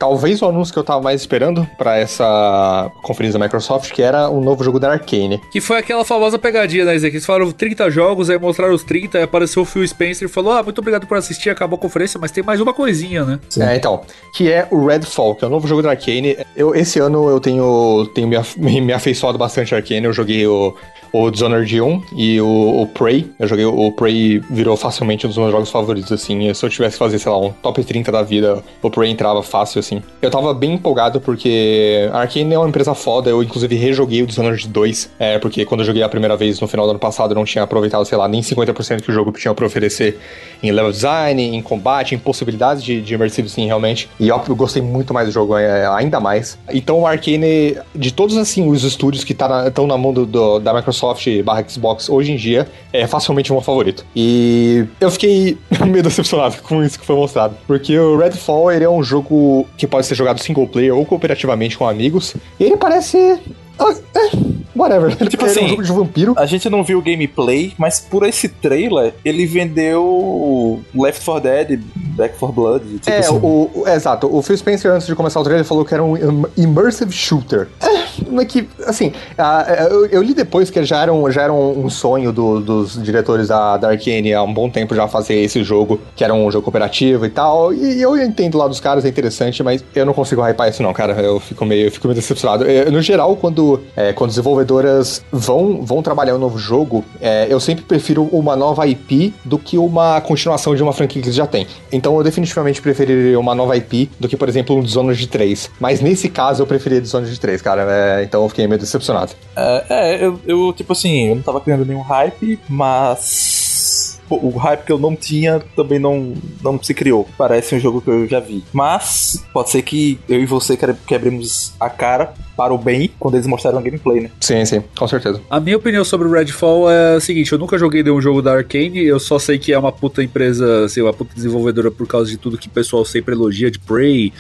talvez 0.01 0.41
o 0.41 0.47
anúncio 0.47 0.73
que 0.73 0.79
eu 0.79 0.83
tava 0.83 1.03
mais 1.03 1.21
esperando 1.21 1.69
pra 1.77 1.99
essa 1.99 2.91
conferência 3.03 3.39
da 3.39 3.45
Microsoft, 3.45 3.93
que 3.93 4.01
era 4.01 4.31
um 4.31 4.41
novo 4.41 4.65
jogo 4.65 4.81
da 4.81 4.91
Arcane. 4.93 5.39
Que 5.53 5.61
foi 5.61 5.77
aquela 5.77 6.05
famosa 6.07 6.39
pegadinha, 6.39 6.87
né? 6.87 6.99
Que 6.99 7.07
eles 7.09 7.27
falaram 7.27 7.53
30 7.53 7.91
jogos, 7.91 8.31
aí 8.31 8.39
mostraram 8.39 8.75
os 8.75 8.83
30, 8.83 9.19
aí 9.19 9.25
apareceu 9.25 9.63
o 9.63 9.67
Phil 9.67 9.87
Spencer 9.87 10.27
e 10.27 10.31
falou: 10.31 10.53
Ah, 10.55 10.63
muito 10.63 10.79
obrigado 10.79 11.07
por 11.07 11.19
assistir, 11.19 11.51
acabou 11.51 11.77
a 11.77 11.81
conferência, 11.81 12.19
mas 12.19 12.31
tem 12.31 12.43
mais 12.43 12.61
uma 12.63 12.73
coisinha, 12.73 13.25
né? 13.25 13.39
Sim. 13.51 13.63
É, 13.63 13.77
então, 13.77 14.01
que 14.35 14.51
é 14.51 14.67
o 14.71 14.87
Redfall, 14.87 15.35
que 15.35 15.45
é 15.45 15.49
o 15.49 15.51
novo 15.51 15.69
jogo 15.69 15.83
da 15.83 15.91
Arcane. 15.91 16.35
Eu, 16.57 16.75
esse 16.75 16.99
ano 16.99 17.29
eu 17.29 17.39
tenho, 17.39 18.07
tenho 18.15 18.27
me, 18.27 18.37
af- 18.37 18.57
me, 18.59 18.81
me 18.81 18.93
afeiçoado 18.95 19.37
bastante 19.37 19.75
a 19.75 19.79
Arcane. 19.79 20.07
Eu 20.07 20.13
joguei 20.15 20.47
o, 20.47 20.75
o 21.13 21.31
Dishonored 21.31 21.81
1 21.81 22.03
e 22.17 22.41
o, 22.41 22.83
o 22.83 22.87
Prey. 22.87 23.31
Eu 23.39 23.47
joguei 23.49 23.65
o 23.65 23.93
Prey, 23.93 24.41
virou 24.51 24.77
facilmente 24.77 25.27
um 25.27 25.29
dos 25.29 25.39
meus 25.39 25.51
jogos 25.51 25.71
favoritos, 25.71 26.13
assim. 26.13 26.53
Se 26.55 26.65
eu 26.65 26.71
tivesse 26.71 26.95
que 26.95 26.99
fazer, 26.99 27.19
sei 27.19 27.31
lá, 27.31 27.39
um 27.39 27.51
top 27.51 27.83
30 27.83 28.11
da 28.13 28.23
vida, 28.23 28.63
o 28.83 28.91
Prey 28.91 29.11
entrava 29.11 29.43
fácil, 29.43 29.79
assim. 29.81 30.03
Eu 30.23 30.31
tava 30.31 30.53
bem 30.55 30.75
empolgado 30.75 31.21
porque 31.21 32.09
a 32.13 32.21
Arcane 32.21 32.55
é 32.55 32.59
uma 32.59 32.69
empresa 32.69 32.95
foda. 32.95 33.31
Eu, 33.31 33.43
inclusive, 33.43 33.75
rejoguei 33.77 34.23
o 34.23 34.27
Dishonored 34.27 34.69
2, 34.69 35.11
é, 35.19 35.39
porque 35.39 35.65
quando 35.65 35.81
eu 35.81 35.87
joguei 35.87 36.03
a 36.03 36.09
primeira 36.09 36.37
vez 36.37 36.61
no 36.61 36.69
final 36.69 36.87
do 36.87 36.91
ano 36.91 36.99
passado, 36.99 37.33
eu 37.33 37.35
não 37.35 37.45
tinha 37.45 37.65
aproveitado, 37.65 38.05
sei 38.05 38.17
lá, 38.19 38.29
nem 38.29 38.41
50% 38.41 39.01
que 39.03 39.11
o 39.11 39.15
jogo 39.15 39.33
tinha 39.33 39.53
pra 39.55 39.67
oferecer 39.67 40.19
em 40.63 40.71
level 40.71 40.93
design, 40.93 41.43
em 41.43 41.63
combate, 41.63 42.15
em 42.15 42.19
possibilidades 42.19 42.83
de, 42.85 43.01
de 43.01 43.15
immersive 43.15 43.49
sim, 43.49 43.67
realmente. 43.67 44.09
E 44.21 44.29
eu, 44.29 44.41
eu 44.49 44.55
gostei 44.55 44.83
muito 44.83 45.13
mais 45.15 45.27
do 45.27 45.33
jogo, 45.33 45.57
é, 45.57 45.87
ainda 45.87 46.21
mais. 46.21 46.59
Então 46.73 47.01
o 47.01 47.07
Arcane, 47.07 47.77
de 47.95 48.13
todos 48.13 48.37
assim 48.37 48.69
os 48.69 48.85
estúdios 48.85 49.25
que 49.25 49.33
estão 49.33 49.87
na 49.87 49.97
mão 49.97 50.13
do, 50.13 50.25
do- 50.27 50.59
da 50.59 50.73
Microsoft 50.75 51.00
barra 51.45 51.65
Xbox 51.69 52.09
hoje 52.09 52.33
em 52.33 52.37
dia, 52.37 52.69
é 52.93 53.07
facilmente 53.07 53.51
o 53.51 53.55
meu 53.55 53.63
favorito. 53.63 54.05
E 54.15 54.85
eu 55.01 55.11
fiquei 55.11 55.59
meio 55.87 56.03
decepcionado 56.03 56.57
com 56.63 56.83
isso 56.83 56.99
que 56.99 57.07
foi 57.07 57.17
mostrado. 57.17 57.57
Porque 57.67 57.99
o 57.99 58.17
Redfall 58.17 58.73
ele 58.73 58.85
é 58.85 58.91
um 58.91 59.03
jogo 59.03 59.67
que 59.77 59.87
pode 59.87 60.07
ser 60.07 60.15
jogado 60.15 60.41
single 60.41 60.67
player 60.67 60.95
ou 60.95 61.05
cooperativamente 61.05 61.77
com 61.77 61.89
amigos. 61.89 62.35
E 62.59 62.65
ele 62.65 62.77
parece. 62.77 63.39
Ah, 63.79 63.95
é, 64.15 64.31
whatever. 64.77 65.17
Ele, 65.21 65.31
Tipo 65.31 65.45
ele 65.45 65.51
um 65.51 65.53
assim, 65.55 65.69
jogo 65.69 65.83
de 65.83 65.93
vampiro. 65.93 66.35
A 66.37 66.47
gente 66.47 66.69
não 66.69 66.83
viu 66.85 66.99
o 66.99 67.03
gameplay, 67.03 67.73
mas 67.79 68.01
por 68.01 68.27
esse 68.27 68.49
trailer, 68.49 69.15
ele 69.25 69.47
vendeu 69.47 70.81
Left 70.95 71.25
4 71.25 71.41
Dead, 71.43 71.81
Back 71.97 72.39
4 72.39 72.55
Blood. 72.55 72.85
Tipo 72.99 73.11
É, 73.11 73.19
assim. 73.19 73.35
o, 73.37 73.71
o- 73.75 73.85
é, 73.87 73.95
exato. 73.95 74.29
O 74.35 74.43
Phil 74.43 74.57
Spencer, 74.57 74.91
antes 74.93 75.07
de 75.07 75.15
começar 75.15 75.41
o 75.41 75.45
trailer, 75.45 75.65
falou 75.65 75.85
que 75.85 75.95
era 75.95 76.03
um 76.05 76.17
im- 76.17 76.45
immersive 76.57 77.13
shooter. 77.13 77.69
É, 77.81 78.45
que, 78.45 78.69
assim, 78.87 79.13
ah, 79.39 79.65
eu, 79.91 80.07
eu 80.07 80.23
li 80.23 80.35
depois 80.35 80.71
que 80.71 80.83
já 80.85 81.03
era 81.03 81.13
um, 81.13 81.31
já 81.31 81.43
era 81.43 81.53
um 81.53 81.71
um 81.85 81.89
sonho 81.89 82.33
do- 82.33 82.61
dos 82.61 83.01
diretores 83.03 83.49
da, 83.49 83.77
da 83.77 83.89
Arkane 83.91 84.35
há 84.35 84.43
um 84.43 84.53
bom 84.53 84.69
tempo 84.69 84.95
já 84.95 85.07
fazer 85.09 85.37
esse 85.37 85.63
jogo, 85.63 86.01
que 86.17 86.23
era 86.25 86.35
um 86.35 86.51
jogo 86.51 86.65
cooperativo 86.65 87.25
e 87.25 87.31
tal. 87.31 87.73
E 87.73 88.01
eu 88.03 88.17
entendo 88.21 88.59
lá 88.59 88.67
dos 88.69 88.81
caras, 88.81 89.05
é 89.05 89.09
interessante, 89.09 89.63
mas 89.63 89.83
eu 89.95 90.05
não 90.05 90.13
consigo 90.13 90.43
hypar 90.47 90.69
isso 90.69 90.83
não, 90.83 90.93
cara. 90.93 91.13
Eu 91.21 91.39
fico 91.41 91.65
meio, 91.65 91.87
eu 91.87 91.91
fico 91.93 92.07
meio 92.09 92.15
decepcionado. 92.17 92.65
É, 92.69 92.91
no 92.91 93.01
geral, 93.01 93.37
quando, 93.37 93.70
é, 93.97 94.13
quando 94.13 94.31
desenvolvedoras 94.31 95.25
vão, 95.31 95.85
vão 95.85 96.03
trabalhar 96.03 96.35
um 96.35 96.39
novo 96.39 96.59
jogo, 96.59 97.05
é, 97.21 97.47
eu 97.51 97.61
sempre 97.61 97.85
prefiro 97.85 98.25
uma 98.33 98.57
nova 98.57 98.87
IP 98.87 99.35
do 99.45 99.59
que 99.59 99.77
uma 99.79 100.21
continuação 100.21 100.75
de 100.75 100.83
uma 100.83 100.93
franquia 100.93 101.23
que 101.23 101.33
já 101.33 101.47
tem. 101.47 101.67
Então 101.93 102.17
eu 102.17 102.23
definitivamente 102.23 102.81
preferiria 102.81 103.39
uma 103.39 103.55
nova 103.55 103.77
IP 103.77 104.11
do 104.19 104.29
que, 104.29 104.37
por 104.37 104.49
exemplo, 104.49 104.77
um 104.77 104.83
Dishonored 104.83 105.27
3. 105.27 105.71
Mas 105.79 106.01
nesse 106.01 106.29
caso 106.29 106.63
eu 106.63 106.67
preferia 106.67 107.01
Dishonored 107.01 107.39
3, 107.39 107.63
cara. 107.63 107.87
É, 107.91 108.25
então 108.25 108.43
eu 108.43 108.49
fiquei 108.49 108.67
meio 108.67 108.81
decepcionado. 108.81 109.33
É, 109.57 109.85
é, 109.89 110.25
eu, 110.25 110.41
eu, 110.47 110.73
tipo 110.73 110.93
assim, 110.93 111.29
eu 111.29 111.35
não 111.35 111.43
tava 111.43 111.61
criando 111.61 111.85
nenhum 111.85 112.03
hype, 112.03 112.59
mas. 112.69 114.21
o 114.31 114.57
hype 114.57 114.85
que 114.85 114.93
eu 114.93 114.99
não 114.99 115.17
tinha 115.17 115.61
também 115.75 115.99
não, 115.99 116.35
não 116.63 116.83
se 116.83 116.95
criou. 116.95 117.29
Parece 117.37 117.75
um 117.75 117.81
jogo 117.81 118.01
que 118.01 118.09
eu 118.09 118.29
já 118.29 118.41
vi. 118.41 118.65
Mas 118.73 119.45
pode 119.53 119.71
ser 119.71 119.83
que 119.83 120.19
eu 120.29 120.41
e 120.41 120.47
você 120.47 120.79
quebremos 121.07 121.73
a 121.79 121.91
cara 121.91 122.33
para 122.61 122.75
o 122.75 122.79
bem 122.79 123.11
quando 123.19 123.37
eles 123.37 123.47
mostraram 123.47 123.79
a 123.79 123.81
gameplay, 123.81 124.21
né? 124.21 124.31
Sim, 124.39 124.63
sim, 124.67 124.83
com 124.95 125.09
certeza. 125.09 125.41
A 125.49 125.59
minha 125.59 125.79
opinião 125.79 126.05
sobre 126.05 126.29
o 126.29 126.31
Redfall 126.31 126.91
é 126.91 127.15
a 127.15 127.21
seguinte: 127.21 127.51
eu 127.51 127.59
nunca 127.59 127.79
joguei 127.79 128.03
nenhum 128.03 128.21
jogo 128.21 128.43
da 128.43 128.53
Arkane, 128.53 129.03
eu 129.03 129.19
só 129.19 129.39
sei 129.39 129.59
que 129.59 129.73
é 129.73 129.79
uma 129.79 129.91
puta 129.91 130.23
empresa, 130.23 130.87
sei 130.87 131.03
uma 131.03 131.15
puta 131.15 131.35
desenvolvedora 131.35 131.91
por 131.91 132.07
causa 132.07 132.31
de 132.31 132.37
tudo 132.37 132.59
que 132.59 132.69
o 132.69 132.71
pessoal 132.71 133.03
sempre 133.03 133.35
elogia 133.35 133.71
de 133.71 133.79
Prey 133.79 134.31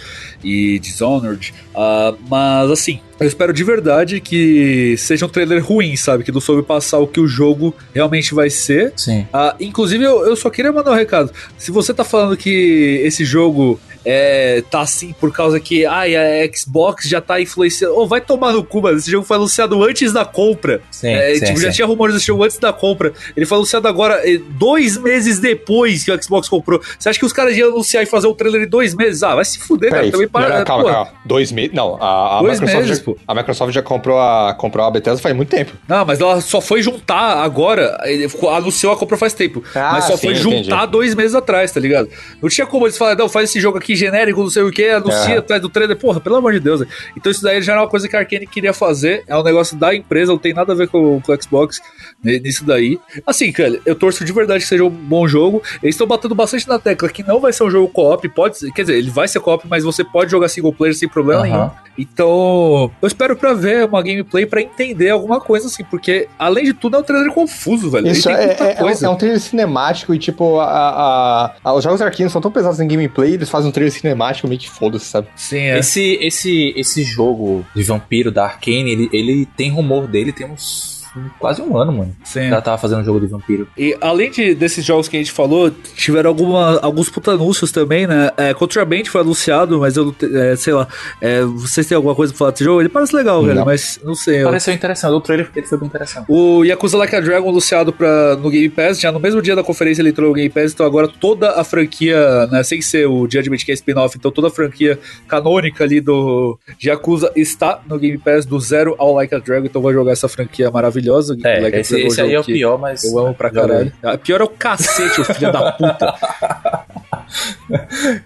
e 0.45 0.79
Dishonored. 0.81 1.55
Uh, 1.71 2.15
mas 2.29 2.71
assim, 2.71 3.01
eu 3.19 3.27
espero 3.27 3.55
de 3.55 3.65
verdade 3.65 4.21
que 4.21 4.97
seja 4.99 5.25
um 5.25 5.29
trailer 5.29 5.65
ruim, 5.65 5.97
sabe? 5.97 6.23
Que 6.23 6.33
não 6.33 6.43
soube 6.43 6.63
passar 6.63 6.99
o 6.99 7.07
que 7.07 7.21
o 7.21 7.27
jogo 7.27 7.75
realmente 7.95 8.35
vai 8.35 8.51
ser. 8.51 8.93
Sim. 8.97 9.27
Uh, 9.33 9.57
inclusive, 9.61 10.05
eu, 10.05 10.27
eu 10.27 10.37
só 10.37 10.51
queria 10.51 10.73
mandar 10.73 10.91
um 10.91 10.95
recado. 10.95 11.33
Se 11.57 11.71
você 11.71 11.95
tá 11.95 12.05
falando 12.05 12.37
que 12.37 13.01
esse 13.03 13.25
jogo 13.25 13.81
é, 14.05 14.63
tá 14.71 14.81
assim 14.81 15.13
por 15.13 15.33
causa 15.33 15.61
que 15.61 15.85
ai, 15.85 16.17
a 16.17 16.51
Xbox 16.55 17.09
já 17.09 17.21
tá 17.21 17.41
influenciando. 17.41 17.95
Ou 17.95 18.05
oh, 18.05 18.07
vai 18.07 18.21
tomar 18.21 18.53
no 18.53 18.65
cu, 18.65 18.83
mano. 18.83 18.99
Esse 18.99 19.11
jogo 19.11 19.27
foi 19.27 19.37
anunciado 19.37 19.83
antes 19.85 20.13
da 20.13 20.25
compra. 20.25 20.81
Sim, 20.91 21.09
é, 21.09 21.35
sim, 21.35 21.45
tipo, 21.47 21.59
sim. 21.59 21.65
já 21.65 21.73
tinha 21.73 21.87
rumores 21.87 22.15
desse 22.15 22.27
jogo 22.27 22.45
antes 22.45 22.59
da 22.59 22.73
compra. 22.73 23.13
Ele 23.37 23.47
foi 23.47 23.59
anunciado 23.59 23.87
agora, 23.89 24.21
eh, 24.29 24.41
dois 24.51 24.97
meses 24.97 25.39
depois 25.39 26.05
que 26.05 26.11
o 26.11 26.23
Xbox 26.23 26.49
comprou. 26.49 26.81
Você 26.99 27.09
acha 27.09 27.19
que 27.19 27.25
os 27.25 27.33
caras 27.33 27.57
iam 27.57 27.71
anunciar 27.71 28.03
e 28.03 28.07
fazer 28.07 28.27
o 28.27 28.31
um 28.31 28.35
trailer 28.35 28.63
em 28.63 28.69
dois 28.69 28.95
meses? 28.95 29.23
Ah, 29.23 29.35
vai 29.35 29.45
se 29.45 29.59
fuder, 29.59 29.91
cara. 29.91 30.11
Também 30.11 30.29
para. 30.29 30.59
Não, 30.59 30.65
calma, 30.65 30.91
calma. 30.91 31.13
Dois 31.25 31.53
meses. 31.53 31.73
Não, 31.73 31.97
a, 32.01 32.39
a 32.39 32.41
dois 32.41 32.61
Microsoft. 32.61 32.87
Meses, 32.87 32.99
já, 32.99 33.05
pô. 33.05 33.17
a 33.27 33.35
Microsoft 33.35 33.75
já 33.75 33.83
comprou 33.83 34.19
a, 34.19 34.55
comprou 34.55 34.87
a 34.87 34.91
Bethesda 34.91 35.21
faz 35.21 35.35
muito 35.35 35.51
tempo. 35.51 35.73
Não, 35.87 36.05
mas 36.05 36.21
ela 36.21 36.41
só 36.41 36.61
foi 36.61 36.83
juntar 36.83 37.43
agora. 37.43 37.99
Ele 38.05 38.29
anunciou 38.51 38.93
a 38.93 38.97
compra 38.97 39.17
faz 39.17 39.35
tempo. 39.35 39.63
Ah, 39.75 39.93
mas 39.95 40.05
só 40.05 40.17
sim, 40.17 40.29
foi 40.29 40.35
juntar 40.35 40.61
entendi. 40.61 40.93
dois 40.93 41.15
meses 41.15 41.35
atrás, 41.35 41.73
tá 41.73 41.81
ligado? 41.81 42.09
Não 42.41 42.49
tinha 42.49 42.67
como 42.67 42.87
eles 42.87 42.97
falarem, 42.97 43.19
não, 43.19 43.29
faz 43.29 43.51
esse 43.51 43.61
jogo 43.61 43.79
aqui 43.79 43.90
genérico, 43.97 44.41
não 44.41 44.51
sei 44.51 44.63
o 44.63 44.71
que, 44.71 44.89
anuncia 44.89 45.39
atrás 45.39 45.61
do 45.63 45.69
trailer. 45.69 45.97
Porra, 45.97 46.21
pelo 46.21 46.37
amor 46.37 46.53
de 46.53 46.61
Deus. 46.61 46.83
Então 47.17 47.31
isso 47.31 47.43
daí 47.43 47.61
já 47.63 47.73
era 47.73 47.83
uma 47.83 47.89
coisa 47.89 48.09
que 48.09 48.17
a 48.17 48.21
Arkane 48.21 48.47
queria 48.47 48.73
fazer. 48.73 49.23
É 49.27 49.37
um 49.37 49.43
negócio 49.43 49.77
da 49.77 49.95
empresa, 49.95 50.33
não 50.33 50.39
tem 50.39 50.53
nada 50.55 50.73
a 50.73 50.77
ver 50.77 50.89
com, 50.89 51.21
com 51.21 51.33
o 51.33 51.43
Xbox 51.43 51.81
nisso 52.23 52.65
daí. 52.65 52.99
Assim, 53.27 53.51
cara, 53.53 53.81
eu 53.85 53.95
torço 53.95 54.25
de 54.25 54.33
verdade 54.33 54.63
que 54.63 54.69
seja 54.69 54.85
um 54.85 54.91
bom 54.91 55.27
jogo. 55.29 55.63
Eles 55.83 55.95
estão 55.95 56.07
batendo 56.07 56.35
bastante 56.35 56.69
na 56.69 56.79
tecla 56.79 57.09
que 57.09 57.23
não 57.27 57.41
vai 57.41 57.53
ser 57.53 57.65
um 57.65 57.71
jogo 57.71 57.89
co-op, 57.89 58.29
pode 58.31 58.59
ser, 58.59 58.71
quer 58.73 58.83
dizer, 58.83 58.97
ele 58.99 59.11
vai 59.11 59.27
ser 59.29 59.41
co-op, 59.41 59.67
mas 59.69 59.85
você 59.85 60.05
pode 60.05 60.31
jogar 60.31 60.49
single 60.49 60.73
player 60.73 60.95
sem 60.95 61.09
problema 61.09 61.43
Aham. 61.43 61.49
nenhum. 61.51 61.71
Então, 61.99 62.91
eu 63.03 63.07
espero 63.07 63.37
pra 63.37 63.53
ver 63.53 63.85
uma 63.87 64.03
gameplay 64.03 64.47
pra 64.47 64.61
entender 64.63 65.11
alguma 65.11 65.41
coisa 65.41 65.67
assim, 65.67 65.85
porque 65.85 66.29
além 66.39 66.65
de 66.65 66.73
tudo 66.73 66.97
é 66.97 67.01
um 67.01 67.03
trailer 67.03 67.31
confuso, 67.33 67.91
velho. 67.91 68.07
Ele 68.07 68.13
Isso 68.13 68.29
tem 68.29 68.37
é, 68.37 68.47
muita 68.47 68.65
é, 68.65 68.71
é 68.71 68.73
um, 68.75 68.77
coisa. 68.77 69.07
é 69.07 69.09
um 69.09 69.17
trailer 69.17 69.41
cinemático 69.41 70.15
e, 70.15 70.19
tipo, 70.19 70.59
a, 70.61 70.65
a- 70.67 71.55
a- 71.63 71.75
os 71.75 71.85
jogos 71.85 72.01
arquinos 72.01 72.33
são 72.33 72.41
tão 72.41 72.51
pesados 72.51 72.81
em 72.81 72.89
gameplay, 72.89 73.35
eles 73.35 73.49
fazem 73.51 73.69
um 73.69 73.73
trailer 73.81 73.93
cinemático 73.93 74.47
meio 74.47 74.61
que 74.61 74.69
foda-se, 74.69 75.07
sabe? 75.07 75.29
Sim, 75.35 75.59
é. 75.59 75.79
Esse, 75.79 76.19
esse, 76.21 76.75
esse 76.77 77.03
jogo 77.03 77.65
de 77.75 77.83
vampiro 77.83 78.31
da 78.31 78.45
Arkane, 78.45 78.91
ele, 78.91 79.09
ele 79.13 79.47
tem 79.47 79.71
rumor 79.71 80.07
dele 80.07 80.33
tem 80.33 80.47
uns 80.47 81.00
quase 81.39 81.61
um 81.63 81.77
ano, 81.77 81.93
mano. 81.93 82.17
Sim. 82.25 82.49
Já 82.51 82.61
tava 82.61 82.79
fazendo 82.79 83.01
um 83.01 83.05
jogo 83.05 83.21
de 83.21 83.27
vampiro. 83.27 83.69
E 83.77 83.97
além 84.01 84.31
de, 84.31 84.55
desses 84.55 84.85
jogos 84.85 85.09
que 85.09 85.17
a 85.17 85.21
gente 85.21 85.33
falou, 85.33 85.71
tiveram 85.95 86.29
alguma, 86.31 86.79
alguns 86.81 87.09
puta 87.11 87.33
anúncios 87.33 87.73
também, 87.73 88.07
né? 88.07 88.31
É, 88.37 88.55
Contraband 88.55 89.05
foi 89.07 89.21
anunciado, 89.21 89.81
mas 89.81 89.97
eu 89.97 90.15
é, 90.35 90.57
sei 90.57 90.73
lá. 90.73 90.87
é, 91.21 91.43
vocês 91.43 91.87
têm 91.87 91.97
alguma 91.97 92.15
coisa 92.15 92.33
pra 92.33 92.39
falar 92.39 92.51
desse 92.53 92.65
jogo? 92.65 92.81
Ele 92.81 92.89
parece 92.89 93.15
legal, 93.15 93.43
velho, 93.43 93.57
Não. 93.61 93.65
mas 93.65 93.99
não 94.05 94.15
sei. 94.15 94.43
eu- 94.43 94.47
Pareceu 94.47 94.75
interessante. 94.75 95.13
O 95.13 95.21
trailer 95.21 95.51
dele 95.51 95.67
foi 95.67 95.79
bem 95.79 95.87
interessante. 95.89 96.27
O 96.29 96.65
Yakuza 96.65 96.97
Like 96.97 97.15
a 97.17 97.21
Dragon 97.21 97.49
anunciado 97.49 97.93
pra, 97.93 98.37
no 98.37 98.51
Game 98.51 98.69
Pass, 98.69 99.01
já 99.01 99.11
no 99.11 99.19
mesmo 99.21 99.41
dia 99.43 99.57
da 99.57 99.63
conferência 99.63 100.03
ele 100.03 100.11
entrou 100.11 100.29
no 100.29 100.35
Game 100.35 100.51
Pass, 100.51 100.73
então 100.73 100.85
agora 100.87 101.09
toda 101.09 101.53
a 101.61 101.65
franquia, 101.65 102.47
né, 102.49 102.63
sem 102.63 102.81
ser 102.83 103.07
o 103.07 103.23
Judgment 103.31 103.59
que 103.59 103.71
é 103.71 103.75
spin-off, 103.75 104.17
então 104.19 104.31
toda 104.31 104.49
a 104.49 104.51
franquia 104.51 104.99
canônica 105.27 105.83
ali 105.85 106.01
do 106.01 106.59
Yakuza 106.83 107.33
está 107.35 107.81
no 107.89 107.99
Game 107.99 108.19
Pass 108.19 108.45
do 108.47 108.59
zero 108.61 108.95
ao 108.99 109.15
Like 109.15 109.35
a 109.35 109.39
Dragon, 109.39 109.67
então 109.67 109.83
vai 109.83 109.93
jogar 109.93 110.13
essa 110.13 110.29
franquia 110.29 110.71
maravilhosa. 110.71 111.00
É, 111.45 111.61
Like 111.61 111.77
a 111.77 111.81
esse, 111.81 112.01
esse 112.01 112.21
aí 112.21 112.35
é 112.35 112.41
o 112.41 112.45
pior, 112.45 112.79
mas. 112.79 113.05
Eu 113.05 113.19
amo 113.19 113.35
pra 113.35 113.51
caralho. 113.51 113.93
A 114.03 114.17
pior 114.19 114.41
é 114.41 114.45
o 114.45 114.49
cacete, 114.49 115.21
o 115.21 115.25
filho 115.25 115.53
da 115.53 115.73
puta. 115.73 116.15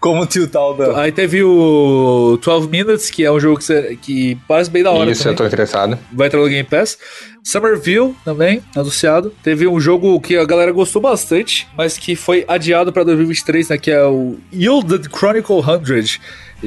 Como 0.00 0.22
o 0.22 0.26
tio 0.26 0.48
tal 0.48 0.74
da. 0.74 0.98
Aí 1.00 1.12
teve 1.12 1.42
o 1.42 2.38
12 2.42 2.68
Minutes, 2.68 3.10
que 3.10 3.24
é 3.24 3.30
um 3.30 3.38
jogo 3.38 3.58
que, 3.58 3.64
você- 3.64 3.98
que 4.00 4.38
parece 4.48 4.70
bem 4.70 4.82
da 4.82 4.90
hora. 4.90 5.10
Isso, 5.10 5.22
também. 5.22 5.34
eu 5.34 5.36
tô 5.38 5.46
interessado. 5.46 5.98
vai 6.12 6.26
entrar 6.28 6.40
no 6.40 6.48
Game 6.48 6.64
Pass. 6.64 6.98
Somerville 7.42 8.14
também, 8.24 8.62
anunciado. 8.74 9.30
Teve 9.42 9.66
um 9.66 9.78
jogo 9.78 10.18
que 10.20 10.36
a 10.36 10.44
galera 10.46 10.72
gostou 10.72 11.02
bastante, 11.02 11.68
mas 11.76 11.98
que 11.98 12.16
foi 12.16 12.44
adiado 12.48 12.90
pra 12.92 13.04
2023, 13.04 13.68
né? 13.68 13.76
Que 13.78 13.90
é 13.90 14.02
o 14.04 14.36
Yielded 14.52 15.08
Chronicle 15.14 15.62
100. 15.62 16.18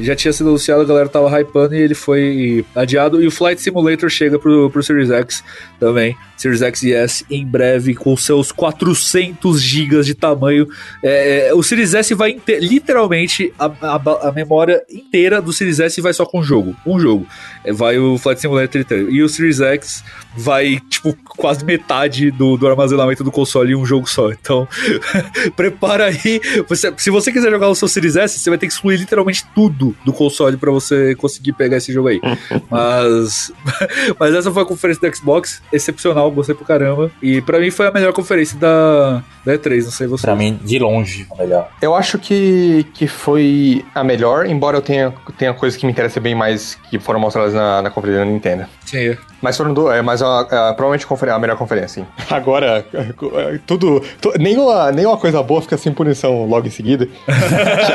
Já 0.02 0.16
tinha 0.16 0.32
sido 0.34 0.50
anunciado, 0.50 0.82
a 0.82 0.86
galera 0.86 1.10
tava 1.10 1.30
hypando 1.40 1.76
e 1.76 1.80
ele 1.82 1.94
foi 1.96 2.66
adiado. 2.76 3.22
E 3.22 3.28
o 3.28 3.32
Flight 3.32 3.62
Simulator 3.62 4.10
chega 4.10 4.38
pro, 4.40 4.70
pro 4.70 4.84
Series 4.84 5.10
X 5.12 5.44
também. 5.80 6.16
Series 6.38 6.62
X 6.62 6.84
e 6.84 6.94
S 6.94 7.26
em 7.32 7.46
breve, 7.46 7.96
com 7.96 8.16
seus 8.16 8.52
400 8.52 9.60
GB 9.62 10.02
de 10.04 10.14
tamanho. 10.14 10.68
É, 11.04 11.52
o 11.54 11.64
Series 11.64 11.94
S 11.94 12.14
vai 12.14 12.40
literalmente 12.48 13.52
a, 13.58 13.66
a- 13.82 14.28
a 14.28 14.32
memória 14.32 14.82
inteira 14.90 15.42
do 15.42 15.52
Series 15.52 15.80
S 15.80 16.00
vai 16.02 16.14
só 16.14 16.26
com 16.26 16.40
um 16.40 16.44
jogo. 16.44 16.76
Um 16.86 17.00
jogo. 17.00 17.26
É, 17.64 17.74
vai 17.74 17.98
o 17.98 18.18
Flight 18.18 18.40
Simulator 18.42 18.82
inteiro. 18.82 19.10
E 19.10 19.24
o 19.24 19.30
Series 19.30 19.60
X 19.60 20.04
vai, 20.38 20.80
tipo, 20.90 21.16
quase 21.28 21.66
metade 21.66 22.30
do, 22.32 22.56
do 22.58 22.68
armazenamento 22.68 23.24
do 23.24 23.32
console 23.32 23.72
em 23.72 23.76
um 23.76 23.86
jogo 23.86 24.08
só. 24.08 24.32
Então, 24.32 24.68
prepara 25.56 26.06
aí. 26.06 26.40
Você- 26.68 26.94
se 26.98 27.10
você 27.10 27.32
quiser 27.32 27.50
jogar 27.52 27.68
o 27.70 27.76
seu 27.76 27.88
Series 27.88 28.16
S, 28.16 28.40
você 28.40 28.50
vai 28.50 28.58
ter 28.60 28.68
que 28.68 28.74
excluir 28.74 28.98
literalmente 28.98 29.46
tudo 29.56 29.96
do 30.06 30.14
console 30.14 30.58
pra 30.58 30.72
você 30.72 31.16
conseguir 31.16 31.54
pegar 31.54 31.78
esse 31.78 31.92
jogo 31.92 32.10
aí. 32.10 32.22
mas, 32.70 33.52
mas 34.20 34.34
essa 34.36 34.52
foi 34.52 34.64
a 34.64 34.66
conferência 34.66 35.10
do 35.10 35.16
Xbox, 35.16 35.62
excepcional, 35.72 36.30
gostei 36.32 36.56
pro 36.56 36.66
caramba. 36.66 37.12
E 37.22 37.42
pra 37.42 37.60
mim 37.60 37.72
foi 37.72 37.88
a 37.88 37.92
melhor 37.92 38.14
conferência 38.14 38.58
da, 38.58 39.24
da 39.46 39.58
E3, 39.58 39.84
não 39.86 39.92
sei 39.92 40.08
você. 40.08 40.22
Pra 40.22 40.36
mim, 40.36 40.60
de 40.64 40.80
longe, 40.80 41.26
o 41.32 41.38
melhor. 41.38 41.70
Eu 41.82 41.96
acho 41.96 42.18
que, 42.20 42.86
que 42.94 43.08
foi 43.08 43.84
a 43.96 44.04
melhor, 44.04 44.46
embora 44.46 44.78
eu 44.78 44.82
tenha, 44.82 45.14
tenha 45.38 45.54
coisas 45.54 45.80
que 45.80 45.86
me 45.86 45.92
interessem 45.92 46.22
bem 46.22 46.36
mais 46.36 46.76
que 46.90 47.00
foram 47.00 47.20
mostradas 47.20 47.54
na, 47.54 47.82
na 47.82 47.90
conferência 47.90 48.24
da 48.26 48.32
Nintendo. 48.32 48.66
Sim. 48.86 49.16
Mas 49.42 49.56
foram 49.58 49.74
do, 49.74 49.92
é, 49.92 50.02
mas 50.02 50.22
a, 50.22 50.40
a- 50.42 50.74
provavelmente 50.74 51.06
a 51.32 51.40
melhor 51.40 51.58
conferência, 51.58 52.04
sim. 52.04 52.06
Agora, 52.30 52.86
é, 52.94 53.60
tudo. 53.66 54.02
tu- 54.22 54.34
nenhuma, 54.40 54.92
nenhuma 54.92 55.18
coisa 55.18 55.42
boa 55.44 55.62
fica 55.62 55.78
sem 55.78 55.94
punição 55.94 56.46
logo 56.46 56.68
em 56.68 56.72
seguida. 56.72 57.08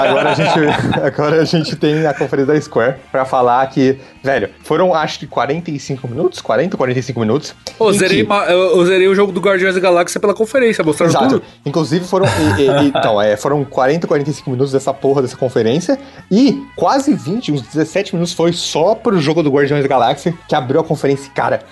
agora 0.00 0.30
a 0.30 0.34
gente. 0.34 0.52
Agora 1.02 1.40
a 1.40 1.44
gente 1.44 1.76
tem 1.76 2.06
a 2.06 2.14
conferência 2.14 2.54
da 2.54 2.60
Square 2.60 2.96
pra 3.10 3.24
falar 3.24 3.66
que, 3.68 3.98
velho, 4.22 4.50
foram 4.62 4.94
acho 4.94 5.18
que 5.20 5.26
45 5.26 6.06
minutos, 6.08 6.40
40, 6.40 6.76
45 6.76 7.20
minutos. 7.20 7.54
Pô, 7.78 7.90
em 7.90 7.98
zerei, 7.98 8.22
que- 8.22 8.28
ma- 8.28 8.44
eu, 8.46 8.84
zerei 8.86 9.08
o 9.08 9.14
jogo 9.14 9.32
do 9.32 9.40
Guardiões 9.40 9.74
da 9.74 9.80
Galáxia 9.80 10.20
pela 10.20 10.34
conferência, 10.34 10.84
mostraram 10.84 11.10
Exato. 11.12 11.28
tudo. 11.28 11.42
Inclusive 11.66 12.04
foram. 12.04 12.26
e- 12.26 12.62
e- 12.62 12.88
então, 12.88 13.20
é, 13.20 13.36
foram 13.36 13.64
40, 13.64 14.06
45 14.06 14.50
minutos 14.50 14.72
dessa 14.72 14.92
porra 14.94 15.22
dessa 15.22 15.36
conferência. 15.36 15.98
E 16.30 16.62
quase 16.76 17.14
20, 17.14 17.52
uns 17.52 17.62
17 17.62 18.14
minutos 18.14 18.32
foi 18.32 18.52
só 18.52 18.94
pro 18.94 19.20
jogo 19.20 19.42
do 19.42 19.50
Guardiões 19.50 19.82
da 19.82 19.88
Galáxia 19.88 20.34
que 20.48 20.54
abriu 20.54 20.80
a 20.80 20.84
conferência. 20.84 21.31
Cara, 21.34 21.62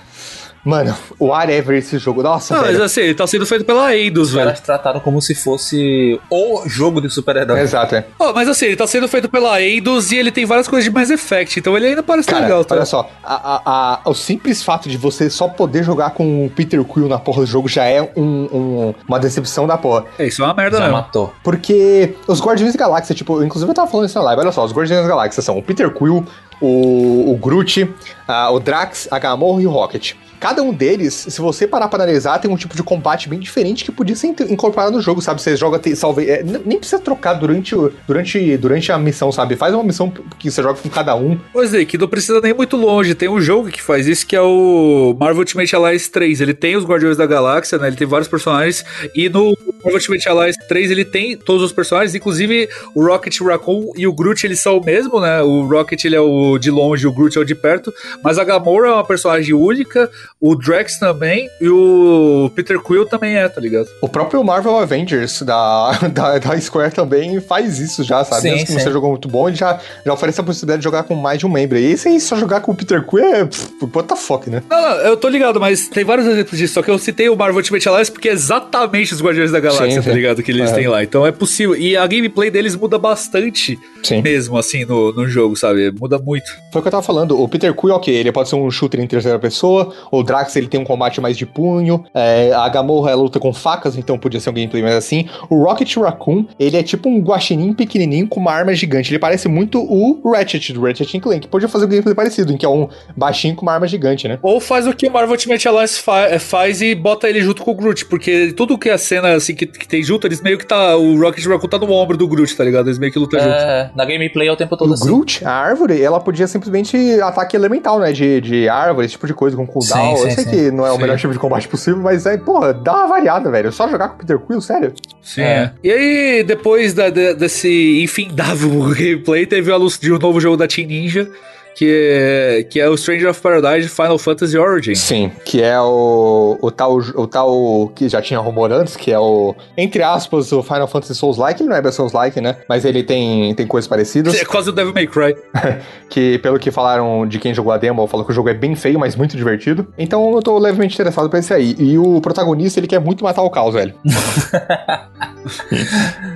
mano, 0.65 0.95
whatever 1.19 1.77
esse 1.79 1.99
jogo. 1.99 2.23
Nossa, 2.23 2.55
Não, 2.55 2.63
mas 2.63 2.73
velho. 2.73 2.85
assim, 2.85 3.01
ele 3.01 3.15
tá 3.15 3.27
sendo 3.27 3.47
feito 3.47 3.65
pela 3.65 3.95
Eidos, 3.95 4.29
Os 4.29 4.35
velho. 4.35 4.47
caras 4.47 4.61
trataram 4.61 5.01
como 5.01 5.21
se 5.23 5.35
fosse 5.35 6.21
o 6.31 6.63
jogo 6.67 7.01
de 7.01 7.09
super-herói. 7.11 7.61
Exato, 7.61 7.95
é. 7.95 8.05
Ó, 8.19 8.33
mas 8.33 8.49
assim, 8.49 8.67
ele 8.67 8.77
tá 8.77 8.87
sendo 8.87 9.09
feito 9.09 9.29
pela 9.29 9.61
Eidos 9.61 10.13
e 10.13 10.17
ele 10.17 10.31
tem 10.31 10.45
várias 10.45 10.69
coisas 10.69 10.85
de 10.85 10.91
Mass 10.95 11.11
Effect, 11.11 11.59
então 11.61 11.77
ele 11.77 11.87
ainda 11.87 12.03
parece 12.03 12.29
Cara, 12.29 12.43
legal, 12.43 12.65
tá? 12.65 12.75
olha 12.75 12.85
só, 12.85 13.09
a- 13.23 13.35
a- 13.35 14.01
a- 14.05 14.11
o 14.11 14.15
simples 14.15 14.63
fato 14.63 14.89
de 14.89 14.97
você 14.97 15.31
só 15.31 15.49
poder 15.49 15.83
jogar 15.83 16.11
com 16.11 16.47
o 16.47 16.51
Peter 16.51 16.83
Quill 16.85 17.09
na 17.09 17.19
porra 17.19 17.41
do 17.41 17.47
jogo 17.47 17.69
já 17.69 17.85
é 17.85 18.03
um- 18.17 18.23
um- 18.53 18.95
uma 19.09 19.19
decepção 19.19 19.67
da 19.67 19.79
porra. 19.79 20.05
É, 20.19 20.27
isso 20.27 20.43
é 20.43 20.45
uma 20.45 20.55
merda 20.55 20.77
Já 20.79 20.85
mesmo. 20.85 20.97
matou. 20.99 21.33
Porque 21.43 22.15
os 22.27 22.41
Guardiões 22.41 22.73
da 22.75 22.79
Galáxia, 22.79 23.15
tipo, 23.15 23.43
inclusive 23.43 23.71
eu 23.71 23.75
tava 23.75 23.91
falando 23.91 24.07
isso 24.07 24.19
na 24.19 24.25
live, 24.25 24.43
olha 24.43 24.53
só, 24.53 24.65
os 24.65 24.73
Guardiões 24.73 25.03
da 25.03 25.09
Galáxia 25.09 25.43
são 25.43 25.57
o 25.59 25.63
Peter 25.63 25.91
Quill, 25.91 26.25
o, 26.61 27.33
o 27.33 27.37
Groot, 27.37 27.91
ah, 28.29 28.51
o 28.51 28.61
Drax, 28.61 29.09
a 29.11 29.19
Gamorra 29.19 29.63
e 29.63 29.67
o 29.67 29.71
Rocket. 29.71 30.13
Cada 30.41 30.63
um 30.63 30.73
deles, 30.73 31.27
se 31.29 31.41
você 31.41 31.67
parar 31.67 31.87
pra 31.89 32.03
analisar, 32.03 32.39
tem 32.39 32.51
um 32.51 32.57
tipo 32.57 32.75
de 32.75 32.83
combate 32.83 33.29
bem 33.29 33.39
diferente 33.39 33.85
que 33.85 33.93
podia 33.93 34.17
ser 34.17 34.29
in- 34.29 34.37
incorporado 34.53 34.93
no 34.97 35.01
jogo, 35.03 35.21
sabe? 35.21 35.41
Você 35.43 35.55
joga, 35.57 35.79
salve, 35.95 36.29
é, 36.29 36.43
nem 36.43 36.79
precisa 36.79 36.99
trocar 37.01 37.35
durante, 37.35 37.75
durante, 38.07 38.57
durante 38.57 38.91
a 38.91 38.99
missão, 38.99 39.31
sabe? 39.31 39.55
Faz 39.55 39.75
uma 39.75 39.85
missão 39.85 40.11
que 40.39 40.51
você 40.51 40.63
joga 40.63 40.81
com 40.81 40.89
cada 40.89 41.15
um. 41.15 41.39
Pois 41.53 41.75
é, 41.75 41.85
que 41.85 41.99
não 41.99 42.09
precisa 42.09 42.41
nem 42.41 42.55
muito 42.55 42.77
longe. 42.77 43.15
Tem 43.15 43.29
um 43.29 43.41
jogo 43.41 43.69
que 43.69 43.83
faz 43.83 44.07
isso 44.07 44.27
que 44.27 44.35
é 44.35 44.41
o 44.41 45.15
Marvel 45.21 45.41
Ultimate 45.41 45.77
Alliance 45.77 46.11
3. 46.11 46.41
Ele 46.41 46.55
tem 46.55 46.75
os 46.77 46.85
Guardiões 46.85 47.17
da 47.19 47.27
Galáxia, 47.27 47.77
né? 47.79 47.89
Ele 47.89 47.97
tem 47.97 48.07
vários 48.07 48.29
personagens. 48.29 48.85
E 49.15 49.29
no 49.29 49.55
Marvel 49.83 49.95
Ultimate 49.95 50.29
Alliance 50.29 50.59
3 50.69 50.91
ele 50.91 51.05
tem 51.05 51.37
todos 51.37 51.63
os 51.63 51.73
personagens, 51.73 52.15
inclusive 52.15 52.69
o 52.95 53.05
Rocket, 53.05 53.41
o 53.41 53.45
Raccoon 53.47 53.93
e 53.97 54.07
o 54.07 54.13
Groot, 54.13 54.47
eles 54.47 54.61
são 54.61 54.79
o 54.79 54.85
mesmo, 54.85 55.21
né? 55.21 55.43
O 55.43 55.67
Rocket 55.67 56.03
ele 56.05 56.17
é 56.17 56.21
o 56.21 56.57
de 56.59 56.71
longe, 56.71 57.07
o 57.07 57.13
Groot 57.13 57.37
é 57.37 57.41
o 57.41 57.45
de 57.45 57.55
perto. 57.55 57.93
Mas 58.25 58.39
a 58.39 58.45
Gamora 58.45 58.89
é 58.89 58.93
uma 58.93 59.05
personagem 59.05 59.53
única. 59.55 60.11
O 60.41 60.55
Drax 60.55 60.99
também 60.99 61.49
e 61.61 61.69
o 61.69 62.51
Peter 62.55 62.81
Quill 62.81 63.05
também 63.07 63.37
é, 63.37 63.49
tá 63.49 63.61
ligado? 63.61 63.87
O 64.01 64.09
próprio 64.09 64.43
Marvel 64.43 64.77
Avengers 64.79 65.43
da, 65.43 65.93
da, 66.13 66.39
da 66.39 66.61
Square 66.61 66.93
também 66.95 67.41
faz 67.41 67.79
isso 67.79 68.03
já, 68.03 68.25
sabe? 68.25 68.43
Sim, 68.43 68.51
Mesmo 68.53 68.67
que 68.67 68.73
não 68.73 68.79
sim. 68.79 68.85
seja 68.85 68.91
um 68.91 68.95
jogo 68.95 69.09
muito 69.11 69.29
bom, 69.29 69.49
ele 69.49 69.57
já, 69.57 69.79
já 70.05 70.13
oferece 70.13 70.41
a 70.41 70.45
possibilidade 70.45 70.81
de 70.81 70.85
jogar 70.85 71.03
com 71.03 71.15
mais 71.15 71.39
de 71.39 71.47
um 71.47 71.51
membro. 71.51 71.79
E 71.79 71.95
aí, 72.05 72.21
só 72.21 72.37
jogar 72.37 72.61
com 72.61 72.73
o 72.73 72.75
Peter 72.75 73.05
Quill 73.05 73.25
é. 73.35 73.45
pff, 73.45 73.69
What 73.95 74.09
the 74.09 74.17
fuck, 74.17 74.49
né? 74.49 74.63
Não, 74.71 74.81
não, 74.81 74.97
eu 74.99 75.17
tô 75.17 75.29
ligado, 75.29 75.61
mas 75.61 75.89
tem 75.89 76.05
vários 76.05 76.27
exemplos 76.27 76.57
disso. 76.59 76.75
Só 76.75 76.83
que 76.83 76.91
eu 76.91 76.99
citei 76.99 77.29
o 77.29 77.37
Marvel 77.37 77.57
Ultimate 77.57 77.89
Alliance 77.89 78.11
porque 78.11 78.29
é 78.29 78.33
exatamente 78.33 79.13
os 79.13 79.21
Guardiões 79.23 79.51
da 79.51 79.61
Galáxia, 79.61 80.01
Sim, 80.03 80.09
tá 80.09 80.15
ligado? 80.15 80.43
Que 80.43 80.51
eles 80.53 80.71
É. 80.71 80.75
têm 80.75 80.89
lá. 80.89 81.03
Então 81.03 81.27
é 81.27 81.33
possível. 81.33 81.77
E 81.77 81.97
a 81.97 82.07
gameplay 82.07 82.51
deles 82.51 82.75
muda 82.77 82.99
bastante 82.99 83.79
Sim. 84.03 84.23
mesmo, 84.23 84.57
assim, 84.57 84.85
no, 84.85 85.13
no 85.13 85.29
jogo, 85.29 85.55
sabe? 85.57 85.93
Muda 86.01 86.19
muito. 86.19 86.51
Foi 86.73 86.81
o 86.81 86.83
que 86.83 86.89
eu 86.89 86.93
tava 86.93 87.03
falando. 87.03 87.39
O 87.41 87.49
Peter 87.49 87.75
Quill, 87.75 87.95
ok, 87.95 88.15
ele 88.15 88.33
pode 88.33 88.49
ser 88.49 88.57
um 88.57 88.71
shooter 88.71 89.01
em 89.01 89.07
terceira 89.07 89.39
pessoa. 89.39 89.93
O 90.11 90.23
Drax, 90.31 90.55
ele 90.57 90.69
tem 90.69 90.79
um 90.81 90.85
combate 90.85 91.21
mais 91.21 91.37
de 91.37 91.45
punho. 91.45 92.05
É, 92.15 92.53
a 92.55 92.69
Gamorra, 92.69 93.11
ela 93.11 93.23
luta 93.23 93.41
com 93.41 93.53
facas, 93.53 93.97
então 93.97 94.17
podia 94.19 94.39
ser 94.41 94.51
um 94.51 94.53
gameplay 94.53 94.83
mais 94.83 94.95
assim. 94.95 95.27
O 95.49 95.63
Rocket 95.65 95.97
Raccoon, 95.97 96.45
ele 96.59 96.77
é 96.77 96.83
tipo 96.83 97.09
um 97.09 97.19
guaxinim 97.21 97.73
pequenininho 97.73 98.29
com 98.29 98.39
uma 98.41 98.53
arma 98.53 98.73
gigante. 98.75 99.11
Ele 99.11 99.19
parece 99.19 99.49
muito 99.49 99.81
o 99.81 100.31
Ratchet, 100.33 100.73
do 100.73 100.81
Ratchet 100.83 101.19
Clank. 101.21 101.49
Podia 101.49 101.69
fazer 101.69 101.87
um 101.87 101.89
gameplay 101.89 102.15
parecido, 102.15 102.53
em 102.53 102.57
que 102.57 102.65
é 102.65 102.69
um 102.69 102.89
baixinho 103.17 103.55
com 103.57 103.63
uma 103.63 103.73
arma 103.73 103.87
gigante, 103.87 104.29
né? 104.29 104.39
Ou 104.43 104.61
faz 104.61 104.87
o 104.87 104.93
que 104.95 105.07
o 105.09 105.11
Marvel 105.11 105.33
Ultimate 105.33 105.67
Alliance 105.67 106.01
fa- 106.01 106.29
eh, 106.29 106.39
faz 106.39 106.81
e 106.81 106.95
bota 106.95 107.29
ele 107.29 107.41
junto 107.41 107.63
com 107.63 107.73
o 107.73 107.75
Groot, 107.75 108.05
porque 108.07 108.53
tudo 108.57 108.79
que 108.79 108.89
é 108.89 108.97
cena 108.97 109.33
assim 109.35 109.55
que, 109.55 109.67
que 109.67 109.89
tem 109.89 110.03
junto, 110.03 110.27
eles 110.27 110.41
meio 110.41 110.59
que 110.59 110.67
tá. 110.67 110.97
O 110.97 111.19
Rocket 111.21 111.45
Raccoon 111.47 111.69
tá 111.69 111.79
no 111.79 111.91
ombro 111.93 112.17
do 112.17 112.29
Groot, 112.29 112.57
tá 112.57 112.63
ligado? 112.65 112.87
Eles 112.87 112.99
meio 112.99 113.13
que 113.13 113.19
lutam 113.19 113.41
junto. 113.41 113.53
É, 113.53 113.91
na 113.95 114.05
gameplay 114.05 114.49
é 114.49 114.53
o 114.53 114.57
tempo 114.57 114.77
todo 114.77 114.91
O 114.91 114.95
assim. 114.95 115.05
Groot, 115.07 115.45
a 115.45 115.51
árvore, 115.51 116.01
ela 116.01 116.21
podia 116.21 116.47
simplesmente 116.47 116.97
ataque 117.21 117.57
elemental, 117.57 117.99
né? 117.99 118.13
De, 118.13 118.41
de 118.41 118.69
árvore, 118.69 119.07
esse 119.07 119.13
tipo 119.13 119.27
de 119.27 119.35
coisa, 119.35 119.57
com 119.57 119.67
cooldown. 119.67 120.17
Sim, 120.17 120.20
Eu 120.25 120.31
sim, 120.31 120.35
sei 120.37 120.45
sim. 120.45 120.51
que 120.51 120.71
não 120.71 120.87
é 120.87 120.91
o 120.91 120.95
Sim. 120.97 121.01
melhor 121.03 121.19
tipo 121.19 121.33
de 121.33 121.39
combate 121.39 121.69
possível, 121.69 122.01
mas 122.01 122.27
é, 122.27 122.37
porra, 122.37 122.73
dá 122.73 122.93
uma 122.93 123.07
variada, 123.09 123.51
velho. 123.51 123.71
Só 123.73 123.89
jogar 123.89 124.09
com 124.09 124.15
o 124.17 124.19
Peter 124.19 124.39
Quill, 124.39 124.61
sério. 124.61 124.93
Sim, 125.23 125.43
É. 125.43 125.45
é. 125.45 125.73
E 125.83 125.91
aí, 125.93 126.43
depois 126.45 126.93
da- 126.95 127.11
de- 127.11 127.35
desse 127.35 128.03
infindável 128.03 128.71
gameplay, 128.95 129.47
teve 129.47 129.71
o 129.71 129.75
anúncio 129.75 130.01
de 130.01 130.13
um 130.13 130.19
novo 130.19 130.41
jogo 130.41 130.57
da 130.57 130.67
Team 130.69 130.89
Ninja, 130.89 131.29
que 131.75 132.11
é, 132.13 132.63
que 132.65 132.81
é 132.81 132.89
o 132.89 132.97
Stranger 132.97 133.31
of 133.31 133.41
Paradise 133.41 133.89
Final 133.89 134.19
Fantasy 134.19 134.59
Origin. 134.59 134.95
Sim, 134.95 135.33
que 135.45 135.63
é 135.63 135.81
o, 135.81 136.59
o, 136.61 136.71
tal, 136.71 136.97
o 136.99 137.27
tal 137.27 137.93
que 137.95 138.09
já 138.09 138.21
tinha 138.21 138.39
rumor 138.39 138.73
antes, 138.73 138.97
que 138.97 139.11
é 139.13 139.19
o, 139.19 139.55
entre 139.77 140.03
aspas, 140.03 140.53
o 140.53 140.63
Final 140.63 140.87
Fantasy 140.87 141.15
Souls-like. 141.15 141.63
Ele 141.63 141.69
não 141.69 141.77
é 141.77 141.83
bem 141.83 141.93
Souls-like, 141.93 142.41
né? 142.41 142.57
Mas 142.69 142.85
ele 142.85 143.03
tem, 143.03 143.55
tem 143.55 143.67
coisas 143.67 143.89
parecidas. 143.89 144.35
É 144.35 144.45
quase 144.45 144.71
o 144.71 144.73
Devil 144.73 144.93
May 144.93 145.07
Cry. 145.07 145.35
que, 146.09 146.39
pelo 146.39 146.59
que 146.59 146.71
falaram 146.71 147.27
de 147.27 147.39
quem 147.39 147.55
jogou 147.55 147.73
a 147.73 147.79
demo, 147.79 148.07
falou 148.07 148.25
que 148.25 148.33
o 148.33 148.35
jogo 148.35 148.49
é 148.49 148.55
bem 148.55 148.75
feio, 148.75 148.99
mas 148.99 149.17
muito 149.17 149.37
divertido. 149.37 149.87
Então 149.99 150.35
eu 150.35 150.43
tô 150.43 150.59
levemente 150.59 150.95
interessado 150.95 151.29
pra 151.29 151.39
esse 151.39 151.53
aí. 151.53 151.75
E 151.79 151.99
o 151.99 152.21
protagonista, 152.21 152.81
ele 152.81 152.87
quer 152.87 153.01
muito 153.01 153.25
matar 153.25 153.43
o 153.43 153.51
caos, 153.51 153.75
velho. 153.75 153.95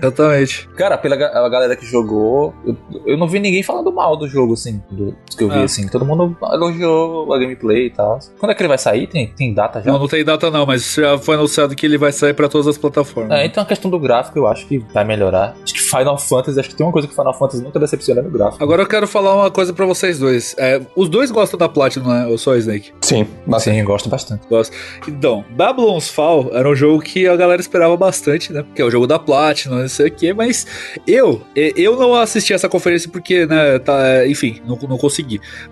Exatamente. 0.03 0.69
Cara, 0.77 0.97
pela 0.97 1.15
a 1.15 1.49
galera 1.49 1.77
que 1.77 1.87
jogou, 1.87 2.55
eu, 2.65 2.77
eu 3.07 3.17
não 3.17 3.29
vi 3.29 3.39
ninguém 3.39 3.63
falando 3.63 3.93
mal 3.93 4.17
do 4.17 4.27
jogo, 4.29 4.55
assim, 4.55 4.83
do, 4.91 5.15
que 5.37 5.43
eu 5.43 5.49
vi, 5.49 5.57
Ah. 5.59 5.65
assim. 5.65 5.89
Todo 5.89 6.05
mundo 6.05 6.37
elogiou 6.53 7.33
a 7.33 7.39
gameplay 7.39 7.87
e 7.87 7.91
tal. 7.91 8.19
Quando 8.39 8.53
é 8.53 8.55
que 8.55 8.63
ele 8.63 8.69
vai 8.69 8.79
sair? 8.79 9.07
Tem, 9.07 9.27
tem 9.29 9.53
data 9.53 9.83
já? 9.83 9.91
Não, 9.91 9.99
não 9.99 10.09
tem 10.09 10.25
data 10.25 10.51
não, 10.51 10.65
mas 10.67 10.95
já 10.95 11.19
foi 11.19 11.35
anunciado 11.37 11.75
que 11.75 11.85
ele 11.87 11.99
vai 11.99 12.13
sair 12.13 12.35
pra 12.35 12.49
todas 12.49 12.67
as 12.67 12.79
plataformas. 12.79 13.39
É, 13.39 13.45
então 13.47 13.63
a 13.63 13.67
questão 13.67 13.91
do 13.91 13.99
gráfico 13.99 14.39
eu 14.39 14.47
acho 14.47 14.67
que 14.67 14.79
vai 14.93 15.05
melhorar. 15.05 15.55
Acho 15.63 15.75
que 15.75 15.81
Final 15.81 16.19
Fantasy, 16.19 16.61
acho 16.61 16.69
que 16.69 16.75
tem 16.77 16.87
uma 16.87 16.93
coisa 16.93 17.09
que 17.09 17.15
Final 17.15 17.35
Fantasy 17.35 17.63
nunca 17.63 17.79
decepciona 17.81 18.23
no 18.23 18.31
gráfico. 18.31 18.63
Agora 18.63 18.83
eu 18.83 18.87
quero 18.87 19.07
falar 19.07 19.35
uma 19.35 19.51
coisa 19.51 19.73
pra 19.73 19.87
vocês 19.87 20.19
dois. 20.19 20.55
É, 20.59 20.81
os 20.95 21.09
dois 21.09 21.31
gostam 21.31 21.59
da 21.59 21.69
Platinum, 21.69 22.09
né? 22.09 22.27
Ou 22.27 22.39
só 22.39 22.53
a 22.53 22.59
Snake? 22.59 22.93
Sim, 23.01 23.27
bastante. 23.47 23.77
Sim, 23.79 23.85
gosto 23.85 24.09
bastante. 24.09 24.47
Gosto. 24.49 24.77
Então, 25.09 25.45
Babylon's 25.51 26.09
Fall 26.09 26.51
era 26.53 26.69
um 26.69 26.75
jogo 26.75 27.03
que 27.03 27.27
a 27.27 27.37
galera 27.37 27.61
esperava 27.61 27.97
bastante, 27.97 28.53
né? 28.53 28.63
Porque 28.63 28.81
é 28.83 28.85
o 28.85 28.91
jogo 28.91 29.07
da 29.07 29.19
Platinum, 29.19 29.77
não 29.81 29.89
sei 29.89 30.09
o 30.09 30.11
quê, 30.13 30.33
mas 30.33 30.67
eu, 31.07 31.41
eu 31.55 31.97
não 31.97 32.15
assisti 32.15 32.53
essa 32.53 32.69
conferência 32.69 33.09
porque, 33.11 33.47
né, 33.47 33.79
tá, 33.79 34.27
enfim, 34.27 34.61
não, 34.67 34.77
não 34.89 34.99
consegui. 34.99 35.14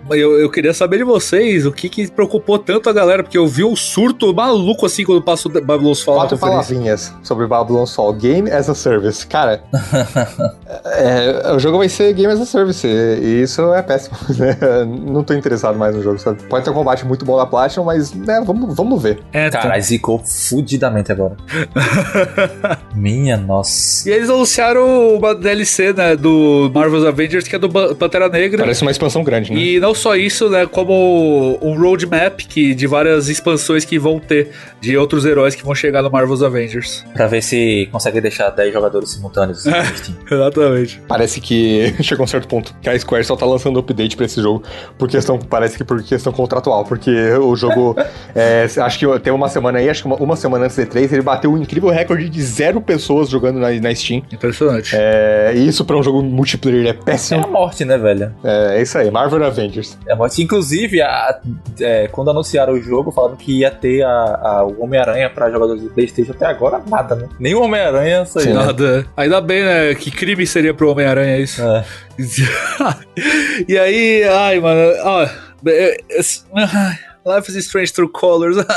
Mas 0.07 0.19
eu, 0.19 0.39
eu 0.39 0.49
queria 0.49 0.73
saber 0.73 0.97
de 0.97 1.03
vocês 1.03 1.65
o 1.65 1.71
que 1.71 1.89
que 1.89 2.09
preocupou 2.09 2.57
tanto 2.59 2.89
a 2.89 2.93
galera, 2.93 3.23
porque 3.23 3.37
eu 3.37 3.47
vi 3.47 3.63
um 3.63 3.75
surto 3.75 4.33
maluco 4.33 4.85
assim 4.85 5.03
quando 5.03 5.21
passou 5.21 5.51
Babylon's 5.51 6.01
Fall 6.01 6.15
na 6.15 6.21
Quatro 6.21 6.37
palavrinhas 6.37 7.13
sobre 7.23 7.47
Babylon's 7.47 7.93
Fall. 7.93 8.13
Game 8.13 8.49
as 8.49 8.69
a 8.69 8.75
Service. 8.75 9.25
Cara, 9.27 9.63
é, 10.85 11.51
o 11.53 11.59
jogo 11.59 11.77
vai 11.77 11.89
ser 11.89 12.13
Game 12.13 12.31
as 12.31 12.39
a 12.39 12.45
Service. 12.45 12.87
E 12.87 13.41
isso 13.41 13.73
é 13.73 13.81
péssimo. 13.81 14.15
né? 14.37 14.57
Não 14.85 15.23
tô 15.23 15.33
interessado 15.33 15.77
mais 15.77 15.95
no 15.95 16.01
jogo, 16.01 16.19
sabe? 16.19 16.43
Pode 16.43 16.65
ter 16.65 16.71
um 16.71 16.73
combate 16.73 17.05
muito 17.05 17.25
bom 17.25 17.37
da 17.37 17.45
Platinum, 17.45 17.85
mas, 17.85 18.13
né, 18.13 18.41
vamos, 18.45 18.75
vamos 18.75 19.01
ver. 19.01 19.19
É, 19.31 19.49
tá. 19.49 19.59
Cara, 19.59 19.79
zicou 19.79 20.19
fudidamente 20.19 21.11
agora. 21.11 21.35
Minha 22.95 23.37
nossa. 23.37 24.09
E 24.09 24.11
eles 24.11 24.29
anunciaram 24.29 25.15
uma 25.15 25.35
DLC, 25.35 25.93
né, 25.93 26.15
do 26.15 26.71
Marvel's 26.73 27.05
Avengers, 27.05 27.47
que 27.47 27.55
é 27.55 27.59
do 27.59 27.69
Pantera 27.69 28.29
Negra. 28.29 28.59
Parece 28.59 28.81
uma 28.81 28.91
expansão 28.91 29.23
grande, 29.23 29.32
né? 29.41 29.59
E 29.59 29.79
não 29.79 29.93
só 29.93 30.15
isso, 30.15 30.49
né? 30.49 30.65
Como 30.65 31.57
um 31.61 31.75
roadmap 31.79 32.39
que, 32.47 32.73
de 32.75 32.87
várias 32.87 33.29
expansões 33.29 33.85
que 33.85 33.97
vão 33.97 34.19
ter 34.19 34.49
de 34.81 34.97
outros 34.97 35.25
heróis 35.25 35.55
que 35.55 35.63
vão 35.63 35.73
chegar 35.75 36.01
no 36.01 36.09
Marvel's 36.11 36.41
Avengers. 36.43 37.05
Pra 37.13 37.27
ver 37.27 37.41
se 37.41 37.87
consegue 37.91 38.19
deixar 38.21 38.49
10 38.49 38.73
jogadores 38.73 39.09
simultâneos 39.11 39.65
no 39.65 39.71
Steam. 39.71 40.17
Exatamente. 40.29 41.01
Parece 41.07 41.39
que 41.41 41.93
chegou 42.01 42.23
a 42.23 42.25
um 42.25 42.27
certo 42.27 42.47
ponto 42.47 42.73
que 42.81 42.89
a 42.89 42.97
Square 42.99 43.23
só 43.23 43.35
tá 43.35 43.45
lançando 43.45 43.79
update 43.79 44.15
pra 44.15 44.25
esse 44.25 44.41
jogo 44.41 44.63
por 44.97 45.07
questão, 45.09 45.37
parece 45.39 45.77
que 45.77 45.83
por 45.83 46.01
questão 46.03 46.31
contratual, 46.33 46.83
porque 46.85 47.11
o 47.33 47.55
jogo, 47.55 47.95
é, 48.35 48.67
acho 48.77 48.99
que 48.99 49.19
tem 49.19 49.31
uma 49.33 49.49
semana 49.49 49.79
aí, 49.79 49.89
acho 49.89 50.01
que 50.01 50.07
uma, 50.07 50.15
uma 50.17 50.35
semana 50.35 50.65
antes 50.65 50.75
do 50.77 50.81
E3, 50.83 51.11
ele 51.13 51.21
bateu 51.21 51.51
um 51.51 51.57
incrível 51.57 51.89
recorde 51.89 52.29
de 52.29 52.41
zero 52.43 52.81
pessoas 52.81 53.29
jogando 53.29 53.59
na, 53.59 53.71
na 53.71 53.93
Steam. 53.95 54.21
Impressionante. 54.31 54.95
É, 54.97 55.53
e 55.55 55.67
isso 55.67 55.85
pra 55.85 55.97
um 55.97 56.03
jogo 56.03 56.21
multiplayer 56.21 56.85
é 56.85 56.89
É 56.89 56.91
a 56.91 56.93
péssimo. 56.93 57.47
morte, 57.47 57.85
né, 57.85 57.97
velho? 57.97 58.33
É, 58.43 58.77
é 58.77 58.81
isso 58.81 58.97
aí, 58.97 59.09
Marvel 59.23 59.43
Avengers. 59.47 59.97
É 60.07 60.15
morte. 60.15 60.41
Inclusive, 60.41 61.01
a- 61.01 61.39
é, 61.79 62.07
quando 62.07 62.29
anunciaram 62.31 62.73
o 62.73 62.81
jogo, 62.81 63.11
falaram 63.11 63.35
que 63.35 63.59
ia 63.59 63.71
ter 63.71 64.03
a, 64.03 64.09
a- 64.09 64.63
o 64.65 64.83
Homem-Aranha 64.83 65.29
pra 65.29 65.49
jogadores 65.51 65.81
de 65.81 65.89
Playstation. 65.89 66.31
Até 66.33 66.45
agora, 66.45 66.81
nada, 66.87 67.15
né? 67.15 67.27
Nem 67.39 67.53
o 67.55 67.61
Homem-Aranha 67.61 68.25
saiu. 68.25 68.53
Nada. 68.53 69.05
Ainda 69.17 69.41
bem, 69.41 69.63
né? 69.63 69.95
Que 69.95 70.11
crime 70.11 70.45
seria 70.45 70.73
pro 70.73 70.89
Homem-Aranha 70.91 71.37
isso. 71.39 71.61
É. 71.61 71.83
e 73.67 73.77
aí, 73.77 74.23
ai, 74.23 74.59
mano, 74.59 74.79
ó. 75.03 75.27
Life 77.25 77.49
is 77.49 77.55
Strange 77.65 77.93
Through 77.93 78.11
Colors. 78.11 78.57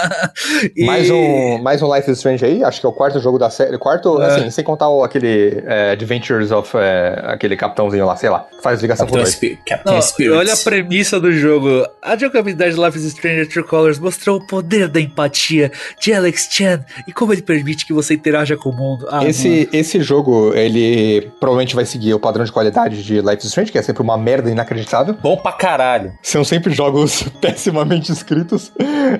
E- 0.76 0.84
Mais, 0.84 1.10
um, 1.10 1.58
mais 1.62 1.82
um 1.82 1.92
Life 1.94 2.10
is 2.10 2.18
Strange 2.18 2.44
aí, 2.44 2.62
acho 2.64 2.80
que 2.80 2.86
é 2.86 2.88
o 2.88 2.92
quarto 2.92 3.18
jogo 3.20 3.38
da 3.38 3.50
série. 3.50 3.76
Quarto, 3.78 4.20
É. 4.22 4.26
assim, 4.26 4.50
sem 4.50 4.64
contar 4.64 4.88
o, 4.88 5.02
aquele 5.02 5.62
é, 5.66 5.90
Adventures 5.92 6.50
of. 6.50 6.76
é, 6.76 7.20
aquele 7.26 7.56
capitãozinho 7.56 8.06
lá, 8.06 8.16
sei 8.16 8.30
lá, 8.30 8.40
que 8.56 8.62
faz 8.62 8.80
ligação 8.80 9.06
com 9.06 9.12
Captain, 9.14 9.22
dois. 9.24 9.34
Spi- 9.34 9.58
Captain 9.66 9.94
Não, 9.94 10.02
Spirit. 10.02 10.32
olha 10.36 10.52
a 10.52 10.56
premissa 10.56 11.18
do 11.20 11.32
jogo. 11.32 11.86
A 12.02 12.16
jogabilidade 12.16 12.74
de 12.74 12.80
Life 12.80 12.98
is 12.98 13.04
Strange 13.04 13.46
True 13.48 13.64
Colors 13.64 13.98
mostrou 13.98 14.38
o 14.38 14.46
poder 14.46 14.88
da 14.88 15.00
empatia 15.00 15.70
de 16.00 16.12
Alex 16.12 16.48
Chan 16.50 16.84
e 17.08 17.12
como 17.12 17.32
ele 17.32 17.42
permite 17.42 17.84
que 17.86 17.92
você 17.92 18.14
interaja 18.14 18.56
com 18.56 18.70
o 18.70 18.76
mundo. 18.76 19.06
Ah, 19.08 19.16
mano. 19.18 19.28
Esse, 19.30 19.68
esse 19.72 20.00
jogo, 20.00 20.52
ele 20.54 21.30
provavelmente 21.40 21.74
vai 21.74 21.84
seguir 21.84 22.14
o 22.14 22.20
padrão 22.20 22.44
de 22.44 22.52
qualidade 22.52 23.02
de 23.02 23.20
Life 23.20 23.38
is 23.38 23.44
Strange, 23.46 23.72
que 23.72 23.78
é 23.78 23.82
sempre 23.82 24.02
uma 24.02 24.16
merda 24.16 24.50
inacreditável. 24.50 25.14
Bom 25.20 25.36
pra 25.36 25.52
caralho. 25.52 26.12
São 26.22 26.44
sempre 26.44 26.72
jogos 26.72 27.22
pessimamente 27.40 28.12
escritos. 28.12 28.35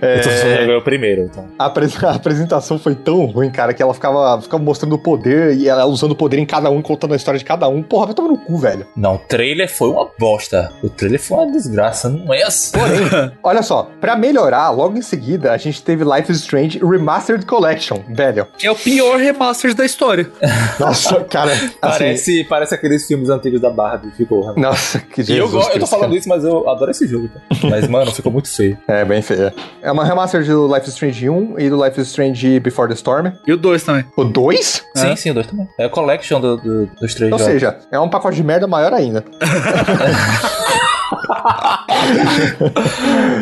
É, 0.02 0.64
Eu 0.68 0.78
o 0.78 0.82
primeiro, 0.82 1.22
então. 1.22 1.46
a, 1.58 1.66
apres- 1.66 2.02
a 2.02 2.10
apresentação 2.12 2.78
foi 2.78 2.94
tão 2.94 3.24
ruim, 3.26 3.50
cara, 3.50 3.72
que 3.72 3.82
ela 3.82 3.94
ficava, 3.94 4.40
ficava 4.42 4.62
mostrando 4.62 4.94
o 4.94 4.98
poder 4.98 5.56
e 5.56 5.68
ela 5.68 5.86
usando 5.86 6.12
o 6.12 6.16
poder 6.16 6.38
em 6.38 6.46
cada 6.46 6.70
um, 6.70 6.82
contando 6.82 7.12
a 7.12 7.16
história 7.16 7.38
de 7.38 7.44
cada 7.44 7.68
um. 7.68 7.82
Porra, 7.82 8.06
vai 8.06 8.14
tomar 8.14 8.28
no 8.28 8.38
cu, 8.38 8.58
velho. 8.58 8.86
Não, 8.96 9.14
o 9.14 9.18
trailer 9.18 9.68
foi 9.72 9.88
uma 9.90 10.08
bosta. 10.18 10.72
O 10.82 10.88
trailer 10.88 11.20
foi 11.20 11.38
uma 11.38 11.52
desgraça, 11.52 12.08
não 12.08 12.32
é 12.34 12.42
assim. 12.42 12.72
Porém, 12.78 13.32
olha 13.42 13.62
só, 13.62 13.88
pra 14.00 14.16
melhorar, 14.16 14.70
logo 14.70 14.96
em 14.98 15.02
seguida, 15.02 15.52
a 15.52 15.56
gente 15.56 15.82
teve 15.82 16.04
Life 16.04 16.30
is 16.30 16.38
Strange 16.40 16.78
Remastered 16.84 17.46
Collection, 17.46 18.00
velho. 18.08 18.46
Que 18.58 18.66
é 18.66 18.70
o 18.70 18.76
pior 18.76 19.18
remaster 19.18 19.74
da 19.74 19.84
história. 19.84 20.30
Nossa, 20.80 21.24
cara, 21.24 21.52
assim, 21.52 21.70
Parece, 21.80 22.44
parece 22.44 22.74
aqueles 22.74 23.06
filmes 23.06 23.28
antigos 23.30 23.60
da 23.60 23.70
Barbie, 23.70 24.10
ficou. 24.10 24.54
Nossa, 24.56 24.98
que 24.98 25.20
E 25.20 25.24
Jesus 25.24 25.66
eu, 25.66 25.72
eu 25.72 25.80
tô 25.80 25.86
falando 25.86 26.06
cara. 26.08 26.18
isso, 26.18 26.28
mas 26.28 26.44
eu 26.44 26.68
adoro 26.68 26.90
esse 26.90 27.06
jogo. 27.06 27.28
Tá? 27.28 27.40
Mas, 27.68 27.88
mano, 27.88 28.10
ficou 28.12 28.30
muito 28.32 28.48
feio. 28.54 28.76
É, 28.88 29.04
bem 29.06 29.22
feia. 29.22 29.54
É 29.82 29.90
uma 29.92 30.04
remaster 30.04 30.44
do 30.44 30.66
Life 30.72 30.86
is 30.88 30.94
Strange 30.94 31.28
1 31.28 31.58
e 31.58 31.70
do 31.70 31.82
Life 31.82 32.00
is 32.00 32.08
Strange 32.08 32.60
Before 32.60 32.88
the 32.88 32.94
Storm. 32.94 33.32
E 33.46 33.52
o 33.52 33.56
2 33.56 33.82
também. 33.82 34.04
O 34.16 34.24
2? 34.24 34.84
É. 34.96 34.98
Sim, 35.00 35.16
sim, 35.16 35.30
o 35.30 35.34
dois 35.34 35.46
também. 35.46 35.68
É 35.78 35.84
a 35.84 35.88
collection 35.88 36.40
do, 36.40 36.56
do- 36.56 36.86
dos 37.00 37.14
três 37.14 37.32
Ou 37.32 37.38
jogos. 37.38 37.44
seja, 37.52 37.78
é 37.90 37.98
um 38.00 38.08
pacote 38.08 38.36
de 38.36 38.42
merda 38.42 38.66
maior 38.66 38.92
ainda. 38.92 39.24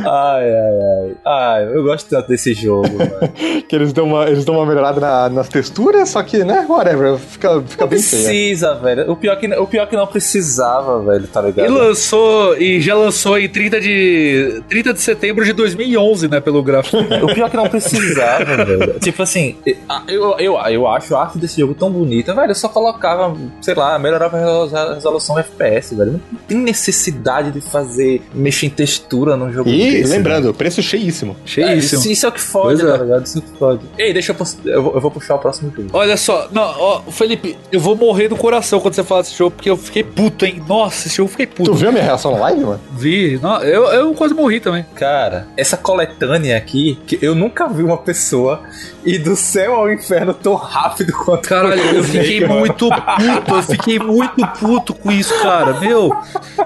ai, 0.07 0.51
ai, 0.51 0.79
ai. 0.81 1.17
Ai, 1.25 1.65
eu 1.75 1.83
gosto 1.83 2.09
tanto 2.09 2.29
desse 2.29 2.55
jogo, 2.55 2.89
mano. 2.99 3.33
que 3.69 3.75
eles 3.75 3.93
dão 3.93 4.07
uma, 4.07 4.27
eles 4.27 4.45
dão 4.45 4.57
uma 4.57 4.67
melhorada 4.67 5.01
na, 5.01 5.29
nas 5.29 5.49
texturas, 5.49 6.09
só 6.09 6.23
que, 6.23 6.45
né, 6.45 6.67
whatever, 6.69 7.19
fica, 7.19 7.63
fica 7.63 7.85
não 7.85 7.91
bem 7.91 7.99
precisa, 7.99 8.77
feia. 8.77 8.97
velho. 8.97 9.11
O 9.13 9.17
pior, 9.17 9.37
que, 9.37 9.47
o 9.47 9.67
pior 9.67 9.87
que 9.87 9.97
não 9.97 10.07
precisava, 10.07 11.01
velho, 11.03 11.27
tá 11.27 11.41
ligado? 11.43 11.67
E 11.67 11.69
lançou, 11.69 12.57
e 12.57 12.81
já 12.81 12.95
lançou 12.95 13.39
em 13.39 13.49
30 13.49 13.81
de, 13.81 14.63
30 14.69 14.93
de 14.95 15.01
setembro 15.01 15.45
de 15.45 15.53
2011, 15.53 16.29
né, 16.29 16.41
pelo 16.41 16.63
gráfico. 16.63 16.99
o 16.99 17.35
pior 17.35 17.51
que 17.51 17.57
não 17.57 17.69
precisava, 17.69 18.45
velho. 18.65 18.99
Tipo 19.01 19.23
assim, 19.23 19.57
eu, 20.09 20.37
eu, 20.39 20.59
eu 20.69 20.87
acho 20.89 21.15
a 21.17 21.23
arte 21.23 21.39
desse 21.39 21.61
jogo 21.61 21.75
tão 21.75 21.91
bonita, 21.91 22.35
velho. 22.35 22.51
Eu 22.51 22.55
só 22.55 22.69
colocava, 22.69 23.35
sei 23.61 23.75
lá, 23.75 23.99
melhorava 23.99 24.37
a 24.37 24.95
resolução 24.95 25.39
FPS, 25.39 25.95
velho. 25.95 26.21
Não 26.31 26.41
tem 26.47 26.59
necessidade 26.59 27.51
de 27.55 27.61
fazer, 27.61 28.21
mexer 28.35 28.67
em 28.67 28.71
textura 28.71 29.37
num 29.37 29.53
jogo 29.53 29.69
E 29.71 29.79
desse, 29.79 30.11
lembrando, 30.11 30.43
velho. 30.45 30.55
preço 30.55 30.83
cheíssimo. 30.83 31.37
Cheíssimo. 31.45 32.03
É, 32.03 32.13
isso 32.13 32.27
é 32.27 32.29
o 32.29 32.33
que 32.33 32.41
fode, 32.41 32.81
Pois 32.81 32.81
é. 32.81 32.99
tá 32.99 33.05
ligado? 33.05 33.25
Isso 33.27 33.39
é 33.39 33.41
o 33.41 33.43
que 33.43 33.59
fode. 33.59 33.81
Ei, 33.99 34.13
deixa 34.13 34.33
eu, 34.33 34.47
eu, 34.73 34.83
vou, 34.83 34.95
eu 34.95 35.01
vou 35.01 35.11
puxar 35.11 35.35
o 35.37 35.39
próximo 35.39 35.73
jogo. 35.75 35.89
Olha 35.93 36.17
só, 36.17 36.49
não, 36.53 36.63
ó, 36.63 37.01
Felipe, 37.11 37.57
eu 37.73 37.81
vou 37.81 37.97
morrer 37.97 38.29
do 38.29 38.37
coração 38.37 38.81
quando 38.81 38.95
você 38.95 39.05
falar 39.05 39.23
desse 39.23 39.37
jogo, 39.37 39.53
porque 39.53 39.71
eu 39.71 39.77
fiquei 39.77 40.03
puto, 40.05 40.45
hein? 40.45 40.63
Nossa, 40.69 41.07
esse 41.09 41.17
jogo 41.17 41.29
eu 41.29 41.31
fiquei 41.31 41.47
puto. 41.47 41.71
Tu 41.71 41.75
viu 41.77 41.89
a 41.89 41.93
minha 41.93 42.05
reação 42.05 42.33
na 42.33 42.39
live, 42.39 42.65
mano? 42.65 42.81
Vi, 42.93 43.39
não, 43.43 43.63
eu, 43.63 43.85
eu 43.87 44.15
quase 44.15 44.35
morri 44.35 44.61
também. 44.61 44.85
Cara, 44.95 45.47
essa 45.57 45.77
coletânea 45.77 46.57
aqui, 46.57 46.99
que 47.07 47.19
eu 47.23 47.35
nunca 47.35 47.69
vi 47.69 47.83
uma 47.83 47.97
pessoa 47.99 48.61
ir 49.05 49.19
do 49.19 49.37
céu 49.37 49.75
ao 49.75 49.93
inferno 49.93 50.33
tão 50.35 50.55
rápido 50.55 51.13
quanto 51.13 51.49
Caralho, 51.49 51.81
eu 51.97 52.05
fiquei 52.05 52.47
muito 52.47 52.89
puto, 52.89 53.55
eu 53.55 53.63
fiquei 53.63 53.99
muito 53.99 54.47
puto 54.59 54.95
com 54.95 55.13
isso, 55.13 55.35
cara. 55.43 55.79
Meu 55.81 56.11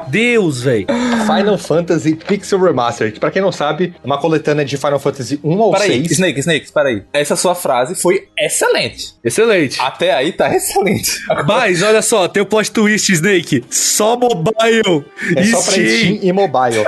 Deus, 0.09 0.63
velho. 0.63 0.78
Final 0.87 1.59
Fantasy 1.59 2.15
Pixel 2.17 2.59
Remaster, 2.61 3.13
que 3.13 3.21
pra 3.21 3.31
quem 3.31 3.43
não 3.43 3.53
sabe, 3.53 3.95
é 4.03 4.07
uma 4.07 4.19
coletânea 4.19 4.65
de 4.65 4.77
Final 4.77 4.99
Fantasy 4.99 5.39
1 5.43 5.63
ao 5.63 5.73
Peraí, 5.73 5.89
6. 6.03 6.11
Snake, 6.13 6.41
Snake, 6.41 6.65
espera 6.67 6.89
aí. 6.89 7.03
Essa 7.13 7.37
sua 7.37 7.55
frase 7.55 7.95
foi 7.95 8.29
excelente. 8.39 9.15
Excelente. 9.25 9.81
Até 9.81 10.13
aí 10.15 10.33
tá 10.33 10.53
excelente. 10.55 11.19
Mas 11.47 11.83
olha 11.83 12.03
só, 12.03 12.29
tem 12.29 12.43
o 12.43 12.47
plot 12.47 12.71
twist, 12.71 13.13
Snake. 13.13 13.65
Só 13.71 14.17
mobile. 14.17 15.05
É 15.37 15.45
só 15.45 15.63
pra. 15.63 15.73
Steam 15.73 16.19
e 16.23 16.33
mobile. 16.33 16.85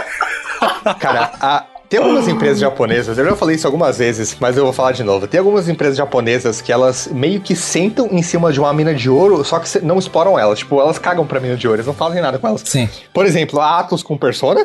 Cara, 1.00 1.32
a- 1.40 1.66
tem 1.90 1.98
algumas 2.00 2.28
empresas 2.28 2.60
japonesas, 2.60 3.18
eu 3.18 3.24
já 3.24 3.34
falei 3.34 3.56
isso 3.56 3.66
algumas 3.66 3.98
vezes, 3.98 4.36
mas 4.40 4.56
eu 4.56 4.62
vou 4.64 4.72
falar 4.72 4.92
de 4.92 5.02
novo. 5.02 5.26
Tem 5.26 5.38
algumas 5.40 5.68
empresas 5.68 5.96
japonesas 5.96 6.62
que 6.62 6.70
elas 6.72 7.08
meio 7.12 7.40
que 7.40 7.56
sentam 7.56 8.06
em 8.12 8.22
cima 8.22 8.52
de 8.52 8.60
uma 8.60 8.72
mina 8.72 8.94
de 8.94 9.10
ouro, 9.10 9.44
só 9.44 9.58
que 9.58 9.80
não 9.84 9.98
exploram 9.98 10.38
elas. 10.38 10.60
Tipo, 10.60 10.80
elas 10.80 10.98
cagam 11.00 11.26
pra 11.26 11.40
mina 11.40 11.56
de 11.56 11.66
ouro, 11.66 11.76
eles 11.78 11.86
não 11.86 11.92
fazem 11.94 12.22
nada 12.22 12.38
com 12.38 12.46
elas. 12.46 12.62
Sim. 12.64 12.88
Por 13.12 13.26
exemplo, 13.26 13.60
a 13.60 13.80
Atlus 13.80 14.04
com 14.04 14.16
Persona 14.16 14.64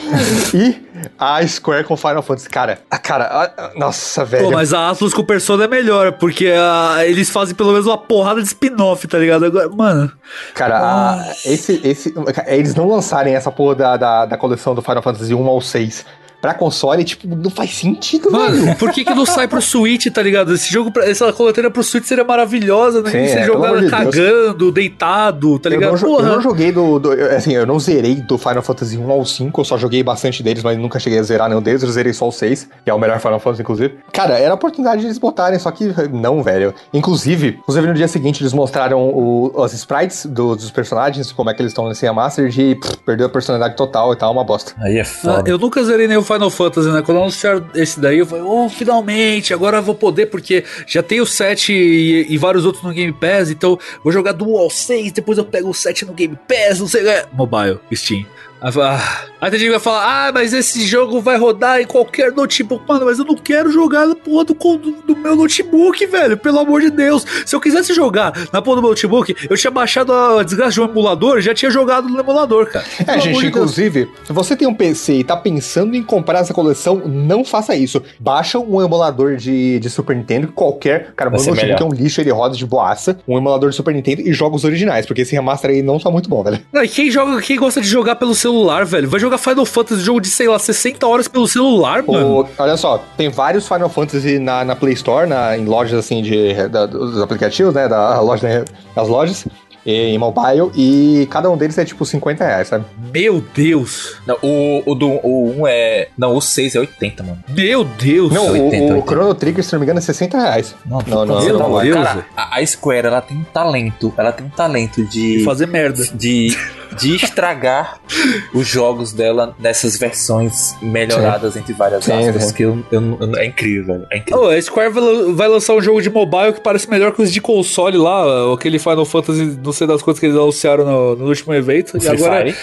e 0.54 0.82
a 1.18 1.46
Square 1.46 1.84
com 1.84 1.96
Final 1.98 2.22
Fantasy. 2.22 2.48
Cara, 2.48 2.78
a 2.90 2.96
cara, 2.98 3.24
a- 3.24 3.44
a- 3.66 3.70
nossa, 3.76 4.24
velho. 4.24 4.44
Pô, 4.46 4.50
mas 4.52 4.72
a 4.72 4.88
Atlas 4.90 5.12
com 5.12 5.22
Persona 5.22 5.64
é 5.64 5.68
melhor, 5.68 6.12
porque 6.12 6.50
ah, 6.56 7.04
eles 7.04 7.28
fazem 7.28 7.54
pelo 7.54 7.72
menos 7.72 7.86
uma 7.86 7.98
porrada 7.98 8.40
de 8.40 8.46
spin-off, 8.48 9.06
tá 9.06 9.18
ligado? 9.18 9.44
Agora, 9.44 9.68
mano, 9.68 10.10
Cara, 10.54 10.78
a- 10.78 11.32
esse, 11.44 11.78
esse, 11.84 12.14
eles 12.46 12.74
não 12.74 12.88
lançarem 12.88 13.34
essa 13.34 13.50
porra 13.50 13.74
da, 13.74 13.96
da, 13.98 14.24
da 14.26 14.36
coleção 14.38 14.74
do 14.74 14.80
Final 14.80 15.02
Fantasy 15.02 15.34
1 15.34 15.46
ao 15.46 15.60
6 15.60 16.06
pra 16.44 16.52
console, 16.52 17.02
tipo, 17.04 17.26
não 17.26 17.48
faz 17.48 17.74
sentido, 17.74 18.30
velho. 18.30 18.66
mano, 18.66 18.76
por 18.76 18.92
que 18.92 19.02
que 19.02 19.14
não 19.14 19.24
sai 19.24 19.48
pro 19.48 19.62
Switch, 19.62 20.08
tá 20.12 20.20
ligado? 20.20 20.52
Esse 20.52 20.70
jogo, 20.70 20.92
pra- 20.92 21.08
essa 21.08 21.32
coletânea 21.32 21.70
pro 21.70 21.82
Switch 21.82 22.04
seria 22.04 22.22
maravilhosa, 22.22 23.00
né? 23.00 23.10
Sim, 23.10 23.26
Você 23.28 23.38
é, 23.38 23.44
jogar 23.46 23.72
de 23.76 23.80
Deus. 23.80 23.90
cagando, 23.90 24.70
deitado, 24.70 25.58
tá 25.58 25.70
Eu 25.70 25.72
ligado? 25.72 25.90
não, 25.92 25.96
jo- 25.96 26.18
eu 26.18 26.22
não 26.22 26.40
joguei 26.42 26.70
do, 26.70 26.98
do- 26.98 27.14
eu- 27.14 27.34
Assim, 27.34 27.54
eu 27.54 27.66
não 27.66 27.78
zerei 27.80 28.16
do 28.16 28.36
Final 28.36 28.62
Fantasy 28.62 28.98
1 28.98 29.10
ao 29.10 29.24
5, 29.24 29.58
eu 29.58 29.64
só 29.64 29.78
joguei 29.78 30.02
bastante 30.02 30.42
deles, 30.42 30.62
mas 30.62 30.76
nunca 30.78 30.98
cheguei 31.00 31.18
a 31.18 31.22
zerar 31.22 31.48
nenhum 31.48 31.62
deles. 31.62 31.82
Eu 31.82 31.90
zerei 31.90 32.12
só 32.12 32.28
o 32.28 32.32
6, 32.32 32.68
que 32.84 32.90
é 32.90 32.92
o 32.92 32.98
melhor 32.98 33.18
Final 33.20 33.40
Fantasy, 33.40 33.62
inclusive. 33.62 33.94
Cara, 34.12 34.38
era 34.38 34.50
a 34.50 34.54
oportunidade 34.54 35.00
de 35.00 35.06
eles 35.06 35.16
botarem, 35.18 35.58
só 35.58 35.70
que 35.70 35.90
não, 36.12 36.42
velho. 36.42 36.74
Inclusive, 36.92 37.58
inclusive 37.60 37.86
no 37.86 37.94
dia 37.94 38.06
seguinte 38.06 38.42
eles 38.42 38.52
mostraram 38.52 39.00
o- 39.00 39.50
os 39.54 39.72
sprites 39.72 40.26
do- 40.26 40.54
dos 40.54 40.70
personagens, 40.70 41.32
como 41.32 41.48
é 41.48 41.54
que 41.54 41.62
eles 41.62 41.72
estão 41.72 41.88
nesse 41.88 42.04
remaster, 42.04 42.46
e 42.58 42.74
pff, 42.74 42.96
perdeu 42.98 43.26
a 43.26 43.30
personalidade 43.30 43.76
total 43.76 44.12
e 44.12 44.16
tal, 44.16 44.30
uma 44.32 44.44
bosta. 44.44 44.74
Aí 44.82 44.98
é 44.98 45.00
Ah, 45.00 45.04
foda. 45.04 45.50
eu 45.50 45.58
nunca 45.58 45.82
zerei 45.82 46.06
nem 46.06 46.16
o 46.16 46.22
Final 46.34 46.50
Fantasy, 46.50 46.88
né? 46.90 47.02
Quando 47.02 47.18
anunciaram 47.18 47.66
esse 47.74 47.98
daí, 47.98 48.18
eu 48.18 48.26
falei, 48.26 48.44
oh, 48.44 48.68
finalmente, 48.68 49.54
agora 49.54 49.78
eu 49.78 49.82
vou 49.82 49.94
poder, 49.94 50.26
porque 50.26 50.64
já 50.86 51.02
tem 51.02 51.20
o 51.20 51.26
7 51.26 51.72
e, 51.72 52.26
e 52.28 52.36
vários 52.36 52.64
outros 52.64 52.84
no 52.84 52.92
Game 52.92 53.12
Pass, 53.12 53.50
então 53.50 53.78
vou 54.02 54.12
jogar 54.12 54.32
do 54.32 54.48
1 54.48 54.58
ao 54.58 54.70
6, 54.70 55.12
depois 55.12 55.38
eu 55.38 55.44
pego 55.44 55.70
o 55.70 55.74
7 55.74 56.04
no 56.04 56.12
Game 56.12 56.36
Pass, 56.48 56.80
não 56.80 56.88
sei. 56.88 57.06
é, 57.08 57.26
Mobile, 57.32 57.78
Steam. 57.92 58.26
Aí, 58.60 58.72
ah. 58.80 59.24
Aí 59.40 59.50
tem 59.50 59.60
gente 59.60 59.68
que 59.68 59.72
vai 59.72 59.80
falar, 59.80 60.28
ah, 60.28 60.32
mas 60.32 60.54
esse 60.54 60.86
jogo 60.86 61.20
vai 61.20 61.36
rodar 61.36 61.80
em 61.80 61.84
qualquer 61.84 62.32
notebook. 62.32 62.82
Mano, 62.88 63.04
mas 63.04 63.18
eu 63.18 63.24
não 63.26 63.34
quero 63.34 63.70
jogar 63.70 64.06
na 64.06 64.14
porra 64.14 64.44
do, 64.44 64.54
do, 64.54 64.92
do 65.06 65.16
meu 65.16 65.36
notebook, 65.36 66.06
velho. 66.06 66.36
Pelo 66.38 66.60
amor 66.60 66.80
de 66.80 66.90
Deus. 66.90 67.26
Se 67.44 67.54
eu 67.54 67.60
quisesse 67.60 67.92
jogar 67.92 68.32
na 68.52 68.62
porra 68.62 68.76
do 68.76 68.82
meu 68.82 68.90
notebook, 68.90 69.36
eu 69.50 69.56
tinha 69.56 69.70
baixado 69.70 70.12
a 70.12 70.42
desgraça 70.42 70.72
de 70.72 70.80
um 70.80 70.84
emulador 70.84 71.38
e 71.38 71.42
já 71.42 71.52
tinha 71.54 71.70
jogado 71.70 72.08
no 72.08 72.18
emulador, 72.18 72.66
cara. 72.70 72.86
É, 73.00 73.04
Pelo 73.04 73.20
gente, 73.20 73.34
de 73.34 73.40
Deus. 73.42 73.44
inclusive, 73.44 74.10
se 74.24 74.32
você 74.32 74.56
tem 74.56 74.66
um 74.66 74.72
PC 74.74 75.14
e 75.14 75.24
tá 75.24 75.36
pensando 75.36 75.94
em 75.94 76.02
comprar 76.02 76.38
essa 76.38 76.54
coleção, 76.54 77.02
não 77.06 77.44
faça 77.44 77.74
isso. 77.76 78.02
Baixa 78.18 78.58
um 78.58 78.82
emulador 78.82 79.36
de, 79.36 79.78
de 79.78 79.90
Super 79.90 80.16
Nintendo, 80.16 80.48
qualquer. 80.48 81.12
Cara, 81.14 81.28
meu 81.28 81.38
notebook 81.38 81.60
é 81.60 81.66
melhor. 81.66 81.82
um 81.84 81.92
lixo, 81.92 82.20
ele 82.20 82.30
roda 82.30 82.56
de 82.56 82.64
boaça. 82.64 83.18
Um 83.28 83.36
emulador 83.36 83.68
de 83.68 83.76
Super 83.76 83.92
Nintendo 83.94 84.22
e 84.22 84.32
joga 84.32 84.56
os 84.56 84.64
originais, 84.64 85.04
porque 85.04 85.20
esse 85.20 85.34
remaster 85.34 85.70
aí 85.70 85.82
não 85.82 85.98
tá 85.98 86.10
muito 86.10 86.30
bom, 86.30 86.42
velho. 86.42 86.60
Não, 86.72 86.82
e 86.82 86.88
quem 86.88 87.10
joga, 87.10 87.42
quem 87.42 87.58
gosta 87.58 87.80
de 87.80 87.88
jogar 87.88 88.16
pelo 88.16 88.34
celular, 88.44 88.84
velho? 88.84 89.08
Vai 89.08 89.18
jogar 89.18 89.38
Final 89.38 89.64
Fantasy, 89.64 90.02
jogo 90.02 90.20
de, 90.20 90.28
sei 90.28 90.46
lá, 90.48 90.58
60 90.58 91.06
horas 91.06 91.26
pelo 91.28 91.46
celular, 91.48 92.02
mano. 92.06 92.40
O- 92.40 92.48
olha 92.58 92.76
só, 92.76 93.02
tem 93.16 93.28
vários 93.30 93.66
Final 93.66 93.88
Fantasy 93.88 94.38
na, 94.38 94.64
na 94.64 94.76
Play 94.76 94.92
Store, 94.94 95.26
na, 95.28 95.56
em 95.56 95.64
lojas 95.64 95.98
assim 95.98 96.22
de, 96.22 96.52
da- 96.68 96.86
dos 96.86 97.20
aplicativos, 97.20 97.72
né? 97.74 97.88
Da 97.88 98.20
loja, 98.20 98.64
das 98.94 99.08
lojas. 99.08 99.46
E, 99.86 100.14
em 100.14 100.18
mobile, 100.18 100.70
e 100.74 101.26
cada 101.30 101.50
um 101.50 101.56
deles 101.56 101.76
é 101.76 101.84
tipo 101.84 102.04
50 102.06 102.44
reais, 102.44 102.68
sabe? 102.68 102.84
Meu 103.12 103.44
Deus. 103.54 104.16
Não, 104.26 104.36
o, 104.42 104.82
o 104.86 104.94
do 104.94 105.08
o 105.22 105.60
1 105.62 105.66
é. 105.68 106.08
Não, 106.16 106.34
o 106.34 106.40
6 106.40 106.74
é 106.74 106.80
80, 106.80 107.22
mano. 107.22 107.38
Meu 107.48 107.84
Deus. 107.84 108.32
Não, 108.32 108.46
o, 108.46 108.50
80, 108.52 108.76
o 108.76 108.96
80. 108.96 109.06
Chrono 109.06 109.34
Trigger, 109.34 109.64
se 109.64 109.72
não 109.72 109.80
me 109.80 109.84
engano, 109.84 109.98
é 109.98 110.02
60 110.02 110.38
reais. 110.38 110.74
Não, 110.86 110.98
Não, 111.06 111.26
não, 111.26 111.44
Meu 111.44 111.58
não, 111.58 111.80
Deus, 111.82 111.94
cara, 112.02 112.26
a, 112.36 112.58
a 112.60 112.66
Square, 112.66 113.06
ela 113.06 113.20
tem 113.20 113.36
um 113.36 113.44
talento. 113.44 114.12
Ela 114.16 114.32
tem 114.32 114.46
um 114.46 114.50
talento 114.50 115.04
de. 115.04 115.38
De 115.38 115.44
fazer 115.44 115.66
merda. 115.66 116.02
de, 116.14 116.56
de 116.98 117.16
estragar 117.16 117.98
os 118.54 118.66
jogos 118.66 119.12
dela 119.12 119.54
nessas 119.58 119.96
versões 119.98 120.74
melhoradas 120.80 121.56
entre 121.56 121.72
várias 121.72 122.04
Sim, 122.04 122.12
aspas, 122.28 122.44
sim. 122.46 122.54
que 122.54 122.62
eu, 122.62 122.84
eu- 122.90 123.18
eu- 123.20 123.36
é 123.36 123.46
incrível, 123.46 123.94
velho. 123.94 124.06
É 124.10 124.18
incrível. 124.18 124.42
Oh, 124.44 124.48
a 124.48 124.60
Square 124.62 124.90
vai, 124.90 125.02
vai 125.34 125.48
lançar 125.48 125.74
um 125.74 125.80
jogo 125.82 126.00
de 126.00 126.08
mobile 126.10 126.52
que 126.54 126.60
parece 126.60 126.88
melhor 126.88 127.12
que 127.12 127.20
os 127.22 127.30
de 127.32 127.40
console 127.40 127.98
lá, 127.98 128.24
aquele 128.54 128.78
Final 128.78 129.04
Fantasy, 129.04 129.58
não 129.62 129.72
sei 129.74 129.86
das 129.86 130.02
quantas 130.02 130.20
que 130.20 130.26
eles 130.26 130.36
anunciaram 130.36 130.84
no, 130.84 131.16
no 131.16 131.26
último 131.26 131.52
evento. 131.52 131.96
e 131.96 132.00
Free 132.00 132.08
agora. 132.08 132.52
Fire. 132.52 132.56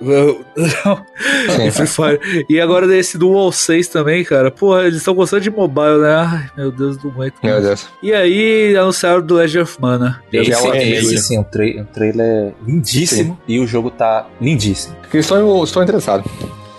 Não, 0.00 1.70
Free 1.72 1.86
Fire. 1.86 2.46
E 2.48 2.58
agora 2.58 2.88
desse 2.88 3.18
do 3.18 3.30
Wall 3.30 3.52
6 3.52 3.88
também, 3.88 4.24
cara. 4.24 4.50
Porra, 4.50 4.82
eles 4.82 4.96
estão 4.96 5.14
gostando 5.14 5.42
de 5.42 5.50
mobile, 5.50 5.98
né? 5.98 6.14
Ai, 6.14 6.50
meu 6.56 6.72
Deus 6.72 6.96
do 6.96 7.08
aguento. 7.08 7.34
Meu 7.42 7.60
Deus. 7.60 7.86
E 8.02 8.12
aí 8.12 8.74
anunciaram 8.76 9.20
do 9.20 9.34
Legend 9.34 9.64
of 9.64 9.76
Mana. 9.80 10.22
Esse, 10.32 10.52
é 10.52 10.58
um 10.58 10.74
esse, 10.74 11.18
sim, 11.18 11.38
o, 11.38 11.44
tra 11.44 11.64
o 11.64 11.84
trailer 11.84 12.26
é 12.26 12.52
lindíssimo 12.66 13.38
e 13.46 13.60
o 13.60 13.66
jogo 13.66 13.90
tá 13.90 14.26
lindíssimo. 14.40 14.96
Estou, 15.12 15.64
estou 15.64 15.82
interessado. 15.82 16.24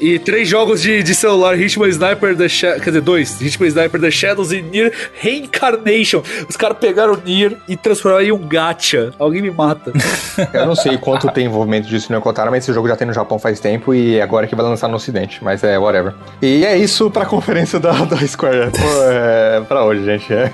E 0.02 0.18
três 0.18 0.50
jogos 0.50 0.82
de, 0.82 1.04
de 1.04 1.14
celular, 1.14 1.58
Hitman 1.60 1.88
Sniper 1.90 2.36
The 2.36 2.50
Sha 2.50 2.74
Quer 2.80 2.86
dizer, 2.90 3.02
dois. 3.02 3.40
Hitman 3.40 3.68
Sniper 3.68 4.02
The 4.02 4.10
Shadows 4.12 4.52
e 4.52 4.62
Nier 4.62 4.92
Reincarnation. 5.14 6.24
Os 6.50 6.58
caras 6.58 6.78
pegaram 6.80 7.14
o 7.14 7.18
Nier 7.24 7.56
e 7.68 7.78
transformaram 7.78 8.26
em 8.26 8.32
um 8.32 8.38
gacha. 8.48 9.14
Alguém 9.20 9.42
me 9.42 9.52
mata. 9.52 9.92
Eu 10.54 10.66
não 10.66 10.76
sei 10.76 10.98
quanto 10.98 11.30
tem 11.32 11.46
envolvimento 11.46 11.88
disso 11.88 12.12
no 12.12 12.18
Yokotaro, 12.18 12.50
mas 12.50 12.64
esse 12.64 12.74
jogo 12.74 12.88
já 12.88 12.96
tem 12.96 13.06
no 13.08 13.14
Japão 13.14 13.38
faz 13.38 13.60
tempo 13.60 13.94
e 13.94 14.20
agora 14.20 14.48
que 14.48 14.56
vai 14.56 14.66
lançar 14.66 14.88
no 14.88 14.96
ocidente, 14.96 15.44
mas 15.44 15.64
é 15.64 15.78
whatever. 15.78 16.14
E 16.42 16.66
é 16.66 16.76
isso 16.78 17.10
pra 17.12 17.26
conferência 17.26 17.80
da, 17.80 17.92
da 18.06 18.18
Square 18.28 18.72
Pô, 18.72 19.04
é, 19.12 19.62
pra 19.68 19.86
hoje, 19.86 20.04
gente. 20.04 20.34
É. 20.34 20.52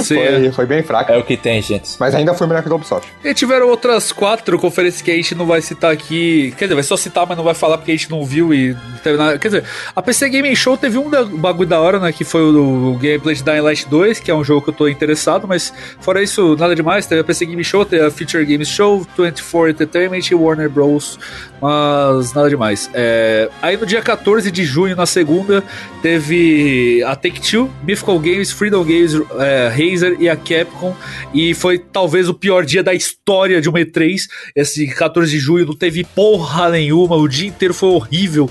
Sim, 0.00 0.14
Foi, 0.14 0.46
é. 0.46 0.52
foi 0.52 0.66
bem 0.66 0.82
fraco, 0.82 1.10
É 1.12 1.16
o 1.18 1.24
que 1.24 1.36
tem, 1.36 1.60
gente. 1.60 1.90
mas 1.98 2.14
ainda 2.14 2.34
foi 2.34 2.46
melhor 2.46 2.62
que 2.62 2.68
o 2.68 2.74
Ubisoft. 2.74 3.08
E 3.24 3.34
tiveram 3.34 3.68
outras 3.68 4.12
quatro 4.12 4.58
conferências 4.58 5.02
que 5.02 5.10
a 5.10 5.14
gente 5.16 5.34
não 5.34 5.46
vai 5.46 5.60
citar 5.60 5.90
aqui. 5.92 6.54
Quer 6.56 6.66
dizer, 6.66 6.74
vai 6.74 6.84
só 6.84 6.96
citar, 6.96 7.26
mas 7.26 7.36
não 7.36 7.44
vai 7.44 7.54
falar 7.54 7.78
porque 7.78 7.90
a 7.90 7.96
gente 7.96 8.10
não 8.10 8.24
viu 8.24 8.54
e 8.54 8.75
teve. 9.02 9.38
Quer 9.38 9.48
dizer, 9.48 9.64
a 9.94 10.02
PC 10.02 10.28
Gaming 10.28 10.54
Show 10.54 10.76
teve 10.76 10.98
um 10.98 11.08
bagulho 11.38 11.68
da 11.68 11.80
hora, 11.80 12.00
né? 12.00 12.12
Que 12.12 12.24
foi 12.24 12.42
o, 12.42 12.92
o 12.92 12.98
gameplay 12.98 13.34
de 13.34 13.44
Dying 13.44 13.60
Light 13.60 13.88
2, 13.88 14.20
que 14.20 14.30
é 14.30 14.34
um 14.34 14.42
jogo 14.42 14.62
que 14.62 14.70
eu 14.70 14.74
tô 14.74 14.88
interessado, 14.88 15.46
mas 15.46 15.72
fora 16.00 16.22
isso, 16.22 16.56
nada 16.56 16.74
demais. 16.74 17.06
Teve 17.06 17.20
a 17.20 17.24
PC 17.24 17.46
Gaming 17.46 17.64
Show, 17.64 17.84
teve 17.84 18.04
a 18.04 18.10
Future 18.10 18.44
Games 18.44 18.68
Show, 18.68 19.06
24 19.16 19.70
Entertainment 19.70 20.30
e 20.30 20.34
Warner 20.34 20.68
Bros. 20.68 21.18
Mas 21.60 22.32
nada 22.34 22.48
demais. 22.48 22.90
É, 22.92 23.48
aí 23.62 23.76
no 23.76 23.86
dia 23.86 24.02
14 24.02 24.50
de 24.50 24.64
junho, 24.64 24.94
na 24.94 25.06
segunda, 25.06 25.64
teve 26.02 27.02
a 27.04 27.16
Take-Two, 27.16 27.70
Mythical 27.82 28.18
Games, 28.18 28.50
Freedom 28.50 28.84
Games, 28.84 29.14
é, 29.38 29.68
Razer 29.68 30.16
e 30.20 30.28
a 30.28 30.36
Capcom. 30.36 30.94
E 31.32 31.54
foi 31.54 31.78
talvez 31.78 32.28
o 32.28 32.34
pior 32.34 32.64
dia 32.64 32.82
da 32.82 32.92
história 32.92 33.60
de 33.60 33.68
uma 33.68 33.78
E3. 33.78 34.22
Esse 34.54 34.86
14 34.86 35.30
de 35.30 35.38
junho 35.38 35.66
não 35.66 35.74
teve 35.74 36.04
porra 36.04 36.70
nenhuma, 36.70 37.16
o 37.16 37.28
dia 37.28 37.48
inteiro 37.48 37.72
foi 37.72 37.90
horrível. 37.90 38.50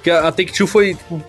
Porque 0.00 0.10
a 0.10 0.32
Take-Two 0.32 0.66
foi. 0.66 0.94
Tipo, 0.94 1.22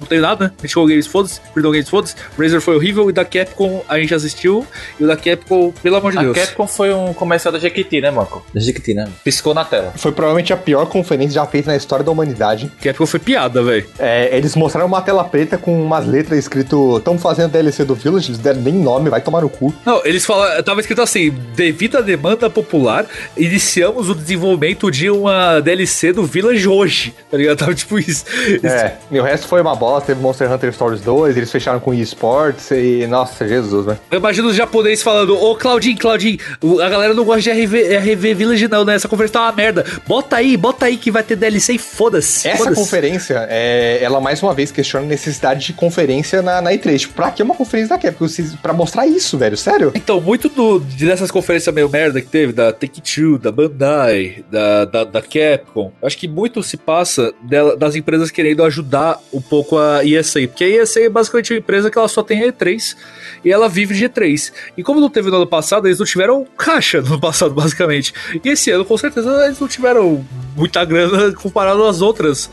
não 0.00 0.06
tem 0.08 0.20
nada, 0.20 0.46
né? 0.46 0.52
Mythical 0.60 0.86
Games, 0.86 1.06
foda-se. 1.06 1.40
Freedom 1.52 1.70
Games, 1.70 1.88
foda-se. 1.88 2.16
Razer 2.36 2.60
foi 2.60 2.74
horrível. 2.74 3.08
E 3.08 3.12
da 3.12 3.24
Capcom 3.24 3.84
a 3.88 3.98
gente 3.98 4.12
assistiu. 4.12 4.66
E 4.98 5.04
o 5.04 5.06
da 5.06 5.16
Capcom, 5.16 5.72
pelo 5.82 5.96
amor 5.96 6.10
de 6.12 6.18
a 6.18 6.22
Deus. 6.22 6.36
A 6.36 6.40
Capcom 6.40 6.66
foi 6.66 6.92
um 6.92 7.14
comercial 7.14 7.52
da 7.52 7.58
Jequiti, 7.58 8.00
né, 8.00 8.10
Marco? 8.10 8.44
Da 8.52 8.60
Jequiti, 8.60 8.94
né? 8.94 9.08
Piscou 9.22 9.54
na 9.54 9.64
tela. 9.64 9.92
Foi 9.96 10.10
provavelmente 10.10 10.52
a 10.52 10.56
pior 10.56 10.86
conferência 10.86 11.34
já 11.34 11.46
feita 11.46 11.70
na 11.70 11.76
história 11.76 12.04
da 12.04 12.10
humanidade. 12.10 12.70
Capcom 12.82 13.06
foi 13.06 13.20
piada, 13.20 13.62
velho. 13.62 13.86
É, 13.98 14.36
eles 14.36 14.56
mostraram 14.56 14.88
uma 14.88 15.00
tela 15.00 15.22
preta 15.22 15.56
com 15.56 15.80
umas 15.80 16.06
letras 16.06 16.38
escrito 16.38 16.98
Estão 16.98 17.16
fazendo 17.18 17.52
DLC 17.52 17.84
do 17.84 17.94
Village, 17.94 18.30
eles 18.30 18.38
deram 18.38 18.60
nem 18.60 18.74
nome, 18.74 19.08
vai 19.08 19.20
tomar 19.20 19.42
no 19.42 19.48
cu. 19.48 19.72
Não, 19.86 20.04
eles 20.04 20.26
falaram. 20.26 20.60
Tava 20.62 20.80
escrito 20.80 21.00
assim: 21.00 21.32
devido 21.54 21.98
à 21.98 22.00
demanda 22.00 22.50
popular, 22.50 23.06
iniciamos 23.36 24.08
o 24.08 24.14
desenvolvimento 24.14 24.90
de 24.90 25.10
uma 25.10 25.60
DLC 25.60 26.12
do 26.12 26.24
Village 26.24 26.66
hoje. 26.66 27.14
Tá 27.30 27.36
ligado? 27.36 27.58
Tava 27.58 27.74
tipo 27.74 27.99
isso. 28.00 28.24
É, 28.62 28.96
e 29.10 29.18
o 29.18 29.22
resto 29.22 29.46
foi 29.46 29.60
uma 29.60 29.74
bosta. 29.74 30.08
Teve 30.08 30.20
Monster 30.20 30.50
Hunter 30.50 30.72
Stories 30.72 31.00
2, 31.02 31.36
eles 31.36 31.50
fecharam 31.50 31.80
com 31.80 31.92
eSports 31.94 32.70
e. 32.70 33.06
Nossa, 33.06 33.46
Jesus, 33.46 33.86
né? 33.86 33.98
Eu 34.10 34.18
imagino 34.18 34.48
os 34.48 34.56
japoneses 34.56 35.02
falando: 35.02 35.36
Ô 35.40 35.54
Claudinho, 35.56 35.98
Claudinho, 35.98 36.38
a 36.82 36.88
galera 36.88 37.14
não 37.14 37.24
gosta 37.24 37.42
de 37.42 37.50
RV, 37.50 37.98
RV 37.98 38.34
Village, 38.34 38.68
não, 38.68 38.84
né? 38.84 38.94
Essa 38.94 39.08
conferência 39.08 39.34
tá 39.34 39.42
uma 39.42 39.52
merda. 39.52 39.84
Bota 40.06 40.36
aí, 40.36 40.56
bota 40.56 40.86
aí 40.86 40.96
que 40.96 41.10
vai 41.10 41.22
ter 41.22 41.36
DLC 41.36 41.74
e 41.74 41.78
foda-se. 41.78 42.48
Essa 42.48 42.64
foda 42.64 42.74
conferência, 42.74 43.46
é, 43.48 43.98
ela 44.02 44.20
mais 44.20 44.42
uma 44.42 44.54
vez 44.54 44.70
questiona 44.70 45.06
a 45.06 45.08
necessidade 45.08 45.66
de 45.66 45.72
conferência 45.72 46.42
na, 46.42 46.60
na 46.60 46.70
E3. 46.72 46.98
Tipo, 46.98 47.14
pra 47.14 47.30
que 47.30 47.42
uma 47.42 47.54
conferência 47.54 47.96
da 47.96 47.98
Capcom? 47.98 48.26
Pra 48.62 48.72
mostrar 48.72 49.06
isso, 49.06 49.36
velho, 49.36 49.56
sério? 49.56 49.92
Então, 49.94 50.20
muito 50.20 50.48
do, 50.48 50.80
dessas 50.80 51.30
conferências 51.30 51.74
meio 51.74 51.88
merda 51.88 52.20
que 52.20 52.28
teve, 52.28 52.52
da 52.52 52.72
Take-Two, 52.72 53.38
da 53.38 53.52
Bandai, 53.52 54.44
da, 54.50 54.84
da, 54.84 55.04
da 55.04 55.22
Capcom, 55.22 55.92
acho 56.02 56.16
que 56.16 56.28
muito 56.28 56.62
se 56.62 56.76
passa 56.76 57.32
dela, 57.42 57.76
das 57.90 57.96
empresas 57.96 58.30
querendo 58.30 58.62
ajudar 58.64 59.20
um 59.32 59.40
pouco 59.40 59.76
a 59.76 60.04
ESA, 60.04 60.46
porque 60.46 60.64
a 60.64 60.68
ESA 60.68 61.00
é 61.00 61.08
basicamente 61.08 61.52
uma 61.52 61.58
empresa 61.58 61.90
que 61.90 61.98
ela 61.98 62.08
só 62.08 62.22
tem 62.22 62.40
E3 62.40 62.96
e 63.44 63.50
ela 63.50 63.68
vive 63.68 63.94
de 63.94 64.08
E3. 64.08 64.52
E 64.76 64.82
como 64.82 65.00
não 65.00 65.10
teve 65.10 65.28
no 65.28 65.36
ano 65.36 65.46
passado, 65.46 65.88
eles 65.88 65.98
não 65.98 66.06
tiveram 66.06 66.46
caixa 66.56 67.00
no 67.00 67.08
ano 67.08 67.20
passado, 67.20 67.52
basicamente. 67.54 68.14
E 68.42 68.48
esse 68.48 68.70
ano, 68.70 68.84
com 68.84 68.96
certeza, 68.96 69.44
eles 69.44 69.58
não 69.58 69.66
tiveram 69.66 70.24
muita 70.60 70.84
grana 70.84 71.32
comparado 71.32 71.84
às 71.84 72.02
outras. 72.02 72.50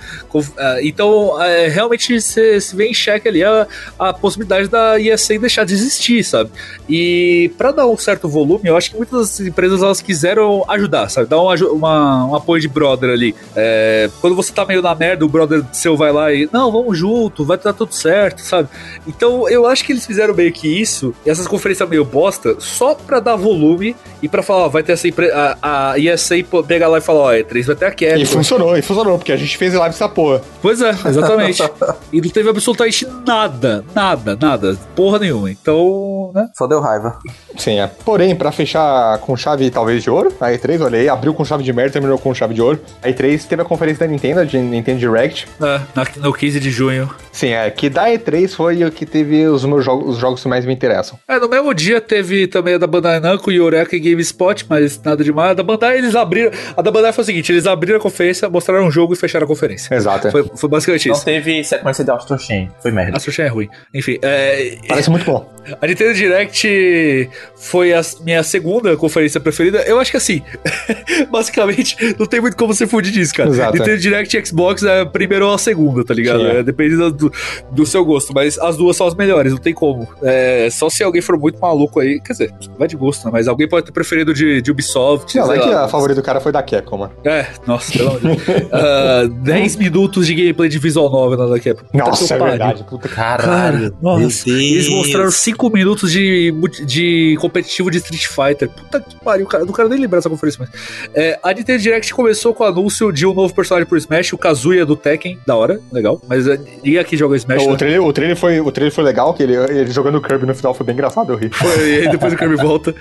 Então, 0.82 1.42
é, 1.42 1.68
realmente 1.68 2.20
se, 2.22 2.62
se 2.62 2.76
vê 2.76 2.88
em 2.88 2.94
xeque 2.94 3.28
ali 3.28 3.44
a, 3.44 3.68
a 4.00 4.14
possibilidade 4.14 4.70
da 4.70 5.00
ESA 5.00 5.38
deixar 5.38 5.66
de 5.66 5.74
existir, 5.74 6.24
sabe? 6.24 6.50
E 6.90 7.52
para 7.58 7.72
dar 7.72 7.88
um 7.88 7.98
certo 7.98 8.30
volume, 8.30 8.70
eu 8.70 8.78
acho 8.78 8.92
que 8.92 8.98
muitas 8.98 9.40
empresas 9.40 9.84
elas 9.84 10.02
quiseram 10.02 10.64
ajudar, 10.70 11.10
sabe? 11.10 11.28
Dar 11.28 11.42
uma, 11.42 11.56
uma, 11.56 12.26
um 12.28 12.36
apoio 12.36 12.62
de 12.62 12.68
brother 12.68 13.10
ali. 13.10 13.36
É, 13.56 14.10
quando 14.22 14.36
você 14.36 14.54
tá 14.54 14.66
meio 14.66 14.82
na 14.82 14.96
merda, 14.96 15.26
o 15.26 15.30
brother 15.30 15.64
seu 15.74 15.98
vai 15.98 16.12
lá 16.12 16.32
e, 16.34 16.50
não, 16.52 16.72
vamos 16.72 16.98
junto, 16.98 17.44
vai 17.44 17.58
dar 17.58 17.74
tudo 17.74 17.94
certo, 17.94 18.42
sabe? 18.42 18.70
Então, 19.06 19.50
eu 19.50 19.66
acho 19.66 19.84
que 19.84 19.92
eles 19.92 20.06
fizeram 20.06 20.34
meio 20.34 20.54
que 20.54 20.68
isso, 20.68 21.14
essas 21.26 21.48
conferências 21.48 21.88
meio 21.90 22.06
bosta, 22.06 22.56
só 22.60 22.96
pra 22.96 23.20
dar 23.20 23.36
volume 23.36 23.96
e 24.22 24.30
pra 24.30 24.42
falar, 24.42 24.66
ó, 24.66 24.70
vai 24.70 24.84
ter 24.84 24.94
essa 24.94 25.08
empresa, 25.08 25.58
a, 25.62 25.92
a 25.92 26.00
ESA 26.00 26.36
pegar 26.68 26.88
lá 26.88 27.00
e 27.00 27.02
falar, 27.02 27.20
ó, 27.20 27.34
E3 27.34 27.66
vai 27.66 27.76
ter 27.76 27.86
Capcom. 27.98 28.22
E 28.22 28.26
funcionou, 28.26 28.78
e 28.78 28.82
funcionou, 28.82 29.18
porque 29.18 29.32
a 29.32 29.38
gente 29.38 29.58
fez 29.58 29.74
live 29.74 29.94
essa 29.94 30.08
porra. 30.08 30.42
Pois 30.62 30.82
é, 30.82 30.90
exatamente. 30.90 31.64
e 32.14 32.22
não 32.22 32.30
teve 32.30 32.50
absolutamente 32.50 33.08
nada, 33.26 33.84
nada, 33.96 34.38
nada, 34.40 34.78
porra 34.96 35.20
nenhuma. 35.20 35.50
Então, 35.50 36.32
né? 36.34 36.50
Só 36.56 36.68
deu 36.68 36.80
raiva. 36.80 37.20
Sim, 37.58 37.80
é. 37.80 37.88
Porém, 37.88 38.36
pra 38.36 38.52
fechar 38.52 39.18
com 39.20 39.36
chave 39.36 39.70
talvez 39.70 40.04
de 40.04 40.10
ouro, 40.10 40.32
a 40.40 40.50
E3, 40.50 40.84
olha 40.84 41.00
aí, 41.00 41.10
abriu 41.10 41.34
com 41.34 41.44
chave 41.44 41.64
de 41.64 41.74
merda, 41.74 41.94
terminou 41.94 42.18
com 42.18 42.34
chave 42.34 42.54
de 42.54 42.62
ouro. 42.62 42.80
A 43.02 43.10
E3 43.10 43.46
teve 43.46 43.62
a 43.62 43.66
conferência 43.66 44.06
da 44.06 44.12
Nintendo, 44.12 44.46
de 44.46 44.58
Nintendo 44.58 45.00
Direct. 45.00 45.48
É, 45.62 45.82
no 46.20 46.34
15 46.34 46.60
de 46.60 46.70
junho. 46.70 47.10
Sim, 47.32 47.50
é, 47.50 47.70
que 47.70 47.90
da 47.90 48.10
E3 48.10 48.50
foi 48.50 48.84
o 48.84 48.92
que 48.92 49.06
teve 49.06 49.48
os 49.48 49.66
meus 49.66 49.84
jogos, 49.84 50.16
os 50.16 50.18
jogos 50.18 50.42
que 50.42 50.48
mais 50.48 50.66
me 50.66 50.74
interessam. 50.74 51.20
É, 51.28 51.40
no 51.40 51.48
mesmo 51.48 51.74
dia 51.74 52.02
teve 52.02 52.48
também 52.48 52.76
a 52.76 52.78
da 52.78 52.88
Bandai 52.88 53.20
Namco, 53.20 53.52
Eureka 53.52 53.96
e 53.96 54.00
GameSpot, 54.00 54.66
mas 54.70 55.02
nada 55.04 55.24
demais. 55.24 55.52
A 55.52 55.54
da 55.54 55.64
Bandai 55.64 55.98
eles 55.98 56.16
abriram, 56.16 56.52
a 56.76 56.82
da 56.82 56.92
Bandai 56.92 57.14
foi 57.14 57.24
o 57.24 57.26
seguinte, 57.26 57.52
eles 57.52 57.66
abriram 57.66 57.77
a 57.96 58.00
conferência, 58.00 58.50
mostraram 58.50 58.86
um 58.86 58.92
jogo 58.92 59.14
e 59.14 59.16
fecharam 59.16 59.46
a 59.46 59.48
conferência. 59.48 59.94
Exato. 59.94 60.32
Foi, 60.32 60.50
foi 60.56 60.70
basicamente 60.70 61.08
Não 61.08 61.16
isso. 61.16 61.26
teve 61.26 61.64
sequência 61.64 62.04
de 62.04 62.12
Astro 62.12 62.38
Chain, 62.38 62.70
foi 62.82 62.92
merda. 62.92 63.18
Astro 63.18 63.32
Chain 63.32 63.46
é 63.46 63.50
ruim. 63.50 63.70
Enfim, 63.94 64.18
é, 64.22 64.78
Parece 64.88 65.10
muito 65.10 65.26
bom. 65.26 65.52
a 65.82 65.88
Nintendo 65.88 66.14
Direct 66.14 67.30
foi 67.56 67.94
a 67.94 68.02
minha 68.22 68.44
segunda 68.44 68.96
conferência 68.98 69.40
preferida. 69.40 69.80
Eu 69.84 70.00
acho 70.00 70.12
que 70.12 70.18
assim, 70.18 70.42
basicamente, 71.32 72.16
não 72.18 72.26
tem 72.26 72.42
muito 72.42 72.58
como 72.58 72.74
você 72.74 72.88
fugir 72.88 73.12
disso, 73.12 73.34
cara. 73.34 73.50
Exato, 73.50 73.78
Nintendo 73.78 73.98
Direct 73.98 74.38
e 74.38 74.46
Xbox 74.46 74.84
é 74.84 75.02
a 75.02 75.06
primeira 75.06 75.46
ou 75.46 75.54
a 75.54 75.58
segunda, 75.58 76.04
tá 76.04 76.14
ligado? 76.14 76.46
É. 76.46 76.58
É, 76.58 76.64
depende 76.64 76.96
do, 76.96 77.32
do 77.72 77.86
seu 77.86 78.04
gosto, 78.04 78.34
mas 78.34 78.58
as 78.58 78.78
duas 78.78 78.96
são 78.96 79.08
as 79.08 79.16
melhores, 79.16 79.52
não 79.52 79.60
tem 79.60 79.74
como. 79.74 80.08
É, 80.24 80.70
só 80.72 80.90
se 80.90 81.04
alguém 81.04 81.22
for 81.22 81.38
muito 81.38 81.60
maluco 81.60 82.00
aí, 82.00 82.20
quer 82.20 82.34
dizer, 82.34 82.54
vai 82.78 82.88
de 82.88 82.96
gosto, 82.96 83.26
né? 83.26 83.32
Mas 83.32 83.48
alguém 83.48 83.68
pode 83.68 83.86
ter 83.86 83.92
preferido 83.92 84.34
de, 84.34 84.62
de 84.62 84.72
Ubisoft. 84.72 85.36
Não, 85.38 85.46
sei 85.48 85.58
é 85.58 85.60
que 85.60 85.70
lá. 85.70 85.86
a 85.86 85.88
favorita 85.88 86.22
do 86.22 86.26
cara 86.26 86.40
foi 86.40 86.52
da 86.52 86.64
Capcom, 86.64 86.98
mano. 86.98 87.14
É, 87.24 87.46
nossa, 87.68 87.92
pelo 87.92 88.10
amor 88.10 88.22
de 88.22 88.28
Deus. 88.28 88.48
Ah, 88.72 89.28
10 89.30 89.76
minutos 89.76 90.26
de 90.26 90.34
gameplay 90.34 90.70
de 90.70 90.80
visual 90.80 91.12
novel 91.12 91.50
na 91.50 91.60
que 91.60 91.76
Nossa, 91.94 92.36
é 92.36 92.40
verdade. 92.40 92.84
Puta 92.84 93.10
Caralho. 93.10 93.92
Cara, 93.92 93.94
nossa, 94.02 94.50
eles 94.50 94.88
mostraram 94.90 95.30
5 95.30 95.70
minutos 95.70 96.12
de, 96.12 96.54
de 96.86 97.38
competitivo 97.42 97.92
de 97.92 97.98
Street 97.98 98.28
Fighter. 98.28 98.70
Puta 98.70 99.02
que 99.02 99.16
pariu, 99.18 99.46
cara. 99.46 99.66
Não 99.66 99.74
quero 99.74 99.90
nem 99.90 100.00
lembrar 100.00 100.20
essa 100.20 100.30
conferência, 100.30 100.60
mas. 100.66 101.10
É, 101.14 101.38
a 101.44 101.54
Nintendo 101.54 101.82
Direct 101.82 102.14
começou 102.14 102.54
com 102.54 102.64
o 102.64 102.68
anúncio 102.68 103.12
de 103.12 103.26
um 103.26 103.34
novo 103.34 103.54
personagem 103.54 103.88
pro 103.88 103.98
Smash, 103.98 104.32
o 104.32 104.38
Kazuya 104.38 104.86
do 104.86 104.96
Tekken. 104.96 105.38
Da 105.46 105.56
hora, 105.56 105.80
legal. 105.92 106.22
Mas 106.28 106.48
é, 106.48 106.58
ninguém 106.84 107.00
aqui 107.00 107.18
joga 107.18 107.36
Smash. 107.36 107.64
O 107.64 107.72
né? 107.72 107.78
trailer, 107.78 108.04
o, 108.04 108.14
trailer 108.14 108.38
foi, 108.38 108.62
o 108.62 108.72
trailer 108.72 108.94
foi 108.94 109.04
legal, 109.04 109.34
que 109.34 109.44
ele, 109.44 109.56
ele 109.56 109.92
jogando 109.92 110.18
o 110.18 110.22
Kirby 110.22 110.46
no 110.46 110.56
final 110.56 110.74
foi 110.74 110.86
bem 110.86 110.94
engraçado, 110.94 111.34
eu 111.34 111.38
ri. 111.38 111.50
Foi, 111.50 111.90
e 111.90 112.00
aí 112.00 112.10
depois 112.10 112.32
o 112.32 112.38
Kirby 112.38 112.56
volta. 112.56 112.96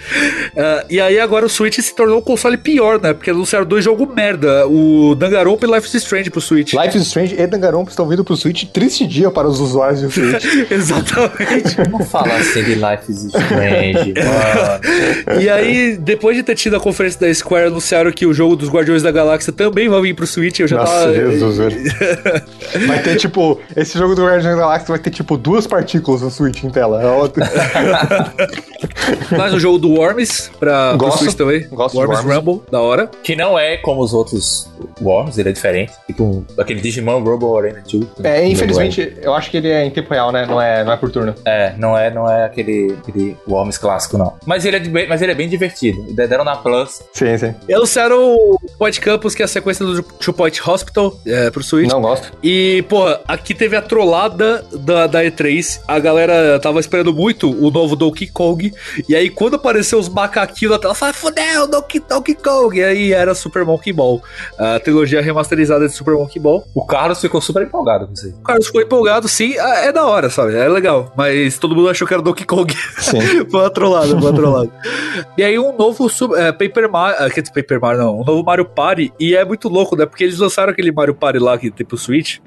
Ah, 0.56 0.84
e 0.90 1.00
aí 1.00 1.20
agora 1.20 1.46
o 1.46 1.48
Switch 1.48 1.78
se 1.78 1.94
tornou 1.94 2.18
um 2.18 2.22
console 2.22 2.56
pior, 2.56 3.00
né? 3.00 3.12
Porque 3.12 3.30
anunciaram 3.30 3.66
dois 3.66 3.84
jogos 3.84 4.08
merda: 4.14 4.55
o 4.64 5.14
Danganronpa 5.14 5.66
e 5.66 5.70
Life 5.70 5.86
is 5.86 5.94
Strange 6.02 6.30
pro 6.30 6.40
Switch. 6.40 6.72
Life 6.72 6.96
is 6.96 7.06
Strange 7.06 7.34
e 7.38 7.46
Danganronpa 7.46 7.90
estão 7.90 8.06
vindo 8.08 8.24
pro 8.24 8.36
Switch. 8.36 8.64
Triste 8.64 9.06
dia 9.06 9.30
para 9.30 9.48
os 9.48 9.60
usuários 9.60 10.00
do 10.02 10.10
Switch. 10.10 10.44
Exatamente. 10.70 11.76
Não 11.90 12.04
fala 12.04 12.34
assim 12.34 12.62
de 12.62 12.74
Life 12.74 13.10
is 13.10 13.24
Strange, 13.24 14.14
mano. 15.26 15.40
E 15.40 15.48
aí, 15.48 15.96
depois 15.96 16.36
de 16.36 16.42
ter 16.42 16.54
tido 16.54 16.76
a 16.76 16.80
conferência 16.80 17.20
da 17.20 17.32
Square, 17.34 17.66
anunciaram 17.66 18.10
que 18.12 18.26
o 18.26 18.32
jogo 18.32 18.56
dos 18.56 18.68
Guardiões 18.68 19.02
da 19.02 19.10
Galáxia 19.10 19.52
também 19.52 19.88
vai 19.88 20.00
vir 20.00 20.14
pro 20.14 20.26
Switch. 20.26 20.60
Eu 20.60 20.68
já 20.68 20.78
Nossa, 20.78 20.92
tava. 20.92 21.14
Jesus, 21.14 21.58
velho. 21.58 21.76
Vai 22.86 23.02
ter, 23.02 23.16
tipo, 23.16 23.60
esse 23.74 23.98
jogo 23.98 24.14
do 24.14 24.22
Guardiões 24.22 24.44
da 24.44 24.54
Galáxia 24.54 24.88
vai 24.88 24.98
ter, 24.98 25.10
tipo, 25.10 25.36
duas 25.36 25.66
partículas 25.66 26.22
no 26.22 26.30
Switch 26.30 26.62
em 26.62 26.70
tela. 26.70 27.02
É 27.02 27.10
outro. 27.10 27.42
Mais 29.36 29.52
um 29.52 29.58
jogo 29.58 29.78
do 29.78 29.90
Worms 29.90 30.50
pra 30.58 30.90
pro 30.90 31.06
Gosto. 31.06 31.18
Switch 31.24 31.34
também. 31.34 31.66
Gosto 31.68 31.96
Worms 31.96 32.18
Worms. 32.18 32.36
Rumble, 32.36 32.62
da 32.70 32.80
hora. 32.80 33.10
Que 33.22 33.34
não 33.36 33.58
é 33.58 33.76
como 33.76 34.02
os 34.02 34.12
outros 34.12 34.45
Worms, 35.00 35.38
ele 35.38 35.50
é 35.50 35.52
diferente. 35.52 35.92
Tipo 36.06 36.44
aquele 36.58 36.80
Digimon 36.80 37.22
Robo 37.22 37.58
Arena 37.58 37.82
2. 37.90 38.06
É, 38.24 38.46
infelizmente, 38.46 39.16
eu 39.20 39.34
acho 39.34 39.50
que 39.50 39.56
ele 39.56 39.68
é 39.68 39.84
em 39.84 39.90
tempo 39.90 40.12
real, 40.12 40.32
né? 40.32 40.46
Não 40.46 40.60
é, 40.60 40.84
não 40.84 40.92
é 40.92 40.96
por 40.96 41.10
turno. 41.10 41.34
É, 41.44 41.74
não 41.76 41.96
é, 41.96 42.10
não 42.10 42.30
é 42.30 42.44
aquele, 42.44 42.96
aquele 42.98 43.36
Worms 43.48 43.78
clássico, 43.78 44.18
não. 44.18 44.34
Mas 44.44 44.64
ele 44.64 44.76
é, 44.76 44.78
de 44.78 44.90
mas 45.06 45.22
ele 45.22 45.32
é 45.32 45.34
bem 45.34 45.48
divertido. 45.48 46.02
Deram 46.14 46.44
na 46.44 46.56
Plus. 46.56 47.02
Sim, 47.12 47.36
sim. 47.38 47.54
E 47.68 47.74
anunciaram 47.74 48.34
o 48.34 48.58
Point 48.78 49.00
Campus, 49.00 49.34
que 49.34 49.42
é 49.42 49.44
a 49.44 49.48
sequência 49.48 49.84
do 49.84 50.02
Two 50.02 50.34
Point 50.34 50.60
Hospital 50.68 51.18
é, 51.26 51.50
pro 51.50 51.62
Switch. 51.62 51.90
Não 51.90 52.00
gosto. 52.00 52.32
E, 52.42 52.84
porra, 52.88 53.20
aqui 53.26 53.54
teve 53.54 53.76
a 53.76 53.82
trollada 53.82 54.64
da, 54.72 55.06
da 55.06 55.24
E3. 55.24 55.80
A 55.86 55.98
galera 55.98 56.58
tava 56.60 56.80
esperando 56.80 57.12
muito 57.12 57.50
o 57.50 57.70
novo 57.70 57.96
Donkey 57.96 58.26
Kong. 58.26 58.72
E 59.08 59.14
aí, 59.14 59.30
quando 59.30 59.56
apareceu 59.56 59.98
os 59.98 60.08
macaquinhos 60.08 60.72
na 60.72 60.78
tela, 60.78 60.94
fala, 60.94 61.12
fudeu, 61.12 61.66
Donkey, 61.66 62.00
Donkey 62.00 62.34
Kong. 62.34 62.78
E 62.78 62.84
aí 62.84 63.12
era 63.12 63.34
Super 63.34 63.64
Monkey 63.64 63.92
Ball. 63.92 64.22
A 64.58 64.78
trilogia 64.80 65.20
remasterizada 65.20 65.86
de 65.86 65.94
Super 65.94 66.14
Monkey 66.14 66.38
Ball. 66.40 66.64
O 66.74 66.84
Carlos 66.86 67.20
ficou 67.20 67.40
super 67.40 67.62
empolgado 67.62 68.06
com 68.06 68.12
isso 68.12 68.26
aí. 68.26 68.32
O 68.32 68.42
Carlos 68.42 68.66
ficou 68.66 68.82
empolgado, 68.82 69.28
sim. 69.28 69.56
Ah, 69.58 69.76
É 69.80 69.92
da 69.92 70.04
hora, 70.06 70.28
sabe? 70.30 70.54
É 70.54 70.68
legal. 70.68 71.12
Mas 71.16 71.58
todo 71.58 71.74
mundo 71.74 71.88
achou 71.88 72.06
que 72.06 72.14
era 72.14 72.22
Donkey 72.22 72.44
Kong. 72.44 72.74
Sim. 72.98 73.20
foi 73.50 73.60
uma 73.60 73.70
trollada, 73.70 74.06
foi 74.08 74.16
uma 74.16 74.32
trollada. 74.32 74.70
e 75.36 75.42
aí 75.42 75.58
um 75.58 75.76
novo 75.76 76.08
é, 76.36 76.52
Paper 76.52 76.90
Mario. 76.90 77.16
ah, 77.20 77.30
Quer 77.30 77.40
dizer, 77.42 77.52
Paper 77.54 77.80
Mario 77.80 78.00
não. 78.02 78.20
Um 78.20 78.24
novo 78.24 78.42
Mario 78.44 78.64
Party. 78.64 79.12
E 79.18 79.34
é 79.36 79.44
muito 79.44 79.68
louco, 79.68 79.96
né? 79.96 80.06
Porque 80.06 80.24
eles 80.24 80.38
lançaram 80.38 80.72
aquele 80.72 80.90
Mario 80.92 81.14
Party 81.14 81.38
lá 81.38 81.56
que 81.58 81.70
tem 81.70 81.86
pro 81.86 81.96
Switch. 81.98 82.38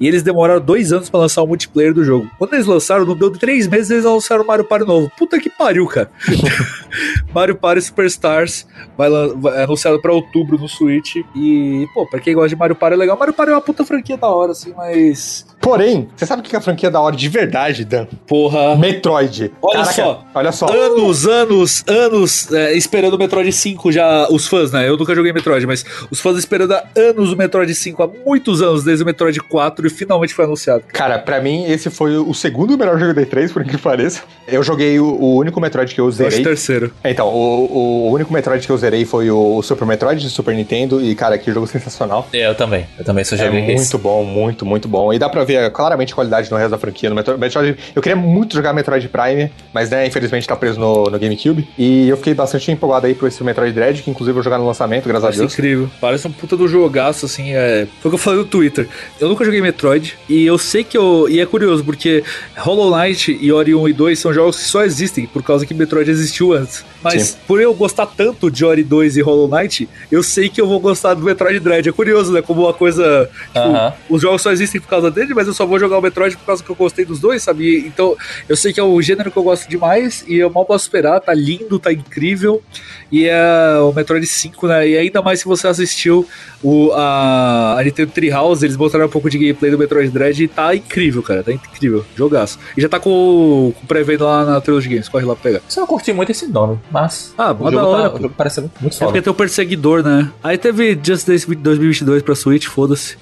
E 0.00 0.06
eles 0.08 0.22
demoraram 0.22 0.60
dois 0.60 0.92
anos 0.92 1.08
pra 1.10 1.20
lançar 1.20 1.42
o 1.42 1.46
multiplayer 1.46 1.92
do 1.94 2.04
jogo. 2.04 2.28
Quando 2.38 2.54
eles 2.54 2.66
lançaram, 2.66 3.04
não 3.04 3.16
deu 3.16 3.30
três 3.30 3.66
meses, 3.66 3.90
eles 3.90 4.04
lançaram 4.04 4.42
o 4.42 4.46
Mario 4.46 4.64
Party 4.64 4.86
novo. 4.86 5.10
Puta 5.16 5.38
que 5.38 5.48
pariu, 5.50 5.86
cara. 5.86 6.10
Mario 7.34 7.56
Party 7.56 7.82
Superstars 7.82 8.66
vai- 8.96 9.10
é 9.58 9.64
anunciado 9.64 10.00
pra 10.00 10.12
outubro 10.12 10.58
no 10.58 10.68
Switch. 10.68 11.16
E, 11.34 11.88
pô, 11.92 12.06
pra 12.06 12.20
quem 12.20 12.34
gosta 12.34 12.48
de 12.48 12.56
Mario 12.56 12.76
Party 12.76 12.94
é 12.94 12.98
legal. 12.98 13.16
Mario 13.18 13.34
Party 13.34 13.50
é 13.50 13.54
uma 13.54 13.60
puta 13.60 13.84
franquia 13.84 14.16
da 14.16 14.28
hora, 14.28 14.52
assim, 14.52 14.72
mas. 14.76 15.46
Porém, 15.64 16.08
você 16.14 16.26
sabe 16.26 16.40
o 16.40 16.44
que 16.44 16.54
é 16.54 16.58
a 16.58 16.62
franquia 16.62 16.90
da 16.90 17.00
hora 17.00 17.16
de 17.16 17.28
verdade, 17.28 17.84
Dan? 17.86 18.06
Porra. 18.26 18.76
Metroid. 18.76 19.50
Olha 19.62 19.84
só. 19.86 20.22
Olha 20.34 20.52
só. 20.52 20.66
Anos, 20.66 21.26
anos, 21.26 21.82
anos 21.88 22.52
é, 22.52 22.74
esperando 22.74 23.14
o 23.14 23.18
Metroid 23.18 23.50
5 23.50 23.90
já. 23.90 24.28
Os 24.30 24.46
fãs, 24.46 24.70
né? 24.72 24.86
Eu 24.88 24.96
nunca 24.98 25.14
joguei 25.14 25.32
Metroid, 25.32 25.66
mas 25.66 25.82
os 26.10 26.20
fãs 26.20 26.36
esperando 26.36 26.72
há 26.72 26.84
anos 26.94 27.32
o 27.32 27.36
Metroid 27.36 27.74
5, 27.74 28.02
há 28.02 28.08
muitos 28.26 28.60
anos, 28.60 28.84
desde 28.84 29.02
o 29.02 29.06
Metroid 29.06 29.40
4 29.40 29.86
e 29.86 29.90
finalmente 29.90 30.34
foi 30.34 30.44
anunciado. 30.44 30.84
Cara, 30.92 31.18
pra 31.18 31.40
mim, 31.40 31.64
esse 31.64 31.88
foi 31.88 32.16
o 32.18 32.34
segundo 32.34 32.76
melhor 32.76 32.98
jogo 32.98 33.14
da 33.14 33.22
E3, 33.22 33.50
por 33.52 33.62
incrível 33.62 33.78
que 33.78 33.78
pareça. 33.78 34.22
Eu 34.46 34.62
joguei 34.62 35.00
o, 35.00 35.06
o 35.06 35.36
único 35.38 35.58
Metroid 35.60 35.94
que 35.94 36.00
eu 36.00 36.04
Eu 36.04 36.10
acho 36.10 36.22
o 36.22 36.30
zerei. 36.30 36.44
terceiro. 36.44 36.92
Então, 37.02 37.28
o, 37.28 38.08
o 38.08 38.12
único 38.12 38.30
Metroid 38.32 38.64
que 38.66 38.70
eu 38.70 38.76
zerei 38.76 39.06
foi 39.06 39.30
o 39.30 39.62
Super 39.62 39.86
Metroid 39.86 40.20
de 40.20 40.28
Super 40.28 40.54
Nintendo. 40.54 41.00
E, 41.02 41.14
cara, 41.14 41.38
que 41.38 41.50
jogo 41.50 41.66
sensacional. 41.66 42.28
É, 42.32 42.46
Eu 42.48 42.54
também. 42.54 42.86
Eu 42.98 43.04
também 43.04 43.24
só 43.24 43.34
É 43.36 43.38
joguei 43.38 43.60
esse. 43.64 43.74
muito 43.76 43.98
bom, 43.98 44.22
muito, 44.24 44.66
muito 44.66 44.88
bom. 44.88 45.12
E 45.12 45.18
dá 45.18 45.28
pra 45.30 45.42
ver 45.44 45.53
claramente 45.70 46.12
a 46.12 46.14
qualidade 46.16 46.50
no 46.50 46.56
resto 46.56 46.70
da 46.70 46.78
franquia. 46.78 47.08
No 47.10 47.16
Metro- 47.16 47.38
Metroid, 47.38 47.76
eu 47.94 48.02
queria 48.02 48.16
muito 48.16 48.54
jogar 48.54 48.72
Metroid 48.72 49.08
Prime, 49.08 49.50
mas, 49.72 49.90
né, 49.90 50.06
infelizmente 50.06 50.46
tá 50.46 50.56
preso 50.56 50.78
no, 50.80 51.04
no 51.04 51.18
GameCube. 51.18 51.68
E 51.78 52.08
eu 52.08 52.16
fiquei 52.16 52.34
bastante 52.34 52.70
empolgado 52.70 53.06
aí 53.06 53.14
por 53.14 53.26
esse 53.28 53.42
Metroid 53.42 53.72
Dread, 53.72 54.02
que 54.02 54.10
inclusive 54.10 54.30
eu 54.30 54.34
vou 54.34 54.42
jogar 54.42 54.58
no 54.58 54.66
lançamento, 54.66 55.04
graças 55.06 55.22
Parece 55.22 55.38
a 55.40 55.42
Deus. 55.42 55.52
incrível. 55.54 55.90
Parece 56.00 56.26
um 56.28 56.32
puta 56.32 56.56
do 56.56 56.66
jogaço, 56.68 57.26
assim. 57.26 57.52
É... 57.54 57.86
Foi 58.00 58.08
o 58.08 58.10
que 58.10 58.14
eu 58.14 58.18
falei 58.18 58.38
no 58.40 58.44
Twitter. 58.46 58.88
Eu 59.20 59.28
nunca 59.28 59.44
joguei 59.44 59.60
Metroid. 59.60 60.16
E 60.28 60.44
eu 60.46 60.58
sei 60.58 60.84
que 60.84 60.96
eu. 60.96 61.26
E 61.28 61.40
é 61.40 61.46
curioso, 61.46 61.84
porque 61.84 62.22
Hollow 62.58 62.96
Knight 62.96 63.36
e 63.40 63.52
Ori 63.52 63.74
1 63.74 63.88
e 63.88 63.92
2 63.92 64.18
são 64.18 64.32
jogos 64.32 64.56
que 64.58 64.64
só 64.64 64.84
existem 64.84 65.26
por 65.26 65.42
causa 65.42 65.64
que 65.66 65.74
Metroid 65.74 66.10
existiu 66.10 66.52
antes. 66.52 66.84
Mas 67.02 67.22
Sim. 67.22 67.36
por 67.46 67.60
eu 67.60 67.72
gostar 67.74 68.06
tanto 68.06 68.50
de 68.50 68.64
Ori 68.64 68.82
2 68.82 69.16
e 69.16 69.20
Hollow 69.22 69.48
Knight, 69.48 69.88
eu 70.10 70.22
sei 70.22 70.48
que 70.48 70.60
eu 70.60 70.66
vou 70.66 70.80
gostar 70.80 71.14
do 71.14 71.22
Metroid 71.22 71.60
Dread. 71.60 71.88
É 71.88 71.92
curioso, 71.92 72.32
né? 72.32 72.42
Como 72.42 72.62
uma 72.62 72.72
coisa. 72.72 73.28
Tipo, 73.48 73.58
Aham. 73.58 73.92
os 74.08 74.22
jogos 74.22 74.42
só 74.42 74.50
existem 74.52 74.80
por 74.80 74.88
causa 74.88 75.10
dele, 75.10 75.34
mas 75.34 75.43
eu 75.46 75.54
só 75.54 75.66
vou 75.66 75.78
jogar 75.78 75.98
o 75.98 76.02
Metroid 76.02 76.36
por 76.36 76.46
causa 76.46 76.62
que 76.62 76.70
eu 76.70 76.76
gostei 76.76 77.04
dos 77.04 77.20
dois, 77.20 77.42
sabe? 77.42 77.78
Então, 77.86 78.16
eu 78.48 78.56
sei 78.56 78.72
que 78.72 78.80
é 78.80 78.82
o 78.82 79.00
gênero 79.02 79.30
que 79.30 79.36
eu 79.36 79.42
gosto 79.42 79.68
demais 79.68 80.24
e 80.28 80.36
eu 80.36 80.50
mal 80.50 80.64
posso 80.64 80.84
esperar. 80.84 81.20
Tá 81.20 81.32
lindo, 81.34 81.78
tá 81.78 81.92
incrível. 81.92 82.62
E 83.10 83.26
é 83.26 83.78
o 83.80 83.92
Metroid 83.92 84.26
5, 84.26 84.66
né? 84.66 84.88
E 84.88 84.96
ainda 84.98 85.22
mais 85.22 85.40
se 85.40 85.44
você 85.46 85.66
assistiu 85.68 86.26
o, 86.62 86.90
a, 86.92 87.76
a 87.78 87.82
Nintendo 87.84 88.10
Treehouse, 88.12 88.64
eles 88.64 88.76
mostraram 88.76 89.06
um 89.06 89.10
pouco 89.10 89.28
de 89.30 89.38
gameplay 89.38 89.70
do 89.70 89.78
Metroid 89.78 90.10
Dread 90.10 90.42
e 90.44 90.48
tá 90.48 90.74
incrível, 90.74 91.22
cara. 91.22 91.42
Tá 91.42 91.52
incrível. 91.52 92.04
Jogaço. 92.16 92.58
E 92.76 92.80
já 92.80 92.88
tá 92.88 92.98
com, 92.98 93.72
com 93.78 93.86
pré-venda 93.86 94.24
lá 94.24 94.44
na 94.44 94.60
Trilogy 94.60 94.88
Games. 94.88 95.08
Corre 95.08 95.24
lá 95.24 95.34
pra 95.34 95.42
pegar. 95.42 95.60
Só 95.68 95.80
não 95.80 95.86
curti 95.86 96.12
muito 96.12 96.30
esse 96.32 96.46
nome, 96.46 96.78
mas. 96.90 97.34
Ah, 97.36 97.52
o 97.52 97.70
jogo, 97.70 97.86
hora, 97.86 98.10
tá, 98.10 98.16
o 98.16 98.22
jogo 98.22 98.34
parece 98.36 98.60
muito, 98.60 98.80
muito 98.80 98.94
É 98.94 98.98
foda. 98.98 99.06
porque 99.10 99.22
tem 99.22 99.30
o 99.30 99.34
Perseguidor, 99.34 100.02
né? 100.02 100.30
Aí 100.42 100.56
teve 100.58 100.98
Just 101.02 101.26
Dance 101.26 101.46
2022 101.54 102.22
pra 102.22 102.34
Switch, 102.34 102.66
foda-se. 102.66 103.16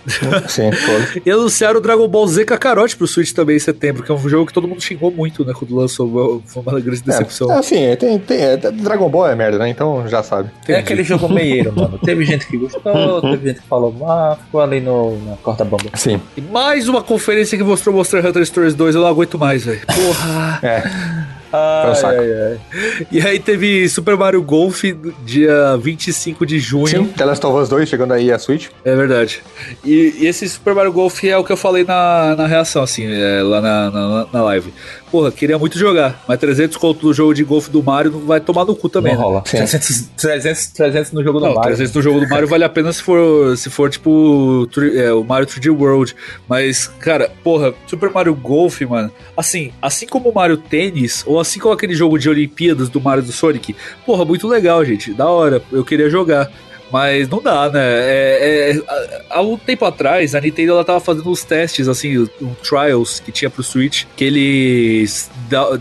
Sim, 0.49 0.71
foda. 0.73 1.23
E 1.25 1.31
anunciaram 1.31 1.79
o 1.79 1.83
Dragon 1.83 2.07
Ball 2.13 2.27
Z 2.29 2.45
Kakarot 2.45 2.97
pro 2.97 3.07
Switch 3.09 3.33
também 3.33 3.57
em 3.57 3.59
setembro, 3.59 4.03
que 4.03 4.13
é 4.13 4.15
um 4.15 4.29
jogo 4.29 4.47
que 4.47 4.53
todo 4.53 4.69
mundo 4.69 4.81
xingou 4.81 5.11
muito, 5.11 5.45
né? 5.45 5.53
Quando 5.57 5.75
lançou, 5.75 6.43
foi 6.47 6.63
uma 6.63 6.79
grande 6.81 7.03
decepção. 7.03 7.51
É, 7.51 7.59
assim, 7.59 7.97
tem, 7.97 8.19
tem, 8.19 8.39
é, 8.39 8.57
Dragon 8.57 9.09
Ball 9.09 9.29
é 9.29 9.35
merda, 9.35 9.59
né? 9.59 9.69
Então 9.69 10.07
já 10.07 10.23
sabe. 10.23 10.51
É 10.69 10.75
aquele 10.75 11.03
jogo 11.03 11.29
meieiro, 11.29 11.73
mano. 11.75 11.99
Teve 11.99 12.25
gente 12.25 12.47
que 12.47 12.57
gostou, 12.57 13.21
teve 13.23 13.49
gente 13.49 13.61
que 13.63 13.67
falou, 13.67 13.95
ah, 14.07 14.37
ficou 14.45 14.61
ali 14.61 14.81
no, 14.81 15.17
na 15.25 15.37
corta 15.37 15.65
bamba. 15.65 15.91
Sim. 15.95 16.21
E 16.37 16.41
mais 16.41 16.89
uma 16.89 17.03
conferência 17.03 17.57
que 17.57 17.65
mostrou 17.65 17.97
Monster 17.97 18.25
Hunter 18.25 18.45
Stories 18.45 18.75
2, 18.75 18.95
eu 18.95 19.01
não 19.01 19.09
aguento 19.09 19.39
mais, 19.39 19.65
velho. 19.65 19.81
Porra! 19.87 20.61
É. 20.63 21.42
Ai, 21.53 21.95
saco. 21.95 22.21
ai, 22.21 22.33
ai. 22.33 23.07
e 23.11 23.21
aí 23.21 23.39
teve 23.39 23.89
Super 23.89 24.17
Mario 24.17 24.43
Golf 24.43 24.83
dia 25.25 25.77
25 25.77 26.47
de 26.47 26.59
junho. 26.59 26.87
Sim, 26.87 27.05
The 27.09 27.25
Last 27.25 27.47
of 27.47 27.59
Us 27.59 27.69
2 27.69 27.89
chegando 27.89 28.13
aí 28.13 28.33
a 28.33 28.39
Switch. 28.39 28.69
É 28.85 28.95
verdade. 28.97 29.43
E, 29.85 30.15
e 30.21 30.27
esse 30.27 30.49
Super 30.49 30.75
Mario 30.75 30.93
Golf 30.93 31.23
é 31.25 31.37
o 31.37 31.45
que 31.45 31.53
eu 31.53 31.57
falei 31.57 31.85
na, 31.85 32.35
na 32.37 32.47
reação, 32.47 32.83
assim, 32.83 33.05
é, 33.07 33.43
lá 33.43 33.61
na, 33.61 33.91
na, 33.91 34.27
na 34.33 34.43
live. 34.45 34.73
Porra, 35.13 35.31
queria 35.31 35.59
muito 35.59 35.79
jogar, 35.79 36.25
mas 36.27 36.41
300 36.41 36.75
conto 36.79 37.01
do 37.01 37.13
jogo 37.13 37.35
de 37.35 37.45
golfe 37.45 37.71
do 37.71 37.83
Mario 37.83 38.11
não 38.13 38.21
vai 38.21 38.41
tomar 38.41 38.65
no 38.65 38.75
cu 38.75 38.89
também. 38.89 39.13
Não 39.13 39.21
né? 39.21 39.25
rola. 39.27 39.43
Sim. 39.45 39.59
300, 39.59 40.01
300, 40.17 40.67
300 40.69 41.13
no 41.13 41.23
jogo 41.23 41.39
do 41.39 41.45
Não, 41.47 41.55
Mario. 41.55 41.77
300 41.77 41.95
no 41.95 42.01
jogo 42.03 42.21
do 42.21 42.29
Mario 42.29 42.49
vale 42.49 42.65
a 42.65 42.69
pena 42.71 42.91
se 42.95 43.03
for, 43.03 43.55
se 43.59 43.69
for 43.69 43.91
tipo 43.91 44.67
tri- 44.73 44.99
é, 44.99 45.13
o 45.13 45.23
Mario 45.23 45.47
3D 45.47 45.69
World. 45.71 46.17
Mas, 46.49 46.87
cara, 46.87 47.31
porra, 47.45 47.75
Super 47.87 48.11
Mario 48.11 48.35
Golf, 48.35 48.81
mano. 48.81 49.13
Assim, 49.37 49.71
assim 49.83 50.07
como 50.07 50.31
o 50.31 50.35
Mario 50.35 50.57
Tênis, 50.57 51.23
ou 51.27 51.39
assim 51.39 51.61
como 51.61 51.75
aquele 51.75 51.95
jogo 51.95 52.19
de 52.19 52.31
Olimpíadas 52.31 52.89
do 52.89 52.99
Mario 52.99 53.23
do 53.23 53.33
Sonic, 53.33 53.77
porra, 54.07 54.25
muito 54.25 54.49
legal, 54.49 54.83
gente. 54.83 55.13
Da 55.13 55.29
hora, 55.29 55.63
eu 55.71 55.85
queria 55.85 56.09
jogar. 56.09 56.51
Mas 56.93 57.29
não 57.29 57.41
dá, 57.43 57.71
né? 57.71 57.81
É, 57.83 58.71
é, 58.77 58.83
há- 58.87 59.39
há 59.39 59.43
um 59.43 59.57
tempo 59.57 59.85
atrás, 59.85 60.35
a 60.35 60.41
Nintendo 60.41 60.73
ela 60.73 60.85
tava 60.85 61.01
fazendo 61.01 61.29
uns 61.31 61.43
testes, 61.43 61.89
assim, 61.89 62.19
um 62.41 62.55
trials 62.63 63.19
que 63.21 63.33
tinha 63.33 63.49
pro 63.51 63.63
Switch, 63.63 64.05
que 64.15 64.25
eles 64.25 65.31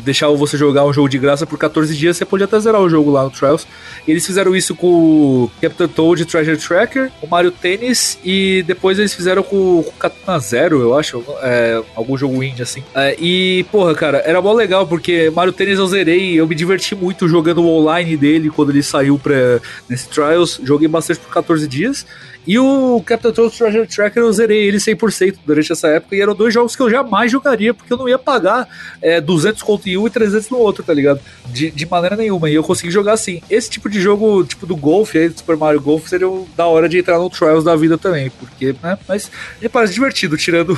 deixavam 0.04 0.38
você 0.38 0.58
jogar 0.58 0.86
um 0.86 0.94
jogo 0.94 1.10
de 1.10 1.18
graça 1.18 1.46
por 1.46 1.58
14 1.60 1.96
dias, 1.96 2.16
você 2.18 2.26
podia 2.26 2.46
até 2.46 2.60
zerar 2.60 2.82
o 2.82 2.90
jogo 2.90 3.12
lá 3.12 3.24
no 3.24 3.30
trials. 3.30 3.68
Eles 4.08 4.26
fizeram 4.26 4.56
isso 4.56 4.74
com 4.76 4.88
o 4.88 5.52
Captain 5.62 5.88
Toad 5.88 6.26
Treasure 6.26 6.58
Tracker, 6.58 7.12
o 7.22 7.28
Mario 7.28 7.52
Tennis 7.52 8.18
e 8.24 8.64
depois 8.66 8.98
eles 8.98 9.14
fizeram 9.14 9.44
com, 9.44 9.84
com 9.84 9.90
o 9.90 9.94
Katana 10.00 10.40
Zero, 10.40 10.80
eu 10.82 10.98
acho, 10.98 11.24
é, 11.42 11.82
algum 11.96 12.18
jogo 12.18 12.42
indie 12.44 12.64
assim. 12.64 12.84
É, 12.96 13.16
e, 13.20 13.66
porra, 13.72 13.94
cara, 13.94 14.20
era 14.26 14.42
mó 14.42 14.54
legal 14.54 14.88
porque 14.88 15.30
Mario 15.30 15.52
Tennis 15.54 15.78
eu 15.78 15.88
zerei, 15.88 16.40
eu 16.40 16.48
me 16.48 16.56
diverti 16.56 16.96
muito 16.96 17.28
jogando 17.28 17.62
o 17.62 17.68
online 17.68 18.16
dele 18.18 18.50
quando 18.50 18.70
ele 18.72 18.82
saiu 18.84 19.20
pra, 19.20 19.60
nesse 19.90 20.08
Trials, 20.08 20.60
joguei 20.64 20.88
bastante 20.88 21.01
por 21.18 21.34
14 21.34 21.68
dias. 21.68 22.06
E 22.46 22.58
o 22.58 23.02
Captain 23.06 23.32
Toad 23.32 23.56
Treasure 23.56 23.88
Tracker 23.88 24.24
eu 24.24 24.34
zerei 24.34 24.68
ele 24.68 24.78
100% 24.78 25.38
durante 25.46 25.72
essa 25.72 25.88
época 25.88 26.16
e 26.16 26.22
eram 26.22 26.34
dois 26.34 26.54
jogos 26.54 26.76
que 26.76 26.82
eu 26.82 26.90
jamais 26.90 27.32
jogaria 27.32 27.74
porque 27.74 27.92
eu 27.92 27.98
não 27.98 28.10
ia 28.10 28.18
pagar 28.18 28.68
é, 29.02 29.22
200 29.22 29.62
conto 29.62 29.88
em 29.88 29.98
um 29.98 30.08
e 30.08 30.10
300 30.10 30.50
no 30.50 30.58
outro, 30.58 30.84
tá 30.84 30.94
ligado? 30.94 31.20
De, 31.48 31.70
de 31.70 31.86
maneira 31.86 32.16
nenhuma. 32.16 32.50
E 32.50 32.56
eu 32.56 32.64
consegui 32.64 32.92
jogar 32.92 33.14
assim. 33.14 33.42
Esse 33.50 33.70
tipo 33.70 33.90
de 33.90 34.02
jogo, 34.02 34.44
tipo 34.44 34.66
do 34.66 34.76
Golf, 34.76 35.16
aí, 35.16 35.30
do 35.30 35.38
Super 35.38 35.58
Mario 35.58 35.82
Golf, 35.82 36.08
seria 36.08 36.28
o 36.28 36.48
da 36.56 36.66
hora 36.66 36.90
de 36.90 36.98
entrar 36.98 37.20
no 37.20 37.30
Trials 37.30 37.64
da 37.64 37.76
vida 37.76 37.98
também. 37.98 38.30
Porque, 38.32 38.76
né? 38.82 38.98
Mas 39.08 39.30
ele 39.60 39.70
parece 39.70 39.94
divertido, 39.94 40.38
tirando. 40.38 40.78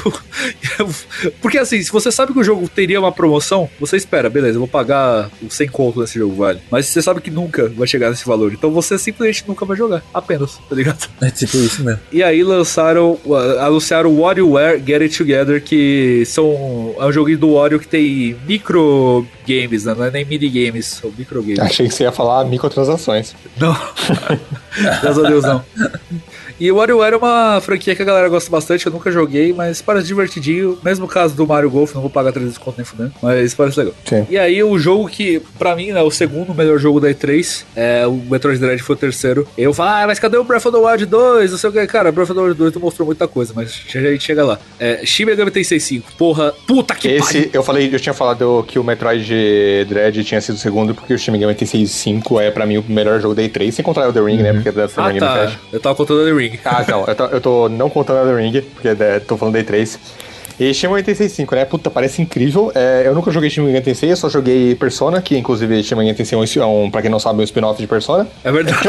porque 1.42 1.58
assim, 1.58 1.82
se 1.82 1.92
você 1.92 2.12
sabe 2.12 2.34
que 2.34 2.40
o 2.40 2.44
jogo 2.44 2.68
teria 2.68 3.00
uma 3.00 3.12
promoção, 3.12 3.70
você 3.80 3.98
espera, 3.98 4.30
beleza, 4.30 4.56
eu 4.56 4.60
vou 4.60 4.68
pagar 4.68 5.30
os 5.42 5.54
100 5.54 5.68
conto 5.70 6.02
nesse 6.02 6.20
jogo, 6.20 6.36
vale. 6.36 6.62
Mas 6.70 6.88
você 6.88 7.02
sabe 7.02 7.22
que 7.22 7.32
nunca 7.32 7.70
vai 7.70 7.88
chegar 7.88 8.10
nesse 8.10 8.26
valor. 8.26 8.52
Então 8.54 8.72
você 8.72 8.98
simplesmente 8.98 9.46
nunca 9.48 9.66
vai 9.66 9.78
jogar. 9.78 10.04
Apenas, 10.14 10.58
tá 10.70 10.76
ligado? 10.76 11.10
É 11.22 11.30
tipo 11.30 11.53
isso 11.58 11.84
mesmo. 11.84 12.00
E 12.12 12.24
aí 12.24 12.44
lançaram, 12.44 13.20
uh, 13.26 13.60
anunciaram 13.60 14.10
o 14.10 14.22
WarioWare 14.22 14.82
Get 14.86 15.02
It 15.02 15.18
Together, 15.18 15.64
que 15.64 16.24
são, 16.26 16.96
é 17.00 17.06
um 17.06 17.12
joguinho 17.12 17.38
do 17.38 17.54
Wario 17.54 17.80
que 17.80 17.88
tem 17.88 18.36
micro 18.48 19.26
games, 19.48 19.86
né? 19.86 19.94
não 19.98 20.06
é 20.06 20.12
nem 20.12 20.26
mini 20.26 20.50
games, 20.50 20.86
são 20.86 21.12
micro 21.18 21.42
games. 21.42 21.60
Achei 21.60 21.88
que 21.88 21.94
você 21.94 22.04
ia 22.04 22.12
falar 22.12 22.46
microtransações. 22.46 23.36
Não, 23.58 23.74
graças 25.02 25.24
a 25.24 25.28
Deus 25.28 25.44
não. 25.44 25.64
E 26.64 26.72
o 26.72 26.78
WarioWare 26.78 27.16
é 27.16 27.18
uma 27.18 27.60
franquia 27.60 27.94
que 27.94 28.02
a 28.02 28.06
galera 28.06 28.30
gosta 28.30 28.50
bastante, 28.50 28.86
eu 28.86 28.92
nunca 28.94 29.12
joguei, 29.12 29.52
mas 29.52 29.82
parece 29.82 30.08
divertidinho. 30.08 30.78
Mesmo 30.82 31.10
caso 31.10 31.36
do 31.36 31.46
Mario 31.46 31.70
Golf, 31.70 31.94
não 31.94 32.00
vou 32.00 32.10
pagar 32.10 32.32
300 32.32 32.58
conto 32.58 32.78
nem 32.78 32.86
fudendo, 32.86 33.12
mas 33.22 33.54
parece 33.54 33.80
legal. 33.80 33.94
Sim. 34.06 34.26
E 34.30 34.38
aí 34.38 34.64
o 34.64 34.80
jogo 34.80 35.10
que, 35.10 35.42
pra 35.60 35.76
mim, 35.76 35.90
é 35.90 36.02
o 36.02 36.10
segundo 36.10 36.56
melhor 36.56 36.80
jogo 36.80 37.02
da 37.02 37.10
E3, 37.10 37.66
é, 37.76 38.08
o 38.08 38.14
Metroid 38.14 38.58
Dread 38.62 38.82
foi 38.82 38.96
o 38.96 38.98
terceiro. 38.98 39.46
Eu 39.58 39.74
falo, 39.74 39.90
ah, 39.90 40.08
mas 40.08 40.20
cadê 40.20 40.38
o 40.38 40.44
Breath 40.46 40.66
of 40.68 40.72
the 40.72 40.82
Wild 40.88 41.06
2? 41.06 41.52
Não 41.52 41.58
sei 41.58 41.70
o 41.70 41.74
que. 41.74 41.86
Cara, 41.86 42.14
Breath 42.14 42.30
of 42.30 42.40
the 42.40 42.46
Wild 42.46 42.58
2 42.58 42.74
não 42.76 42.82
mostrou 42.82 43.06
muita 43.08 43.28
coisa, 43.28 43.52
mas 43.54 43.82
já 43.86 44.00
a 44.00 44.04
gente 44.04 44.24
chega 44.24 44.46
lá. 44.46 44.58
É, 44.80 45.06
Shin 45.06 45.26
Megami 45.26 45.52
Tensei 45.52 45.82
5, 45.82 46.14
porra, 46.18 46.54
puta 46.66 46.96
que 46.96 47.10
pariu. 47.20 47.26
Esse, 47.26 47.50
eu 47.52 47.62
falei, 47.62 47.94
eu 47.94 48.00
tinha 48.00 48.14
falado 48.14 48.64
que 48.66 48.80
o 48.80 48.86
Metroid 48.86 49.84
Dread 49.90 50.24
tinha 50.24 50.40
sido 50.40 50.56
o 50.56 50.60
segundo, 50.60 50.96
porque 50.96 51.14
o 51.14 51.18
Shin 51.18 51.32
Megami 51.32 51.56
Tensei 51.56 51.86
5 51.86 52.40
é 52.40 52.52
pra 52.52 52.66
mim 52.66 52.78
o 52.78 52.86
melhor 52.88 53.20
jogo 53.20 53.36
da 53.36 53.42
E3, 53.44 53.70
sem 53.70 53.84
contar 53.84 54.08
o 54.08 54.14
The 54.14 54.22
Ring, 54.22 54.38
né? 54.38 54.54
Porque 54.54 54.70
é 54.70 54.72
da 54.72 54.88
Summer 54.88 55.10
Ah, 55.10 55.12
Game 55.12 55.20
tá. 55.20 55.48
Fest. 55.48 55.60
Eu 55.74 55.80
tava 55.82 55.96
contando 55.96 56.24
The 56.24 56.32
Ring. 56.32 56.53
Ah, 56.66 56.86
não, 56.88 57.06
eu 57.06 57.16
tô, 57.16 57.26
eu 57.26 57.42
tô 57.42 57.70
não 57.70 57.90
contando 57.90 58.28
The 58.28 58.42
Ring, 58.42 58.62
porque 58.62 58.88
é, 58.90 59.20
tô 59.20 59.38
falando 59.38 59.54
da 59.54 59.64
E3. 59.64 59.98
E 60.60 60.74
Shin 60.74 60.88
Megami 60.88 61.04
Tensei 61.04 61.30
5, 61.30 61.56
né? 61.56 61.66
Puta, 61.66 61.90
parece 61.90 62.22
incrível. 62.22 62.72
É, 62.76 63.04
eu 63.06 63.16
nunca 63.16 63.32
joguei 63.32 63.50
Shin 63.50 63.62
Megami 63.62 63.84
Tensei, 63.84 64.12
eu 64.12 64.18
só 64.18 64.30
joguei 64.30 64.76
Persona, 64.76 65.22
que 65.22 65.38
inclusive 65.38 65.84
Shin 65.84 65.96
Megami 65.96 66.16
Tensei 66.16 66.38
é 66.62 66.66
um, 66.66 66.90
pra 66.90 67.02
quem 67.02 67.10
não 67.10 67.20
sabe, 67.20 67.40
um 67.40 67.44
spin-off 67.44 67.82
de 67.82 67.88
Persona. 67.88 68.28
É 68.44 68.52
verdade. 68.52 68.80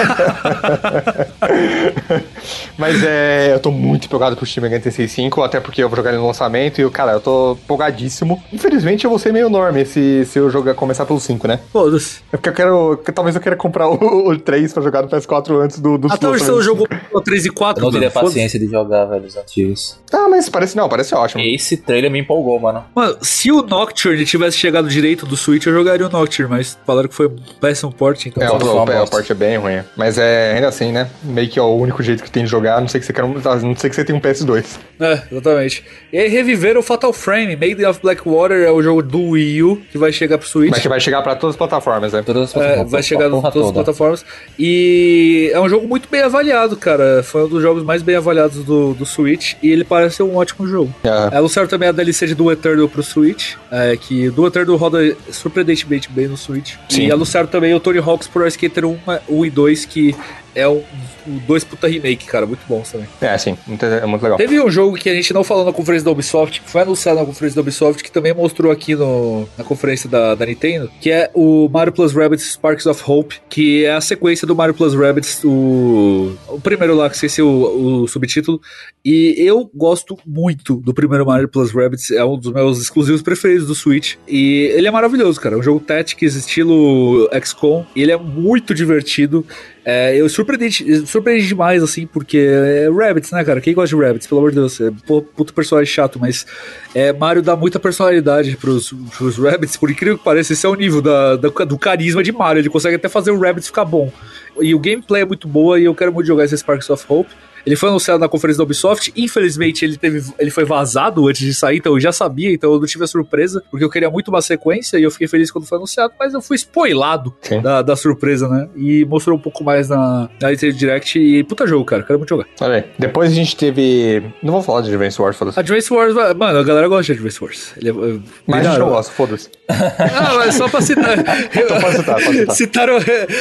Mas 2.77 3.03
é, 3.03 3.55
eu 3.55 3.61
tô 3.61 3.71
muito 3.71 4.07
empolgado 4.07 4.37
pro 4.37 4.47
Shin 4.47 4.61
Megami 4.61 4.83
Tensei 4.83 5.09
5, 5.09 5.43
até 5.43 5.61
porque 5.61 5.83
eu 5.83 5.89
vou 5.89 5.97
jogar 5.97 6.11
ele 6.11 6.19
no 6.19 6.27
lançamento 6.27 6.81
e, 6.81 6.91
cara, 6.91 7.13
eu 7.13 7.21
tô 7.21 7.53
empolgadíssimo. 7.53 8.43
Infelizmente 8.53 9.05
eu 9.05 9.11
vou 9.11 9.19
ser 9.19 9.33
meio 9.33 9.47
enorme 9.47 9.85
se, 9.87 10.25
se 10.27 10.39
eu 10.39 10.51
jogar, 10.51 10.75
começar 10.75 11.07
pelo 11.07 11.21
5, 11.21 11.49
né? 11.49 11.61
Foda-se. 11.73 12.21
É 12.33 12.37
porque 12.37 12.49
eu 12.49 12.53
quero. 12.53 13.01
que 13.05 13.13
Talvez 13.13 13.37
eu 13.37 13.43
queira 13.43 13.57
comprar 13.57 13.89
o, 13.89 14.29
o 14.29 14.39
3 14.39 14.73
pra 14.73 14.83
jogar 14.83 15.03
no 15.03 15.09
PS4 15.09 15.61
antes 15.61 15.79
do, 15.79 15.97
do 15.97 16.13
Até 16.13 16.29
hoje 16.29 16.45
você 16.45 16.63
jogou 16.63 16.87
o 17.13 17.21
3 17.21 17.47
e 17.47 17.51
4, 17.51 17.81
Eu 17.81 17.85
não 17.85 17.93
teria 17.93 18.11
paciência 18.11 18.59
de 18.59 18.67
jogar, 18.67 19.05
velho, 19.07 19.25
os 19.25 19.37
antigos. 19.37 19.99
Ah, 20.13 20.29
mas 20.29 20.49
parece 20.49 20.77
não, 20.77 20.89
parece 20.89 21.15
ótimo. 21.15 21.43
Esse 21.55 21.77
trailer 21.77 22.11
me 22.11 22.19
empolgou, 22.19 22.59
mano. 22.59 22.85
Mano, 22.95 23.17
se 23.23 23.51
o 23.53 23.63
Nocturne 23.63 24.25
tivesse 24.25 24.57
chegado 24.59 24.89
direito 24.89 25.25
do 25.27 25.37
Switch, 25.37 25.67
eu 25.67 25.73
jogaria 25.73 26.07
o 26.07 26.11
Nocturne, 26.11 26.51
mas 26.51 26.77
falaram 26.87 27.09
que 27.09 27.15
foi 27.15 27.29
um 27.29 27.37
péssimo 27.61 27.93
port, 27.93 28.27
então. 28.27 28.43
É, 28.43 28.49
Só 28.49 28.57
o, 28.57 28.85
o, 28.85 28.91
é, 28.93 29.03
o 29.03 29.07
porte 29.07 29.33
é 29.33 29.35
bem 29.35 29.57
ruim. 29.57 29.81
Mas 29.97 30.19
é 30.19 30.55
ainda 30.55 30.69
assim, 30.69 30.93
né? 30.93 31.09
Meio 31.23 31.49
que 31.49 31.59
é 31.59 31.63
o 31.63 31.75
único 31.77 32.03
jeito 32.03 32.23
que 32.23 32.31
tem 32.31 32.45
de 32.45 32.51
jogar, 32.51 32.79
a 32.79 32.81
não 32.81 32.89
sei 32.89 33.01
que 33.01 33.07
você 33.07 33.13
quer 33.13 33.25
um, 33.25 33.35
não 33.35 33.77
sei 33.77 33.91
que 33.91 33.97
você 33.97 34.05
tem 34.05 34.15
um 34.15 34.21
PS2. 34.21 34.65
É, 35.01 35.23
exatamente. 35.31 35.85
E 36.13 36.19
aí 36.19 36.29
reviveram 36.29 36.81
o 36.81 36.83
Fatal 36.83 37.13
Frame, 37.13 37.57
Made 37.57 37.85
of 37.85 38.01
Blackwater 38.03 38.63
é 38.63 38.71
o 38.71 38.83
jogo 38.83 39.03
do 39.03 39.31
Wii 39.31 39.63
U, 39.63 39.83
que 39.91 39.99
vai 39.99 40.13
chegar 40.13 40.39
pro 40.39 40.49
Switch. 40.49 40.71
Mas 40.71 40.81
que 40.81 40.89
vai 40.89 41.01
chegar 41.01 41.23
pra 41.23 41.35
todas 41.37 41.55
as 41.55 41.59
plataformas, 41.59 42.13
né? 42.13 42.23
Todas 42.23 42.43
as 42.45 42.51
É, 42.51 42.53
plataformas, 42.55 42.91
vai 42.93 43.03
chegar 43.03 43.25
a 43.25 43.29
em 43.29 43.31
porra 43.31 43.53
todas 43.53 43.69
as 43.69 43.75
plataformas. 43.75 44.25
E 44.59 45.51
é 45.53 45.61
um 45.61 45.69
jogo 45.69 45.87
muito 45.87 46.09
bem 46.09 46.23
avaliado, 46.23 46.77
cara. 46.77 47.23
Foi 47.23 47.45
um 47.45 47.49
dos 47.49 47.63
jogos 47.63 47.83
mais 47.83 48.03
bem 48.03 48.17
avaliados 48.17 48.65
do, 48.65 48.95
do 48.95 49.05
Switch. 49.07 49.55
E 49.63 49.71
ele 49.71 49.85
parece 49.85 50.17
ser 50.17 50.23
um 50.23 50.37
ótimo 50.37 50.67
jogo. 50.67 50.95
É. 51.05 51.37
Anunciaram 51.45 51.69
também 51.69 51.91
a 51.91 51.93
DLC 51.93 52.27
de 52.27 52.35
Doom 52.35 52.53
Eternal 52.53 52.89
pro 52.89 53.03
Switch. 53.03 53.57
É, 53.71 53.95
que 53.99 54.31
Doom 54.31 54.47
Eternal 54.47 54.77
roda 54.77 55.15
surpreendentemente 55.31 56.09
bem 56.11 56.27
no 56.27 56.39
Switch. 56.39 56.77
Sim. 56.89 57.09
E 57.09 57.13
anunciaram 57.13 57.47
também 57.47 57.75
o 57.75 57.81
Tony 57.81 57.99
Hawk's 57.99 58.27
Pro 58.27 58.47
Skater 58.47 58.87
1, 58.87 58.99
1 59.29 59.45
e 59.45 59.51
2, 59.51 59.85
que 59.85 60.17
é 60.55 60.69
um, 60.69 60.83
um 61.27 61.39
dois 61.47 61.65
puta 61.65 61.87
remake, 61.89 62.27
cara. 62.27 62.47
Muito 62.47 62.63
bons 62.69 62.91
também. 62.93 63.07
É, 63.21 63.37
sim, 63.39 63.57
muito- 63.67 63.85
é 63.85 64.07
muito 64.07 64.23
legal. 64.23 64.39
Teve 64.39 64.61
um 64.61 64.71
jogo 64.71 64.97
que 64.97 65.09
a 65.11 65.15
gente 65.15 65.33
não 65.33 65.43
falou 65.45 65.65
na 65.65 65.73
conferência 65.73 66.05
da 66.05 66.11
Ubisoft, 66.11 66.61
que 66.61 66.71
foi 66.71 66.83
anunciado 66.83 67.19
na 67.21 67.27
conferência 67.27 67.57
da 67.57 67.61
Ubisoft, 67.63 68.03
que 68.03 68.11
também 68.11 68.33
mostrou 68.35 68.71
aqui 68.71 68.95
no, 68.95 69.49
na 69.59 69.65
conferência 69.65 70.09
da, 70.09 70.35
da 70.35 70.47
Nintendo, 70.47 70.91
que 71.01 71.11
é 71.11 71.31
o 71.35 71.69
Mario 71.69 71.93
Plus 71.93 72.13
Rabbids 72.13 72.53
Sparks 72.53 72.87
of 72.87 73.03
Hope, 73.07 73.37
que 73.49 73.85
é 73.85 73.93
a 73.95 74.01
sequência 74.01 74.47
do 74.47 74.55
Mario 74.55 74.75
Plus 74.75 74.95
Rabbids, 74.95 75.43
o, 75.45 76.35
o 76.49 76.61
primeiro 76.61 76.95
lá, 76.95 77.09
que 77.09 77.17
esqueci 77.17 77.43
o, 77.43 78.03
o 78.03 78.09
subtítulo. 78.09 78.61
E 79.05 79.35
eu 79.39 79.71
gosto 79.75 80.19
muito 80.27 80.77
do 80.77 80.95
primeiro 80.95 81.27
Mario 81.27 81.49
Plus 81.49 81.71
Rabbids, 81.73 82.11
é 82.11 82.25
um 82.25 82.39
dos 82.39 82.53
meus 82.53 82.81
exclusivos 82.81 83.23
preferidos 83.23 83.67
do 83.67 83.75
Switch. 83.75 84.15
E 84.27 84.71
ele 84.75 84.87
é 84.89 84.91
maravilhoso, 84.91 85.41
cara. 85.41 85.55
É 85.55 85.59
um 85.59 85.63
jogo 85.63 85.81
Tactics 85.81 86.35
estilo 86.35 87.29
XCOM, 87.43 87.85
e 87.95 88.03
ele 88.03 88.13
é 88.13 88.17
muito 88.17 88.75
divertido. 88.75 89.47
É, 89.87 90.17
eu 90.17 90.27
surpreendi, 90.31 91.07
surpreendi 91.07 91.47
demais, 91.47 91.83
assim, 91.83 92.07
porque 92.07 92.39
é 92.39 92.89
Rabbits, 92.91 93.31
né, 93.33 93.45
cara? 93.45 93.61
Quem 93.61 93.75
gosta 93.75 93.95
de 93.95 94.03
Rabbits, 94.03 94.27
pelo 94.27 94.41
amor 94.41 94.51
de 94.51 94.57
Deus? 94.57 94.81
É 94.81 94.91
puto 95.07 95.53
personagem 95.53 95.93
chato, 95.93 96.19
mas 96.19 96.47
é, 96.95 97.13
Mario 97.13 97.43
dá 97.43 97.55
muita 97.55 97.79
personalidade 97.79 98.57
pros, 98.57 98.95
pros 99.17 99.37
Rabbits, 99.37 99.77
por 99.77 99.91
incrível 99.91 100.17
que 100.17 100.25
pareça, 100.25 100.55
esse 100.55 100.65
é 100.65 100.69
o 100.71 100.75
nível 100.75 101.03
da, 101.03 101.37
da- 101.37 101.49
do 101.67 101.79
carisma 101.79 102.23
de 102.23 102.33
Mario. 102.33 102.61
Ele 102.61 102.71
consegue 102.71 102.97
até 102.97 103.09
fazer 103.11 103.31
o 103.31 103.39
Rabbits 103.39 103.67
ficar 103.67 103.85
bom. 103.85 104.11
E 104.59 104.75
o 104.75 104.79
gameplay 104.79 105.21
é 105.23 105.25
muito 105.27 105.47
boa 105.47 105.79
e 105.79 105.85
eu 105.85 105.95
quero 105.95 106.13
muito 106.13 106.27
jogar 106.27 106.45
esse 106.45 106.57
Sparks 106.57 106.89
of 106.89 107.05
Hope. 107.07 107.31
Ele 107.67 107.77
foi 107.77 107.89
anunciado 107.89 108.19
na 108.21 108.29
conferência 108.29 108.59
da 108.59 108.65
Ubisoft. 108.65 109.13
Infelizmente, 109.17 109.85
ele, 109.85 109.97
teve, 109.97 110.23
ele 110.39 110.51
foi 110.51 110.65
vazado 110.65 111.27
antes 111.29 111.41
de 111.45 111.55
sair, 111.55 111.79
então 111.79 111.93
eu 111.95 112.01
já 112.01 112.13
sabia, 112.13 112.53
então 112.53 112.73
eu 112.73 112.79
não 112.79 112.87
tive 112.87 113.05
a 113.05 113.07
surpresa, 113.07 113.63
porque 113.71 113.85
eu 113.85 113.91
queria 113.91 114.11
muito 114.11 114.29
uma 114.29 114.43
sequência 114.43 114.99
e 114.99 115.03
eu 115.03 115.11
fiquei 115.11 115.27
feliz 115.29 115.51
quando 115.51 115.67
foi 115.67 115.79
anunciado, 115.79 116.13
mas 116.19 116.35
eu 116.35 116.43
fui 116.43 116.57
spoilado 116.57 117.35
da, 117.63 117.83
da 117.83 117.97
surpresa, 117.97 118.49
né? 118.49 118.69
E 118.77 119.05
mostrou 119.05 119.37
um 119.37 119.41
pouco 119.41 119.65
mais 119.65 119.89
na, 119.89 120.29
na 120.41 120.51
Nintendo 120.51 120.73
Direct. 120.75 121.19
E 121.19 121.43
puta 121.45 121.67
jogo, 121.67 121.85
cara, 121.85 122.03
quero 122.03 122.19
muito 122.19 122.29
jogar. 122.29 122.47
Olha 122.61 122.77
aí. 122.77 122.85
Depois 122.99 123.31
a 123.31 123.35
gente 123.35 123.57
teve. 123.57 124.23
Não 124.43 124.53
vou 124.53 124.63
falar 124.63 124.83
de 124.83 124.91
Advance 124.91 125.21
Wars, 125.21 125.37
foda-se. 125.37 125.59
Advance 125.59 125.93
Wars, 125.93 126.15
mano, 126.37 126.59
a 126.59 126.63
galera 126.63 126.89
gosta 126.89 127.05
de 127.05 127.13
Advance 127.13 127.43
Wars. 127.43 127.73
Ele 127.77 127.89
é, 127.89 127.93
é- 127.93 128.19
Mas 128.47 128.79
não 128.79 128.89
gosta, 128.89 129.13
foda-se. 129.13 129.49
Ah, 129.69 130.35
mas 130.37 130.55
só 130.55 130.69
pra 130.69 130.81
citar. 130.81 131.19
Então 131.55 131.81
pode 131.81 131.97
citar, 131.97 132.15
pode 132.23 132.39
citar. 132.39 132.55
Citaram 132.57 132.95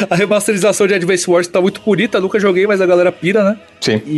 a 0.10 0.16
remasterização 0.16 0.88
de 0.88 0.94
Advance 0.94 1.30
Wars, 1.30 1.48
que 1.48 1.54
tá 1.54 1.62
muito 1.62 1.82
bonita. 1.82 2.20
Nunca 2.20 2.40
joguei, 2.40 2.66
mas 2.66 2.80
a 2.82 2.86
galera 2.86 3.12
pira, 3.12 3.44
né? 3.44 3.60
Sim. 3.82 4.02
E. 4.06 4.13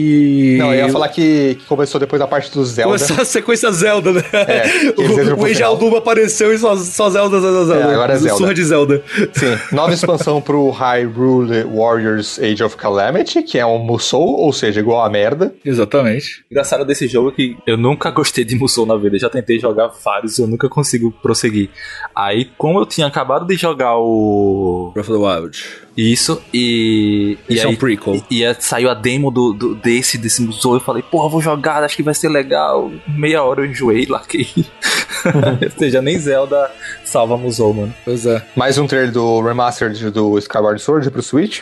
Não, 0.58 0.74
eu 0.74 0.86
ia 0.86 0.92
falar 0.92 1.10
que, 1.10 1.56
que 1.56 1.66
começou 1.66 2.00
depois 2.00 2.20
da 2.20 2.28
parte 2.28 2.52
do 2.52 2.64
Zelda. 2.66 2.98
Começou 2.98 3.22
a 3.22 3.26
sequência 3.26 3.72
Zelda, 3.72 4.14
né? 4.14 4.24
É, 4.34 4.94
o 5.00 5.36
o 5.42 5.46
Age 5.46 5.56
final. 5.56 5.72
Alduma 5.72 5.98
apareceu 6.00 6.54
e 6.54 6.58
só, 6.58 6.76
só 6.76 7.10
Zelda, 7.10 7.40
Zelda, 7.40 7.66
Zelda. 7.66 7.92
É, 7.92 7.94
agora 7.94 8.14
é 8.14 8.18
Zelda. 8.18 8.38
Surra 8.38 8.54
de 8.54 8.64
Zelda. 8.64 9.04
Sim, 9.34 9.58
nova 9.72 9.94
expansão 9.94 10.42
pro 10.42 10.70
Hyrule 10.70 11.64
Warriors 11.64 12.40
Age 12.40 12.64
of 12.64 12.76
Calamity, 12.78 13.44
que 13.44 13.58
é 13.58 13.66
um 13.66 13.80
Musou, 13.80 14.40
ou 14.40 14.52
seja, 14.54 14.80
igual 14.80 15.04
a 15.04 15.10
merda. 15.10 15.54
Exatamente. 15.64 16.44
engraçado 16.52 16.86
desse 16.86 17.08
jogo 17.08 17.30
é 17.30 17.32
que 17.34 17.58
eu 17.66 17.78
nunca 17.78 18.12
gostei 18.12 18.44
de 18.44 18.56
Musou 18.56 18.86
na 18.86 18.96
vida. 18.96 19.16
Eu 19.16 19.20
já 19.20 19.30
tentei 19.30 19.60
jogar 19.60 19.88
vários 20.04 20.38
e 20.38 20.42
eu 20.42 20.48
nunca 20.48 20.68
consigo 20.70 21.12
prosseguir. 21.22 21.70
Aí, 22.16 22.46
como 22.58 22.80
eu 22.80 22.86
tinha 22.86 23.08
acabado 23.08 23.46
de 23.46 23.56
jogar 23.56 23.98
o. 23.98 24.92
Breath 24.94 25.10
of 25.10 25.20
the 25.20 25.26
Wild. 25.26 25.64
Isso, 25.98 26.42
e. 26.54 27.38
e 27.50 27.54
Esse 27.54 27.64
é 27.64 27.68
aí, 27.68 27.74
um 27.74 27.76
prequel. 27.78 28.16
E, 28.30 28.40
e 28.40 28.46
aí 28.46 28.56
saiu 28.60 28.90
a 28.90 28.94
demo 28.94 29.32
do, 29.32 29.54
do- 29.54 29.76
desse, 29.86 30.18
desse 30.18 30.42
Musou. 30.42 30.74
Eu 30.74 30.80
falei, 30.80 31.04
porra, 31.04 31.30
vou 31.30 31.40
jogar, 31.40 31.84
acho 31.84 31.96
que 31.96 32.02
vai 32.02 32.16
ser 32.16 32.30
legal. 32.30 32.92
Meia 33.08 33.44
hora 33.44 33.62
eu 33.62 33.68
enjoei, 33.68 34.06
larguei. 34.10 34.48
Ou 34.56 35.72
seja, 35.78 36.02
nem 36.02 36.18
Zelda 36.18 36.72
salva 37.04 37.38
Musou, 37.38 37.72
mano. 37.72 37.94
Pois 38.04 38.26
é. 38.26 38.44
Mais 38.56 38.80
um 38.80 38.88
trailer 38.88 39.12
do 39.12 39.42
Remastered 39.42 40.10
do 40.10 40.38
Skyward 40.40 40.82
Sword 40.82 41.12
pro 41.12 41.22
Switch. 41.22 41.62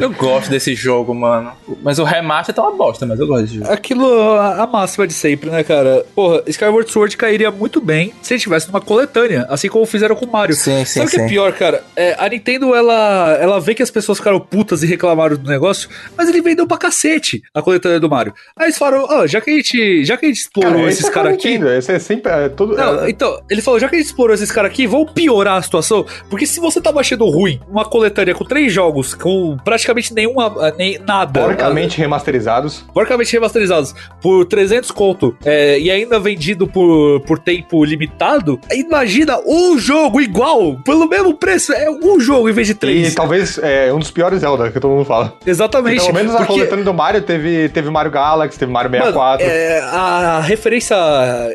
Eu 0.00 0.10
gosto 0.10 0.50
desse 0.50 0.74
jogo, 0.74 1.14
mano. 1.14 1.52
Mas 1.82 1.98
o 1.98 2.04
remaster 2.04 2.54
tá 2.54 2.62
uma 2.62 2.76
bosta, 2.76 3.04
mas 3.04 3.20
eu 3.20 3.26
gosto 3.26 3.42
desse 3.42 3.58
jogo. 3.58 3.70
Aquilo, 3.70 4.32
a, 4.32 4.62
a 4.62 4.66
máxima 4.66 5.06
de 5.06 5.12
sempre, 5.12 5.50
né, 5.50 5.62
cara? 5.62 6.04
Porra, 6.14 6.42
Skyward 6.46 6.90
Sword 6.90 7.16
cairia 7.16 7.50
muito 7.50 7.80
bem 7.80 8.12
se 8.22 8.34
ele 8.34 8.40
tivesse 8.40 8.68
numa 8.68 8.80
coletânea, 8.80 9.46
assim 9.48 9.68
como 9.68 9.84
fizeram 9.84 10.16
com 10.16 10.24
o 10.24 10.32
Mario. 10.32 10.54
Sim, 10.54 10.84
sim, 10.84 11.00
Sabe 11.00 11.06
o 11.06 11.10
que 11.10 11.20
é 11.20 11.28
pior, 11.28 11.52
cara? 11.52 11.84
É, 11.94 12.16
a 12.18 12.28
Nintendo, 12.28 12.74
ela, 12.74 13.36
ela 13.40 13.60
vê 13.60 13.74
que 13.74 13.82
as 13.82 13.90
pessoas 13.90 14.18
ficaram 14.18 14.40
putas 14.40 14.82
e 14.82 14.86
reclamaram 14.86 15.36
do 15.36 15.48
negócio, 15.48 15.88
mas 16.16 16.28
ele 16.28 16.40
vendeu 16.40 16.66
pra 16.66 16.78
cacete 16.78 17.42
a 17.54 17.60
coletânea 17.60 18.00
do 18.00 18.08
Mario. 18.08 18.32
Aí 18.56 18.66
eles 18.66 18.78
falaram, 18.78 19.06
ó, 19.08 19.26
já 19.26 19.40
que 19.40 19.50
a 19.50 19.54
gente, 19.54 20.04
já 20.04 20.16
que 20.16 20.26
a 20.26 20.28
gente 20.28 20.40
explorou 20.40 20.88
esse 20.88 21.02
esses 21.02 21.10
é 21.10 21.10
caras 21.12 21.32
eu 21.32 21.38
aqui... 21.38 21.54
Esse 21.54 21.92
é 21.92 21.98
sempre. 21.98 22.32
É, 22.32 22.48
todo, 22.48 22.76
Não, 22.76 23.04
é, 23.04 23.10
então, 23.10 23.40
ele 23.50 23.60
falou, 23.60 23.78
já 23.78 23.88
que 23.88 23.96
a 23.96 23.98
gente 23.98 24.06
explorou 24.06 24.34
esses 24.34 24.50
caras 24.50 24.70
aqui, 24.70 24.86
vamos 24.86 25.12
piorar 25.12 25.58
a 25.58 25.62
situação, 25.62 26.06
porque 26.30 26.46
se 26.46 26.60
você 26.60 26.80
tava 26.80 27.00
achando 27.00 27.28
ruim 27.28 27.60
uma 27.68 27.84
coletânea 27.84 28.34
com 28.34 28.44
três 28.44 28.72
jogos, 28.72 29.14
com 29.14 29.51
praticamente 29.56 30.14
nenhuma, 30.14 30.72
nem 30.76 30.98
nada... 30.98 31.40
porcamente 31.40 31.98
remasterizados. 31.98 32.84
porcamente 32.92 33.32
remasterizados 33.32 33.94
por 34.20 34.44
300 34.44 34.90
conto 34.90 35.36
é, 35.44 35.78
e 35.78 35.90
ainda 35.90 36.18
vendido 36.18 36.66
por, 36.66 37.20
por 37.20 37.38
tempo 37.38 37.84
limitado, 37.84 38.60
imagina 38.72 39.38
um 39.46 39.78
jogo 39.78 40.20
igual, 40.20 40.76
pelo 40.84 41.08
mesmo 41.08 41.34
preço, 41.34 41.72
é 41.72 41.90
um 41.90 42.20
jogo 42.20 42.48
em 42.48 42.52
vez 42.52 42.66
de 42.66 42.72
E 42.72 42.76
três. 42.76 43.14
talvez 43.14 43.58
é 43.58 43.92
um 43.92 43.98
dos 43.98 44.10
piores 44.10 44.40
Zelda 44.40 44.70
que 44.70 44.80
todo 44.80 44.90
mundo 44.90 45.04
fala. 45.04 45.36
Exatamente. 45.46 46.00
Pelo 46.00 46.14
menos 46.14 46.34
a 46.34 46.38
porque, 46.38 46.52
coletânea 46.52 46.84
do 46.84 46.94
Mario 46.94 47.22
teve, 47.22 47.68
teve 47.68 47.90
Mario 47.90 48.10
Galaxy, 48.10 48.58
teve 48.58 48.72
Mario 48.72 48.90
mano, 48.90 49.04
64. 49.04 49.46
é, 49.46 49.80
a 49.80 50.40
referência 50.40 50.96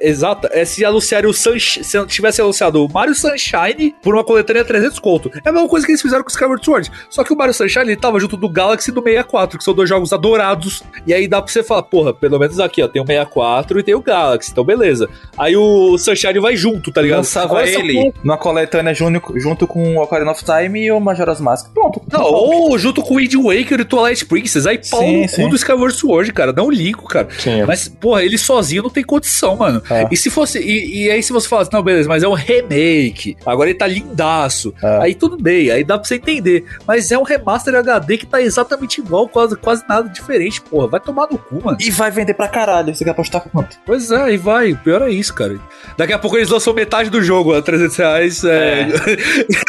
exata 0.01 0.49
é 0.51 0.65
se 0.65 0.83
anunciarem 0.85 1.29
o 1.29 1.33
Sunshine, 1.33 1.83
se 1.83 2.05
tivesse 2.07 2.41
anunciado 2.41 2.83
o 2.83 2.91
Mario 2.91 3.15
Sunshine 3.15 3.95
por 4.01 4.13
uma 4.13 4.23
coletânea 4.23 4.63
300 4.63 4.99
conto. 4.99 5.31
É 5.33 5.49
a 5.49 5.51
mesma 5.51 5.67
coisa 5.67 5.85
que 5.85 5.91
eles 5.91 6.01
fizeram 6.01 6.23
com 6.23 6.29
o 6.29 6.31
Skyward 6.31 6.63
Sword. 6.63 6.91
Só 7.09 7.23
que 7.23 7.33
o 7.33 7.35
Mario 7.35 7.53
Sunshine 7.53 7.76
ele 7.83 7.95
tava 7.95 8.19
junto 8.19 8.35
do 8.37 8.49
Galaxy 8.49 8.89
e 8.91 8.93
do 8.93 9.01
64, 9.01 9.57
que 9.57 9.63
são 9.63 9.73
dois 9.73 9.87
jogos 9.89 10.11
adorados. 10.13 10.83
E 11.05 11.13
aí 11.13 11.27
dá 11.27 11.41
pra 11.41 11.51
você 11.51 11.63
falar, 11.63 11.83
porra, 11.83 12.13
pelo 12.13 12.39
menos 12.39 12.59
aqui, 12.59 12.81
ó, 12.83 12.87
tem 12.87 13.01
o 13.01 13.05
64 13.05 13.79
e 13.79 13.83
tem 13.83 13.95
o 13.95 14.01
Galaxy, 14.01 14.51
então 14.51 14.63
beleza. 14.63 15.09
Aí 15.37 15.55
o 15.55 15.97
Sunshine 15.97 16.39
vai 16.39 16.55
junto, 16.55 16.91
tá 16.91 17.01
ligado? 17.01 17.17
Lançava 17.17 17.49
só 17.49 17.61
ele 17.81 17.93
com- 17.93 18.13
numa 18.23 18.37
coletânea 18.37 18.93
junto, 18.93 19.39
junto 19.39 19.67
com 19.67 19.95
o 19.97 20.01
Ocarina 20.03 20.31
of 20.31 20.43
Time 20.43 20.85
e 20.85 20.91
o 20.91 20.99
Majora's 20.99 21.39
Mask. 21.41 21.71
Pronto. 21.73 22.01
Não, 22.11 22.23
ou 22.23 22.77
junto 22.77 23.01
com 23.01 23.15
o 23.15 23.17
Wind 23.17 23.33
Waker 23.35 23.79
e 23.81 23.85
Twilight 23.85 24.25
Princess. 24.25 24.65
Aí 24.65 24.79
pau 24.89 25.01
no 25.01 25.27
cu 25.29 25.49
do 25.49 25.55
Skyward 25.55 25.95
Sword, 25.95 26.33
cara. 26.33 26.53
Não 26.53 26.69
ligo, 26.69 27.05
cara. 27.07 27.27
Sim. 27.37 27.63
Mas, 27.63 27.87
porra, 27.87 28.23
ele 28.23 28.37
sozinho 28.37 28.83
não 28.83 28.89
tem 28.89 29.03
condição, 29.03 29.55
mano. 29.55 29.81
É. 29.89 30.07
E 30.11 30.17
se 30.17 30.29
fosse. 30.29 30.59
E, 30.59 31.03
e 31.05 31.11
aí, 31.11 31.21
se 31.23 31.31
você 31.33 31.47
falasse, 31.47 31.71
não, 31.71 31.81
beleza, 31.81 32.07
mas 32.09 32.23
é 32.23 32.27
um 32.27 32.33
remake. 32.33 33.35
Agora 33.45 33.69
ele 33.69 33.77
tá 33.77 33.87
lindaço. 33.87 34.73
É. 34.83 34.99
Aí 35.03 35.15
tudo 35.15 35.37
bem, 35.37 35.69
aí 35.71 35.83
dá 35.83 35.97
pra 35.97 36.07
você 36.07 36.15
entender. 36.15 36.65
Mas 36.87 37.11
é 37.11 37.17
um 37.17 37.23
remaster 37.23 37.66
HD 37.75 38.17
que 38.17 38.25
tá 38.25 38.41
exatamente 38.41 38.99
igual, 39.01 39.27
quase, 39.27 39.55
quase 39.57 39.83
nada 39.87 40.07
diferente, 40.09 40.61
porra. 40.61 40.87
Vai 40.87 40.99
tomar 40.99 41.27
no 41.29 41.37
cu, 41.37 41.61
mano. 41.63 41.77
E 41.79 41.91
vai 41.91 42.09
vender 42.11 42.33
pra 42.33 42.47
caralho. 42.47 42.93
Você 42.95 43.03
quer 43.03 43.11
apostar 43.11 43.41
quanto? 43.41 43.77
Pois 43.85 44.11
é, 44.11 44.33
e 44.33 44.37
vai. 44.37 44.71
O 44.73 44.77
pior 44.77 45.01
é 45.01 45.09
isso, 45.09 45.33
cara. 45.33 45.57
Daqui 45.97 46.13
a 46.13 46.19
pouco 46.19 46.37
eles 46.37 46.49
lançam 46.49 46.73
metade 46.73 47.09
do 47.09 47.21
jogo 47.21 47.53
a 47.55 47.61
300 47.61 47.95
reais. 47.97 48.43
É, 48.43 48.87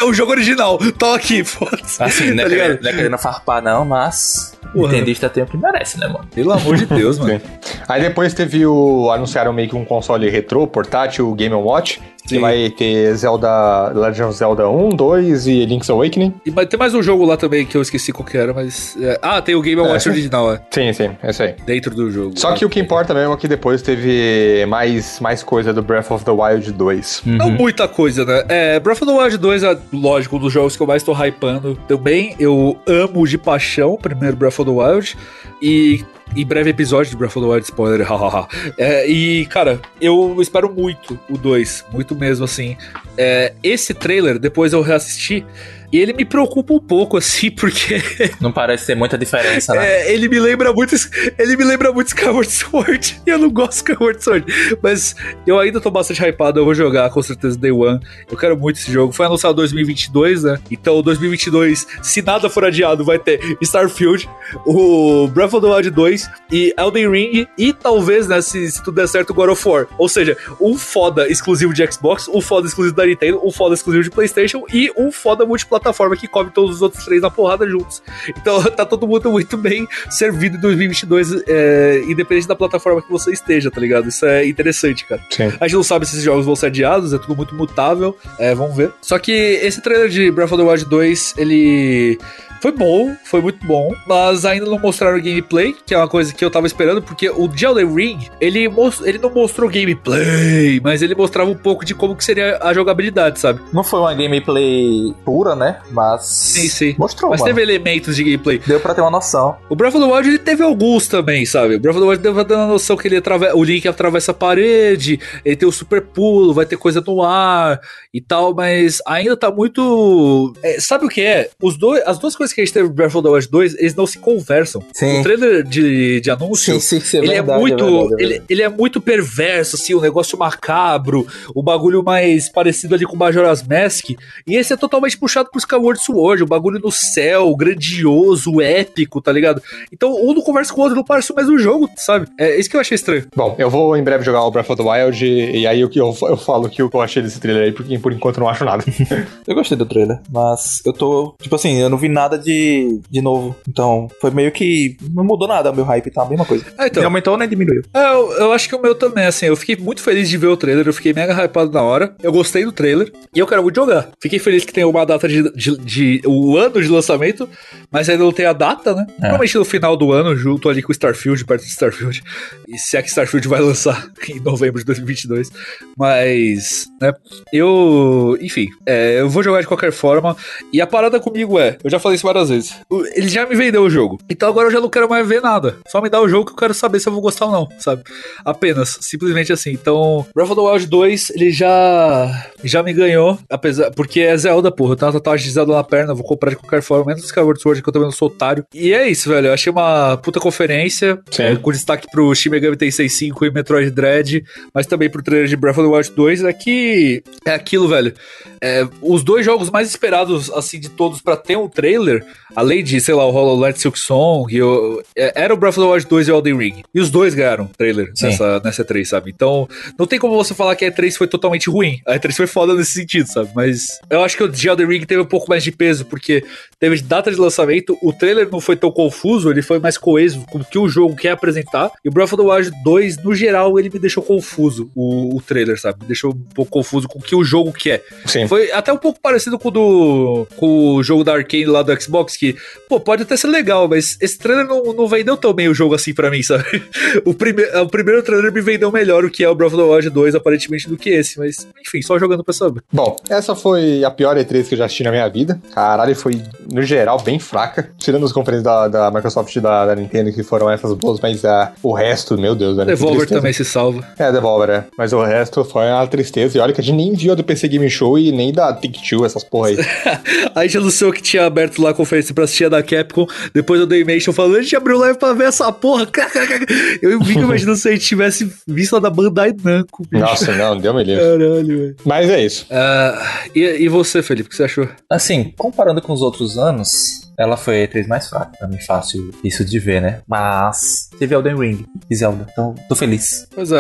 é 0.00 0.04
o 0.04 0.12
jogo 0.14 0.32
original. 0.32 0.78
Tô 0.98 1.12
aqui, 1.12 1.42
foda-se. 1.44 2.02
Assim, 2.02 2.30
não 2.30 2.36
tá 2.36 2.42
é 2.42 2.48
ligado? 2.48 2.66
querendo- 2.66 2.82
não 2.82 2.90
é 2.90 2.94
querendo 2.94 3.18
farpar, 3.18 3.62
não, 3.62 3.84
mas. 3.84 4.56
Porra. 4.72 4.92
Nintendista 4.92 5.28
tem 5.30 5.42
o 5.42 5.46
que 5.46 5.56
merece, 5.56 5.98
né, 5.98 6.06
mano? 6.06 6.26
Pelo 6.34 6.52
amor 6.52 6.76
de 6.76 6.84
Deus, 6.84 7.16
mano. 7.20 7.40
Aí 7.88 8.02
depois 8.02 8.34
teve 8.34 8.66
o. 8.66 9.10
Anunciaram 9.10 9.52
meio 9.52 9.68
que 9.68 9.76
um 9.76 9.84
console 9.84 10.28
retrô, 10.28 10.66
portátil, 10.66 11.32
Game 11.34 11.54
Watch. 11.54 12.00
Sim. 12.28 12.36
Que 12.36 12.40
vai 12.40 12.70
ter 12.70 13.14
Zelda, 13.14 13.88
Legend 13.94 14.22
of 14.24 14.36
Zelda 14.36 14.68
1, 14.68 14.90
2 14.90 15.46
e 15.46 15.64
Link's 15.64 15.88
Awakening. 15.88 16.34
E 16.44 16.50
vai 16.50 16.66
ter 16.66 16.76
mais 16.76 16.94
um 16.94 17.02
jogo 17.02 17.24
lá 17.24 17.36
também 17.36 17.64
que 17.64 17.76
eu 17.76 17.80
esqueci 17.80 18.12
qual 18.12 18.26
que 18.26 18.36
era, 18.36 18.52
mas. 18.52 18.96
É... 19.00 19.18
Ah, 19.22 19.40
tem 19.40 19.54
o 19.54 19.62
Game 19.62 19.80
Watch 19.80 20.06
é, 20.06 20.12
original, 20.12 20.52
é. 20.52 20.60
Sim, 20.70 20.92
sim, 20.92 21.10
é 21.22 21.30
isso 21.30 21.42
aí. 21.42 21.54
Dentro 21.64 21.94
do 21.94 22.10
jogo. 22.10 22.38
Só 22.38 22.52
que 22.52 22.64
o 22.64 22.68
que 22.68 22.78
importa 22.78 23.14
mesmo 23.14 23.32
é 23.32 23.36
que 23.36 23.48
depois 23.48 23.80
teve 23.80 24.66
mais, 24.66 25.18
mais 25.20 25.42
coisa 25.42 25.72
do 25.72 25.82
Breath 25.82 26.10
of 26.10 26.24
the 26.24 26.30
Wild 26.30 26.70
2. 26.70 27.22
Uhum. 27.26 27.36
Não 27.36 27.50
muita 27.50 27.88
coisa, 27.88 28.24
né? 28.24 28.44
É, 28.48 28.80
Breath 28.80 29.02
of 29.02 29.06
the 29.06 29.18
Wild 29.18 29.38
2 29.38 29.62
é, 29.62 29.78
lógico, 29.92 30.36
um 30.36 30.38
dos 30.38 30.52
jogos 30.52 30.76
que 30.76 30.82
eu 30.82 30.86
mais 30.86 31.02
tô 31.02 31.12
hypando 31.12 31.78
também. 31.88 32.34
Eu 32.38 32.78
amo 32.86 33.26
de 33.26 33.38
paixão 33.38 33.94
o 33.94 33.98
primeiro 33.98 34.36
Breath 34.36 34.58
of 34.58 34.70
the 34.70 34.76
Wild. 34.76 35.16
E 35.62 36.04
em 36.36 36.46
breve 36.46 36.70
episódio 36.70 37.10
de 37.10 37.16
Breath 37.16 37.36
of 37.36 37.46
the 37.46 37.52
Wild, 37.52 37.64
spoiler, 37.64 38.02
hahaha. 38.06 38.48
é, 38.76 39.08
e, 39.08 39.46
cara, 39.46 39.80
eu 40.00 40.36
espero 40.40 40.72
muito 40.72 41.18
o 41.28 41.36
2, 41.36 41.86
muito 41.92 42.14
mesmo, 42.14 42.44
assim. 42.44 42.76
É, 43.16 43.52
esse 43.62 43.94
trailer, 43.94 44.38
depois 44.38 44.72
eu 44.72 44.82
reassisti, 44.82 45.44
e 45.90 45.98
ele 45.98 46.12
me 46.12 46.24
preocupa 46.24 46.74
um 46.74 46.80
pouco, 46.80 47.16
assim, 47.16 47.50
porque. 47.52 48.02
Não 48.40 48.52
parece 48.52 48.86
ter 48.86 48.94
muita 48.94 49.16
diferença, 49.16 49.74
né? 49.74 50.02
É, 50.02 50.12
ele 50.12 50.28
me 50.28 50.38
lembra 50.38 50.72
muito. 50.72 50.94
Ele 51.38 51.56
me 51.56 51.64
lembra 51.64 51.92
muito 51.92 52.08
Skyward 52.08 52.50
Sword. 52.50 53.22
E 53.26 53.30
eu 53.30 53.38
não 53.38 53.50
gosto 53.50 53.70
de 53.70 53.76
Skyward 53.76 54.22
Sword. 54.22 54.78
Mas 54.82 55.16
eu 55.46 55.58
ainda 55.58 55.80
tô 55.80 55.90
bastante 55.90 56.22
hypado. 56.22 56.60
Eu 56.60 56.64
vou 56.64 56.74
jogar 56.74 57.08
com 57.10 57.22
certeza 57.22 57.58
Day 57.58 57.72
One. 57.72 58.00
Eu 58.30 58.36
quero 58.36 58.56
muito 58.56 58.76
esse 58.76 58.92
jogo. 58.92 59.12
Foi 59.12 59.26
anunciado 59.26 59.54
2022, 59.56 60.44
né? 60.44 60.58
Então, 60.70 61.00
2022, 61.02 61.86
se 62.02 62.22
nada 62.22 62.50
for 62.50 62.64
adiado, 62.64 63.04
vai 63.04 63.18
ter 63.18 63.56
Starfield, 63.62 64.28
o 64.66 65.26
Breath 65.28 65.54
of 65.54 65.66
the 65.66 65.72
Wild 65.72 65.90
2 65.90 66.30
e 66.52 66.74
Elden 66.76 67.10
Ring. 67.10 67.46
E 67.56 67.72
talvez, 67.72 68.28
né, 68.28 68.40
se, 68.42 68.70
se 68.70 68.82
tudo 68.82 68.96
der 68.96 69.08
certo, 69.08 69.32
God 69.32 69.50
of 69.50 69.68
War. 69.68 69.86
Ou 69.96 70.08
seja, 70.08 70.36
um 70.60 70.76
foda 70.76 71.28
exclusivo 71.28 71.72
de 71.72 71.90
Xbox, 71.90 72.28
um 72.28 72.40
foda 72.40 72.66
exclusivo 72.66 72.94
da 72.94 73.06
Nintendo, 73.06 73.40
um 73.42 73.50
foda 73.50 73.74
exclusivo 73.74 74.04
de 74.04 74.10
PlayStation 74.10 74.64
e 74.72 74.92
um 74.96 75.10
foda 75.10 75.46
multiplayer 75.46 75.77
plataforma 75.78 76.16
que 76.16 76.26
cobre 76.28 76.52
todos 76.52 76.76
os 76.76 76.82
outros 76.82 77.04
três 77.04 77.22
na 77.22 77.30
porrada 77.30 77.66
juntos. 77.68 78.02
Então 78.28 78.62
tá 78.72 78.84
todo 78.84 79.06
mundo 79.06 79.30
muito 79.30 79.56
bem 79.56 79.86
servido 80.10 80.56
em 80.56 80.60
2022, 80.60 81.42
é, 81.46 82.02
independente 82.06 82.48
da 82.48 82.56
plataforma 82.56 83.02
que 83.02 83.10
você 83.10 83.32
esteja, 83.32 83.70
tá 83.70 83.80
ligado? 83.80 84.08
Isso 84.08 84.26
é 84.26 84.46
interessante, 84.46 85.06
cara. 85.06 85.22
Sim. 85.30 85.52
A 85.60 85.66
gente 85.66 85.76
não 85.76 85.82
sabe 85.82 86.06
se 86.06 86.12
esses 86.12 86.24
jogos 86.24 86.44
vão 86.44 86.56
ser 86.56 86.66
adiados, 86.66 87.12
é 87.12 87.18
tudo 87.18 87.36
muito 87.36 87.54
mutável, 87.54 88.16
é, 88.38 88.54
vamos 88.54 88.76
ver. 88.76 88.92
Só 89.00 89.18
que 89.18 89.32
esse 89.32 89.80
trailer 89.80 90.08
de 90.08 90.30
Breath 90.30 90.52
of 90.52 90.62
the 90.62 90.68
Wild 90.68 90.84
2, 90.86 91.34
ele 91.38 92.18
foi 92.60 92.72
bom, 92.72 93.14
foi 93.24 93.40
muito 93.40 93.64
bom, 93.66 93.94
mas 94.06 94.44
ainda 94.44 94.66
não 94.66 94.78
mostraram 94.78 95.18
gameplay, 95.20 95.74
que 95.86 95.94
é 95.94 95.98
uma 95.98 96.08
coisa 96.08 96.32
que 96.34 96.44
eu 96.44 96.50
tava 96.50 96.66
esperando, 96.66 97.02
porque 97.02 97.28
o 97.30 97.48
de 97.48 97.64
Elden 97.64 97.94
Ring, 97.94 98.18
ele, 98.40 98.68
ele 99.04 99.18
não 99.18 99.30
mostrou 99.30 99.68
gameplay, 99.70 100.80
mas 100.82 101.02
ele 101.02 101.14
mostrava 101.14 101.50
um 101.50 101.54
pouco 101.56 101.84
de 101.84 101.94
como 101.94 102.16
que 102.16 102.24
seria 102.24 102.58
a 102.62 102.72
jogabilidade, 102.72 103.38
sabe? 103.38 103.60
Não 103.72 103.84
foi 103.84 104.00
uma 104.00 104.14
gameplay 104.14 105.14
pura, 105.24 105.54
né? 105.54 105.78
Mas. 105.90 106.24
Sim, 106.24 106.68
sim. 106.68 106.94
Mostrou, 106.98 107.30
Mas 107.30 107.40
mano. 107.40 107.52
teve 107.54 107.62
elementos 107.62 108.16
de 108.16 108.24
gameplay. 108.24 108.60
Deu 108.66 108.80
pra 108.80 108.94
ter 108.94 109.00
uma 109.00 109.10
noção. 109.10 109.56
O 109.68 109.76
Breath 109.76 109.94
of 109.94 110.04
the 110.06 110.12
Wild, 110.12 110.28
ele 110.28 110.38
teve 110.38 110.62
alguns 110.62 111.06
também, 111.08 111.44
sabe? 111.46 111.76
O 111.76 111.80
Breath 111.80 111.96
of 111.96 112.04
the 112.04 112.10
Wild 112.10 112.22
deu 112.22 112.34
pra 112.34 112.44
ter 112.44 112.54
uma 112.54 112.66
noção 112.66 112.96
que 112.96 113.08
ele 113.08 113.16
atravessa. 113.16 113.56
O 113.56 113.64
Link 113.64 113.86
atravessa 113.86 114.32
a 114.32 114.34
parede, 114.34 115.20
ele 115.44 115.56
tem 115.56 115.68
o 115.68 115.72
super 115.72 116.02
pulo, 116.02 116.52
vai 116.52 116.66
ter 116.66 116.76
coisa 116.76 117.02
no 117.06 117.22
ar 117.22 117.80
e 118.12 118.20
tal, 118.20 118.54
mas 118.54 119.00
ainda 119.06 119.36
tá 119.36 119.50
muito. 119.50 120.52
É, 120.62 120.80
sabe 120.80 121.06
o 121.06 121.08
que 121.08 121.20
é? 121.20 121.50
Os 121.62 121.76
dois, 121.76 122.02
as 122.06 122.18
duas 122.18 122.34
coisas 122.36 122.47
que 122.54 122.60
a 122.60 122.64
gente 122.64 122.74
teve 122.74 122.88
Breath 122.88 123.14
of 123.14 123.22
the 123.22 123.28
Wild 123.28 123.48
2, 123.48 123.74
eles 123.74 123.94
não 123.94 124.06
se 124.06 124.18
conversam. 124.18 124.82
Sim. 124.92 125.20
O 125.20 125.22
trailer 125.22 125.62
de, 125.62 126.20
de 126.20 126.30
anúncio, 126.30 126.80
sim, 126.80 127.00
sim, 127.00 127.16
é 127.16 127.20
ele 127.20 127.28
verdade, 127.28 127.58
é 127.58 127.60
muito. 127.60 127.84
É 127.84 127.88
verdade, 127.88 128.22
é 128.22 128.24
ele, 128.24 128.42
ele, 128.48 128.62
é 128.62 128.68
muito 128.68 129.00
perverso, 129.00 129.76
assim, 129.76 129.94
o 129.94 129.98
um 129.98 130.00
negócio 130.00 130.38
macabro, 130.38 131.26
o 131.54 131.62
bagulho 131.62 132.02
mais 132.02 132.48
parecido 132.48 132.94
ali 132.94 133.04
com 133.04 133.16
Majora's 133.16 133.62
Mask. 133.62 134.10
E 134.46 134.56
esse 134.56 134.72
é 134.72 134.76
totalmente 134.76 135.16
puxado 135.16 135.50
pro 135.50 135.58
Skyward 135.58 136.02
Sword, 136.02 136.42
o 136.42 136.46
bagulho 136.46 136.80
no 136.80 136.90
céu, 136.90 137.54
grandioso, 137.56 138.60
épico, 138.60 139.20
tá 139.20 139.32
ligado? 139.32 139.62
Então 139.92 140.14
um 140.14 140.34
não 140.34 140.42
conversa 140.42 140.72
com 140.72 140.80
o 140.80 140.84
outro, 140.84 140.96
não 140.96 141.04
parece 141.04 141.32
o 141.32 141.36
mesmo 141.36 141.58
jogo, 141.58 141.88
sabe? 141.96 142.26
É 142.38 142.58
isso 142.58 142.68
que 142.68 142.76
eu 142.76 142.80
achei 142.80 142.94
estranho. 142.94 143.26
Bom, 143.34 143.54
eu 143.58 143.70
vou 143.70 143.96
em 143.96 144.02
breve 144.02 144.24
jogar 144.24 144.42
o 144.42 144.50
Breath 144.50 144.70
of 144.70 144.82
the 144.82 144.88
Wild 144.88 145.24
e, 145.24 145.60
e 145.60 145.66
aí 145.66 145.80
eu, 145.80 145.90
eu, 145.94 146.16
eu 146.22 146.36
falo 146.36 146.68
que 146.68 146.80
eu 146.80 146.90
achei 147.00 147.22
desse 147.22 147.40
trailer 147.40 147.64
aí, 147.64 147.72
porque 147.72 147.98
por 147.98 148.12
enquanto 148.12 148.40
não 148.40 148.48
acho 148.48 148.64
nada. 148.64 148.84
eu 149.46 149.54
gostei 149.54 149.76
do 149.76 149.86
trailer, 149.86 150.20
mas 150.30 150.82
eu 150.84 150.92
tô. 150.92 151.34
Tipo 151.40 151.56
assim, 151.56 151.78
eu 151.78 151.88
não 151.88 151.98
vi 151.98 152.08
nada 152.08 152.37
de, 152.38 153.00
de 153.10 153.20
novo. 153.20 153.56
Então, 153.68 154.08
foi 154.20 154.30
meio 154.30 154.50
que. 154.52 154.96
Não 155.12 155.24
mudou 155.24 155.48
nada. 155.48 155.70
O 155.70 155.74
meu 155.74 155.84
hype 155.84 156.10
tá 156.10 156.22
a 156.22 156.28
mesma 156.28 156.44
coisa. 156.44 156.64
Ah, 156.76 156.86
então, 156.86 157.00
nem 157.00 157.06
aumentou 157.06 157.36
nem 157.36 157.48
diminuiu. 157.48 157.82
É, 157.94 158.12
eu, 158.12 158.32
eu 158.32 158.52
acho 158.52 158.68
que 158.68 158.74
o 158.74 158.80
meu 158.80 158.94
também, 158.94 159.26
assim. 159.26 159.46
Eu 159.46 159.56
fiquei 159.56 159.76
muito 159.76 160.02
feliz 160.02 160.28
de 160.28 160.36
ver 160.36 160.46
o 160.46 160.56
trailer. 160.56 160.86
Eu 160.86 160.92
fiquei 160.92 161.12
mega 161.12 161.32
hypado 161.44 161.70
na 161.70 161.82
hora. 161.82 162.14
Eu 162.22 162.32
gostei 162.32 162.64
do 162.64 162.72
trailer. 162.72 163.12
E 163.34 163.38
eu 163.38 163.46
quero 163.46 163.62
muito 163.62 163.76
jogar. 163.76 164.10
Fiquei 164.20 164.38
feliz 164.38 164.64
que 164.64 164.72
tem 164.72 164.84
uma 164.84 165.04
data 165.04 165.28
de. 165.28 165.50
de, 165.52 165.76
de 165.78 166.22
o 166.26 166.56
ano 166.56 166.80
de 166.80 166.88
lançamento, 166.88 167.48
mas 167.90 168.08
ainda 168.08 168.24
não 168.24 168.32
tem 168.32 168.46
a 168.46 168.52
data, 168.52 168.94
né? 168.94 169.06
É. 169.08 169.12
Provavelmente 169.20 169.58
no 169.58 169.64
final 169.64 169.96
do 169.96 170.12
ano, 170.12 170.36
junto 170.36 170.68
ali 170.68 170.82
com 170.82 170.92
Starfield, 170.92 171.44
perto 171.44 171.62
de 171.62 171.70
Starfield. 171.70 172.22
E 172.68 172.78
se 172.78 172.96
é 172.96 173.02
que 173.02 173.08
Starfield 173.08 173.46
vai 173.48 173.60
lançar 173.60 174.08
em 174.28 174.40
novembro 174.40 174.78
de 174.78 174.84
2022. 174.84 175.50
Mas, 175.96 176.86
né? 177.00 177.12
Eu. 177.52 178.36
Enfim, 178.40 178.68
é, 178.86 179.20
eu 179.20 179.28
vou 179.28 179.42
jogar 179.42 179.60
de 179.60 179.66
qualquer 179.66 179.92
forma. 179.92 180.36
E 180.72 180.80
a 180.80 180.86
parada 180.86 181.18
comigo 181.20 181.58
é, 181.58 181.76
eu 181.82 181.90
já 181.90 181.98
falei 181.98 182.16
isso 182.16 182.26
várias 182.28 182.48
vezes. 182.48 182.74
Ele 183.14 183.28
já 183.28 183.46
me 183.46 183.54
vendeu 183.54 183.82
o 183.82 183.90
jogo. 183.90 184.18
Então 184.28 184.48
agora 184.48 184.68
eu 184.68 184.72
já 184.72 184.80
não 184.80 184.88
quero 184.88 185.08
mais 185.08 185.26
ver 185.26 185.40
nada. 185.42 185.76
Só 185.88 186.00
me 186.00 186.08
dá 186.08 186.20
o 186.20 186.28
jogo 186.28 186.46
que 186.46 186.52
eu 186.52 186.56
quero 186.56 186.74
saber 186.74 187.00
se 187.00 187.08
eu 187.08 187.12
vou 187.12 187.22
gostar 187.22 187.46
ou 187.46 187.52
não, 187.52 187.68
sabe? 187.78 188.02
Apenas, 188.44 188.98
simplesmente 189.00 189.52
assim. 189.52 189.70
Então, 189.70 190.26
Breath 190.34 190.50
of 190.50 190.60
the 190.60 190.68
Wild 190.68 190.86
2, 190.86 191.30
ele 191.30 191.50
já 191.50 192.48
já 192.64 192.82
me 192.82 192.92
ganhou, 192.92 193.38
apesar 193.48 193.90
porque 193.92 194.20
é 194.20 194.36
Zelda, 194.36 194.70
porra. 194.70 194.92
Eu 194.92 194.96
tenho 194.96 195.10
uma 195.10 195.18
tatuagem 195.18 195.46
de 195.46 195.52
Zelda 195.52 195.72
na 195.72 195.84
perna, 195.84 196.14
vou 196.14 196.24
comprar 196.24 196.50
de 196.50 196.56
qualquer 196.56 196.82
forma, 196.82 197.06
menos 197.06 197.24
Skyward 197.24 197.60
Sword, 197.60 197.82
que 197.82 197.88
eu 197.88 197.92
também 197.92 198.06
não 198.06 198.12
sou 198.12 198.28
otário. 198.28 198.64
E 198.74 198.92
é 198.92 199.08
isso, 199.08 199.28
velho. 199.28 199.48
Eu 199.48 199.52
achei 199.52 199.70
uma 199.70 200.16
puta 200.18 200.40
conferência, 200.40 201.18
é, 201.38 201.56
com 201.56 201.72
destaque 201.72 202.06
pro 202.10 202.34
Shin 202.34 202.50
Megami 202.50 202.76
Tensei 202.76 203.08
5 203.08 203.46
e 203.46 203.50
Metroid 203.50 203.90
Dread, 203.90 204.44
mas 204.74 204.86
também 204.86 205.10
pro 205.10 205.22
trailer 205.22 205.48
de 205.48 205.56
Breath 205.56 205.78
of 205.78 205.88
the 205.88 205.94
Wild 205.94 206.10
2, 206.10 206.44
é 206.44 206.52
que 206.52 207.22
é 207.44 207.52
aquilo, 207.52 207.88
velho. 207.88 208.12
É, 208.60 208.86
os 209.00 209.22
dois 209.22 209.44
jogos 209.44 209.70
mais 209.70 209.88
esperados, 209.88 210.50
assim, 210.50 210.80
de 210.80 210.88
todos 210.88 211.20
para 211.20 211.36
ter 211.36 211.56
um 211.56 211.68
trailer, 211.68 212.17
além 212.54 212.82
de, 212.82 213.00
sei 213.00 213.14
lá, 213.14 213.26
o 213.26 213.34
HoloLens 213.34 213.78
Silk 213.78 213.98
Song, 213.98 214.54
eu, 214.54 215.02
é, 215.16 215.32
era 215.34 215.54
o 215.54 215.56
Breath 215.56 215.78
of 215.78 215.86
the 215.86 215.92
Wild 215.92 216.06
2 216.08 216.28
e 216.28 216.32
o 216.32 216.36
Elden 216.36 216.56
Ring. 216.56 216.82
E 216.94 217.00
os 217.00 217.10
dois 217.10 217.34
ganharam 217.34 217.66
trailer 217.66 218.12
nessa, 218.20 218.60
nessa 218.60 218.84
E3, 218.84 219.04
sabe? 219.04 219.30
Então, 219.30 219.68
não 219.98 220.06
tem 220.06 220.18
como 220.18 220.34
você 220.34 220.54
falar 220.54 220.76
que 220.76 220.84
a 220.84 220.92
E3 220.92 221.16
foi 221.16 221.26
totalmente 221.26 221.68
ruim. 221.70 222.00
A 222.06 222.14
E3 222.18 222.34
foi 222.34 222.46
foda 222.46 222.74
nesse 222.74 222.92
sentido, 222.92 223.26
sabe? 223.26 223.50
Mas 223.54 223.98
eu 224.10 224.22
acho 224.22 224.36
que 224.36 224.42
o 224.42 224.48
de 224.48 224.68
Elden 224.68 224.86
Ring 224.86 225.04
teve 225.04 225.20
um 225.20 225.26
pouco 225.26 225.48
mais 225.48 225.62
de 225.62 225.72
peso, 225.72 226.04
porque 226.06 226.44
teve 226.78 227.00
data 227.02 227.30
de 227.30 227.36
lançamento, 227.36 227.96
o 228.02 228.12
trailer 228.12 228.48
não 228.50 228.60
foi 228.60 228.76
tão 228.76 228.90
confuso, 228.90 229.50
ele 229.50 229.62
foi 229.62 229.78
mais 229.78 229.96
coeso 229.96 230.44
com 230.50 230.58
o 230.58 230.64
que 230.64 230.78
o 230.78 230.88
jogo 230.88 231.16
quer 231.16 231.30
apresentar. 231.30 231.90
E 232.04 232.08
o 232.08 232.12
Breath 232.12 232.32
of 232.32 232.42
the 232.42 232.48
Wild 232.48 232.70
2, 232.82 233.24
no 233.24 233.34
geral, 233.34 233.78
ele 233.78 233.90
me 233.90 233.98
deixou 233.98 234.22
confuso, 234.22 234.90
o, 234.94 235.36
o 235.36 235.42
trailer, 235.42 235.80
sabe? 235.80 236.00
Me 236.00 236.06
deixou 236.06 236.32
um 236.32 236.54
pouco 236.54 236.70
confuso 236.70 237.08
com 237.08 237.18
o 237.18 237.22
que 237.22 237.34
o 237.34 237.44
jogo 237.44 237.72
quer. 237.72 238.02
Sim. 238.26 238.46
Foi 238.46 238.70
até 238.72 238.92
um 238.92 238.96
pouco 238.96 239.20
parecido 239.20 239.58
com 239.58 239.68
o 239.68 239.70
do 239.70 240.46
com 240.56 240.94
o 240.94 241.02
jogo 241.02 241.24
da 241.24 241.34
Arkane 241.34 241.66
lá 241.66 241.82
do 241.82 242.00
Xbox, 242.00 242.07
que, 242.38 242.56
pô, 242.88 243.00
pode 243.00 243.22
até 243.22 243.36
ser 243.36 243.48
legal, 243.48 243.88
mas 243.88 244.16
esse 244.20 244.38
trailer 244.38 244.66
não, 244.66 244.92
não 244.92 245.06
vendeu 245.06 245.36
tão 245.36 245.52
bem 245.52 245.68
o 245.68 245.74
jogo 245.74 245.94
assim 245.94 246.12
para 246.12 246.30
mim, 246.30 246.42
sabe? 246.42 246.64
O, 247.24 247.34
prime 247.34 247.62
o 247.82 247.88
primeiro 247.88 248.22
trailer 248.22 248.52
me 248.52 248.60
vendeu 248.60 248.92
melhor 248.92 249.24
o 249.24 249.30
que 249.30 249.42
é 249.42 249.48
o 249.48 249.54
Breath 249.54 249.72
of 249.72 249.82
the 249.82 249.90
Wild 249.90 250.10
2, 250.10 250.34
aparentemente, 250.34 250.88
do 250.88 250.96
que 250.96 251.10
esse, 251.10 251.38
mas, 251.38 251.66
enfim, 251.80 252.02
só 252.02 252.18
jogando 252.18 252.44
pra 252.44 252.52
saber. 252.52 252.82
Bom, 252.92 253.16
essa 253.28 253.54
foi 253.54 254.04
a 254.04 254.10
pior 254.10 254.36
E3 254.36 254.68
que 254.68 254.74
eu 254.74 254.78
já 254.78 254.84
assisti 254.84 255.02
na 255.02 255.10
minha 255.10 255.28
vida. 255.28 255.60
Caralho, 255.74 256.14
foi, 256.14 256.40
no 256.72 256.82
geral, 256.82 257.20
bem 257.20 257.38
fraca. 257.38 257.90
Tirando 257.98 258.24
as 258.24 258.32
conferências 258.32 258.64
da, 258.64 258.88
da 258.88 259.10
Microsoft 259.10 259.54
e 259.54 259.60
da, 259.60 259.86
da, 259.86 259.96
Nintendo, 259.96 260.32
que 260.32 260.42
foram 260.42 260.70
essas 260.70 260.92
boas, 260.94 261.18
mas 261.20 261.42
uh, 261.44 261.68
o 261.82 261.92
resto, 261.92 262.38
meu 262.38 262.54
Deus, 262.54 262.76
velho. 262.76 262.86
Devolver 262.86 263.28
também 263.28 263.52
se 263.52 263.64
salva. 263.64 264.06
É, 264.18 264.30
Devolver, 264.30 264.70
é. 264.70 264.84
Mas 264.96 265.12
o 265.12 265.22
resto 265.22 265.64
foi 265.64 265.86
uma 265.86 266.06
tristeza. 266.06 266.58
E 266.58 266.60
olha 266.60 266.72
que 266.72 266.80
a 266.80 266.84
gente 266.84 266.96
nem 266.96 267.12
viu 267.12 267.32
a 267.32 267.34
do 267.34 267.44
PC 267.44 267.68
Game 267.68 267.88
Show 267.88 268.18
e 268.18 268.32
nem 268.32 268.52
da 268.52 268.72
Take-Two, 268.72 269.24
essas 269.24 269.44
porra 269.44 269.68
aí. 269.68 269.76
a 270.54 270.62
gente 270.64 270.78
anunciou 270.78 271.12
que 271.12 271.22
tinha 271.22 271.44
aberto 271.44 271.80
lá 271.82 271.94
conferência 271.98 272.32
pra 272.32 272.44
assistir 272.44 272.66
a 272.66 272.68
da 272.68 272.82
Capcom. 272.82 273.26
Depois 273.52 273.80
eu 273.80 273.86
dei 273.86 274.04
mention 274.04 274.32
falando, 274.32 274.56
a 274.56 274.62
gente 274.62 274.76
abriu 274.76 274.96
live 274.98 275.18
pra 275.18 275.32
ver 275.32 275.48
essa 275.48 275.70
porra. 275.72 276.08
Eu 277.02 277.20
vi 277.20 277.34
imaginando 277.34 277.76
se 277.76 277.88
a 277.88 277.92
gente 277.92 278.06
tivesse 278.06 278.50
visto 278.66 278.96
a 278.96 279.00
da 279.00 279.10
Bandai 279.10 279.52
Namco. 279.62 280.06
Bicho. 280.08 280.24
Nossa, 280.24 280.54
não, 280.54 280.78
deu 280.78 280.94
me 280.94 281.02
livre. 281.02 281.22
Caralho, 281.22 281.66
velho. 281.66 281.96
Mas 282.04 282.30
é 282.30 282.44
isso. 282.44 282.66
Uh, 282.66 283.48
e, 283.54 283.60
e 283.60 283.88
você, 283.88 284.22
Felipe, 284.22 284.46
o 284.46 284.50
que 284.50 284.56
você 284.56 284.64
achou? 284.64 284.88
Assim, 285.10 285.52
comparando 285.56 286.00
com 286.00 286.12
os 286.12 286.22
outros 286.22 286.56
anos, 286.56 287.27
ela 287.38 287.56
foi 287.56 287.82
a 287.82 287.88
E3 287.88 288.06
mais 288.06 288.28
fraca. 288.28 288.52
Pra 288.58 288.68
mim, 288.68 288.78
fácil 288.78 289.30
isso 289.44 289.64
de 289.64 289.78
ver, 289.78 290.02
né? 290.02 290.20
Mas 290.26 291.08
teve 291.18 291.34
Elden 291.34 291.56
Ring 291.56 291.86
e 292.10 292.16
Zelda. 292.16 292.46
Então, 292.50 292.74
tô 292.88 292.94
feliz. 292.94 293.46
Pois 293.54 293.70
é, 293.70 293.76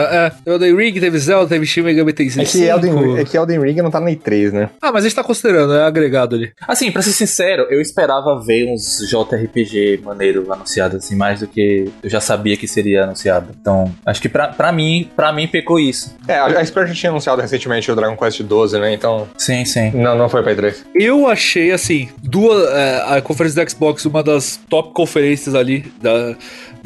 é. 0.46 0.50
Elden 0.50 0.76
Ring, 0.76 0.92
teve 1.00 1.18
Zelda, 1.18 1.48
teve 1.48 1.66
Shin 1.66 1.82
Megami 1.82 2.12
Tensei 2.12 2.42
É 2.42 2.46
que, 2.46 2.64
Elden, 2.64 3.18
é 3.18 3.24
que 3.24 3.36
Elden 3.36 3.60
Ring 3.60 3.82
não 3.82 3.90
tá 3.90 4.00
na 4.00 4.10
E3, 4.10 4.52
né? 4.52 4.70
Ah, 4.80 4.92
mas 4.92 5.04
a 5.04 5.08
gente 5.08 5.16
tá 5.16 5.24
considerando, 5.24 5.74
é 5.74 5.82
agregado 5.84 6.36
ali. 6.36 6.52
Assim, 6.66 6.90
pra 6.92 7.02
ser 7.02 7.12
sincero, 7.12 7.66
eu 7.70 7.80
esperava 7.80 8.40
ver 8.40 8.72
uns 8.72 8.98
JRPG 9.08 10.00
maneiro 10.04 10.52
anunciado 10.52 10.96
assim, 10.96 11.16
mais 11.16 11.40
do 11.40 11.46
que 11.46 11.90
eu 12.02 12.10
já 12.10 12.20
sabia 12.20 12.56
que 12.56 12.68
seria 12.68 13.04
anunciado. 13.04 13.52
Então, 13.60 13.92
acho 14.06 14.20
que 14.20 14.28
pra, 14.28 14.48
pra 14.48 14.70
mim, 14.72 15.10
para 15.16 15.32
mim 15.32 15.48
pecou 15.48 15.80
isso. 15.80 16.14
É, 16.26 16.38
a 16.38 16.64
Square 16.64 16.88
já 16.88 16.94
tinha 16.94 17.10
anunciado 17.10 17.40
recentemente 17.40 17.90
o 17.90 17.96
Dragon 17.96 18.16
Quest 18.16 18.42
12, 18.42 18.78
né? 18.78 18.92
Então. 18.92 19.28
Sim, 19.36 19.64
sim. 19.64 19.90
Não, 19.92 20.16
não 20.16 20.28
foi 20.28 20.42
pra 20.42 20.54
E3. 20.54 20.76
Eu 20.94 21.26
achei, 21.26 21.72
assim, 21.72 22.08
duas. 22.22 22.68
É, 22.70 23.16
a 23.16 23.22
conferência 23.22 23.47
do 23.54 23.70
Xbox, 23.70 24.04
uma 24.04 24.22
das 24.22 24.58
top 24.68 24.92
conferências 24.92 25.54
ali 25.54 25.90
da, 26.00 26.36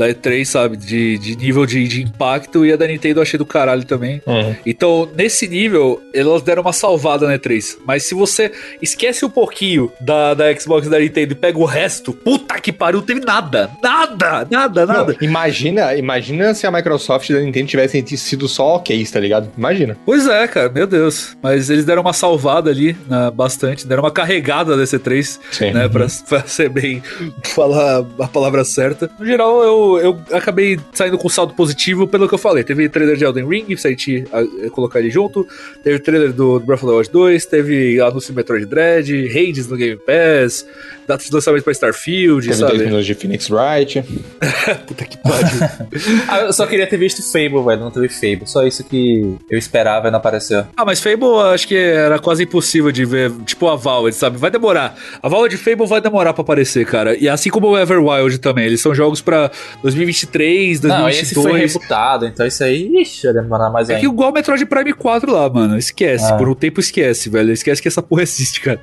da 0.02 0.08
E3, 0.08 0.44
sabe? 0.44 0.76
De, 0.76 1.18
de 1.18 1.36
nível 1.36 1.64
de, 1.64 1.86
de 1.86 2.02
impacto. 2.02 2.66
E 2.66 2.72
a 2.72 2.76
da 2.76 2.86
Nintendo 2.86 3.20
eu 3.20 3.22
achei 3.22 3.38
do 3.38 3.46
caralho 3.46 3.84
também. 3.84 4.20
Uhum. 4.26 4.54
Então, 4.66 5.08
nesse 5.16 5.46
nível, 5.46 6.02
elas 6.12 6.42
deram 6.42 6.62
uma 6.62 6.72
salvada 6.72 7.26
na 7.26 7.38
E3. 7.38 7.78
Mas 7.86 8.04
se 8.04 8.14
você 8.14 8.50
esquece 8.80 9.24
um 9.24 9.30
pouquinho 9.30 9.92
da, 10.00 10.34
da 10.34 10.54
Xbox 10.54 10.88
da 10.88 10.98
Nintendo 10.98 11.32
e 11.32 11.36
pega 11.36 11.58
o 11.58 11.64
resto, 11.64 12.12
puta 12.12 12.60
que 12.60 12.72
pariu, 12.72 13.00
não 13.00 13.06
teve 13.06 13.20
nada. 13.20 13.70
Nada, 13.82 14.46
nada, 14.50 14.86
nada. 14.86 15.12
Não, 15.12 15.28
imagina, 15.28 15.94
imagina 15.94 16.54
se 16.54 16.66
a 16.66 16.70
Microsoft 16.70 17.30
e 17.30 17.36
a 17.36 17.40
Nintendo 17.40 17.66
tivessem 17.66 18.04
sido 18.06 18.48
só 18.48 18.76
ok, 18.76 19.06
tá 19.06 19.20
ligado? 19.20 19.50
Imagina. 19.56 19.96
Pois 20.04 20.26
é, 20.26 20.46
cara, 20.48 20.68
meu 20.68 20.86
Deus. 20.86 21.36
Mas 21.42 21.70
eles 21.70 21.84
deram 21.84 22.02
uma 22.02 22.12
salvada 22.12 22.70
ali, 22.70 22.96
bastante. 23.34 23.86
Deram 23.86 24.02
uma 24.02 24.10
carregada 24.10 24.76
desse 24.76 24.98
3 24.98 25.40
Sim. 25.50 25.70
né? 25.72 25.88
Pra, 25.88 26.06
pra 26.28 26.46
ser 26.46 26.68
bem. 26.68 27.02
falar 27.44 28.04
a 28.18 28.28
palavra 28.28 28.64
certa. 28.64 29.10
No 29.18 29.26
geral, 29.26 29.62
eu, 29.62 29.91
eu 29.98 30.18
acabei 30.32 30.78
saindo 30.92 31.18
com 31.18 31.28
saldo 31.28 31.54
positivo 31.54 32.06
pelo 32.06 32.28
que 32.28 32.34
eu 32.34 32.38
falei. 32.38 32.62
Teve 32.64 32.88
trailer 32.88 33.16
de 33.16 33.24
Elden 33.24 33.46
Ring, 33.48 33.76
se 33.76 33.86
a 33.86 33.90
gente 33.90 34.24
a- 34.32 34.70
colocar 34.70 34.98
ele 35.00 35.10
junto. 35.10 35.46
Teve 35.82 35.98
trailer 35.98 36.32
do 36.32 36.60
Breath 36.60 36.82
of 36.82 36.86
the 36.92 36.96
Wild 36.98 37.10
2. 37.10 37.46
Teve 37.46 38.00
anúncio 38.00 38.30
de 38.30 38.36
Metroid 38.36 38.66
Dread. 38.66 39.28
Hades 39.28 39.68
no 39.68 39.76
Game 39.76 39.96
Pass. 39.98 40.66
Data 41.06 41.24
de 41.24 41.32
lançamento 41.32 41.64
pra 41.64 41.72
Starfield, 41.72 42.46
Teve 42.46 42.58
sabe? 42.58 42.72
10 42.72 42.84
minutos 42.84 43.06
de 43.06 43.14
Phoenix 43.14 43.50
Wright. 43.50 44.02
Puta 44.86 45.04
que 45.04 45.16
pariu. 45.18 45.48
Ah, 46.28 46.40
eu 46.42 46.52
só 46.52 46.66
queria 46.66 46.86
ter 46.86 46.96
visto 46.96 47.22
Fable, 47.30 47.62
velho. 47.64 47.80
Não 47.80 47.90
teve 47.90 48.08
Fable. 48.08 48.46
Só 48.46 48.64
isso 48.66 48.82
que 48.84 49.36
eu 49.50 49.58
esperava 49.58 50.08
e 50.08 50.10
não 50.10 50.18
apareceu. 50.18 50.64
Ah, 50.76 50.84
mas 50.84 51.00
Fable 51.00 51.26
acho 51.52 51.66
que 51.68 51.76
era 51.76 52.18
quase 52.18 52.44
impossível 52.44 52.90
de 52.92 53.04
ver, 53.04 53.30
tipo 53.44 53.68
a 53.68 53.76
Valve, 53.76 54.12
sabe? 54.12 54.38
Vai 54.38 54.50
demorar. 54.50 54.96
A 55.22 55.28
Valve 55.28 55.48
de 55.50 55.56
Fable 55.56 55.86
vai 55.86 56.00
demorar 56.00 56.32
pra 56.32 56.42
aparecer, 56.42 56.86
cara. 56.86 57.16
E 57.16 57.28
assim 57.28 57.50
como 57.50 57.68
o 57.68 57.78
Everwild 57.78 58.38
também, 58.38 58.66
eles 58.66 58.80
são 58.80 58.94
jogos 58.94 59.20
pra 59.20 59.50
2023, 59.82 60.80
Não, 60.82 61.08
esse 61.08 61.34
foi 61.34 61.44
2022. 61.44 61.72
rebutado, 61.74 62.26
então 62.26 62.46
isso 62.46 62.62
aí, 62.64 62.88
ixi, 63.00 63.26
ia 63.26 63.32
demorar 63.32 63.70
mais 63.70 63.88
É 63.88 63.94
que 63.94 63.96
ainda. 64.06 64.12
igual 64.12 64.30
o 64.30 64.32
Metroid 64.32 64.64
Prime 64.66 64.92
4 64.92 65.32
lá, 65.32 65.48
mano. 65.48 65.78
Esquece. 65.78 66.32
Ah. 66.32 66.36
Por 66.36 66.48
um 66.48 66.54
tempo 66.54 66.80
esquece, 66.80 67.28
velho. 67.30 67.52
Esquece 67.52 67.80
que 67.80 67.88
essa 67.88 68.02
porra 68.02 68.22
existe, 68.24 68.60
cara. 68.60 68.80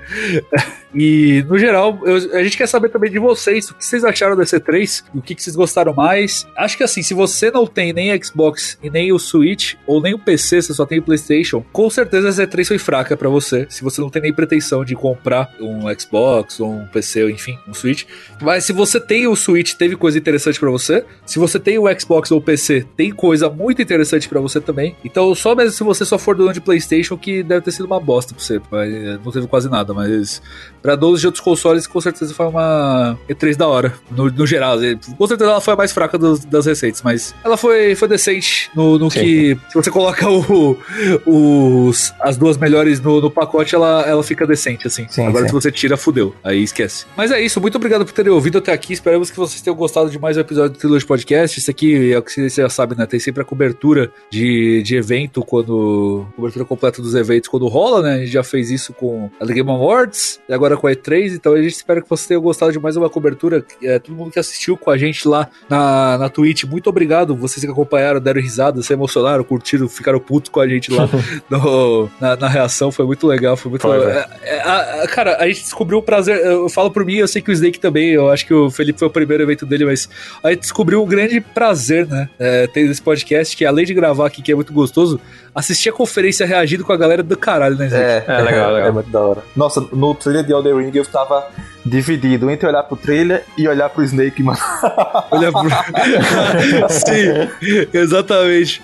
E, 0.94 1.46
no 1.48 1.58
geral, 1.60 2.00
eu- 2.04 2.36
a 2.38 2.44
gente 2.44 2.58
quer 2.58 2.68
saber 2.68 2.90
também 2.90 3.12
de 3.12 3.20
vocês. 3.20 3.70
O 3.70 3.76
que 3.76 3.86
vocês 3.86 4.04
acharam 4.04 4.36
da 4.36 4.44
C3? 4.44 5.04
O 5.14 5.22
que, 5.22 5.36
que 5.36 5.44
vocês 5.44 5.56
gostaram 5.56 5.94
mais? 5.94 6.48
Acho 6.58 6.76
que 6.78 6.84
assim, 6.84 7.04
se 7.04 7.14
você 7.14 7.52
não 7.52 7.68
tem 7.68 7.94
nem 7.94 8.20
Xbox 8.24 8.78
e 8.82 8.90
nem 8.90 9.12
o 9.12 9.20
Switch, 9.20 9.76
ou 9.86 10.02
nem 10.02 10.14
o 10.16 10.20
PC, 10.20 10.62
você 10.64 10.74
só 10.74 10.86
tem 10.86 10.98
o 11.00 11.04
PlayStation, 11.04 11.64
com 11.72 11.90
certeza 11.90 12.30
a 12.30 12.32
C3 12.32 12.66
foi 12.68 12.80
fraca 12.80 13.16
pra 13.16 13.30
você. 13.30 13.68
Se 13.70 13.84
você 13.84 14.02
não 14.02 14.10
tem 14.10 14.22
nem 14.22 14.34
pretensão 14.34 14.84
de 14.84 14.96
comprar 14.96 15.50
um 15.60 15.82
Xbox, 15.98 16.60
ou 16.60 16.72
um 16.74 16.88
PC, 16.88 17.24
ou 17.24 17.30
enfim, 17.30 17.58
um 17.68 17.74
Switch. 17.74 18.06
Mas 18.42 18.64
se 18.66 18.74
você 18.74 19.00
tem 19.00 19.28
o 19.28 19.36
Switch, 19.36 19.74
teve 19.76 19.96
coisa 19.96 20.18
interessante 20.18 20.60
pra 20.60 20.72
você. 20.72 20.79
Se 21.26 21.38
você 21.40 21.60
tem 21.60 21.78
o 21.78 21.86
Xbox 22.00 22.32
ou 22.32 22.40
o 22.40 22.42
PC, 22.42 22.86
tem 22.96 23.12
coisa 23.12 23.50
muito 23.50 23.82
interessante 23.82 24.28
pra 24.28 24.40
você 24.40 24.60
também. 24.60 24.96
Então, 25.04 25.34
só 25.36 25.54
mesmo 25.56 25.72
se 25.72 25.84
você 25.84 26.06
só 26.06 26.18
for 26.18 26.36
dono 26.36 26.54
de 26.54 26.62
PlayStation, 26.62 27.18
que 27.18 27.44
deve 27.44 27.62
ter 27.62 27.72
sido 27.72 27.86
uma 27.86 28.00
bosta 28.00 28.34
pra 28.34 28.44
você. 28.44 28.58
Eh, 28.74 29.18
não 29.24 29.32
teve 29.32 29.48
quase 29.48 29.70
nada, 29.70 29.94
mas 29.94 30.42
pra 30.82 30.96
donos 30.96 31.20
de 31.20 31.28
outros 31.28 31.44
consoles, 31.44 31.86
com 31.88 32.00
certeza 32.02 32.34
foi 32.34 32.46
uma 32.48 33.18
E3 33.30 33.56
da 33.56 33.68
hora. 33.68 33.94
No, 34.12 34.30
no 34.30 34.48
geral, 34.48 34.78
com 35.18 35.28
certeza 35.28 35.50
ela 35.52 35.62
foi 35.62 35.74
a 35.74 35.78
mais 35.78 35.92
fraca 35.92 36.18
dos- 36.18 36.46
das 36.46 36.66
recentes, 36.66 37.02
mas 37.02 37.34
ela 37.44 37.58
foi, 37.58 37.96
foi 37.96 38.08
decente 38.08 38.70
no, 38.76 38.98
no 38.98 39.10
que. 39.10 39.58
Se 39.70 39.74
você 39.76 39.92
coloca 39.92 40.28
o, 40.30 40.78
os, 41.26 42.14
as 42.20 42.38
duas 42.38 42.58
melhores 42.58 43.00
no, 43.00 43.22
no 43.22 43.30
pacote, 43.32 43.76
ela, 43.76 44.04
ela 44.08 44.24
fica 44.24 44.46
decente, 44.46 44.88
assim. 44.88 45.08
Sim, 45.10 45.26
Agora, 45.28 45.44
sim. 45.44 45.50
se 45.50 45.54
você 45.54 45.72
tira, 45.72 45.98
fudeu. 45.98 46.36
Aí 46.44 46.64
esquece. 46.64 47.06
Mas 47.16 47.32
é 47.32 47.42
isso, 47.42 47.60
muito 47.62 47.76
obrigado 47.76 48.06
por 48.06 48.12
terem 48.14 48.32
ouvido 48.32 48.58
até 48.58 48.72
aqui. 48.72 48.94
Esperamos 48.94 49.30
que 49.30 49.38
vocês 49.38 49.62
tenham 49.62 49.76
gostado 49.76 50.10
de 50.10 50.20
mais 50.20 50.38
um 50.38 50.40
episódio 50.42 50.69
do 50.70 50.78
Trilogy 50.78 51.06
Podcast. 51.06 51.60
Isso 51.60 51.70
aqui 51.72 52.14
é 52.14 52.18
o 52.18 52.22
que 52.22 52.32
você 52.50 52.62
já 52.62 52.70
sabe, 52.70 52.96
né? 52.98 53.06
Tem 53.06 53.20
sempre 53.20 53.42
a 53.42 53.46
cobertura 53.46 54.12
de, 54.30 54.82
de 54.84 54.96
evento, 54.96 55.44
quando. 55.44 56.26
Cobertura 56.36 56.66
completa 56.66 57.02
dos 57.02 57.16
eventos 57.16 57.50
quando 57.50 57.68
rola, 57.68 58.02
né? 58.02 58.14
A 58.16 58.20
gente 58.20 58.32
já 58.32 58.44
fez 58.44 58.70
isso 58.72 58.94
com 58.94 59.30
a 59.40 59.46
The 59.46 59.54
Game 59.54 59.70
Awards 59.70 60.40
e 60.48 60.54
agora 60.54 60.78
com 60.78 60.88
a 60.88 60.92
E3. 60.92 61.34
Então 61.36 61.54
a 61.54 61.62
gente 61.62 61.74
espera 61.76 62.02
que 62.02 62.10
vocês 62.10 62.28
tenham 62.28 62.42
gostado 62.42 62.72
de 62.72 62.80
mais 62.80 62.96
uma 62.96 63.10
cobertura. 63.10 63.64
É, 63.84 64.00
todo 64.00 64.16
mundo 64.16 64.32
que 64.32 64.40
assistiu 64.40 64.78
com 64.78 64.90
a 64.92 64.98
gente 64.98 65.28
lá 65.28 65.48
na, 65.70 66.18
na 66.18 66.30
Twitch, 66.30 66.64
muito 66.66 66.88
obrigado. 66.90 67.36
Vocês 67.36 67.64
que 67.64 67.72
acompanharam, 67.72 68.20
deram 68.20 68.42
risada, 68.42 68.82
se 68.82 68.94
emocionaram, 68.94 69.44
curtiram, 69.44 69.88
ficaram 69.90 70.20
putos 70.20 70.50
com 70.50 70.60
a 70.60 70.68
gente 70.68 70.92
lá 70.92 71.10
no- 71.50 72.10
na, 72.20 72.36
na 72.36 72.48
reação. 72.48 72.92
Foi 72.92 73.06
muito 73.06 73.26
legal, 73.28 73.56
foi 73.58 73.70
muito 73.72 73.82
Foi, 73.82 73.98
legal. 73.98 74.26
É, 74.42 74.56
é, 74.58 74.62
a- 74.62 75.08
cara, 75.08 75.38
a 75.40 75.48
gente 75.48 75.62
descobriu 75.64 75.98
o 75.98 76.02
prazer. 76.04 76.38
Eu 76.46 76.70
falo 76.70 76.92
por 76.92 77.06
mim, 77.06 77.16
eu 77.16 77.28
sei 77.28 77.42
que 77.42 77.50
o 77.50 77.54
Snake 77.54 77.80
também. 77.80 78.10
Eu 78.10 78.30
acho 78.30 78.46
que 78.46 78.54
o 78.54 78.70
Felipe 78.70 79.00
foi 79.00 79.08
o 79.08 79.12
primeiro 79.12 79.44
evento 79.44 79.66
dele, 79.66 79.86
mas 79.86 80.10
a 80.44 80.52
descobriu 80.60 81.04
um 81.04 81.08
grande 81.08 81.40
prazer, 81.42 82.08
né? 82.08 82.30
É, 82.40 82.68
ter 82.68 82.82
esse 82.82 83.02
podcast, 83.02 83.56
que 83.56 83.66
além 83.66 83.86
de 83.86 83.94
gravar 83.94 84.28
aqui, 84.28 84.42
que 84.42 84.52
é 84.52 84.56
muito 84.56 84.74
gostoso, 84.74 85.20
assistir 85.54 85.90
a 85.90 85.94
conferência 85.94 86.46
reagindo 86.46 86.84
com 86.86 86.94
a 86.94 86.98
galera 86.98 87.22
do 87.24 87.38
caralho, 87.38 87.76
né, 87.76 87.88
Snake? 87.88 88.32
É, 88.32 88.42
legal, 88.42 88.74
legal. 88.74 88.90
É 88.90 88.92
muito 88.92 89.10
da 89.10 89.20
hora. 89.20 89.42
Nossa, 89.56 89.82
no 89.92 90.14
trailer 90.16 90.44
de 90.44 90.52
Elden 90.52 90.76
Ring 90.78 90.92
eu 90.96 91.06
tava 91.06 91.48
dividido 91.86 92.50
entre 92.52 92.68
olhar 92.68 92.84
pro 92.84 92.98
trailer 92.98 93.44
e 93.58 93.68
olhar 93.68 93.90
pro 93.90 94.04
Snake, 94.04 94.44
mano. 94.44 94.60
Olha 95.32 95.52
pro... 95.52 95.68
Sim, 96.90 97.88
exatamente. 97.94 98.82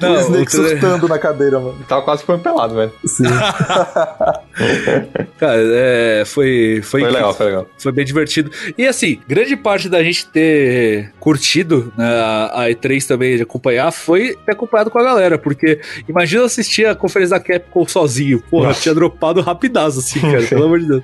Não, 0.00 0.14
o 0.14 0.20
Snake 0.20 0.42
o 0.42 0.50
trailer- 0.50 0.80
surtando 0.80 1.08
na 1.08 1.18
cadeira, 1.18 1.58
mano. 1.58 1.76
Tava 1.88 2.02
quase 2.02 2.22
ficando 2.22 2.40
pelado, 2.42 2.74
velho. 2.76 2.92
Sim. 3.04 3.24
Cara, 5.38 5.56
é, 5.58 6.22
foi, 6.24 6.80
foi, 6.82 7.00
Foi 7.02 7.10
legal, 7.10 7.34
foi 7.34 7.46
legal. 7.46 7.66
Foi 7.78 7.92
bem 7.92 8.04
divertido. 8.04 8.50
E 8.76 8.86
assim, 8.86 9.20
grande 9.28 9.56
parte 9.56 9.88
da 9.88 10.02
gente 10.02 10.26
ter 10.26 11.12
curtido 11.26 11.92
né, 11.98 12.06
a 12.06 12.66
a 12.66 12.70
E3 12.70 13.04
também, 13.04 13.36
de 13.36 13.42
acompanhar, 13.42 13.90
foi 13.90 14.36
ter 14.46 14.52
acompanhado 14.52 14.90
com 14.90 14.98
a 14.98 15.02
galera. 15.02 15.36
Porque 15.36 15.80
imagina 16.08 16.44
assistir 16.44 16.86
a 16.86 16.94
conferência 16.94 17.36
da 17.36 17.42
Capcom 17.42 17.86
sozinho. 17.86 18.40
Porra, 18.48 18.68
Nossa. 18.68 18.80
tinha 18.80 18.94
dropado 18.94 19.40
rapidaço, 19.40 19.98
assim, 19.98 20.20
cara, 20.20 20.42
pelo 20.46 20.64
amor 20.64 20.78
de 20.78 20.86
Deus. 20.86 21.02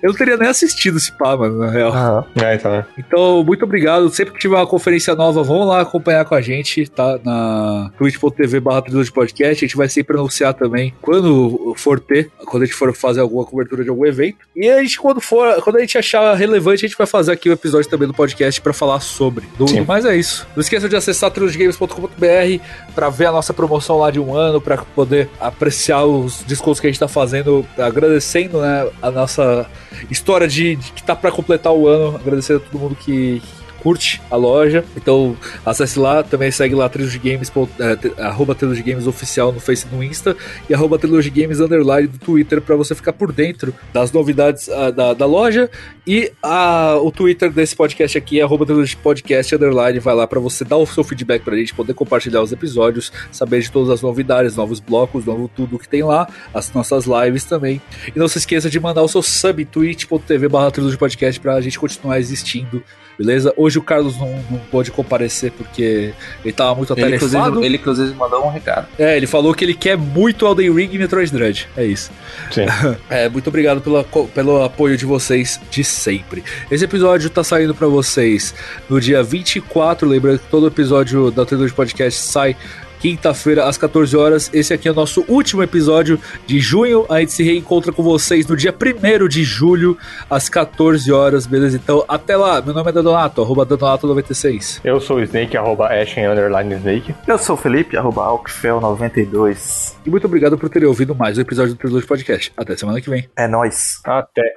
Eu 0.00 0.10
não 0.10 0.14
teria 0.14 0.36
nem 0.36 0.48
assistido 0.48 0.96
esse 0.96 1.10
pá, 1.10 1.36
mano, 1.36 1.58
na 1.58 1.70
real. 1.70 2.28
É, 2.40 2.54
então, 2.54 2.70
né? 2.70 2.86
Então, 2.96 3.42
muito 3.42 3.64
obrigado. 3.64 4.08
Sempre 4.10 4.34
que 4.34 4.38
tiver 4.38 4.54
uma 4.54 4.66
conferência 4.66 5.14
nova, 5.16 5.42
vão 5.42 5.64
lá 5.64 5.80
acompanhar 5.80 6.24
com 6.24 6.36
a 6.36 6.40
gente, 6.40 6.86
tá? 6.88 7.18
Na 7.24 7.90
twitch.tv 7.98 8.60
barra 8.60 8.82
Trilogy 8.82 9.12
podcast. 9.12 9.64
A 9.64 9.66
gente 9.66 9.76
vai 9.76 9.88
sempre 9.88 10.16
anunciar 10.16 10.54
também 10.54 10.94
quando 11.02 11.74
for 11.76 11.98
ter, 11.98 12.30
quando 12.46 12.62
a 12.62 12.66
gente 12.66 12.76
for 12.76 12.94
fazer 12.94 13.20
alguma 13.20 13.44
cobertura 13.44 13.82
de 13.82 13.90
algum 13.90 14.06
evento. 14.06 14.38
E 14.54 14.68
a 14.68 14.80
gente, 14.82 15.00
quando 15.00 15.20
for, 15.20 15.60
quando 15.62 15.76
a 15.76 15.80
gente 15.80 15.98
achar 15.98 16.32
relevante, 16.34 16.84
a 16.84 16.88
gente 16.88 16.96
vai 16.96 17.06
fazer 17.06 17.32
aqui 17.32 17.50
o 17.50 17.52
episódio 17.52 17.90
também 17.90 18.06
do 18.06 18.14
podcast 18.14 18.60
pra 18.60 18.72
falar 18.72 19.00
sobre. 19.00 19.44
Do, 19.58 19.63
Sim. 19.66 19.84
mas 19.86 20.04
é 20.04 20.16
isso. 20.16 20.46
Não 20.54 20.60
esqueça 20.60 20.88
de 20.88 20.96
acessar 20.96 21.30
trilogygames.com.br 21.30 22.64
pra 22.94 23.08
ver 23.10 23.26
a 23.26 23.32
nossa 23.32 23.52
promoção 23.52 23.98
lá 23.98 24.10
de 24.10 24.20
um 24.20 24.34
ano, 24.34 24.60
pra 24.60 24.78
poder 24.78 25.28
apreciar 25.40 26.04
os 26.04 26.42
descontos 26.42 26.80
que 26.80 26.86
a 26.86 26.90
gente 26.90 27.00
tá 27.00 27.08
fazendo, 27.08 27.66
agradecendo, 27.78 28.60
né, 28.60 28.88
a 29.02 29.10
nossa 29.10 29.66
história 30.10 30.46
de, 30.48 30.76
de 30.76 30.92
que 30.92 31.02
tá 31.02 31.14
pra 31.16 31.30
completar 31.30 31.72
o 31.72 31.86
ano, 31.88 32.16
agradecendo 32.16 32.60
a 32.60 32.70
todo 32.70 32.80
mundo 32.80 32.94
que 32.96 33.42
curte 33.84 34.20
a 34.30 34.36
loja. 34.36 34.82
Então, 34.96 35.36
acesse 35.64 35.98
lá, 35.98 36.22
também 36.22 36.50
segue 36.50 36.74
lá 36.74 36.88
Trilogy 36.88 37.18
Games, 37.18 37.50
te- 37.50 38.20
arroba 38.20 38.54
Trilogy 38.54 38.82
Games 38.82 39.06
oficial 39.06 39.52
no 39.52 39.60
Face 39.60 39.86
no 39.92 40.02
Insta 40.02 40.34
e 40.70 40.72
arroba 40.72 40.98
Trilogy 40.98 41.28
Games 41.28 41.60
underline 41.60 42.08
do 42.08 42.18
Twitter 42.18 42.62
pra 42.62 42.76
você 42.76 42.94
ficar 42.94 43.12
por 43.12 43.30
dentro 43.30 43.74
das 43.92 44.10
novidades 44.10 44.70
ah, 44.70 44.90
da, 44.90 45.12
da 45.12 45.26
loja 45.26 45.70
e 46.06 46.32
a, 46.42 46.96
o 46.96 47.12
Twitter 47.12 47.50
desse 47.52 47.76
podcast 47.76 48.16
aqui 48.16 48.40
é 48.40 48.42
arroba 48.42 48.64
Trilogy 48.64 48.96
Podcast 48.96 49.54
underline, 49.54 49.98
vai 49.98 50.14
lá 50.14 50.26
pra 50.26 50.40
você 50.40 50.64
dar 50.64 50.78
o 50.78 50.86
seu 50.86 51.04
feedback 51.04 51.42
pra 51.42 51.54
gente, 51.54 51.74
poder 51.74 51.92
compartilhar 51.92 52.40
os 52.40 52.52
episódios, 52.52 53.12
saber 53.30 53.60
de 53.60 53.70
todas 53.70 53.90
as 53.90 54.00
novidades, 54.00 54.56
novos 54.56 54.80
blocos, 54.80 55.26
novo 55.26 55.50
tudo 55.54 55.78
que 55.78 55.88
tem 55.88 56.02
lá, 56.02 56.26
as 56.54 56.72
nossas 56.72 57.04
lives 57.04 57.44
também. 57.44 57.82
E 58.14 58.18
não 58.18 58.28
se 58.28 58.38
esqueça 58.38 58.70
de 58.70 58.80
mandar 58.80 59.02
o 59.02 59.08
seu 59.08 59.22
sub 59.22 59.62
twitch.tv 59.66 60.48
barra 60.48 60.70
Trilogy 60.70 60.96
Podcast 60.96 61.38
pra 61.38 61.60
gente 61.60 61.78
continuar 61.78 62.18
existindo 62.18 62.82
beleza? 63.18 63.52
Hoje 63.56 63.78
o 63.78 63.82
Carlos 63.82 64.18
não, 64.18 64.28
não 64.50 64.58
pôde 64.70 64.90
comparecer 64.90 65.50
porque 65.52 66.12
ele 66.44 66.52
tava 66.52 66.74
muito 66.74 66.92
Ele 66.92 67.16
inclusive, 67.16 67.36
atarefado. 67.38 67.64
ele, 67.64 67.76
inclusive, 67.76 68.14
mandou 68.14 68.44
um 68.44 68.50
recado. 68.50 68.88
É, 68.98 69.16
ele 69.16 69.26
falou 69.26 69.54
que 69.54 69.64
ele 69.64 69.74
quer 69.74 69.96
muito 69.96 70.46
Elden 70.46 70.72
Ring 70.72 70.90
e 70.92 70.98
Metroid 70.98 71.32
Dread. 71.32 71.68
É 71.76 71.84
isso. 71.84 72.10
Sim. 72.50 72.66
É, 73.10 73.28
muito 73.28 73.46
obrigado 73.48 73.80
pela, 73.80 74.04
pelo 74.34 74.62
apoio 74.62 74.96
de 74.96 75.04
vocês 75.04 75.60
de 75.70 75.84
sempre. 75.84 76.42
Esse 76.70 76.84
episódio 76.84 77.28
tá 77.30 77.44
saindo 77.44 77.74
pra 77.74 77.86
vocês 77.86 78.54
no 78.88 79.00
dia 79.00 79.22
24. 79.22 80.08
Lembrando 80.08 80.38
que 80.40 80.46
todo 80.48 80.66
episódio 80.66 81.30
da 81.30 81.42
Altitude 81.42 81.72
Podcast 81.72 82.20
sai 82.20 82.56
quinta-feira 83.04 83.66
às 83.66 83.76
14 83.76 84.16
horas. 84.16 84.50
Esse 84.54 84.72
aqui 84.72 84.88
é 84.88 84.90
o 84.90 84.94
nosso 84.94 85.26
último 85.28 85.62
episódio 85.62 86.18
de 86.46 86.58
junho. 86.58 87.04
A 87.10 87.20
gente 87.20 87.32
se 87.32 87.42
reencontra 87.42 87.92
com 87.92 88.02
vocês 88.02 88.46
no 88.46 88.56
dia 88.56 88.74
1 88.74 89.28
de 89.28 89.44
julho 89.44 89.98
às 90.30 90.48
14 90.48 91.12
horas, 91.12 91.46
beleza? 91.46 91.76
Então, 91.76 92.02
até 92.08 92.34
lá. 92.34 92.62
Meu 92.62 92.72
nome 92.72 92.88
é 92.88 92.92
Donato, 92.94 93.42
arroba 93.42 93.66
Donato96. 93.66 94.80
Eu 94.82 94.98
sou 95.02 95.18
o 95.18 95.22
Snake, 95.22 95.54
arroba 95.54 95.88
Ashen 95.88 96.26
Underline 96.26 96.76
Snake. 96.76 97.14
Eu 97.28 97.36
sou 97.36 97.56
o 97.56 97.58
Felipe, 97.58 97.94
arroba 97.94 98.22
Alcfel92. 98.22 99.96
E 100.06 100.08
muito 100.08 100.26
obrigado 100.26 100.56
por 100.56 100.70
terem 100.70 100.88
ouvido 100.88 101.14
mais 101.14 101.36
um 101.36 101.42
episódio 101.42 101.74
do 101.74 101.78
Trilogy 101.78 102.06
Podcast. 102.06 102.54
Até 102.56 102.74
semana 102.74 103.02
que 103.02 103.10
vem. 103.10 103.28
É 103.36 103.46
nóis. 103.46 104.00
Até. 104.02 104.56